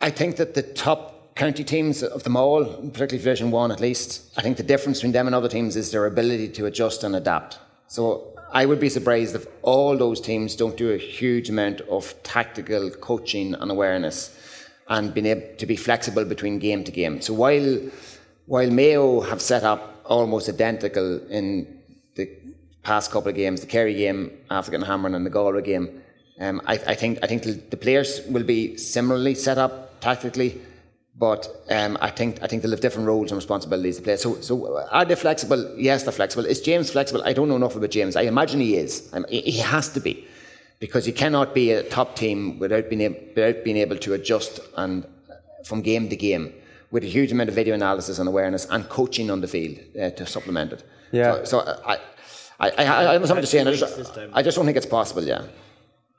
I 0.00 0.10
think 0.10 0.34
that 0.38 0.54
the 0.54 0.64
top 0.64 1.36
county 1.36 1.62
teams 1.62 2.02
of 2.02 2.24
them 2.24 2.36
all, 2.36 2.64
particularly 2.64 3.18
Division 3.18 3.52
One 3.52 3.70
at 3.70 3.78
least, 3.78 4.36
I 4.36 4.42
think 4.42 4.56
the 4.56 4.64
difference 4.64 4.98
between 4.98 5.12
them 5.12 5.28
and 5.28 5.34
other 5.36 5.48
teams 5.48 5.76
is 5.76 5.92
their 5.92 6.06
ability 6.06 6.48
to 6.48 6.66
adjust 6.66 7.04
and 7.04 7.14
adapt. 7.14 7.60
So 7.86 8.36
I 8.52 8.66
would 8.66 8.80
be 8.80 8.88
surprised 8.88 9.36
if 9.36 9.46
all 9.62 9.96
those 9.96 10.20
teams 10.20 10.56
don't 10.56 10.76
do 10.76 10.90
a 10.90 10.98
huge 10.98 11.50
amount 11.50 11.82
of 11.82 12.20
tactical 12.24 12.90
coaching 12.90 13.54
and 13.54 13.70
awareness 13.70 14.36
and 14.88 15.14
being 15.14 15.26
able 15.26 15.56
to 15.56 15.66
be 15.66 15.76
flexible 15.76 16.24
between 16.24 16.58
game 16.58 16.82
to 16.82 16.90
game. 16.90 17.20
So 17.20 17.32
while 17.32 17.78
while 18.46 18.68
Mayo 18.68 19.20
have 19.20 19.40
set 19.40 19.62
up 19.62 19.89
almost 20.10 20.48
identical 20.48 21.24
in 21.28 21.78
the 22.16 22.28
past 22.82 23.10
couple 23.10 23.30
of 23.30 23.36
games, 23.36 23.60
the 23.60 23.66
Kerry 23.66 23.94
game 23.94 24.30
getting 24.50 24.82
hammered 24.82 25.14
and 25.14 25.24
the 25.24 25.30
Galway 25.30 25.62
game, 25.62 26.02
um, 26.40 26.60
I, 26.66 26.74
I, 26.74 26.94
think 26.94 27.18
I 27.22 27.26
think 27.26 27.42
the, 27.44 27.76
players 27.76 28.20
will 28.28 28.42
be 28.42 28.76
similarly 28.76 29.34
set 29.34 29.56
up 29.58 30.00
tactically. 30.00 30.60
But 31.16 31.48
um, 31.68 31.98
I 32.00 32.10
think 32.10 32.42
I 32.42 32.46
think 32.46 32.62
they'll 32.62 32.70
have 32.70 32.80
different 32.80 33.06
roles 33.06 33.30
and 33.30 33.36
responsibilities 33.36 33.98
to 33.98 34.02
play. 34.02 34.16
So, 34.16 34.40
so 34.40 34.88
are 34.90 35.04
they 35.04 35.16
flexible? 35.16 35.74
Yes, 35.76 36.04
they're 36.04 36.12
flexible. 36.12 36.46
Is 36.46 36.62
James 36.62 36.90
flexible? 36.90 37.22
I 37.24 37.34
don't 37.34 37.48
know 37.48 37.56
enough 37.56 37.76
about 37.76 37.90
James. 37.90 38.16
I 38.16 38.22
imagine 38.22 38.60
he 38.60 38.76
is. 38.76 39.12
He 39.28 39.58
has 39.58 39.90
to 39.90 40.00
be, 40.00 40.26
because 40.78 41.06
you 41.06 41.12
cannot 41.12 41.52
be 41.52 41.72
a 41.72 41.82
top 41.82 42.16
team 42.16 42.58
without 42.58 42.88
being 42.88 43.02
able, 43.02 43.20
without 43.36 43.64
being 43.64 43.76
able 43.76 43.98
to 43.98 44.14
adjust 44.14 44.60
and 44.78 45.04
from 45.66 45.82
game 45.82 46.08
to 46.08 46.16
game 46.16 46.54
with 46.90 47.04
a 47.04 47.06
huge 47.06 47.32
amount 47.32 47.48
of 47.48 47.54
video 47.54 47.74
analysis 47.74 48.18
and 48.18 48.28
awareness 48.28 48.66
and 48.66 48.88
coaching 48.88 49.30
on 49.30 49.40
the 49.40 49.48
field 49.48 49.78
uh, 50.00 50.10
to 50.10 50.26
supplement 50.26 50.72
it. 50.72 50.84
Yeah. 51.12 51.44
So, 51.44 51.44
so 51.44 51.80
I, 51.86 51.98
I, 52.58 52.68
I, 52.68 52.84
I, 52.84 53.14
I 53.14 53.24
something 53.24 53.42
to 53.42 53.46
say, 53.46 53.58
and 53.58 53.68
I 53.68 53.74
just, 53.74 54.18
I 54.32 54.42
just 54.42 54.56
don't 54.56 54.66
think 54.66 54.76
it's 54.76 54.86
possible. 54.86 55.24
Yeah. 55.24 55.42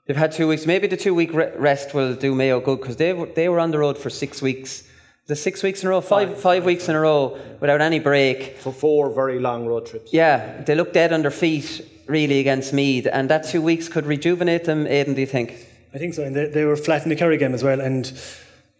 They've 0.05 0.17
had 0.17 0.31
two 0.31 0.47
weeks. 0.47 0.65
Maybe 0.65 0.87
the 0.87 0.97
two 0.97 1.13
week 1.13 1.31
rest 1.33 1.93
will 1.93 2.15
do 2.15 2.33
Mayo 2.33 2.59
good 2.59 2.81
because 2.81 2.97
they 2.97 3.13
were, 3.13 3.27
they 3.27 3.49
were 3.49 3.59
on 3.59 3.71
the 3.71 3.79
road 3.79 3.97
for 3.97 4.09
six 4.09 4.41
weeks. 4.41 4.87
The 5.27 5.35
six 5.35 5.63
weeks 5.63 5.83
in 5.83 5.87
a 5.87 5.91
row, 5.91 6.01
five, 6.01 6.29
five, 6.29 6.41
five 6.41 6.65
weeks 6.65 6.89
in 6.89 6.95
a 6.95 6.99
row 6.99 7.39
without 7.59 7.79
any 7.79 7.99
break. 7.99 8.57
For 8.57 8.73
four 8.73 9.11
very 9.11 9.39
long 9.39 9.67
road 9.67 9.85
trips. 9.85 10.11
Yeah, 10.11 10.63
they 10.63 10.75
look 10.75 10.91
dead 10.93 11.13
on 11.13 11.21
their 11.21 11.31
feet 11.31 11.87
really 12.07 12.39
against 12.39 12.73
Meath, 12.73 13.07
and 13.09 13.29
that 13.29 13.45
two 13.45 13.61
weeks 13.61 13.87
could 13.87 14.05
rejuvenate 14.05 14.65
them. 14.65 14.87
Aidan, 14.87 15.13
do 15.13 15.21
you 15.21 15.27
think? 15.27 15.67
I 15.93 15.99
think 15.99 16.15
so, 16.15 16.23
and 16.23 16.35
they, 16.35 16.47
they 16.47 16.65
were 16.65 16.75
flat 16.75 17.03
in 17.03 17.09
the 17.09 17.15
Kerry 17.15 17.37
game 17.37 17.53
as 17.53 17.63
well. 17.63 17.79
And 17.79 18.11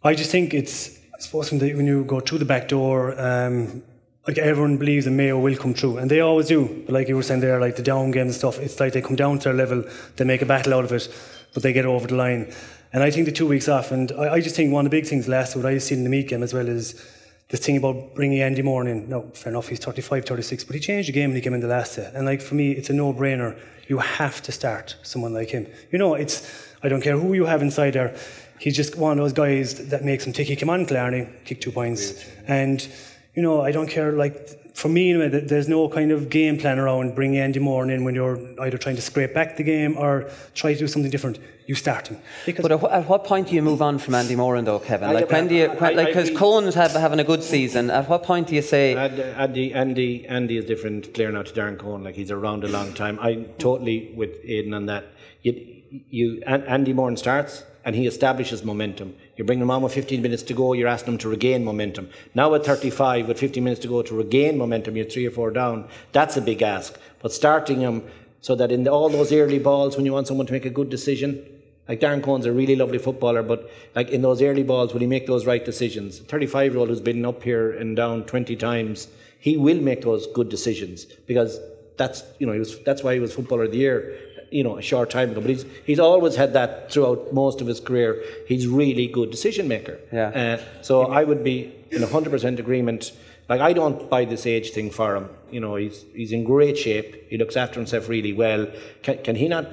I 0.03 0.15
just 0.15 0.31
think 0.31 0.53
it's, 0.53 0.97
I 0.97 1.00
suppose, 1.21 1.51
when, 1.51 1.59
they, 1.59 1.73
when 1.73 1.85
you 1.85 2.03
go 2.03 2.19
through 2.19 2.39
the 2.39 2.45
back 2.45 2.67
door, 2.67 3.19
um, 3.19 3.83
like 4.27 4.37
everyone 4.37 4.77
believes 4.77 5.05
that 5.05 5.11
Mayo 5.11 5.39
will 5.39 5.55
come 5.55 5.73
through, 5.73 5.97
and 5.97 6.09
they 6.09 6.19
always 6.19 6.47
do. 6.47 6.83
But 6.85 6.93
like 6.93 7.07
you 7.07 7.15
were 7.15 7.23
saying 7.23 7.41
there, 7.41 7.59
like 7.59 7.75
the 7.75 7.83
down 7.83 8.11
game 8.11 8.27
and 8.27 8.35
stuff, 8.35 8.59
it's 8.59 8.79
like 8.79 8.93
they 8.93 9.01
come 9.01 9.15
down 9.15 9.39
to 9.39 9.43
their 9.45 9.53
level, 9.53 9.83
they 10.15 10.25
make 10.25 10.41
a 10.41 10.45
battle 10.45 10.73
out 10.73 10.83
of 10.83 10.91
it, 10.91 11.09
but 11.53 11.63
they 11.63 11.73
get 11.73 11.85
over 11.85 12.07
the 12.07 12.15
line. 12.15 12.53
And 12.93 13.03
I 13.03 13.09
think 13.09 13.25
the 13.25 13.31
two 13.31 13.47
weeks 13.47 13.67
off, 13.67 13.91
and 13.91 14.11
I, 14.13 14.33
I 14.33 14.41
just 14.41 14.55
think 14.55 14.71
one 14.71 14.85
of 14.85 14.91
the 14.91 14.97
big 14.97 15.07
things 15.07 15.27
last 15.27 15.55
what 15.55 15.65
I've 15.65 15.81
seen 15.81 15.99
in 15.99 16.03
the 16.03 16.09
Meath 16.09 16.27
game 16.27 16.43
as 16.43 16.53
well 16.53 16.67
is 16.67 17.01
this 17.49 17.65
thing 17.65 17.77
about 17.77 18.15
bringing 18.15 18.41
Andy 18.41 18.61
Moran 18.61 18.87
in. 18.87 19.09
No, 19.09 19.23
fair 19.33 19.51
enough, 19.51 19.67
he's 19.67 19.79
35, 19.79 20.25
36, 20.25 20.63
but 20.65 20.75
he 20.75 20.79
changed 20.79 21.09
the 21.09 21.13
game 21.13 21.31
when 21.31 21.35
he 21.35 21.41
came 21.41 21.53
in 21.53 21.59
the 21.61 21.67
last 21.67 21.95
day. 21.95 22.09
And 22.13 22.25
like 22.25 22.41
for 22.41 22.55
me, 22.55 22.71
it's 22.71 22.89
a 22.89 22.93
no-brainer. 22.93 23.57
You 23.87 23.97
have 23.97 24.41
to 24.43 24.51
start 24.51 24.95
someone 25.03 25.33
like 25.33 25.49
him. 25.49 25.67
You 25.91 25.99
know, 25.99 26.13
it's 26.13 26.47
I 26.83 26.89
don't 26.89 27.01
care 27.01 27.17
who 27.17 27.33
you 27.33 27.45
have 27.45 27.61
inside 27.61 27.91
there. 27.91 28.15
He's 28.61 28.75
just 28.75 28.95
one 28.95 29.13
of 29.13 29.23
those 29.23 29.33
guys 29.33 29.89
that 29.89 30.05
makes 30.05 30.23
him 30.23 30.33
tick. 30.33 30.47
He 30.47 30.55
came 30.55 30.69
on 30.69 30.85
Clarny, 30.85 31.27
kicked 31.45 31.63
two 31.63 31.71
points, 31.71 32.23
and 32.47 32.87
you 33.33 33.41
know 33.41 33.61
I 33.61 33.71
don't 33.71 33.89
care. 33.89 34.11
Like 34.11 34.75
for 34.75 34.87
me, 34.87 35.09
anyway, 35.09 35.29
there's 35.29 35.67
no 35.67 35.89
kind 35.89 36.11
of 36.11 36.29
game 36.29 36.59
plan 36.59 36.77
around 36.77 37.15
bringing 37.15 37.39
Andy 37.39 37.57
Moran 37.59 37.89
in 37.89 38.03
when 38.03 38.13
you're 38.13 38.39
either 38.61 38.77
trying 38.77 38.97
to 38.97 39.01
scrape 39.01 39.33
back 39.33 39.57
the 39.57 39.63
game 39.63 39.97
or 39.97 40.29
try 40.53 40.73
to 40.73 40.79
do 40.79 40.87
something 40.87 41.09
different. 41.09 41.39
You 41.65 41.73
start 41.73 42.09
him. 42.09 42.19
Because 42.45 42.61
but 42.61 42.71
at, 42.71 43.07
what 43.07 43.23
point 43.23 43.47
do 43.47 43.55
you 43.55 43.63
move 43.63 43.81
on 43.81 43.97
from 43.97 44.13
Andy 44.13 44.35
Moran, 44.35 44.65
though, 44.65 44.77
Kevin? 44.77 45.11
Like 45.11 45.31
when 45.31 45.47
do 45.47 45.55
you, 45.55 45.69
when, 45.69 45.95
like 45.95 46.07
because 46.07 46.29
Coen's 46.29 46.75
have, 46.75 46.91
having 46.91 47.19
a 47.19 47.23
good 47.23 47.41
season. 47.41 47.89
At 47.89 48.07
what 48.09 48.21
point 48.21 48.45
do 48.47 48.53
you 48.53 48.61
say 48.61 48.95
Andy, 48.95 49.73
Andy, 49.73 50.27
Andy 50.27 50.57
is 50.57 50.65
different 50.65 51.15
player 51.15 51.31
now 51.31 51.41
to 51.41 51.51
Darren 51.51 51.77
Coen. 51.77 52.03
Like 52.03 52.13
he's 52.13 52.29
around 52.29 52.63
a 52.63 52.67
long 52.67 52.93
time. 52.93 53.17
I 53.19 53.45
totally 53.57 54.13
with 54.15 54.37
Aidan 54.43 54.75
on 54.75 54.85
that. 54.85 55.05
You, 55.41 55.81
you, 55.89 56.43
Andy 56.43 56.93
Moran 56.93 57.17
starts 57.17 57.63
and 57.83 57.95
he 57.95 58.07
establishes 58.07 58.63
momentum. 58.63 59.15
You 59.35 59.43
bring 59.43 59.59
him 59.59 59.71
on 59.71 59.81
with 59.81 59.93
15 59.93 60.21
minutes 60.21 60.43
to 60.43 60.53
go, 60.53 60.73
you're 60.73 60.87
asking 60.87 61.13
him 61.13 61.19
to 61.19 61.29
regain 61.29 61.63
momentum. 61.63 62.09
Now 62.35 62.53
at 62.53 62.65
35, 62.65 63.27
with 63.27 63.39
15 63.39 63.63
minutes 63.63 63.81
to 63.81 63.87
go 63.87 64.01
to 64.01 64.15
regain 64.15 64.57
momentum, 64.57 64.95
you're 64.95 65.05
three 65.05 65.25
or 65.25 65.31
four 65.31 65.51
down. 65.51 65.87
That's 66.11 66.37
a 66.37 66.41
big 66.41 66.61
ask. 66.61 66.97
But 67.21 67.33
starting 67.33 67.79
him 67.79 68.03
so 68.41 68.55
that 68.55 68.71
in 68.71 68.87
all 68.87 69.09
those 69.09 69.31
early 69.31 69.59
balls, 69.59 69.95
when 69.95 70.05
you 70.05 70.13
want 70.13 70.27
someone 70.27 70.47
to 70.47 70.53
make 70.53 70.65
a 70.65 70.69
good 70.69 70.89
decision, 70.89 71.45
like 71.87 71.99
Darren 71.99 72.23
Coen's 72.23 72.45
a 72.45 72.51
really 72.51 72.75
lovely 72.75 72.97
footballer, 72.97 73.43
but 73.43 73.69
like 73.95 74.09
in 74.09 74.21
those 74.21 74.41
early 74.41 74.63
balls, 74.63 74.93
will 74.93 75.01
he 75.01 75.07
make 75.07 75.27
those 75.27 75.45
right 75.45 75.63
decisions? 75.63 76.19
35 76.19 76.71
year 76.71 76.79
old 76.79 76.89
who's 76.89 77.01
been 77.01 77.25
up 77.25 77.43
here 77.43 77.71
and 77.71 77.95
down 77.95 78.23
20 78.25 78.55
times, 78.55 79.07
he 79.39 79.57
will 79.57 79.81
make 79.81 80.01
those 80.01 80.27
good 80.27 80.49
decisions 80.49 81.05
because 81.05 81.59
that's 81.97 82.23
you 82.39 82.47
know 82.47 82.57
was 82.57 82.79
that's 82.83 83.03
why 83.03 83.13
he 83.13 83.19
was 83.19 83.33
footballer 83.33 83.65
of 83.65 83.71
the 83.71 83.77
year 83.77 84.17
you 84.51 84.63
know 84.63 84.77
a 84.77 84.81
short 84.81 85.09
time 85.09 85.31
ago. 85.31 85.41
But 85.41 85.49
he's 85.49 85.65
he's 85.85 85.99
always 85.99 86.35
had 86.35 86.53
that 86.53 86.91
throughout 86.91 87.33
most 87.33 87.61
of 87.61 87.67
his 87.67 87.79
career. 87.79 88.23
He's 88.47 88.67
really 88.67 89.07
good 89.07 89.31
decision 89.31 89.67
maker. 89.67 89.99
Yeah. 90.11 90.59
Uh, 90.59 90.83
so 90.83 91.07
I 91.07 91.23
would 91.23 91.43
be 91.43 91.73
in 91.89 92.03
hundred 92.03 92.29
percent 92.31 92.59
agreement. 92.59 93.13
Like 93.49 93.61
I 93.61 93.73
don't 93.73 94.09
buy 94.09 94.25
this 94.25 94.45
age 94.45 94.71
thing 94.71 94.91
for 94.91 95.15
him. 95.15 95.29
You 95.49 95.59
know, 95.59 95.75
he's 95.75 96.05
he's 96.13 96.31
in 96.31 96.43
great 96.43 96.77
shape. 96.77 97.29
He 97.29 97.37
looks 97.37 97.57
after 97.57 97.79
himself 97.79 98.09
really 98.09 98.33
well. 98.33 98.67
Can, 99.01 99.23
can 99.23 99.35
he 99.35 99.47
not? 99.47 99.67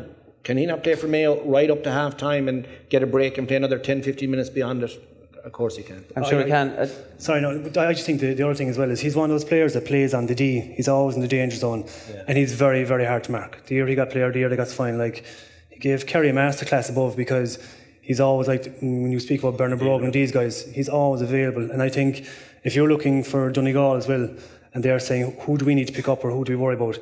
Can 0.45 0.57
he 0.57 0.65
not 0.65 0.83
play 0.83 0.95
for 0.95 1.09
Mayo 1.09 1.45
right 1.45 1.71
up 1.71 1.83
to 1.83 1.91
half 1.91 2.17
time 2.17 2.49
and 2.49 2.67
get 2.89 3.03
a 3.03 3.07
break 3.07 3.37
and 3.37 3.47
play 3.47 3.59
another 3.59 3.79
10, 3.79 4.03
15 4.03 4.31
minutes 4.31 4.49
beyond 4.49 4.83
it? 4.83 5.08
Of 5.45 5.53
course 5.53 5.77
he 5.77 5.83
can. 5.83 6.05
I'm 6.17 6.25
sure 6.25 6.41
I, 6.41 6.45
he 6.45 6.51
can. 6.51 6.71
Uh, 6.71 6.89
sorry, 7.19 7.41
no, 7.41 7.59
but 7.59 7.77
I 7.77 7.93
just 7.93 8.07
think 8.07 8.21
the, 8.21 8.35
the 8.35 8.43
other 8.45 8.55
thing 8.55 8.69
as 8.69 8.79
well 8.79 8.91
is 8.91 9.01
he's 9.01 9.17
one 9.17 9.31
of 9.31 9.35
those 9.35 9.45
players 9.45 9.75
that 9.75 9.85
plays 9.87 10.15
on 10.15 10.27
the 10.27 10.35
D. 10.35 10.61
He's 10.61 10.89
always 10.89 11.17
in 11.17 11.23
the 11.23 11.29
danger 11.29 11.57
zone, 11.57 11.85
yeah. 12.11 12.25
and 12.27 12.37
he's 12.37 12.55
very, 12.55 12.85
very 12.85 13.05
hard 13.05 13.25
to 13.25 13.33
mark. 13.33 13.65
The 13.67 13.75
year 13.77 13.87
he 13.87 13.95
got 13.95 14.11
player, 14.11 14.31
the 14.33 14.41
year 14.41 14.49
they 14.49 14.57
got 14.57 14.69
fine. 14.69 14.99
Like 14.99 15.25
he 15.71 15.79
gave 15.79 16.07
Kerry 16.07 16.29
a 16.29 16.33
masterclass 16.33 16.91
above 16.91 17.17
because 17.17 17.59
he's 18.03 18.21
always 18.21 18.49
like 18.49 18.79
when 18.81 19.13
you 19.13 19.21
speak 19.21 19.43
about 19.43 19.57
Bernard 19.59 19.79
Brogan 19.79 20.07
and 20.07 20.15
these 20.15 20.33
guys, 20.33 20.65
he's 20.73 20.89
always 20.89 21.23
available. 21.23 21.71
And 21.71 21.83
I 21.83 21.89
think 21.89 22.27
if 22.65 22.75
you're 22.75 22.89
looking 22.89 23.23
for 23.23 23.51
Donegal 23.51 23.95
as 23.95 24.09
well, 24.09 24.29
and 24.75 24.85
they're 24.85 24.99
saying 24.99 25.37
who 25.41 25.57
do 25.59 25.65
we 25.65 25.75
need 25.75 25.87
to 25.89 25.93
pick 25.93 26.09
up 26.09 26.25
or 26.25 26.31
who 26.31 26.45
do 26.45 26.53
we 26.53 26.57
worry 26.57 26.75
about, 26.75 26.99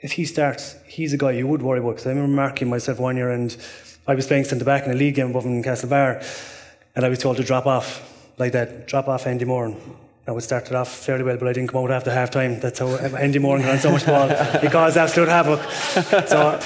if 0.00 0.12
he 0.12 0.24
starts, 0.24 0.76
he's 0.86 1.12
a 1.12 1.18
guy 1.18 1.32
you 1.32 1.46
would 1.46 1.62
worry 1.62 1.80
about. 1.80 1.90
Because 1.90 2.06
I 2.06 2.10
remember 2.10 2.34
marking 2.34 2.68
myself 2.68 2.98
one 2.98 3.16
year, 3.16 3.30
and 3.30 3.56
I 4.06 4.14
was 4.14 4.26
playing 4.26 4.44
centre 4.44 4.64
back 4.64 4.84
in 4.84 4.90
a 4.90 4.94
league 4.94 5.14
game 5.14 5.30
above 5.30 5.44
in 5.44 5.62
Castlebar, 5.62 6.22
and 6.94 7.04
I 7.04 7.08
was 7.08 7.18
told 7.18 7.36
to 7.38 7.44
drop 7.44 7.66
off 7.66 8.02
like 8.38 8.52
that, 8.52 8.86
drop 8.86 9.08
off 9.08 9.26
Andy 9.26 9.44
Moran. 9.44 9.76
Now 10.26 10.36
it 10.36 10.42
started 10.42 10.74
off 10.74 10.88
fairly 10.88 11.24
well, 11.24 11.36
but 11.36 11.48
I 11.48 11.52
didn't 11.52 11.70
come 11.70 11.82
out 11.82 11.90
after 11.90 12.10
half 12.10 12.30
time. 12.30 12.60
That's 12.60 12.78
how 12.78 12.88
Andy 12.96 13.38
Moran 13.38 13.62
got 13.62 13.80
so 13.80 13.90
much 13.90 14.06
ball. 14.06 14.28
He 14.60 14.68
caused 14.68 14.96
absolute 14.96 15.28
havoc. 15.28 15.60
So 16.28 16.58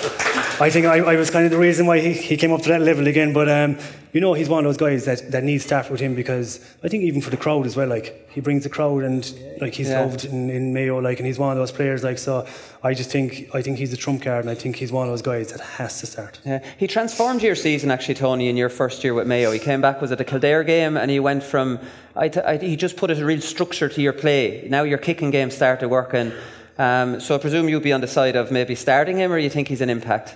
I 0.61 0.71
think 0.71 0.87
I, 0.87 0.99
I, 0.99 1.17
was 1.17 1.31
kind 1.31 1.45
of 1.45 1.51
the 1.51 1.59
reason 1.59 1.87
why 1.87 1.99
he, 1.99 2.13
he 2.13 2.37
came 2.37 2.53
up 2.53 2.63
to 2.63 2.69
that 2.69 2.81
level 2.81 3.09
again. 3.09 3.33
But 3.33 3.49
um, 3.49 3.79
you 4.13 4.21
know, 4.21 4.35
he's 4.35 4.49
one 4.49 4.65
of 4.65 4.69
those 4.69 4.77
guys 4.77 5.05
that, 5.07 5.33
that 5.33 5.43
needs 5.43 5.65
staff 5.65 5.91
with 5.91 6.01
him 6.01 6.15
because 6.15 6.61
I 6.85 6.89
think 6.89 7.03
even 7.03 7.21
for 7.21 7.31
the 7.31 7.37
crowd 7.37 7.67
as 7.67 7.77
well, 7.77 7.89
like 7.89 8.31
he 8.31 8.41
brings 8.41 8.63
the 8.63 8.69
crowd 8.69 9.03
and 9.03 9.59
like 9.61 9.75
he's 9.75 9.89
yeah. 9.89 10.01
loved 10.01 10.25
in, 10.25 10.51
in 10.51 10.73
Mayo, 10.73 11.01
like, 11.01 11.19
and 11.19 11.27
he's 11.27 11.39
one 11.39 11.51
of 11.51 11.57
those 11.59 11.73
players. 11.73 12.05
Like, 12.05 12.19
so 12.19 12.47
I 12.83 12.95
just 12.95 13.11
think 13.11 13.53
I 13.53 13.63
think 13.63 13.79
he's 13.79 13.93
a 13.93 13.97
trump 13.97 14.23
card, 14.23 14.45
and 14.45 14.51
I 14.51 14.55
think 14.55 14.77
he's 14.77 14.93
one 14.93 15.07
of 15.07 15.13
those 15.13 15.23
guys 15.23 15.51
that 15.51 15.61
has 15.61 15.99
to 16.01 16.07
start. 16.07 16.39
Yeah. 16.45 16.65
He 16.79 16.87
transformed 16.87 17.43
your 17.43 17.57
season 17.57 17.91
actually, 17.91 18.15
Tony, 18.15 18.49
in 18.49 18.57
your 18.57 18.69
first 18.69 19.03
year 19.03 19.15
with 19.15 19.27
Mayo. 19.27 19.51
He 19.51 19.59
came 19.59 19.81
back 19.81 20.01
was 20.01 20.13
at 20.13 20.21
a 20.21 20.25
Kildare 20.25 20.63
game, 20.63 20.97
and 20.97 21.11
he 21.11 21.19
went 21.19 21.43
from 21.43 21.81
I, 22.15 22.31
I, 22.47 22.57
he 22.59 22.77
just 22.77 22.97
put 22.97 23.11
a 23.11 23.25
real 23.25 23.41
structure 23.41 23.89
to 23.89 24.01
your 24.01 24.13
play. 24.13 24.69
Now 24.71 24.85
your 24.85 24.99
kicking 24.99 25.31
game 25.31 25.51
started 25.51 25.89
working. 25.89 26.33
Um, 26.77 27.21
so 27.21 27.35
I 27.35 27.39
presume 27.39 27.69
you'll 27.69 27.81
be 27.81 27.93
on 27.93 28.01
the 28.01 28.09
side 28.09 28.37
of 28.37 28.51
maybe 28.51 28.75
starting 28.75 29.19
him, 29.19 29.33
or 29.33 29.39
you 29.39 29.51
think 29.51 29.69
he's 29.69 29.81
an 29.81 29.91
impact? 29.91 30.35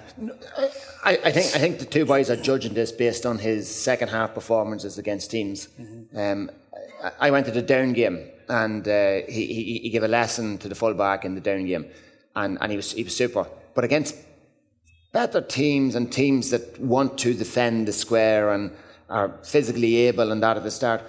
I, 1.04 1.18
I, 1.24 1.32
think 1.32 1.54
I 1.54 1.58
think 1.58 1.78
the 1.78 1.84
two 1.84 2.04
boys 2.04 2.30
are 2.30 2.36
judging 2.36 2.74
this 2.74 2.92
based 2.92 3.26
on 3.26 3.38
his 3.38 3.68
second 3.68 4.08
half 4.08 4.34
performances 4.34 4.98
against 4.98 5.30
teams. 5.30 5.68
Mm-hmm. 5.80 6.18
Um, 6.18 6.50
I, 7.02 7.28
I 7.28 7.30
went 7.30 7.46
to 7.46 7.52
the 7.52 7.62
down 7.62 7.92
game 7.92 8.30
and 8.48 8.86
uh, 8.86 9.20
he, 9.28 9.46
he, 9.46 9.78
he 9.82 9.90
gave 9.90 10.02
a 10.02 10.08
lesson 10.08 10.58
to 10.58 10.68
the 10.68 10.74
fullback 10.74 11.24
in 11.24 11.34
the 11.34 11.40
down 11.40 11.66
game, 11.66 11.86
and, 12.36 12.58
and 12.60 12.70
he 12.70 12.76
was 12.76 12.92
he 12.92 13.04
was 13.04 13.16
super. 13.16 13.46
But 13.74 13.84
against 13.84 14.16
better 15.12 15.40
teams 15.40 15.94
and 15.94 16.12
teams 16.12 16.50
that 16.50 16.78
want 16.80 17.18
to 17.18 17.34
defend 17.34 17.88
the 17.88 17.92
square 17.92 18.50
and 18.52 18.70
are 19.08 19.38
physically 19.42 19.96
able 19.96 20.32
and 20.32 20.42
that 20.42 20.56
at 20.56 20.62
the 20.62 20.70
start 20.70 21.02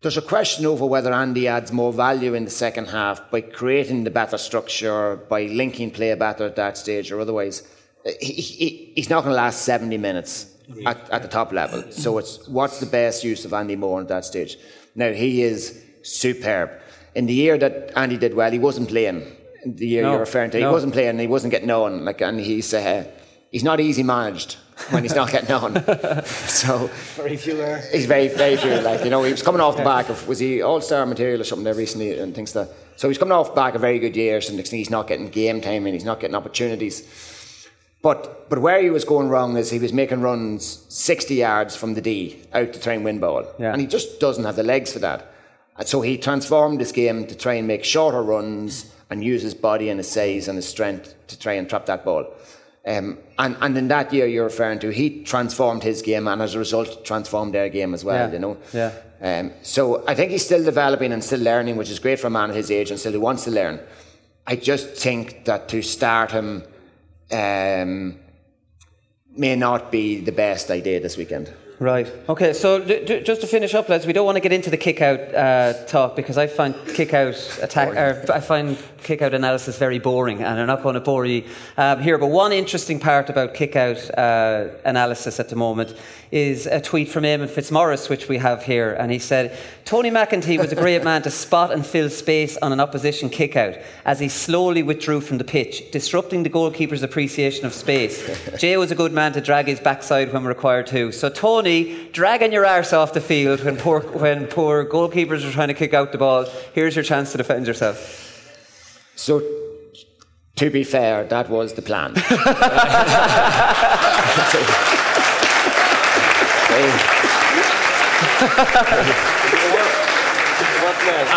there's 0.00 0.16
a 0.16 0.22
question 0.22 0.64
over 0.64 0.86
whether 0.86 1.12
Andy 1.12 1.48
adds 1.48 1.72
more 1.72 1.92
value 1.92 2.34
in 2.34 2.44
the 2.44 2.50
second 2.50 2.86
half 2.86 3.30
by 3.30 3.40
creating 3.40 4.04
the 4.04 4.10
better 4.10 4.38
structure, 4.38 5.16
by 5.16 5.44
linking 5.46 5.90
play 5.90 6.14
better 6.14 6.46
at 6.46 6.56
that 6.56 6.78
stage, 6.78 7.10
or 7.10 7.20
otherwise. 7.20 7.66
He, 8.20 8.32
he, 8.32 8.92
he's 8.94 9.10
not 9.10 9.24
going 9.24 9.32
to 9.32 9.36
last 9.36 9.62
70 9.62 9.98
minutes 9.98 10.54
at, 10.86 11.10
at, 11.10 11.22
the 11.22 11.28
top 11.28 11.52
level. 11.52 11.90
So 11.90 12.18
it's 12.18 12.46
what's 12.46 12.78
the 12.78 12.86
best 12.86 13.24
use 13.24 13.44
of 13.44 13.52
Andy 13.52 13.74
Moore 13.74 14.00
at 14.00 14.08
that 14.08 14.24
stage? 14.24 14.56
Now, 14.94 15.12
he 15.12 15.42
is 15.42 15.82
superb. 16.02 16.70
In 17.16 17.26
the 17.26 17.34
year 17.34 17.58
that 17.58 17.92
Andy 17.96 18.16
did 18.16 18.34
well, 18.34 18.52
he 18.52 18.60
wasn't 18.60 18.88
playing. 18.88 19.26
The 19.66 19.86
year 19.86 20.02
no, 20.02 20.12
you're 20.12 20.20
referring 20.20 20.52
to, 20.52 20.58
he 20.58 20.62
no. 20.62 20.72
wasn't 20.72 20.92
playing, 20.92 21.18
he 21.18 21.26
wasn't 21.26 21.50
getting 21.50 21.70
on. 21.70 22.04
Like, 22.04 22.20
and 22.20 22.38
he's, 22.38 22.72
uh, 22.72 23.04
he's 23.50 23.64
not 23.64 23.80
easy 23.80 24.02
managed. 24.02 24.56
when 24.90 25.02
he's 25.02 25.14
not 25.14 25.30
getting 25.32 25.50
on. 25.50 25.74
so 26.24 26.88
very 27.16 27.36
few 27.36 27.60
are. 27.60 27.78
He's 27.90 28.06
very, 28.06 28.28
very 28.28 28.56
few. 28.56 28.70
Like 28.80 29.02
you 29.04 29.10
know, 29.10 29.24
he 29.24 29.32
was 29.32 29.42
coming 29.42 29.60
off 29.60 29.76
the 29.76 29.82
back 29.82 30.08
of 30.08 30.28
was 30.28 30.38
he 30.38 30.62
All 30.62 30.80
Star 30.80 31.04
material 31.04 31.40
or 31.40 31.44
something 31.44 31.64
there 31.64 31.74
recently 31.74 32.18
and 32.18 32.34
things 32.34 32.52
that. 32.52 32.68
So 32.96 33.08
he's 33.08 33.18
coming 33.18 33.32
off 33.32 33.48
the 33.48 33.54
back 33.54 33.74
of 33.74 33.80
very 33.80 33.98
good 33.98 34.14
years, 34.16 34.48
and 34.48 34.58
he's 34.64 34.90
not 34.90 35.06
getting 35.08 35.28
game 35.28 35.60
time 35.60 35.84
and 35.86 35.94
he's 35.94 36.04
not 36.04 36.20
getting 36.20 36.36
opportunities. 36.36 37.02
But 38.02 38.48
but 38.48 38.60
where 38.60 38.80
he 38.80 38.90
was 38.90 39.04
going 39.04 39.28
wrong 39.28 39.56
is 39.56 39.70
he 39.70 39.80
was 39.80 39.92
making 39.92 40.20
runs 40.20 40.84
60 40.88 41.34
yards 41.34 41.74
from 41.74 41.94
the 41.94 42.00
D 42.00 42.40
out 42.52 42.72
to 42.72 42.80
try 42.80 42.92
and 42.94 43.04
win 43.04 43.18
ball, 43.18 43.44
Yeah. 43.58 43.72
and 43.72 43.80
he 43.80 43.86
just 43.88 44.20
doesn't 44.20 44.44
have 44.44 44.54
the 44.56 44.62
legs 44.62 44.92
for 44.92 45.00
that. 45.00 45.32
And 45.76 45.86
so 45.88 46.00
he 46.02 46.16
transformed 46.18 46.78
his 46.80 46.92
game 46.92 47.26
to 47.26 47.34
try 47.34 47.54
and 47.54 47.66
make 47.66 47.84
shorter 47.84 48.22
runs 48.22 48.92
and 49.10 49.24
use 49.24 49.42
his 49.42 49.54
body 49.54 49.90
and 49.90 49.98
his 49.98 50.08
size 50.10 50.46
and 50.48 50.56
his 50.56 50.68
strength 50.68 51.14
to 51.28 51.38
try 51.38 51.54
and 51.54 51.68
trap 51.68 51.86
that 51.86 52.04
ball. 52.04 52.26
Um, 52.88 53.18
and, 53.38 53.56
and 53.60 53.76
in 53.76 53.88
that 53.88 54.12
year 54.14 54.26
you're 54.26 54.44
referring 54.44 54.78
to, 54.78 54.88
he 54.88 55.22
transformed 55.22 55.82
his 55.82 56.00
game 56.00 56.26
and 56.26 56.40
as 56.40 56.54
a 56.54 56.58
result 56.58 57.04
transformed 57.04 57.52
their 57.52 57.68
game 57.68 57.92
as 57.92 58.02
well, 58.04 58.28
Yeah. 58.28 58.32
you 58.32 58.38
know. 58.38 58.56
Yeah. 58.72 58.92
Um, 59.20 59.52
so 59.62 60.04
I 60.08 60.14
think 60.14 60.30
he's 60.30 60.44
still 60.44 60.64
developing 60.64 61.12
and 61.12 61.22
still 61.22 61.40
learning, 61.40 61.76
which 61.76 61.90
is 61.90 61.98
great 61.98 62.18
for 62.18 62.28
a 62.28 62.30
man 62.30 62.50
his 62.50 62.70
age 62.70 62.90
and 62.90 62.98
still 62.98 63.12
who 63.12 63.20
wants 63.20 63.44
to 63.44 63.50
learn. 63.50 63.80
I 64.46 64.56
just 64.56 64.88
think 64.94 65.44
that 65.44 65.68
to 65.68 65.82
start 65.82 66.30
him 66.30 66.62
um, 67.30 68.18
may 69.36 69.54
not 69.56 69.92
be 69.92 70.20
the 70.20 70.32
best 70.32 70.70
idea 70.70 71.00
this 71.00 71.16
weekend. 71.18 71.52
Right. 71.80 72.12
Okay. 72.28 72.52
So 72.54 72.80
d- 72.80 73.22
just 73.22 73.40
to 73.42 73.46
finish 73.46 73.72
up, 73.72 73.88
lads, 73.88 74.04
we 74.04 74.12
don't 74.12 74.26
want 74.26 74.34
to 74.34 74.40
get 74.40 74.52
into 74.52 74.68
the 74.68 74.76
kick 74.76 75.00
out 75.00 75.20
uh, 75.32 75.84
talk 75.86 76.16
because 76.16 76.36
I 76.36 76.48
find 76.48 76.74
kick 76.88 77.14
out 77.14 77.36
attack. 77.62 77.94
Or 77.94 78.32
I 78.32 78.40
find 78.40 78.76
kick 79.04 79.22
out 79.22 79.32
analysis 79.32 79.78
very 79.78 80.00
boring, 80.00 80.42
and 80.42 80.58
I'm 80.58 80.66
not 80.66 80.82
going 80.82 80.94
to 80.94 81.00
bore 81.00 81.24
you 81.24 81.44
um, 81.76 82.00
here. 82.00 82.18
But 82.18 82.28
one 82.28 82.52
interesting 82.52 82.98
part 82.98 83.30
about 83.30 83.54
kick 83.54 83.76
out 83.76 83.98
uh, 84.18 84.70
analysis 84.84 85.38
at 85.38 85.50
the 85.50 85.56
moment 85.56 85.94
is 86.32 86.66
a 86.66 86.80
tweet 86.80 87.08
from 87.08 87.24
Eamon 87.24 87.48
Fitzmaurice, 87.48 88.08
which 88.08 88.28
we 88.28 88.38
have 88.38 88.64
here, 88.64 88.94
and 88.94 89.12
he 89.12 89.18
said 89.18 89.56
Tony 89.84 90.10
McEntee 90.10 90.58
was 90.58 90.72
a 90.72 90.76
great 90.76 91.04
man 91.04 91.22
to 91.22 91.30
spot 91.30 91.72
and 91.72 91.86
fill 91.86 92.10
space 92.10 92.56
on 92.58 92.72
an 92.72 92.80
opposition 92.80 93.30
kick 93.30 93.56
out 93.56 93.74
as 94.04 94.18
he 94.18 94.28
slowly 94.28 94.82
withdrew 94.82 95.20
from 95.20 95.38
the 95.38 95.44
pitch, 95.44 95.90
disrupting 95.92 96.42
the 96.42 96.50
goalkeeper's 96.50 97.02
appreciation 97.02 97.64
of 97.64 97.72
space. 97.72 98.16
Jay 98.58 98.76
was 98.76 98.90
a 98.90 98.94
good 98.94 99.12
man 99.12 99.32
to 99.32 99.40
drag 99.40 99.66
his 99.66 99.80
backside 99.80 100.32
when 100.32 100.44
required 100.44 100.86
to. 100.88 101.12
So 101.12 101.30
Tony, 101.30 101.67
dragging 102.12 102.52
your 102.52 102.66
arse 102.66 102.92
off 102.92 103.12
the 103.12 103.20
field 103.20 103.64
when 103.64 103.76
poor 103.76 104.00
when 104.00 104.46
poor 104.46 104.84
goalkeepers 104.84 105.48
are 105.48 105.52
trying 105.52 105.68
to 105.68 105.74
kick 105.74 105.94
out 105.94 106.12
the 106.12 106.18
ball. 106.18 106.46
Here's 106.72 106.94
your 106.96 107.04
chance 107.04 107.32
to 107.32 107.38
defend 107.38 107.66
yourself. 107.66 107.98
So, 109.16 109.42
to 110.56 110.70
be 110.70 110.84
fair, 110.84 111.24
that 111.24 111.48
was 111.48 111.72
the 111.74 111.82
plan. 111.82 112.14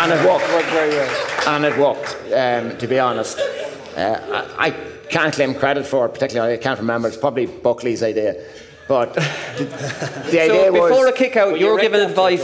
and 0.02 0.12
it 0.12 0.24
worked. 0.24 0.48
And 1.46 1.64
it 1.64 1.78
worked, 1.78 2.16
um, 2.32 2.78
to 2.78 2.86
be 2.86 2.98
honest. 2.98 3.38
Uh, 3.96 4.46
I, 4.58 4.66
I 4.66 4.70
can't 5.10 5.34
claim 5.34 5.54
credit 5.54 5.86
for 5.86 6.06
it, 6.06 6.14
particularly, 6.14 6.54
I 6.54 6.56
can't 6.56 6.78
remember. 6.78 7.08
It's 7.08 7.16
probably 7.16 7.46
Buckley's 7.46 8.02
idea. 8.02 8.42
But 8.88 9.14
the, 9.14 9.22
the 10.30 10.40
idea 10.40 10.64
so 10.64 10.72
was. 10.72 10.90
before 10.90 11.06
a 11.06 11.12
kick 11.12 11.36
out, 11.36 11.58
you're 11.58 11.76
you 11.76 11.80
given 11.80 12.00
advice. 12.00 12.42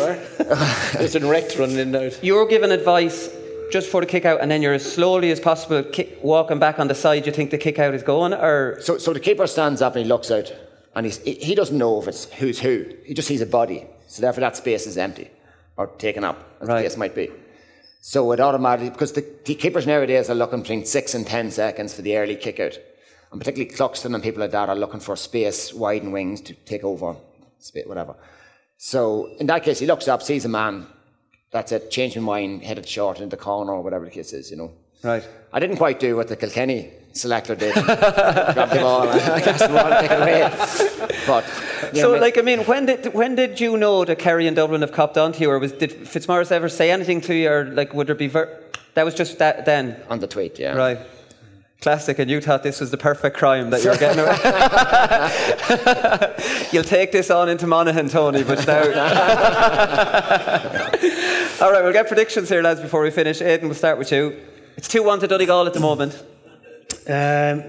It's 1.01 1.14
an 1.14 1.28
wrecked 1.28 1.59
running 1.59 1.78
in 1.78 1.95
and 1.95 1.97
out. 1.97 2.22
You're 2.22 2.47
given 2.47 2.70
advice 2.70 3.34
just 3.70 3.91
for 3.91 4.01
the 4.01 4.07
kick 4.07 4.24
out, 4.24 4.41
and 4.41 4.51
then 4.51 4.62
you're 4.62 4.72
as 4.74 4.91
slowly 4.91 5.30
as 5.30 5.41
possible 5.41 5.82
kick, 5.82 6.18
walking 6.22 6.59
back 6.59 6.78
on 6.78 6.89
the 6.89 6.95
side. 6.95 7.26
You 7.26 7.32
think 7.32 7.51
the 7.51 7.59
kick 7.59 7.78
out 7.78 7.95
is 7.95 8.03
going, 8.03 8.32
or 8.32 8.80
So, 8.80 8.99
so 8.99 9.12
the 9.12 9.20
keeper 9.20 9.47
stands 9.47 9.82
up 9.82 9.95
and 9.95 10.05
he 10.05 10.09
looks 10.09 10.30
out, 10.30 10.55
and 10.95 11.05
he's, 11.05 11.18
he, 11.18 11.34
he 11.34 11.55
doesn't 11.55 11.76
know 11.76 12.01
if 12.01 12.09
it's 12.09 12.26
who's 12.26 12.61
who. 12.61 12.86
He 13.05 13.14
just 13.14 13.28
sees 13.28 13.41
a 13.41 13.47
body. 13.47 13.86
So 14.07 14.22
therefore, 14.22 14.41
that 14.41 14.57
space 14.57 14.86
is 14.86 14.97
empty 14.97 15.28
or 15.76 15.89
taken 15.99 16.24
up, 16.24 16.57
as 16.61 16.68
the 16.68 16.80
case 16.80 16.97
might 16.97 17.14
be. 17.14 17.30
So 18.01 18.32
it 18.32 18.41
automatically, 18.41 18.91
because 18.91 19.12
the, 19.12 19.26
the 19.45 19.55
keepers 19.55 19.86
nowadays 19.86 20.30
are 20.30 20.34
looking 20.34 20.61
between 20.61 20.86
six 20.86 21.14
and 21.14 21.26
ten 21.26 21.51
seconds 21.51 21.95
for 21.95 22.03
the 22.03 22.16
early 22.16 22.36
kick 22.36 22.59
out. 22.59 22.78
And 23.31 23.41
particularly 23.41 23.74
Cluxton 23.74 24.14
and 24.14 24.22
people 24.22 24.41
like 24.41 24.53
that 24.53 24.68
are 24.68 24.76
looking 24.76 25.01
for 25.01 25.16
space, 25.16 25.74
wide 25.74 26.03
and 26.03 26.12
wings 26.12 26.41
to 26.43 26.55
take 26.55 26.85
over, 26.85 27.14
whatever. 27.85 28.16
So 28.79 29.35
in 29.39 29.47
that 29.49 29.64
case, 29.64 29.79
he 29.79 29.87
looks 29.87 30.09
up, 30.09 30.22
sees 30.22 30.45
a 30.45 30.49
man, 30.49 30.87
that's 31.51 31.72
it, 31.72 31.91
change 31.91 32.16
my 32.16 32.22
mind, 32.22 32.62
headed 32.62 32.89
short 32.89 33.18
into 33.18 33.37
the 33.37 33.43
corner 33.43 33.72
or 33.72 33.83
whatever 33.83 34.05
the 34.05 34.11
case 34.11 34.33
is, 34.33 34.51
you 34.51 34.57
know. 34.57 34.72
Right. 35.03 35.26
I 35.53 35.61
didn't 35.61 35.76
quite 35.76 36.01
do 36.01 36.16
what 36.16 36.29
the 36.29 36.37
Kilkenny 36.37 36.91
selector 37.12 37.55
did. 37.55 37.74
Grab 37.85 38.70
the 38.70 38.81
ball 38.81 39.09
and 39.09 39.20
cast 39.45 39.61
the 39.61 39.68
ball 39.68 39.93
and 39.93 40.22
away. 40.22 41.16
But, 41.26 41.45
you 41.95 42.01
so, 42.01 42.12
know, 42.14 42.20
like, 42.20 42.39
I 42.39 42.43
mean, 42.43 42.61
when 42.61 42.87
did 42.87 43.14
when 43.14 43.35
did 43.35 43.61
you 43.61 43.76
know 43.76 44.05
that 44.05 44.18
Kerry 44.18 44.47
and 44.47 44.57
Dublin 44.57 44.81
have 44.81 44.93
copped 44.93 45.16
onto 45.18 45.41
you, 45.41 45.51
or 45.51 45.59
was 45.59 45.72
did 45.72 45.93
Fitzmaurice 46.09 46.51
ever 46.51 46.68
say 46.68 46.91
anything 46.91 47.20
to 47.22 47.35
you, 47.35 47.51
or 47.51 47.64
like, 47.64 47.95
would 47.95 48.07
there 48.07 48.14
be 48.14 48.29
ver- 48.29 48.62
that 48.95 49.05
was 49.05 49.14
just 49.14 49.39
that 49.39 49.64
then 49.64 50.01
on 50.09 50.20
the 50.20 50.26
tweet, 50.26 50.59
yeah, 50.59 50.74
right. 50.74 50.99
Classic, 51.81 52.18
and 52.18 52.29
you 52.29 52.41
thought 52.41 52.64
this 52.64 52.81
was 52.81 52.91
the 52.91 52.97
perfect 52.97 53.37
crime 53.37 53.70
that 53.70 53.85
you 53.85 53.91
were 53.91 53.97
getting 53.97 54.18
away. 54.18 54.35
You'll 56.72 56.83
take 56.83 57.12
this 57.12 57.31
on 57.31 57.49
into 57.49 57.68
Monaghan, 57.68 58.09
Tony, 58.09 58.43
but 58.43 58.66
now. 58.66 58.83
All 61.61 61.70
right, 61.70 61.85
we'll 61.85 61.93
get 61.93 62.09
predictions 62.09 62.49
here, 62.49 62.62
lads, 62.62 62.81
before 62.81 63.03
we 63.03 63.12
finish. 63.12 63.41
Aidan, 63.41 63.68
we'll 63.68 63.76
start 63.76 63.97
with 63.97 64.11
you. 64.11 64.41
It's 64.76 64.89
2 64.89 65.05
1 65.05 65.20
to 65.20 65.29
Donegal 65.29 65.68
at 65.68 65.74
the 65.74 65.79
moment. 65.79 66.20
Um, 67.07 67.62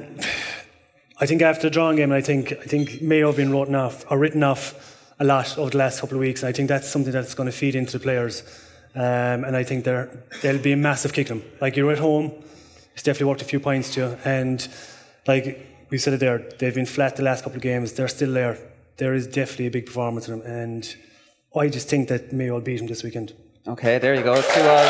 I 1.19 1.27
think 1.27 1.43
after 1.43 1.67
the 1.67 1.69
drawing 1.69 1.97
game, 1.97 2.11
I 2.11 2.21
think 2.21 2.53
I 2.53 2.65
think 2.65 3.03
Mayo 3.03 3.27
have 3.27 3.35
been 3.35 3.55
written 3.55 3.75
off 3.75 4.05
or 4.09 4.17
written 4.17 4.41
off 4.41 4.73
a 5.19 5.23
lot 5.23 5.55
over 5.57 5.69
the 5.69 5.77
last 5.77 5.99
couple 5.99 6.17
of 6.17 6.21
weeks, 6.21 6.41
and 6.41 6.49
I 6.49 6.51
think 6.51 6.67
that's 6.67 6.87
something 6.87 7.11
that's 7.11 7.35
going 7.35 7.45
to 7.45 7.55
feed 7.55 7.75
into 7.75 7.99
the 7.99 7.99
players. 7.99 8.41
Um, 8.95 9.43
and 9.43 9.55
I 9.55 9.63
think 9.63 9.83
they're, 9.83 10.09
they'll 10.41 10.57
be 10.57 10.71
a 10.71 10.77
massive 10.77 11.13
kick 11.13 11.27
them. 11.27 11.43
Like 11.61 11.75
you're 11.75 11.91
at 11.91 11.99
home, 11.99 12.31
it's 12.99 13.05
definitely 13.05 13.29
worked 13.29 13.41
a 13.41 13.45
few 13.45 13.61
points 13.61 13.93
to 13.93 14.01
you. 14.01 14.17
And 14.25 14.67
like 15.25 15.87
we 15.89 15.97
said 15.97 16.15
it 16.15 16.19
there, 16.19 16.39
they've 16.59 16.75
been 16.75 16.85
flat 16.85 17.15
the 17.15 17.23
last 17.23 17.45
couple 17.45 17.55
of 17.55 17.61
games. 17.61 17.93
They're 17.93 18.09
still 18.09 18.33
there. 18.33 18.57
There 18.97 19.13
is 19.13 19.25
definitely 19.25 19.67
a 19.67 19.71
big 19.71 19.85
performance 19.85 20.27
in 20.27 20.39
them, 20.39 20.45
and 20.45 20.95
I 21.55 21.69
just 21.69 21.87
think 21.87 22.09
that 22.09 22.33
Mayo 22.33 22.55
will 22.55 22.59
beat 22.59 22.79
them 22.79 22.87
this 22.87 23.01
weekend. 23.01 23.31
Okay, 23.65 23.99
there 23.99 24.15
you 24.15 24.21
go. 24.21 24.33
It's 24.33 24.53
2 24.53 24.61
all. 24.63 24.85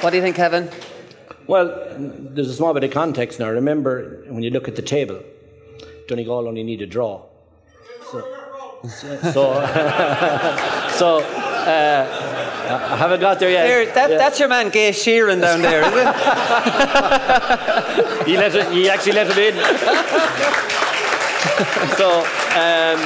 What 0.00 0.10
do 0.12 0.16
you 0.16 0.22
think, 0.22 0.36
Kevin? 0.36 0.70
Well, 1.46 1.94
there's 1.98 2.48
a 2.48 2.54
small 2.54 2.72
bit 2.72 2.84
of 2.84 2.90
context 2.90 3.38
now. 3.38 3.50
Remember, 3.50 4.24
when 4.28 4.42
you 4.42 4.48
look 4.48 4.66
at 4.66 4.76
the 4.76 4.82
table, 4.96 5.22
Donegal 6.08 6.48
only 6.48 6.62
need 6.62 6.80
a 6.80 6.86
draw. 6.86 7.26
So, 8.10 8.26
so, 8.88 9.20
so 10.96 11.18
uh, 11.20 12.29
I 12.74 12.96
haven't 12.96 13.20
got 13.20 13.38
there 13.38 13.50
yet. 13.50 13.66
There, 13.66 13.86
that, 13.94 14.10
Yeah. 14.10 14.18
That's 14.18 14.38
your 14.38 14.48
man, 14.48 14.70
Gay 14.70 14.90
Sheeran, 14.90 15.40
down 15.40 15.62
there, 15.62 15.82
isn't 15.82 15.98
it? 15.98 16.06
he 18.26 18.36
let 18.36 18.54
it, 18.54 18.72
he 18.72 18.88
actually 18.88 19.12
let 19.12 19.28
it 19.30 19.38
in. 19.38 19.54
so, 21.96 22.20
um, 22.56 23.00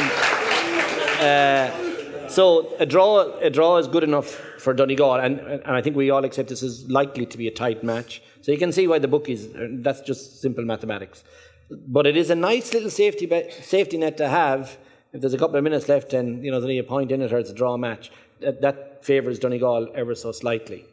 uh, 1.21 2.29
so 2.29 2.75
a 2.79 2.87
draw, 2.87 3.39
a 3.41 3.51
draw 3.51 3.77
is 3.79 3.87
good 3.89 4.05
enough 4.05 4.41
for 4.59 4.73
Donegal, 4.75 5.15
and 5.17 5.39
and 5.41 5.77
I 5.77 5.83
think 5.83 5.95
we 5.95 6.11
all 6.11 6.25
accept 6.25 6.49
this 6.49 6.63
is 6.63 6.89
likely 6.91 7.27
to 7.27 7.39
be 7.39 7.47
a 7.49 7.51
tight 7.51 7.85
match. 7.85 8.23
So 8.41 8.51
you 8.53 8.59
can 8.59 8.73
see 8.73 8.87
why 8.89 8.99
the 8.99 9.09
bookies. 9.09 9.49
That's 9.87 10.01
just 10.01 10.41
simple 10.41 10.65
mathematics. 10.65 11.23
But 11.71 12.07
it 12.07 12.17
is 12.17 12.31
a 12.31 12.35
nice 12.35 12.73
little 12.73 12.91
safety 12.91 13.27
be- 13.27 13.51
safety 13.63 13.99
net 13.99 14.17
to 14.19 14.29
have. 14.29 14.77
If 15.13 15.21
there's 15.21 15.35
a 15.35 15.39
couple 15.39 15.57
of 15.57 15.65
minutes 15.65 15.89
left 15.89 16.13
and 16.13 16.45
you 16.45 16.51
know 16.51 16.59
there's 16.59 16.65
only 16.65 16.79
a 16.79 16.85
point 16.85 17.13
in 17.13 17.23
it 17.23 17.33
or 17.33 17.39
it's 17.39 17.51
a 17.51 17.55
draw 17.55 17.77
match, 17.77 18.11
that, 18.41 18.61
that 18.63 18.94
favours 19.05 19.39
Donegal 19.39 19.89
ever 19.95 20.15
so 20.15 20.33
slightly. 20.33 20.87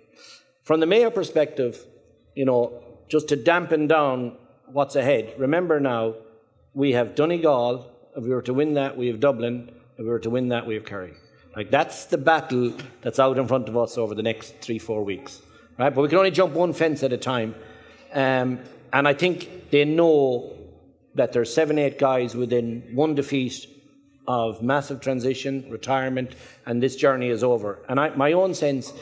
From 0.63 0.79
the 0.79 0.85
Mayo 0.85 1.09
perspective, 1.09 1.85
you 2.35 2.45
know, 2.45 2.83
just 3.07 3.27
to 3.29 3.35
dampen 3.35 3.87
down 3.87 4.37
what's 4.67 4.95
ahead, 4.95 5.33
remember 5.37 5.79
now, 5.79 6.15
we 6.73 6.93
have 6.93 7.15
Donegal. 7.15 7.89
If 8.15 8.23
we 8.23 8.29
were 8.29 8.41
to 8.43 8.53
win 8.53 8.75
that, 8.75 8.97
we 8.97 9.07
have 9.07 9.19
Dublin. 9.19 9.71
If 9.97 10.03
we 10.03 10.09
were 10.09 10.19
to 10.19 10.29
win 10.29 10.49
that, 10.49 10.65
we 10.65 10.75
have 10.75 10.85
Kerry. 10.85 11.13
Like 11.55 11.69
that's 11.69 12.05
the 12.05 12.17
battle 12.17 12.73
that's 13.01 13.19
out 13.19 13.37
in 13.37 13.47
front 13.47 13.67
of 13.67 13.75
us 13.77 13.97
over 13.97 14.15
the 14.15 14.23
next 14.23 14.55
three, 14.61 14.79
four 14.79 15.03
weeks, 15.03 15.41
right? 15.77 15.93
But 15.93 16.01
we 16.01 16.07
can 16.07 16.17
only 16.17 16.31
jump 16.31 16.53
one 16.53 16.73
fence 16.73 17.03
at 17.03 17.11
a 17.11 17.17
time, 17.17 17.55
um, 18.13 18.59
and 18.93 19.07
I 19.07 19.13
think 19.13 19.69
they 19.69 19.83
know 19.83 20.55
that 21.15 21.33
there's 21.33 21.53
seven, 21.53 21.77
eight 21.77 21.99
guys 21.99 22.35
within 22.35 22.91
one 22.93 23.15
defeat 23.15 23.67
of 24.27 24.61
massive 24.61 25.01
transition, 25.01 25.65
retirement, 25.69 26.35
and 26.65 26.81
this 26.81 26.95
journey 26.95 27.29
is 27.29 27.43
over. 27.43 27.79
And 27.89 27.99
I, 27.99 28.09
my 28.15 28.33
own 28.33 28.53
sense, 28.53 28.93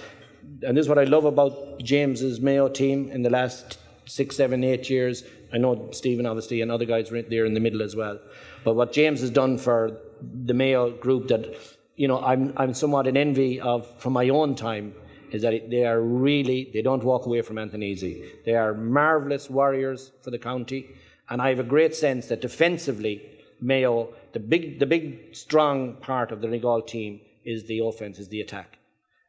and 0.63 0.75
this 0.75 0.85
is 0.85 0.89
what 0.89 0.97
I 0.97 1.03
love 1.03 1.25
about 1.25 1.79
James's 1.79 2.39
Mayo 2.39 2.69
team 2.69 3.11
in 3.11 3.21
the 3.21 3.29
last 3.29 3.77
six, 4.05 4.35
seven, 4.35 4.63
eight 4.63 4.89
years. 4.89 5.23
I 5.53 5.57
know 5.57 5.89
Stephen, 5.91 6.25
obviously, 6.25 6.61
and 6.61 6.71
other 6.71 6.85
guys 6.85 7.11
were 7.11 7.21
there 7.21 7.45
in 7.45 7.53
the 7.53 7.59
middle 7.59 7.81
as 7.81 7.95
well. 7.95 8.19
But 8.63 8.75
what 8.75 8.91
James 8.91 9.21
has 9.21 9.29
done 9.29 9.57
for 9.57 9.97
the 10.21 10.53
Mayo 10.53 10.91
group 10.91 11.27
that, 11.27 11.55
you 11.95 12.07
know, 12.07 12.21
I'm, 12.21 12.53
I'm 12.57 12.73
somewhat 12.73 13.07
in 13.07 13.17
envy 13.17 13.59
of 13.59 13.87
from 13.99 14.13
my 14.13 14.29
own 14.29 14.55
time 14.55 14.93
is 15.31 15.43
that 15.43 15.69
they 15.69 15.85
are 15.85 16.01
really, 16.01 16.71
they 16.73 16.81
don't 16.81 17.03
walk 17.03 17.25
away 17.25 17.41
from 17.41 17.57
Anthonysi. 17.57 18.43
They 18.45 18.55
are 18.55 18.73
marvellous 18.73 19.49
warriors 19.49 20.11
for 20.21 20.31
the 20.31 20.39
county. 20.39 20.89
And 21.29 21.41
I 21.41 21.49
have 21.49 21.59
a 21.59 21.63
great 21.63 21.95
sense 21.95 22.27
that 22.27 22.41
defensively, 22.41 23.21
Mayo, 23.61 24.13
the 24.33 24.39
big, 24.39 24.79
the 24.79 24.85
big 24.85 25.35
strong 25.35 25.95
part 25.95 26.31
of 26.31 26.41
the 26.41 26.47
Donegal 26.47 26.83
team 26.83 27.21
is 27.45 27.65
the 27.65 27.79
offence, 27.79 28.19
is 28.19 28.29
the 28.29 28.41
attack. 28.41 28.77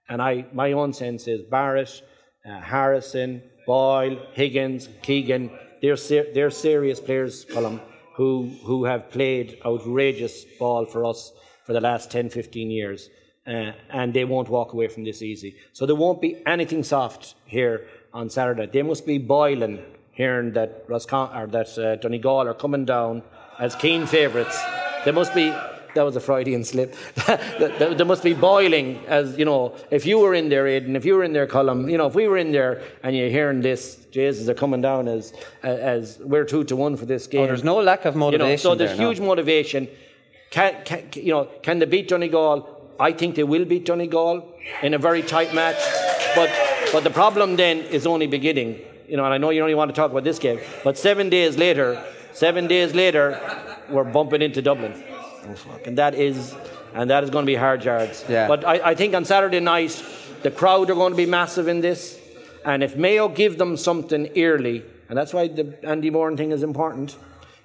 And 0.08 0.20
I, 0.20 0.46
my 0.52 0.72
own 0.72 0.92
sense 0.92 1.28
is 1.28 1.42
Barrett, 1.42 2.02
uh, 2.44 2.60
Harrison, 2.60 3.42
Boyle, 3.66 4.18
Higgins, 4.32 4.88
Keegan, 5.02 5.50
they're, 5.80 5.96
ser- 5.96 6.26
they're 6.34 6.50
serious 6.50 7.00
players, 7.00 7.44
Colum, 7.44 7.80
who, 8.16 8.50
who 8.64 8.84
have 8.84 9.10
played 9.10 9.58
outrageous 9.64 10.44
ball 10.58 10.84
for 10.84 11.04
us 11.04 11.32
for 11.64 11.72
the 11.72 11.80
last 11.80 12.10
10, 12.10 12.30
15 12.30 12.70
years. 12.70 13.08
Uh, 13.46 13.72
and 13.90 14.12
they 14.12 14.24
won't 14.24 14.48
walk 14.48 14.74
away 14.74 14.88
from 14.88 15.04
this 15.04 15.22
easy. 15.22 15.56
So 15.72 15.86
there 15.86 15.96
won't 15.96 16.20
be 16.20 16.42
anything 16.46 16.84
soft 16.84 17.34
here 17.46 17.86
on 18.12 18.28
Saturday. 18.28 18.66
They 18.66 18.82
must 18.82 19.06
be 19.06 19.18
boiling, 19.18 19.82
hearing 20.12 20.52
that 20.52 20.86
Roscon- 20.88 21.34
or 21.34 21.46
that 21.48 21.78
uh, 21.78 21.96
Donegal 21.96 22.48
are 22.48 22.54
coming 22.54 22.84
down 22.84 23.22
as 23.58 23.74
keen 23.74 24.06
favourites. 24.06 24.58
They 25.04 25.12
must 25.12 25.34
be. 25.34 25.54
That 25.96 26.04
was 26.04 26.14
a 26.14 26.20
Freudian 26.20 26.62
slip. 26.62 26.94
they 27.26 28.04
must 28.04 28.22
be 28.22 28.32
boiling 28.32 29.04
as 29.06 29.36
you 29.36 29.44
know. 29.44 29.74
If 29.90 30.06
you 30.06 30.20
were 30.20 30.34
in 30.34 30.48
there, 30.48 30.68
Aidan, 30.68 30.94
if 30.94 31.04
you 31.04 31.16
were 31.16 31.24
in 31.24 31.32
their 31.32 31.48
column, 31.48 31.88
you 31.88 31.98
know, 31.98 32.06
if 32.06 32.14
we 32.14 32.28
were 32.28 32.36
in 32.36 32.52
there 32.52 32.80
and 33.02 33.16
you're 33.16 33.28
hearing 33.28 33.60
this, 33.60 33.96
Jesus, 34.12 34.46
they're 34.46 34.54
coming 34.54 34.80
down 34.80 35.08
as 35.08 35.32
as 35.64 36.18
we're 36.20 36.44
two 36.44 36.62
to 36.64 36.76
one 36.76 36.96
for 36.96 37.06
this 37.06 37.26
oh, 37.26 37.30
game. 37.30 37.40
Oh, 37.42 37.46
there's 37.48 37.64
no 37.64 37.80
lack 37.80 38.04
of 38.04 38.14
motivation. 38.14 38.46
You 38.46 38.52
know, 38.52 38.56
so 38.56 38.74
there's 38.76 38.90
there, 38.90 39.00
no. 39.00 39.10
huge 39.10 39.20
motivation. 39.20 39.88
Can, 40.50 40.82
can, 40.84 41.08
you 41.14 41.32
know, 41.32 41.44
can 41.62 41.78
they 41.78 41.86
beat 41.86 42.08
Donegal? 42.08 42.94
I 42.98 43.12
think 43.12 43.34
they 43.36 43.44
will 43.44 43.64
beat 43.64 43.86
Donegal 43.86 44.46
in 44.82 44.94
a 44.94 44.98
very 44.98 45.22
tight 45.22 45.54
match. 45.54 45.78
But, 46.34 46.50
but 46.92 47.04
the 47.04 47.10
problem 47.10 47.56
then 47.56 47.78
is 47.78 48.06
only 48.06 48.26
beginning. 48.26 48.80
You 49.08 49.16
know, 49.16 49.24
and 49.24 49.34
I 49.34 49.38
know 49.38 49.50
you 49.50 49.62
only 49.62 49.74
want 49.74 49.88
to 49.88 49.94
talk 49.94 50.10
about 50.10 50.24
this 50.24 50.38
game, 50.38 50.60
but 50.84 50.96
seven 50.96 51.30
days 51.30 51.56
later, 51.56 52.04
seven 52.32 52.68
days 52.68 52.94
later, 52.94 53.40
we're 53.90 54.04
bumping 54.04 54.42
into 54.42 54.62
Dublin. 54.62 54.92
Oh, 55.48 55.54
fuck. 55.54 55.86
And 55.86 55.98
that 55.98 56.14
is, 56.14 56.54
and 56.94 57.10
that 57.10 57.24
is 57.24 57.30
going 57.30 57.44
to 57.44 57.46
be 57.46 57.56
hard 57.56 57.84
yards. 57.84 58.24
Yeah. 58.28 58.48
But 58.48 58.64
I, 58.64 58.90
I 58.90 58.94
think 58.94 59.14
on 59.14 59.24
Saturday 59.24 59.60
night, 59.60 60.02
the 60.42 60.50
crowd 60.50 60.90
are 60.90 60.94
going 60.94 61.12
to 61.12 61.16
be 61.16 61.26
massive 61.26 61.68
in 61.68 61.80
this. 61.80 62.18
And 62.64 62.82
if 62.82 62.96
Mayo 62.96 63.28
give 63.28 63.58
them 63.58 63.76
something 63.76 64.30
early, 64.36 64.84
and 65.08 65.16
that's 65.16 65.32
why 65.32 65.48
the 65.48 65.78
Andy 65.82 66.10
Moran 66.10 66.36
thing 66.36 66.52
is 66.52 66.62
important, 66.62 67.16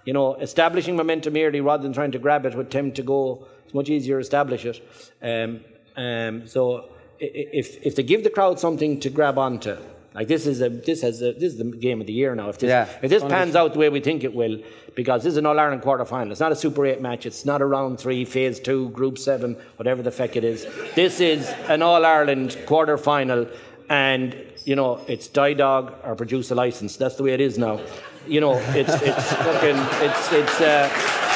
you 0.05 0.13
know, 0.13 0.35
establishing 0.35 0.95
momentum 0.95 1.35
early 1.35 1.61
rather 1.61 1.83
than 1.83 1.93
trying 1.93 2.11
to 2.11 2.19
grab 2.19 2.45
it 2.45 2.55
with 2.55 2.69
10 2.69 2.93
to 2.93 3.01
go, 3.01 3.47
it's 3.65 3.73
much 3.73 3.89
easier 3.89 4.17
to 4.17 4.21
establish 4.21 4.65
it. 4.65 4.81
Um, 5.21 5.61
um, 5.97 6.47
so 6.47 6.89
if, 7.19 7.85
if 7.85 7.95
they 7.95 8.03
give 8.03 8.23
the 8.23 8.29
crowd 8.29 8.59
something 8.59 8.99
to 8.99 9.09
grab 9.09 9.37
onto, 9.37 9.77
like 10.15 10.27
this 10.27 10.47
is 10.47 10.61
a 10.61 10.69
this 10.69 11.01
has 11.01 11.21
a, 11.21 11.33
this 11.33 11.53
is 11.53 11.57
the 11.57 11.65
game 11.65 12.01
of 12.01 12.07
the 12.07 12.13
year 12.13 12.33
now. 12.35 12.49
If 12.49 12.57
this 12.57 12.69
Yeah. 12.69 12.87
if 13.03 13.09
this 13.09 13.21
be- 13.23 13.29
pans 13.29 13.55
out 13.55 13.73
the 13.73 13.79
way 13.79 13.89
we 13.89 13.99
think 13.99 14.23
it 14.23 14.33
will, 14.33 14.57
because 14.95 15.23
this 15.23 15.31
is 15.33 15.37
an 15.37 15.45
All 15.45 15.59
Ireland 15.59 15.81
quarter 15.81 16.05
final. 16.05 16.31
It's 16.31 16.39
not 16.39 16.51
a 16.51 16.55
Super 16.55 16.85
Eight 16.85 17.01
match. 17.01 17.25
It's 17.25 17.45
not 17.45 17.61
a 17.61 17.65
round 17.65 17.99
three, 17.99 18.23
phase 18.25 18.59
two, 18.59 18.89
group 18.89 19.17
seven, 19.17 19.57
whatever 19.75 20.01
the 20.01 20.11
feck 20.11 20.35
it 20.35 20.43
is. 20.43 20.65
This 20.95 21.19
is 21.19 21.49
an 21.69 21.81
All 21.81 22.05
Ireland 22.05 22.57
quarter 22.65 22.97
final, 22.97 23.45
and 23.89 24.35
you 24.63 24.75
know 24.75 25.01
it's 25.07 25.27
die 25.27 25.53
dog 25.53 25.93
or 26.03 26.15
produce 26.15 26.49
a 26.51 26.55
license. 26.55 26.95
That's 26.97 27.15
the 27.15 27.23
way 27.23 27.33
it 27.33 27.41
is 27.41 27.57
now. 27.57 27.81
You 28.27 28.39
know 28.41 28.53
it's 28.69 28.93
it's 29.03 29.33
fucking 29.33 29.77
it's 30.07 30.31
it's. 30.31 30.61
Uh, 30.61 30.89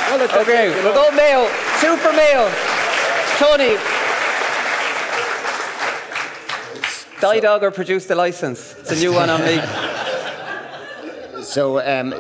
well, 0.10 0.22
it's 0.22 0.34
Okay, 0.34 0.70
we'll 0.84 0.94
go 0.94 1.12
Mayo. 1.16 1.46
For 1.46 2.14
Mayo. 2.14 2.50
Tony. 3.38 3.99
Die 7.22 7.40
Dog 7.42 7.64
or 7.64 7.72
produce 7.72 8.06
the 8.06 8.16
license. 8.16 8.76
It's 8.80 8.92
a 8.92 8.96
new 8.96 9.14
one 9.14 9.30
on 9.30 9.42
me. 9.42 9.60
So, 11.44 11.80
um, 11.80 12.14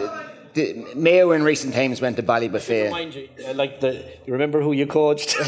the, 0.54 0.86
Mayo 0.96 1.32
in 1.32 1.44
recent 1.44 1.74
times 1.74 2.02
went 2.02 2.18
to 2.18 2.24
Ballybofey. 2.24 2.92
Mind 2.92 3.16
you, 3.16 3.30
uh, 3.48 3.54
like 3.54 3.80
the 3.80 4.04
you 4.26 4.34
remember 4.34 4.62
who 4.62 4.74
you 4.74 4.88
coached? 4.88 5.36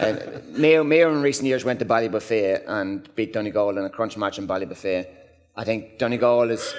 Uh, 0.00 0.14
Mayo, 0.50 0.84
Mayo 0.84 1.12
in 1.12 1.22
recent 1.22 1.46
years 1.46 1.64
went 1.64 1.78
to 1.80 1.84
Ballybofey 1.84 2.62
and 2.66 3.12
beat 3.16 3.32
Donegal 3.32 3.78
in 3.78 3.84
a 3.84 3.90
crunch 3.90 4.16
match 4.16 4.38
in 4.38 4.46
Ballybofey. 4.46 5.06
I 5.56 5.64
think 5.64 5.98
Donegal 5.98 6.50
is, 6.50 6.74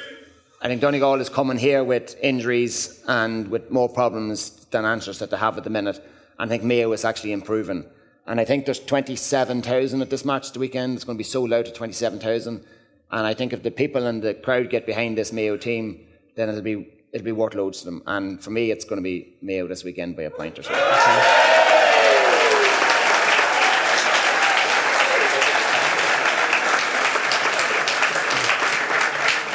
I 0.62 0.68
think 0.68 0.80
Donegal 0.80 1.20
is 1.20 1.30
coming 1.30 1.58
here 1.58 1.84
with 1.84 2.16
injuries 2.22 3.04
and 3.08 3.50
with 3.50 3.72
more 3.72 3.90
problems 3.90 4.66
than 4.72 4.86
answers 4.86 5.20
that 5.20 5.32
they 5.32 5.38
have 5.38 5.58
at 5.58 5.64
the 5.66 5.70
minute. 5.70 6.02
I 6.38 6.48
think 6.48 6.64
Mayo 6.64 6.92
is 6.94 7.04
actually 7.04 7.34
improving. 7.34 7.86
And 8.30 8.40
I 8.40 8.46
think 8.46 8.66
there's 8.66 8.80
27,000 8.80 10.04
at 10.04 10.12
this 10.12 10.24
match 10.24 10.52
the 10.52 10.60
weekend. 10.60 10.96
It's 10.96 11.04
going 11.04 11.18
to 11.18 11.20
be 11.20 11.24
sold 11.24 11.52
out 11.52 11.66
to 11.66 11.74
27,000. 11.74 12.64
And 13.12 13.28
I 13.28 13.34
think 13.34 13.54
if 13.54 13.64
the 13.64 13.72
people 13.72 14.06
and 14.06 14.22
the 14.22 14.36
crowd 14.36 14.70
get 14.70 14.86
behind 14.86 15.18
this 15.18 15.34
Mayo 15.34 15.58
team, 15.58 16.06
then 16.36 16.48
it'll 16.48 16.62
be 16.62 16.88
it'll 17.12 17.26
be 17.26 17.32
worth 17.32 17.56
loads 17.56 17.80
to 17.80 17.86
them. 17.86 18.04
And 18.06 18.42
for 18.42 18.52
me, 18.52 18.70
it's 18.70 18.86
going 18.86 19.02
to 19.02 19.04
be 19.04 19.34
Mayo 19.42 19.68
this 19.68 19.84
weekend 19.84 20.16
by 20.16 20.24
a 20.24 20.30
point 20.30 20.60
or 20.60 20.64
so. 20.64 21.39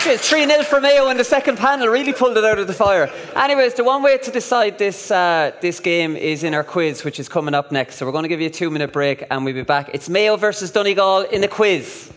It's 0.06 0.28
3 0.28 0.47
0 0.47 0.62
for 0.64 0.82
Mayo 0.82 1.09
in 1.09 1.16
the 1.16 1.24
second 1.24 1.56
panel, 1.56 1.89
really 1.89 2.12
pulled 2.12 2.36
it 2.36 2.44
out 2.44 2.59
of 2.59 2.66
the 2.66 2.74
fire. 2.74 3.10
Anyways, 3.35 3.72
the 3.72 3.85
one 3.85 4.02
way 4.02 4.18
to 4.18 4.31
decide 4.31 4.76
this, 4.76 5.10
uh, 5.10 5.52
this 5.62 5.81
game 5.81 6.14
is 6.14 6.44
in 6.44 6.52
our 6.52 6.62
quiz, 6.62 7.05
which 7.05 7.18
is 7.18 7.26
coming 7.26 7.55
up 7.55 7.72
next. 7.72 7.97
So 7.97 8.05
we're 8.05 8.12
going 8.12 8.24
to 8.24 8.28
give 8.28 8.39
you 8.39 8.48
a 8.48 8.51
two 8.51 8.70
minute 8.70 8.93
break 8.93 9.24
and 9.31 9.47
we'll 9.47 9.55
be 9.55 9.62
back. 9.62 9.89
It's 9.94 10.10
Mayo 10.10 10.36
versus 10.36 10.70
Donegal 10.70 11.22
in 11.22 11.40
the 11.40 11.48
quiz. 11.48 12.12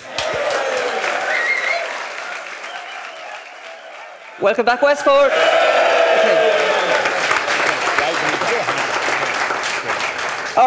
Welcome 4.42 4.66
back, 4.66 4.82
Westport. 4.82 5.67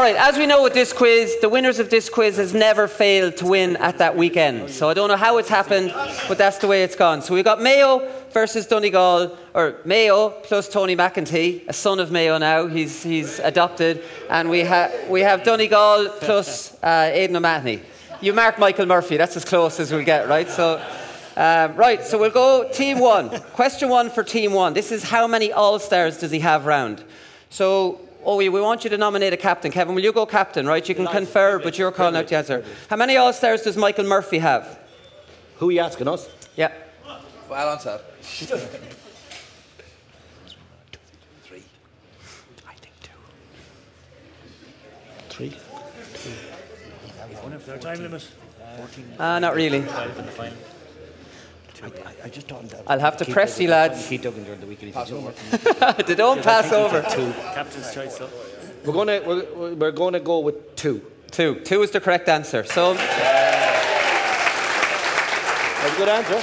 All 0.01 0.07
right, 0.07 0.17
as 0.17 0.39
we 0.39 0.47
know 0.47 0.63
with 0.63 0.73
this 0.73 0.95
quiz, 0.95 1.37
the 1.43 1.51
winners 1.51 1.79
of 1.79 1.91
this 1.91 2.09
quiz 2.09 2.39
has 2.39 2.55
never 2.55 2.89
failed 2.89 3.37
to 3.37 3.45
win 3.45 3.77
at 3.77 3.99
that 3.99 4.17
weekend. 4.17 4.71
So 4.71 4.89
I 4.89 4.95
don't 4.95 5.09
know 5.09 5.17
how 5.17 5.37
it's 5.37 5.51
happened, 5.51 5.93
but 6.27 6.39
that's 6.39 6.57
the 6.57 6.69
way 6.69 6.85
it's 6.85 6.97
gone. 6.97 7.21
So 7.21 7.35
we've 7.35 7.45
got 7.45 7.61
Mayo 7.61 8.11
versus 8.31 8.67
Donegal, 8.67 9.37
or 9.53 9.77
Mayo 9.85 10.31
plus 10.31 10.71
Tony 10.71 10.97
McEntee, 10.97 11.69
a 11.69 11.75
son 11.75 12.01
of 12.01 12.11
Mayo 12.11 12.39
now. 12.39 12.67
He's, 12.67 13.03
he's 13.03 13.41
adopted. 13.41 14.03
And 14.31 14.49
we, 14.49 14.63
ha- 14.63 14.91
we 15.11 15.21
have 15.21 15.45
Donegal 15.45 16.09
plus 16.21 16.83
uh, 16.83 17.11
Aidan 17.13 17.37
O'Mahony. 17.37 17.83
You 18.23 18.33
mark 18.33 18.59
Michael 18.59 18.87
Murphy, 18.87 19.19
that's 19.19 19.37
as 19.37 19.45
close 19.45 19.79
as 19.81 19.93
we'll 19.93 20.03
get, 20.03 20.31
right? 20.31 20.49
So, 20.49 20.83
um, 21.37 21.77
right, 21.77 22.03
so 22.03 22.17
we'll 22.17 22.31
go 22.31 22.67
team 22.73 23.01
one. 23.01 23.29
Question 23.53 23.91
one 23.91 24.09
for 24.09 24.25
team 24.25 24.55
one. 24.55 24.73
This 24.73 24.93
is 24.93 25.03
how 25.03 25.27
many 25.27 25.53
All 25.53 25.79
Stars 25.79 26.17
does 26.17 26.31
he 26.31 26.39
have 26.39 26.65
round? 26.65 27.05
So, 27.51 28.01
oh, 28.25 28.37
we, 28.37 28.49
we 28.49 28.61
want 28.61 28.85
you 28.85 28.91
to 28.91 28.99
nominate 28.99 29.33
a 29.33 29.37
captain. 29.37 29.71
Kevin, 29.71 29.95
will 29.95 30.03
you 30.03 30.13
go 30.13 30.27
captain, 30.27 30.67
right? 30.67 30.87
You 30.89 30.95
can 30.95 31.07
confer, 31.07 31.59
but 31.59 31.79
you're 31.79 31.93
calling 31.93 32.17
out 32.17 32.29
the 32.29 32.37
answer. 32.37 32.65
How 32.89 32.97
many 32.97 33.17
All 33.17 33.33
Stars 33.33 33.63
does 33.63 33.77
Michael 33.77 34.05
Murphy 34.05 34.39
have? 34.39 34.79
Who 35.59 35.69
are 35.69 35.73
you 35.73 35.81
asking 35.81 36.09
us? 36.09 36.29
Yeah. 36.57 36.73
Well 37.49 37.71
answered. 37.71 38.01
Three. 45.29 45.57
Is 47.57 47.67
there 47.67 47.75
a 47.75 47.79
time 47.79 48.03
limit? 48.03 48.29
Uh, 49.19 49.39
not 49.39 49.55
really. 49.55 49.85
I, 51.83 51.91
I 52.25 52.29
just 52.29 52.47
don't. 52.49 52.73
I'll 52.87 53.01
have 53.01 53.17
to 53.19 53.25
press 53.25 53.59
you, 53.59 53.69
lads. 53.69 54.07
Keep 54.07 54.23
Duggan 54.23 54.45
during 54.45 54.61
the 54.61 54.67
week. 54.67 54.83
and 54.83 54.91
if 54.91 54.97
he's 54.97 55.13
over. 55.13 55.33
They 56.07 56.15
don't 56.15 56.43
pass 56.43 56.73
over. 56.73 57.03
Two. 57.03 57.33
Captain's 57.55 57.93
choice. 57.95 58.17
So. 58.19 58.29
We're 58.85 58.93
gonna 58.93 59.21
we're, 59.27 59.75
we're 59.75 59.91
gonna 59.93 60.21
go 60.21 60.41
with 60.41 60.77
two. 60.77 61.03
Two. 61.31 61.61
Two 61.61 61.83
is 61.83 61.91
the 61.91 62.01
correct 62.01 62.29
answer. 62.29 62.65
So, 62.65 62.95
That's 65.81 65.95
a 65.95 65.97
good 65.97 66.09
answer. 66.09 66.43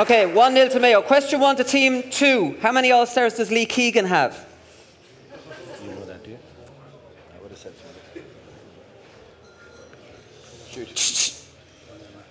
okay, 0.00 0.26
1 0.26 0.52
0 0.54 0.68
to 0.70 0.80
Mayo. 0.80 1.02
Question 1.02 1.40
one 1.40 1.56
to 1.56 1.64
team 1.64 2.10
two. 2.10 2.56
How 2.60 2.72
many 2.72 2.90
All 2.92 3.04
Stars 3.06 3.34
does 3.34 3.50
Lee 3.50 3.66
Keegan 3.66 4.06
have? 4.06 4.46
You 5.84 5.90
know 5.90 6.04
that, 6.06 6.22
do 6.24 6.30
you? 6.30 6.38
I 7.36 7.42
would 7.42 7.50
have 7.50 7.58
said 7.58 7.72
so. 7.76 7.84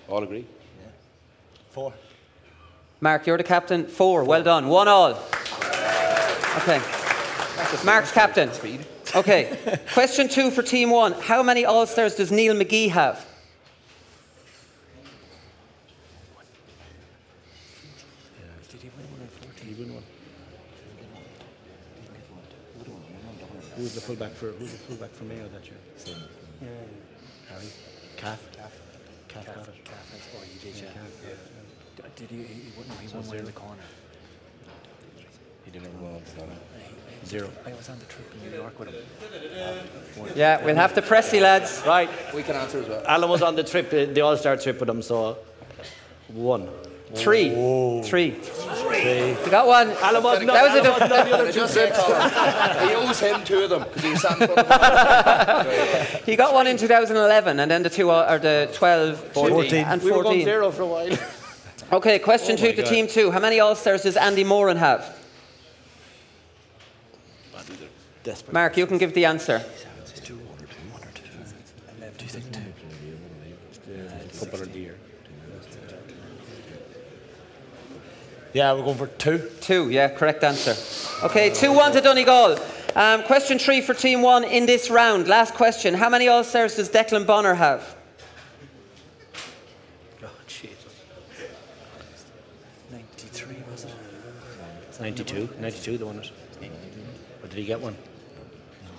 All 0.07 0.23
agree? 0.23 0.39
Yeah. 0.81 0.87
Four. 1.71 1.93
Mark, 2.99 3.27
you're 3.27 3.37
the 3.37 3.43
captain. 3.43 3.85
Four. 3.85 4.23
Well 4.23 4.43
done. 4.43 4.67
One 4.67 4.87
all. 4.87 5.11
Okay. 6.57 6.81
Mark's 7.85 8.11
captain. 8.11 8.51
Speed. 8.51 8.85
Okay. 9.15 9.79
Question 9.93 10.27
two 10.27 10.49
for 10.49 10.63
team 10.63 10.89
one. 10.89 11.13
How 11.13 11.43
many 11.43 11.65
All 11.65 11.85
Stars 11.85 12.15
does 12.15 12.31
Neil 12.31 12.55
McGee 12.55 12.89
have? 12.89 13.25
Did 18.69 18.81
he 18.81 18.89
win 18.97 19.11
one 19.11 19.21
or 19.21 19.27
four? 19.27 19.51
Did 19.57 19.67
he 19.67 19.83
win 19.83 19.93
one? 19.93 20.03
Who 23.75 23.83
was 23.83 23.93
the 23.93 24.01
fullback 24.01 24.31
for 24.31 24.47
Who 24.47 24.63
was 24.63 24.71
the 24.71 24.77
fullback 24.79 25.11
for 25.11 25.25
Mayo 25.25 25.47
that 25.49 25.65
year? 25.65 25.77
Harry. 27.49 27.67
Calf. 28.17 28.39
Oh, 29.35 30.43
you 30.51 30.59
did, 30.59 30.81
yeah. 30.81 30.89
Did 32.17 32.29
he? 32.31 32.37
He 32.37 32.71
won, 32.75 32.85
he 32.99 33.07
won 33.15 33.27
one 33.27 33.37
in 33.37 33.45
the 33.45 33.51
corner. 33.51 33.83
He 35.65 35.71
didn't 35.71 36.01
win 36.01 36.21
Zero. 37.25 37.49
I 37.65 37.73
was 37.73 37.89
on 37.89 37.99
the 37.99 38.05
trip 38.05 38.31
in 38.33 38.49
New 38.49 38.57
York 38.57 38.79
with 38.79 38.89
him. 38.89 38.95
Yeah, 40.35 40.63
we'll 40.63 40.75
have 40.75 40.93
to 40.95 41.01
press 41.01 41.33
you, 41.33 41.41
lads. 41.41 41.83
Right. 41.85 42.09
We 42.33 42.41
can 42.41 42.55
answer 42.55 42.81
as 42.81 42.87
well. 42.87 43.03
Alan 43.05 43.29
was 43.29 43.41
on 43.41 43.55
the 43.55 43.63
trip, 43.63 43.87
uh, 43.87 44.05
the 44.13 44.21
All 44.21 44.37
Star 44.37 44.55
trip 44.57 44.79
with 44.79 44.89
him, 44.89 45.01
so 45.01 45.37
one. 46.29 46.69
Three. 47.15 47.49
Three. 48.03 48.31
Three. 48.31 49.29
You 49.29 49.51
got 49.51 49.67
one. 49.67 49.91
Alan 49.91 50.23
was 50.23 50.41
not, 50.43 50.53
That 50.53 50.75
was 50.75 50.85
a 50.85 50.91
was 50.91 51.09
not 51.09 51.25
the 51.25 51.33
other 51.33 51.51
two. 51.51 51.59
just. 51.59 51.77
He 52.89 52.95
owes 52.95 53.19
him 53.19 53.43
two 53.43 53.63
of 53.63 53.69
them 53.69 53.83
because 53.83 54.03
he 54.03 54.15
sat 54.15 54.41
in 54.41 54.47
front 54.47 54.59
of. 54.59 56.23
He 56.25 56.35
got 56.35 56.53
one 56.53 56.67
in 56.67 56.77
2011, 56.77 57.59
and 57.59 57.71
then 57.71 57.83
the 57.83 57.89
two 57.89 58.09
are 58.09 58.39
the 58.39 58.69
12, 58.73 59.19
14, 59.33 59.85
and 59.85 60.01
We 60.01 60.11
were 60.11 60.23
going 60.23 60.43
zero 60.43 60.71
for 60.71 60.83
a 60.83 60.87
while. 60.87 61.17
Okay, 61.91 62.19
question 62.19 62.57
Oh 62.57 62.61
my 62.61 62.67
two 62.67 62.75
to 62.75 62.81
God. 62.83 62.89
team 62.89 63.07
two. 63.07 63.31
How 63.31 63.39
many 63.39 63.59
All 63.59 63.75
Stars 63.75 64.03
does 64.03 64.17
Andy 64.17 64.43
Moran 64.43 64.77
have? 64.77 65.17
Mark, 68.51 68.75
you 68.75 68.85
can 68.85 68.97
give 68.97 69.13
the 69.13 69.25
answer. 69.25 69.59
Footballer 74.31 74.63
of 74.63 74.73
the 74.73 74.79
year. 74.79 74.97
Yeah, 78.53 78.73
we're 78.73 78.83
going 78.83 78.97
for 78.97 79.07
two. 79.07 79.49
Two, 79.61 79.89
yeah, 79.89 80.09
correct 80.09 80.43
answer. 80.43 80.75
Okay, 81.25 81.49
2 81.49 81.71
1 81.71 81.93
to 81.93 82.01
Donegal. 82.01 82.57
Um, 82.95 83.21
question 83.23 83.59
three 83.59 83.81
for 83.81 83.93
team 83.93 84.23
one 84.23 84.43
in 84.43 84.65
this 84.65 84.89
round. 84.89 85.27
Last 85.27 85.53
question. 85.53 85.93
How 85.93 86.09
many 86.09 86.27
All 86.27 86.43
Stars 86.43 86.77
does 86.77 86.89
Declan 86.89 87.27
Bonner 87.27 87.53
have? 87.53 87.95
Oh, 90.23 90.29
Jesus. 90.47 90.75
93, 92.91 93.57
was 93.69 93.83
it? 93.85 93.91
It's 93.91 94.57
92. 94.99 95.49
92, 95.59 95.97
the 95.97 96.05
winners. 96.05 96.31
Or 97.43 97.47
did 97.47 97.57
he 97.57 97.65
get 97.65 97.79
one? 97.79 97.95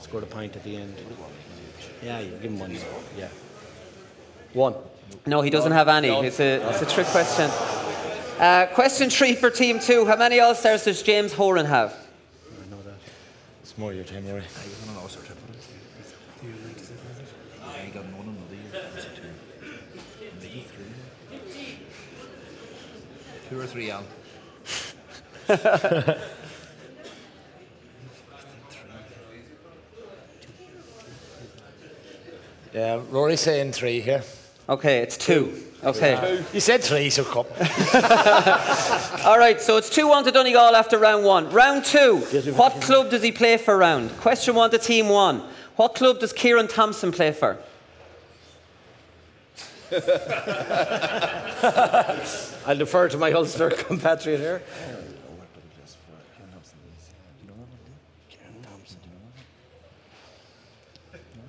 Scored 0.00 0.22
a 0.22 0.26
pint 0.26 0.56
at 0.56 0.62
the 0.64 0.76
end. 0.76 0.94
Yeah, 2.02 2.20
you 2.20 2.30
give 2.30 2.52
him 2.52 2.58
one. 2.58 2.76
Yeah. 3.16 3.28
One. 4.52 4.74
No, 5.26 5.40
he 5.40 5.50
doesn't 5.50 5.72
have 5.72 5.88
any. 5.88 6.08
It's 6.08 6.40
a, 6.40 6.68
it's 6.70 6.82
a 6.82 6.86
trick 6.86 7.06
question. 7.08 7.50
Uh, 8.38 8.66
question 8.72 9.10
three 9.10 9.34
for 9.34 9.50
team 9.50 9.80
two. 9.80 10.06
How 10.06 10.16
many 10.16 10.38
All 10.38 10.54
Stars 10.54 10.84
does 10.84 11.02
James 11.02 11.32
Horan 11.32 11.66
have? 11.66 11.90
I 11.90 12.70
know 12.70 12.80
that. 12.82 12.94
It's 13.62 13.76
more 13.76 13.92
your 13.92 14.04
time, 14.04 14.26
Rory. 14.28 14.42
Two 23.50 23.58
or 23.58 23.66
three, 23.66 23.90
Al. 23.90 24.04
Yeah, 32.74 33.00
Rory's 33.10 33.40
saying 33.40 33.72
three 33.72 34.00
here. 34.00 34.22
Okay, 34.68 34.98
it's 34.98 35.16
two. 35.16 35.54
Okay. 35.82 36.44
You 36.52 36.60
said 36.60 36.82
three, 36.82 37.08
so 37.08 37.24
cup. 37.24 37.46
All 39.24 39.38
right, 39.38 39.60
so 39.60 39.78
it's 39.78 39.88
2 39.90 40.06
1 40.06 40.24
to 40.24 40.32
Donegal 40.32 40.76
after 40.76 40.98
round 40.98 41.24
one. 41.24 41.50
Round 41.50 41.84
two. 41.84 42.18
What 42.52 42.80
club 42.82 43.10
does 43.10 43.22
he 43.22 43.32
play 43.32 43.56
for 43.56 43.76
round? 43.76 44.10
Question 44.18 44.54
one 44.54 44.70
to 44.70 44.78
team 44.78 45.08
one. 45.08 45.42
What 45.76 45.94
club 45.94 46.20
does 46.20 46.32
Kieran 46.32 46.68
Thompson 46.68 47.12
play 47.12 47.32
for? 47.32 47.58
I'll 52.66 52.76
defer 52.76 53.08
to 53.08 53.16
my 53.16 53.32
Ulster 53.32 53.70
compatriot 53.70 54.40
here. 54.40 54.62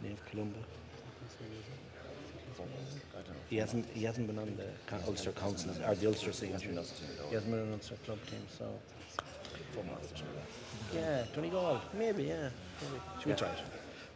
Naomh 0.04 0.18
Columba. 0.32 0.60
He 3.50 3.58
hasn't, 3.58 3.86
he 3.94 4.04
hasn't 4.04 4.28
been 4.28 4.38
on 4.38 4.56
the 4.58 4.68
co- 4.86 5.00
Ulster 5.08 5.32
Council 5.32 5.72
or 5.88 5.96
the 5.96 6.08
Ulster 6.08 6.32
scene. 6.32 6.50
He 6.50 6.54
hasn't 6.54 6.76
been 7.52 7.60
on 7.62 7.68
the 7.68 7.74
Ulster 7.74 7.96
club 8.06 8.20
team, 8.30 8.42
so. 8.58 8.66
Yeah, 10.94 11.24
twenty 11.34 11.50
Donegal, 11.50 11.82
maybe, 11.94 12.24
yeah. 12.24 12.50
Maybe. 12.82 13.02
Should 13.20 13.28
we 13.28 13.34
try 13.36 13.50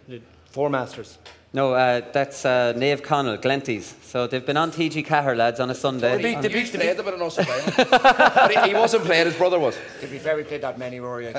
it? 0.10 0.22
Four 0.46 0.70
Masters. 0.70 1.18
No, 1.52 1.74
uh, 1.74 2.02
that's 2.12 2.46
uh, 2.46 2.74
Naomh 2.76 3.02
Conaill, 3.02 3.38
Glenties. 3.42 3.94
So 4.04 4.26
they've 4.28 4.46
been 4.46 4.58
on 4.58 4.72
TG 4.72 5.06
Cahir, 5.06 5.36
lads, 5.36 5.60
on 5.60 5.70
a 5.70 5.76
Sunday. 5.76 6.18
They 6.18 6.24
beat, 6.34 6.42
they 6.42 6.48
beat, 6.50 6.72
played 6.74 7.00
a 7.00 7.04
bit 7.04 7.14
of 7.14 7.22
Ulster 7.22 7.44
But 7.46 8.52
he, 8.52 8.70
he 8.70 8.74
wasn't 8.76 9.06
playing, 9.06 9.26
his 9.28 9.36
brother 9.36 9.60
was. 9.60 9.78
To 10.02 10.08
be 10.08 10.18
fair, 10.20 10.36
we 10.36 10.44
played 10.44 10.62
that 10.62 10.78
many, 10.80 11.00
Rory. 11.00 11.28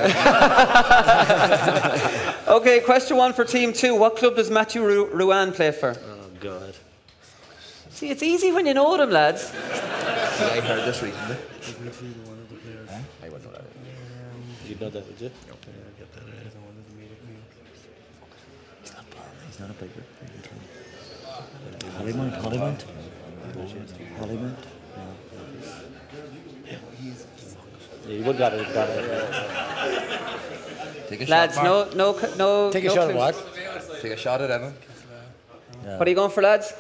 Okay, 2.47 2.81
question 2.81 3.17
one 3.17 3.33
for 3.33 3.45
team 3.45 3.73
two. 3.73 3.95
What 3.95 4.17
club 4.17 4.37
does 4.37 4.51
Matthew 4.51 4.85
Ru- 4.85 5.09
Ruane 5.11 5.53
play 5.55 5.73
for? 5.73 5.97
Oh, 5.97 6.29
God. 6.41 6.75
See, 7.95 8.11
it's 8.11 8.25
easy 8.25 8.51
when 8.51 8.67
you 8.67 8.75
know 8.75 8.97
them, 8.97 9.11
lads. 9.11 9.53
I 9.55 10.59
heard 10.61 10.85
this 10.85 11.01
recently. 11.01 11.37
I 13.23 13.29
wouldn't 13.29 13.45
know 13.45 13.53
that. 13.53 13.63
You'd 14.67 14.81
know 14.81 14.91
that, 14.91 15.07
would 15.07 15.21
you? 15.21 15.31
He's 19.47 19.61
not 19.61 19.71
a 19.71 19.73
big 19.75 19.91
Hollymount, 21.97 22.43
Hollymount. 22.43 22.85
Hollymount. 24.19 24.57
Yeah, 26.67 26.79
you 28.17 28.25
would 28.25 28.37
got 28.37 28.55
it. 28.55 28.75
Got 28.75 28.89
it. 28.91 31.09
Take 31.09 31.29
a 31.29 31.31
Lads, 31.31 31.55
shot, 31.55 31.65
Mark. 31.65 31.95
no, 31.95 32.13
no, 32.13 32.35
no. 32.37 32.73
Take 32.73 32.85
a 32.85 32.89
no 32.89 32.95
shot 32.95 33.11
at 33.11 33.17
what? 33.17 33.37
Take 34.03 34.13
a 34.13 34.17
shot 34.17 34.41
at 34.43 34.51
Evan. 34.51 34.75
What 35.85 36.09
are 36.09 36.11
you 36.11 36.17
going 36.17 36.31
for, 36.33 36.43
lads? 36.43 36.73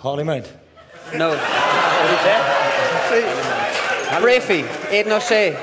Hollymount. 0.00 0.48
No. 1.14 1.36
Breaffy, 4.20 4.90
Aidan 4.90 5.12
O'Shea. 5.12 5.56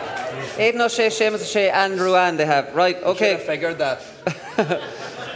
Aidan 0.57 0.81
O'Shea, 0.81 1.07
Seamus 1.07 1.41
O'Shea, 1.41 1.69
and 1.69 1.99
Ruane 1.99 2.37
they 2.37 2.45
have. 2.45 2.73
Right, 2.75 2.95
Should 2.97 3.05
have 3.05 3.15
okay. 3.15 3.37
figured 3.37 3.77
that. 3.79 4.01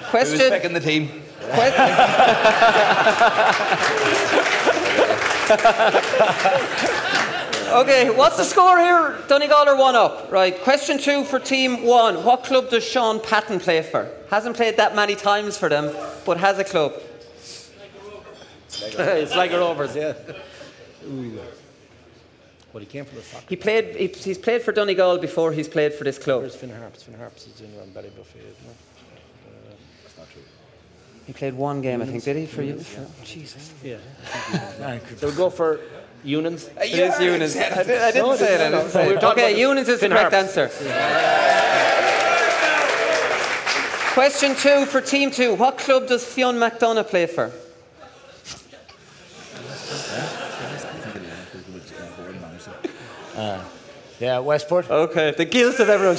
Question. 0.10 0.40
Who's 0.40 0.50
picking 0.50 0.74
the 0.74 0.80
team? 0.80 1.10
Okay, 7.70 8.10
what's 8.10 8.36
the 8.36 8.44
score 8.44 8.80
here? 8.80 9.20
Donegal 9.28 9.70
are 9.70 9.78
one 9.78 9.96
up. 9.96 10.32
Right, 10.32 10.60
question 10.60 10.98
two 10.98 11.24
for 11.24 11.38
team 11.38 11.84
one. 11.84 12.24
What 12.24 12.44
club 12.44 12.72
does 12.72 12.84
Shaun 12.84 13.20
Patton 13.20 13.60
play 13.60 13.84
for? 13.84 14.10
Hasn't 14.32 14.56
played 14.56 14.78
that 14.78 14.96
many 14.96 15.14
times 15.14 15.56
for 15.56 15.70
them, 15.70 15.96
but 16.26 16.38
has 16.38 16.58
a 16.58 16.64
club. 16.64 16.94
it's 19.24 19.36
like 19.36 19.52
a 19.52 19.60
Rovers, 19.60 19.96
yeah. 19.96 20.14
Ooh. 21.08 21.40
Well, 22.72 22.82
he 22.82 22.86
came 22.86 23.06
from 23.06 23.18
the 23.18 23.24
soccer. 23.24 23.46
He 23.50 23.56
played. 23.56 23.96
He, 23.96 24.08
he's 24.08 24.38
played 24.38 24.62
for 24.62 24.72
Donegal 24.72 25.18
before 25.18 25.52
he's 25.52 25.68
played 25.68 25.94
for 25.94 26.04
this 26.04 26.20
club. 26.20 26.42
Where's 26.42 26.56
Finn 26.56 26.70
Harps? 26.70 27.04
Finn 27.04 27.16
Harps 27.16 27.48
is 27.48 27.62
in 27.62 27.76
around 27.78 27.94
Ballybofey, 27.96 28.38
isn't 28.38 28.46
it? 28.46 28.78
Uh, 29.48 29.74
that's 30.04 30.18
not 30.18 30.30
true. 30.32 30.44
He 31.26 31.34
played 31.34 31.56
one 31.56 31.82
game, 31.82 32.02
I 32.02 32.06
think. 32.06 32.24
Did 32.24 32.38
he 32.38 32.46
for 32.46 32.62
you? 32.62 32.80
Jesus. 33.24 33.74
Yeah. 33.84 33.98
so 35.18 35.30
we 35.30 35.36
go 35.36 35.50
for 35.50 35.80
Eunan's. 36.24 36.70
It 36.78 37.00
is 37.00 37.20
Eunice. 37.20 37.56
I, 37.58 37.84
did, 37.84 38.02
I 38.02 38.12
didn't 38.12 38.28
No, 38.28 38.36
say 38.36 38.54
it. 38.56 38.62
I 38.62 38.70
didn't 38.70 38.90
say 38.92 39.10
it. 39.10 39.24
Okay, 39.24 39.54
about 39.54 39.58
Eunice 39.58 39.88
is 39.88 40.00
the 40.02 40.10
correct 40.10 40.34
Harps. 40.34 40.58
answer. 40.58 40.70
Question 44.14 44.54
two 44.56 44.86
for 44.86 45.02
team 45.02 45.32
two. 45.32 45.56
What 45.56 45.78
club 45.78 46.08
does 46.08 46.24
Fionn 46.26 46.56
McDonagh 46.56 47.08
play 47.08 47.26
for? 47.26 47.52
Uh, 53.40 53.64
yeah, 54.20 54.40
Westport. 54.40 54.90
Okay, 54.92 55.32
the 55.32 55.46
guilt 55.46 55.80
of 55.80 55.88
everyone. 55.88 56.18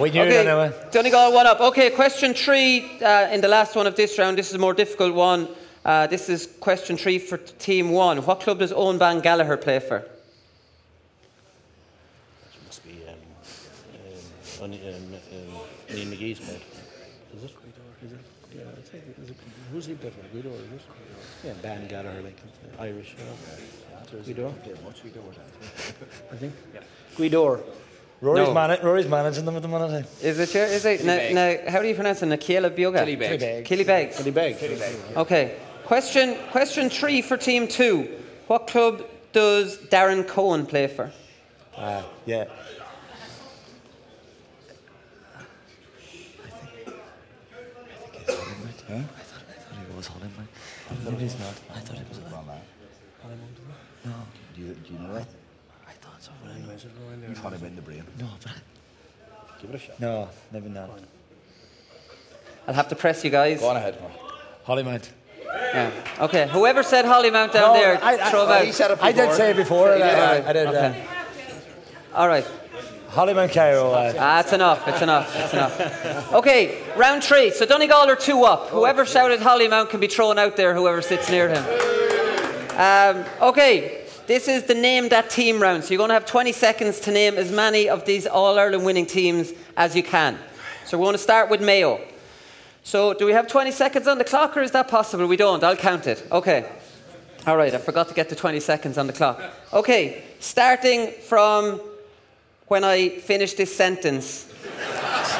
We 0.00 0.10
knew 0.10 0.22
okay, 0.22 0.42
that 0.42 0.46
anyway. 0.46 0.72
Donegal 0.90 1.34
one 1.34 1.46
up. 1.46 1.60
Okay, 1.60 1.90
question 1.90 2.32
three 2.32 2.98
uh, 3.02 3.28
in 3.30 3.42
the 3.42 3.48
last 3.48 3.76
one 3.76 3.86
of 3.86 3.94
this 3.94 4.18
round. 4.18 4.38
This 4.38 4.48
is 4.48 4.54
a 4.54 4.58
more 4.58 4.72
difficult 4.72 5.14
one. 5.14 5.46
Uh, 5.84 6.06
this 6.06 6.30
is 6.30 6.46
question 6.60 6.96
three 6.96 7.18
for 7.18 7.36
team 7.36 7.90
one. 7.90 8.24
What 8.24 8.40
club 8.40 8.60
does 8.60 8.72
Eoghan 8.72 8.98
Bán 8.98 9.22
Gallagher 9.22 9.58
play 9.58 9.78
for? 9.78 10.08
must 12.64 12.82
be 12.86 13.02
um, 13.06 14.64
um, 14.64 14.72
um, 14.72 14.72
um, 14.72 15.94
Neil 15.94 16.06
McGee's 16.06 16.40
mate. 16.48 16.62
Is 17.36 17.44
it? 17.44 17.52
Is 18.06 18.12
it? 18.12 18.18
Yeah, 18.56 18.62
I 18.62 18.80
think 18.80 19.04
is 19.22 19.30
it, 19.30 19.36
who's 19.70 19.84
he 19.84 19.94
for? 19.96 20.10
Guido, 20.32 20.48
is 20.48 20.72
it? 20.72 20.80
Yeah, 21.44 21.52
Van 21.60 21.86
Gallagher, 21.88 22.22
like 22.22 22.38
Irish. 22.78 23.14
Uh, 24.12 24.16
Guido. 24.24 24.54
I 26.32 26.36
think. 26.36 26.54
Yeah. 26.74 26.80
Guido. 27.16 27.62
Rory's, 28.20 28.48
No. 28.48 28.52
mana- 28.54 28.78
Rory's 28.82 29.06
managing 29.06 29.44
them 29.44 29.56
at 29.56 29.62
the 29.62 29.68
minute. 29.68 30.06
eh? 30.22 30.26
Is 30.28 30.38
it? 30.40 30.54
your- 30.54 30.64
Is 30.64 30.84
it? 30.84 31.04
Na, 31.04 31.14
na, 31.64 31.70
how 31.70 31.80
do 31.80 31.88
you 31.88 31.94
pronounce 31.94 32.22
it? 32.22 32.26
Na 32.26 32.36
Cealla 32.36 32.74
Beaga. 32.74 33.04
Killybegs. 33.04 33.64
Killybegs. 33.64 34.16
Killybegs. 34.16 35.16
Okay. 35.16 35.54
Question, 35.84 36.36
question 36.50 36.90
three 36.90 37.22
for 37.22 37.36
team 37.36 37.68
two. 37.68 38.08
What 38.48 38.66
club 38.66 39.04
does 39.32 39.78
Darren 39.78 40.24
Coen 40.24 40.66
play 40.68 40.86
for? 40.88 41.12
Uh, 41.76 42.02
yeah. 42.26 42.44
Huh? 48.26 48.94
I 48.94 48.98
thought, 48.98 49.42
I 49.48 49.52
thought 49.52 49.82
it 49.90 49.96
was 49.96 50.06
Hollywood. 50.06 50.48
Maybe 51.04 51.24
it's 51.24 51.38
not. 51.38 51.54
I 51.74 51.80
thought 51.80 51.98
it 51.98 52.07
was 52.07 52.07
Hollywood. 52.07 52.07
No. 52.07 52.07
Do 54.88 54.94
you, 54.94 55.00
know 55.00 55.14
that? 55.14 55.26
I 55.86 55.92
thought 55.92 56.22
so. 56.22 56.30
But 56.44 57.28
You 57.28 57.34
thought 57.34 57.52
it 57.52 57.62
in 57.62 57.76
the 57.76 57.82
brain. 57.82 58.02
No, 58.18 58.26
but 58.42 58.52
Give 59.60 59.70
it 59.70 59.76
a 59.76 59.78
shot. 59.78 60.00
No, 60.00 60.28
maybe 60.52 60.68
not. 60.70 60.88
I'll 62.66 62.74
have 62.74 62.88
to 62.88 62.96
press 62.96 63.22
you 63.24 63.30
guys. 63.30 63.60
Go 63.60 63.68
on 63.68 63.76
ahead. 63.76 63.98
Hollymount. 64.66 65.08
Yeah. 65.44 65.90
Okay. 66.20 66.48
Whoever 66.48 66.82
said 66.82 67.04
Hollymount 67.04 67.52
down 67.52 67.74
No, 67.74 67.74
there, 67.74 68.02
I- 68.02 68.14
I- 68.14 68.30
throw 68.30 68.40
them 68.40 68.48
well, 68.50 68.58
out. 68.60 68.64
he 68.64 68.72
said 68.72 68.90
it 68.92 68.98
I 69.02 69.12
did 69.12 69.32
say 69.34 69.50
it 69.50 69.56
before, 69.56 69.92
and 69.92 70.02
I- 70.02 70.48
I 70.48 70.52
did, 70.52 70.66
uh, 70.68 70.92
All 72.14 72.28
right. 72.28 72.46
Hollymount 73.10 73.52
Cairo. 73.52 73.90
Uh, 73.92 74.12
Ah, 74.18 74.40
it's 74.40 74.52
enough. 74.52 74.86
It's 74.86 75.02
enough. 75.02 75.34
It's 75.36 75.52
enough. 75.52 76.32
Okay, 76.34 76.78
round 76.96 77.24
three. 77.24 77.50
So 77.50 77.64
Donegal 77.66 78.08
are 78.08 78.16
two 78.16 78.44
up. 78.44 78.68
Whoever 78.68 79.04
shouted 79.06 79.40
Hollymount 79.40 79.88
can 79.90 79.98
be 80.00 80.06
thrown 80.08 80.38
out 80.38 80.56
there. 80.56 80.74
Whoever 80.74 81.00
sits 81.02 81.28
near 81.30 81.48
him. 81.48 81.64
Um, 82.78 83.24
okay, 83.40 83.97
this 84.28 84.46
is 84.46 84.64
the 84.64 84.74
name 84.74 85.08
that 85.08 85.30
team 85.30 85.60
round. 85.60 85.82
So 85.84 85.90
you're 85.90 85.98
going 85.98 86.10
to 86.10 86.14
have 86.14 86.26
20 86.26 86.52
seconds 86.52 87.00
to 87.00 87.10
name 87.10 87.36
as 87.36 87.50
many 87.50 87.88
of 87.88 88.04
these 88.04 88.26
All 88.26 88.58
Ireland 88.58 88.84
winning 88.84 89.06
teams 89.06 89.52
as 89.74 89.96
you 89.96 90.02
can. 90.02 90.38
So 90.84 90.98
we're 90.98 91.06
going 91.06 91.14
to 91.14 91.18
start 91.22 91.48
with 91.48 91.62
Mayo. 91.62 91.98
So 92.82 93.14
do 93.14 93.24
we 93.24 93.32
have 93.32 93.48
20 93.48 93.70
seconds 93.70 94.06
on 94.06 94.18
the 94.18 94.24
clock, 94.24 94.54
or 94.54 94.60
is 94.60 94.70
that 94.72 94.88
possible? 94.88 95.26
We 95.26 95.38
don't. 95.38 95.64
I'll 95.64 95.76
count 95.76 96.06
it. 96.06 96.26
Okay. 96.30 96.70
All 97.46 97.56
right. 97.56 97.74
I 97.74 97.78
forgot 97.78 98.08
to 98.08 98.14
get 98.14 98.28
the 98.28 98.36
20 98.36 98.60
seconds 98.60 98.98
on 98.98 99.06
the 99.06 99.14
clock. 99.14 99.42
Okay. 99.72 100.22
Starting 100.40 101.10
from 101.22 101.80
when 102.66 102.84
I 102.84 103.08
finish 103.08 103.54
this 103.54 103.74
sentence. 103.74 104.52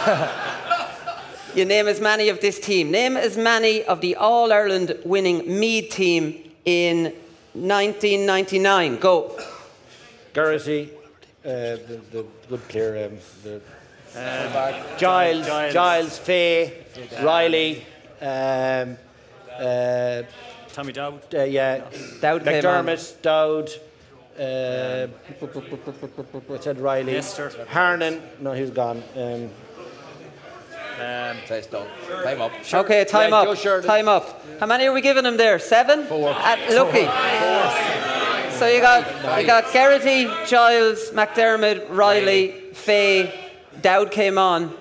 you 1.55 1.67
name 1.67 1.89
as 1.89 2.01
many 2.01 2.31
of 2.31 2.41
this 2.41 2.59
team. 2.59 2.91
Name 2.91 3.19
as 3.19 3.37
many 3.37 3.85
of 3.85 4.01
the 4.01 4.17
All 4.17 4.51
Ireland 4.51 4.99
winning 5.05 5.61
Mead 5.61 5.91
team 5.91 6.53
in 6.65 7.13
1999. 7.55 8.99
Go. 8.99 9.39
Geraghty, 10.35 10.91
uh, 11.45 11.49
the, 11.49 12.01
the 12.13 12.25
good 12.49 12.69
player, 12.69 13.07
um, 13.07 13.19
the 13.43 13.61
Giles, 14.99 15.47
Giles. 15.47 15.73
Giles, 15.73 16.19
Fay, 16.19 16.85
Riley, 17.23 17.85
um, 18.21 18.97
uh, 19.59 20.23
Tommy 20.73 20.93
Dowd. 20.93 21.35
uh, 21.35 21.43
yeah, 21.43 21.85
Dowd 22.21 22.45
came 22.45 22.65
on. 22.67 22.87
McDermott, 22.87 23.23
Dowd. 23.23 23.71
Uh, 24.39 25.09
what's 26.47 26.65
that? 26.67 26.79
Riley, 26.79 27.15
Lester. 27.15 27.51
Harnan. 27.71 28.21
No, 28.41 28.53
he's 28.53 28.71
gone. 28.71 29.03
Um, 30.99 31.37
Time 32.23 32.41
up. 32.43 32.53
Okay, 32.75 33.05
time 33.05 33.31
Yeah, 33.31 33.45
Joe 33.45 33.53
up. 33.53 33.59
Sheridan. 33.59 33.87
Time 33.89 34.09
up. 34.09 34.43
How 34.61 34.67
many 34.67 34.87
are 34.87 34.93
we 34.93 35.01
giving 35.01 35.25
him 35.25 35.37
there? 35.37 35.59
Seven? 35.59 36.05
Four. 36.07 36.31
At 36.31 36.59
Lucky. 36.75 37.05
So 38.59 38.67
you 38.67 38.81
got 38.81 39.41
you 39.41 39.47
got 39.47 39.73
Geraghty, 39.73 40.25
Giles, 40.47 41.11
McDermott, 41.11 41.87
Riley, 41.91 42.51
Fay, 42.73 43.33
Dowd 43.81 44.11
came 44.11 44.39
on. 44.39 44.75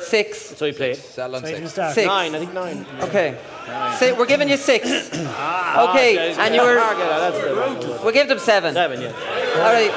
Six. 0.00 0.38
so 0.56 0.66
he 0.66 0.72
played. 0.72 0.96
Sell 0.96 1.34
on 1.34 1.40
So 1.42 1.48
you 1.48 1.54
can 1.54 1.62
six. 1.64 1.72
start. 1.72 1.94
Six. 1.94 2.06
Nine, 2.06 2.34
I 2.34 2.38
think 2.38 2.52
nine. 2.54 2.86
Okay. 3.00 3.36
Si 3.98 4.12
we're 4.12 4.26
giving 4.26 4.48
you 4.48 4.56
six. 4.56 5.10
Ah, 5.34 5.90
okay, 5.90 6.34
and 6.34 6.54
you 6.54 6.60
were. 6.62 6.74
That's 6.76 8.02
We'll 8.04 8.12
give 8.12 8.28
them 8.28 8.38
seven. 8.38 8.74
seven, 8.74 9.00
yeah. 9.00 9.08
All 9.56 9.72
right, 9.72 9.90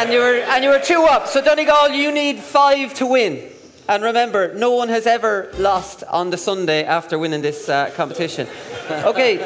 and 0.00 0.12
you 0.12 0.18
were 0.20 0.34
and 0.48 0.64
you 0.64 0.70
were 0.70 0.80
two 0.80 1.02
up. 1.02 1.26
So 1.28 1.40
Donegal, 1.42 1.90
you 1.90 2.10
need 2.10 2.38
five 2.40 2.94
to 2.94 3.06
win. 3.06 3.42
And 3.88 4.02
remember, 4.02 4.52
no 4.52 4.72
one 4.72 4.90
has 4.90 5.06
ever 5.06 5.50
lost 5.56 6.04
on 6.04 6.28
the 6.28 6.36
Sunday 6.36 6.84
after 6.84 7.18
winning 7.18 7.40
this 7.42 7.68
uh, 7.68 7.90
competition. 7.96 8.46
Okay, 8.88 9.36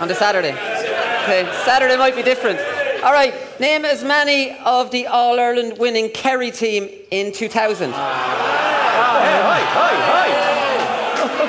on 0.00 0.08
the 0.08 0.14
Saturday. 0.14 0.52
Okay, 0.52 1.44
Saturday 1.66 1.96
might 1.98 2.16
be 2.16 2.22
different. 2.22 2.58
All 3.04 3.12
right, 3.12 3.34
name 3.60 3.84
as 3.84 4.02
many 4.02 4.56
of 4.64 4.90
the 4.90 5.06
All 5.06 5.38
Ireland 5.38 5.76
winning 5.78 6.08
Kerry 6.10 6.50
team 6.50 6.88
in 7.10 7.30
2000. 7.32 7.90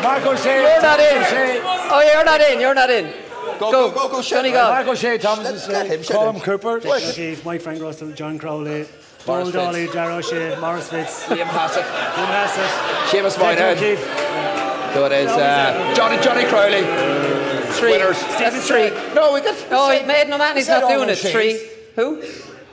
Marco 0.04 0.36
Shea. 0.36 0.62
You're 0.62 0.82
not 0.82 1.00
in. 1.00 1.24
Shea. 1.24 1.62
Oh, 1.64 2.12
you're 2.14 2.26
not 2.26 2.42
in. 2.42 2.60
You're 2.60 2.74
not 2.74 2.90
in. 2.90 3.06
Go, 3.60 3.72
go, 3.72 3.92
go, 3.92 4.10
go, 4.10 4.22
shut 4.22 4.44
Donegal. 4.44 4.70
Marco 4.70 4.96
Shea, 4.96 5.18
Thomas 5.18 5.68
Let 5.70 5.88
him, 5.88 6.04
shut 6.04 6.18
Colin 6.18 6.36
him. 6.36 6.42
Cooper. 6.42 6.82
O'Keefe, 6.86 7.46
Mike 7.46 7.62
Frank 7.62 7.82
Russell, 7.82 8.12
John 8.12 8.38
Crowley, 8.38 8.86
Paul 9.26 9.38
Morris 9.40 9.54
Dolly, 9.54 9.82
Fitz. 9.84 9.94
Darragh 9.94 10.18
O'Shea, 10.20 10.56
Maurice 10.60 10.90
Fitz, 10.90 11.24
Liam 11.26 11.46
Hassett. 11.48 11.86
Jim 11.86 12.28
Hassett, 12.28 12.72
Seamus 13.10 13.38
Declan 13.38 13.40
Moynihan. 13.40 13.78
So 14.94 15.06
it 15.06 15.12
is 15.14 15.32
uh, 15.32 15.94
Johnny 15.96 16.22
Johnny 16.22 16.46
Crowley. 16.46 16.84
Three. 17.80 17.92
Winners. 17.92 18.20
That's 18.38 18.68
three. 18.68 18.90
No, 19.16 19.34
we 19.34 19.42
got. 19.42 19.56
Oh, 19.72 19.90
he 19.92 20.06
made 20.06 20.30
no 20.30 20.38
man. 20.38 20.56
He's 20.56 20.68
not 20.68 20.88
doing 20.88 21.10
it. 21.10 21.18
those 21.18 21.32
Three. 21.32 21.60
Who? 21.96 22.22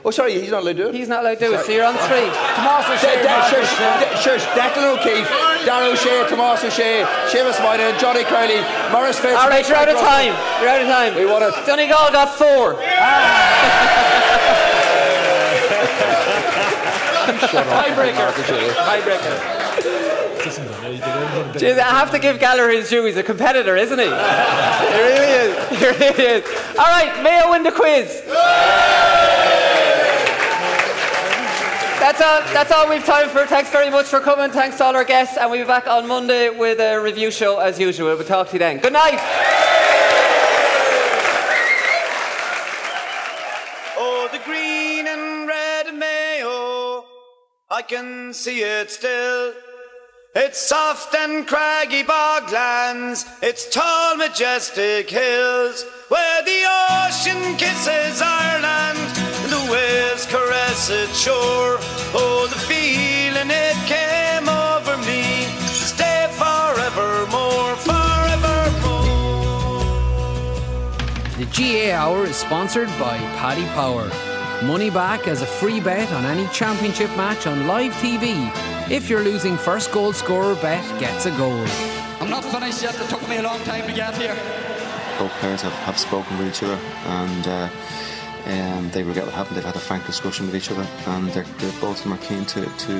Oh, 0.03 0.09
sorry, 0.09 0.33
he's 0.33 0.49
not 0.49 0.63
allowed 0.63 0.77
to 0.77 0.83
do 0.83 0.89
it. 0.89 0.95
He's 0.95 1.07
not 1.07 1.21
allowed 1.21 1.37
to 1.37 1.45
do 1.45 1.53
it. 1.53 1.65
So 1.65 1.71
you're 1.71 1.85
on 1.85 1.93
three. 2.09 2.25
Tomas 2.57 2.85
De- 2.89 2.93
O'Shea. 2.97 3.21
De- 3.21 3.29
Marco 3.29 3.61
shush, 3.61 3.77
De- 3.77 4.17
shush, 4.17 4.43
Declan 4.57 4.97
O'Keefe, 4.97 5.29
Darren 5.61 5.93
O'Shea, 5.93 6.25
Tomas 6.27 6.63
O'Shea, 6.63 7.05
Seamus 7.29 7.61
Moynihan, 7.61 7.93
Johnny 7.99 8.23
Crowley, 8.25 8.61
Maurice 8.91 9.19
Fitz. 9.19 9.37
All 9.37 9.47
right, 9.47 9.61
Mike 9.61 9.69
you're 9.69 9.77
out 9.77 9.89
of 9.89 9.97
time. 10.01 10.33
You're 10.59 10.69
out 10.69 10.81
of 10.81 10.87
time. 10.87 11.15
We 11.15 11.25
won 11.25 11.43
it. 11.43 11.53
Donegal 11.65 12.11
got 12.11 12.29
four. 12.33 12.81
Tiebreaker. 17.37 18.31
Tiebreaker. 18.33 19.71
Jeez, 20.41 21.77
I 21.77 21.89
have 21.89 22.11
to 22.11 22.19
give 22.19 22.39
Gallagher 22.39 22.69
his 22.69 22.89
due. 22.89 23.05
He's 23.05 23.17
a 23.17 23.23
competitor, 23.23 23.75
isn't 23.75 23.99
he? 23.99 24.05
he 24.05 24.11
really 24.11 25.31
is. 25.31 25.69
He 25.69 25.85
really 25.85 26.23
is. 26.23 26.43
All 26.77 26.85
right, 26.85 27.21
Mayo 27.23 27.51
win 27.51 27.63
the 27.63 27.71
quiz. 27.71 28.23
That's 32.01 32.19
all, 32.19 32.41
that's 32.51 32.71
all 32.71 32.89
we've 32.89 33.05
time 33.05 33.29
for. 33.29 33.45
Thanks 33.45 33.69
very 33.69 33.91
much 33.91 34.07
for 34.07 34.19
coming. 34.19 34.49
Thanks 34.49 34.77
to 34.77 34.85
all 34.85 34.95
our 34.95 35.03
guests. 35.03 35.37
And 35.37 35.51
we'll 35.51 35.61
be 35.61 35.67
back 35.67 35.85
on 35.85 36.07
Monday 36.07 36.49
with 36.49 36.79
a 36.79 36.99
review 36.99 37.29
show 37.29 37.59
as 37.59 37.79
usual. 37.79 38.07
We'll 38.15 38.25
talk 38.25 38.47
to 38.47 38.53
you 38.53 38.59
then. 38.59 38.79
Good 38.79 38.93
night. 38.93 39.19
Oh, 43.97 44.27
the 44.31 44.39
green 44.39 44.60
I 47.71 47.81
can 47.81 48.33
see 48.33 48.63
it 48.63 48.91
still. 48.91 49.53
It's 50.35 50.59
soft 50.59 51.15
and 51.15 51.47
craggy 51.47 52.03
boglands, 52.03 53.25
it's 53.41 53.69
tall, 53.69 54.17
majestic 54.17 55.09
hills, 55.09 55.85
where 56.09 56.43
the 56.43 56.65
ocean 56.67 57.55
kisses 57.55 58.21
Ireland, 58.21 58.99
and 58.99 59.51
the 59.53 59.71
waves 59.71 60.25
caress 60.25 60.89
its 60.89 61.17
shore. 61.17 61.77
Oh, 62.13 62.45
the 62.51 62.59
feeling 62.59 63.49
it 63.49 63.77
came 63.87 64.49
over 64.49 64.97
me, 65.07 65.45
stay 65.63 66.27
forevermore, 66.35 67.77
forevermore. 67.87 68.99
The 71.39 71.45
GAA 71.55 71.95
Hour 71.95 72.25
is 72.25 72.35
sponsored 72.35 72.89
by 72.99 73.17
Paddy 73.39 73.65
Power. 73.67 74.11
Money 74.63 74.91
back 74.91 75.27
as 75.27 75.41
a 75.41 75.45
free 75.47 75.79
bet 75.79 76.11
on 76.11 76.23
any 76.23 76.47
championship 76.49 77.09
match 77.17 77.47
on 77.47 77.65
live 77.65 77.93
TV. 77.93 78.51
If 78.91 79.09
you're 79.09 79.23
losing 79.23 79.57
first 79.57 79.91
goal 79.91 80.13
scorer 80.13 80.53
bet 80.55 80.83
gets 80.99 81.25
a 81.25 81.31
goal. 81.31 81.65
I'm 82.19 82.29
not 82.29 82.45
finished 82.45 82.83
yet. 82.83 82.93
It 83.01 83.09
took 83.09 83.27
me 83.27 83.37
a 83.37 83.41
long 83.41 83.59
time 83.63 83.87
to 83.87 83.93
get 83.93 84.15
here. 84.17 84.35
both 85.17 85.31
players 85.39 85.63
have, 85.63 85.73
have 85.73 85.97
spoken 85.97 86.37
with 86.37 86.47
each 86.47 86.61
other 86.61 86.79
and 87.05 87.47
uh, 87.47 87.69
um, 88.45 88.91
they 88.91 89.01
regret 89.01 89.25
what 89.25 89.33
happened. 89.33 89.57
They've 89.57 89.65
had 89.65 89.75
a 89.75 89.79
frank 89.79 90.05
discussion 90.05 90.45
with 90.45 90.55
each 90.55 90.69
other 90.69 90.85
and 91.07 91.29
they're, 91.29 91.43
they're, 91.57 91.81
both 91.81 91.97
of 91.97 92.03
them 92.03 92.13
are 92.13 92.17
keen 92.17 92.45
to, 92.45 92.63
to 92.65 92.93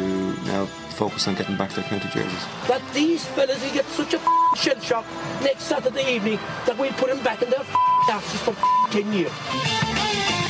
now 0.46 0.66
focus 0.66 1.28
on 1.28 1.36
getting 1.36 1.58
back 1.58 1.74
their 1.74 1.84
county 1.84 2.10
jerseys. 2.10 2.46
that 2.70 2.82
these 2.92 3.24
fellas 3.28 3.64
will 3.64 3.74
get 3.74 3.86
such 3.86 4.16
a 4.16 4.18
f***ing 4.18 4.56
shell 4.56 4.80
shock 4.80 5.06
next 5.44 5.66
Saturday 5.66 6.16
evening 6.16 6.40
that 6.66 6.76
we'll 6.76 6.92
put 6.94 7.10
them 7.10 7.24
back 7.24 7.40
in 7.44 7.52
their 7.52 7.60
f***ing 7.60 8.16
asses 8.16 8.42
for 8.42 8.52
f***ing 8.52 9.04
10 9.04 9.14
years. 9.14 10.41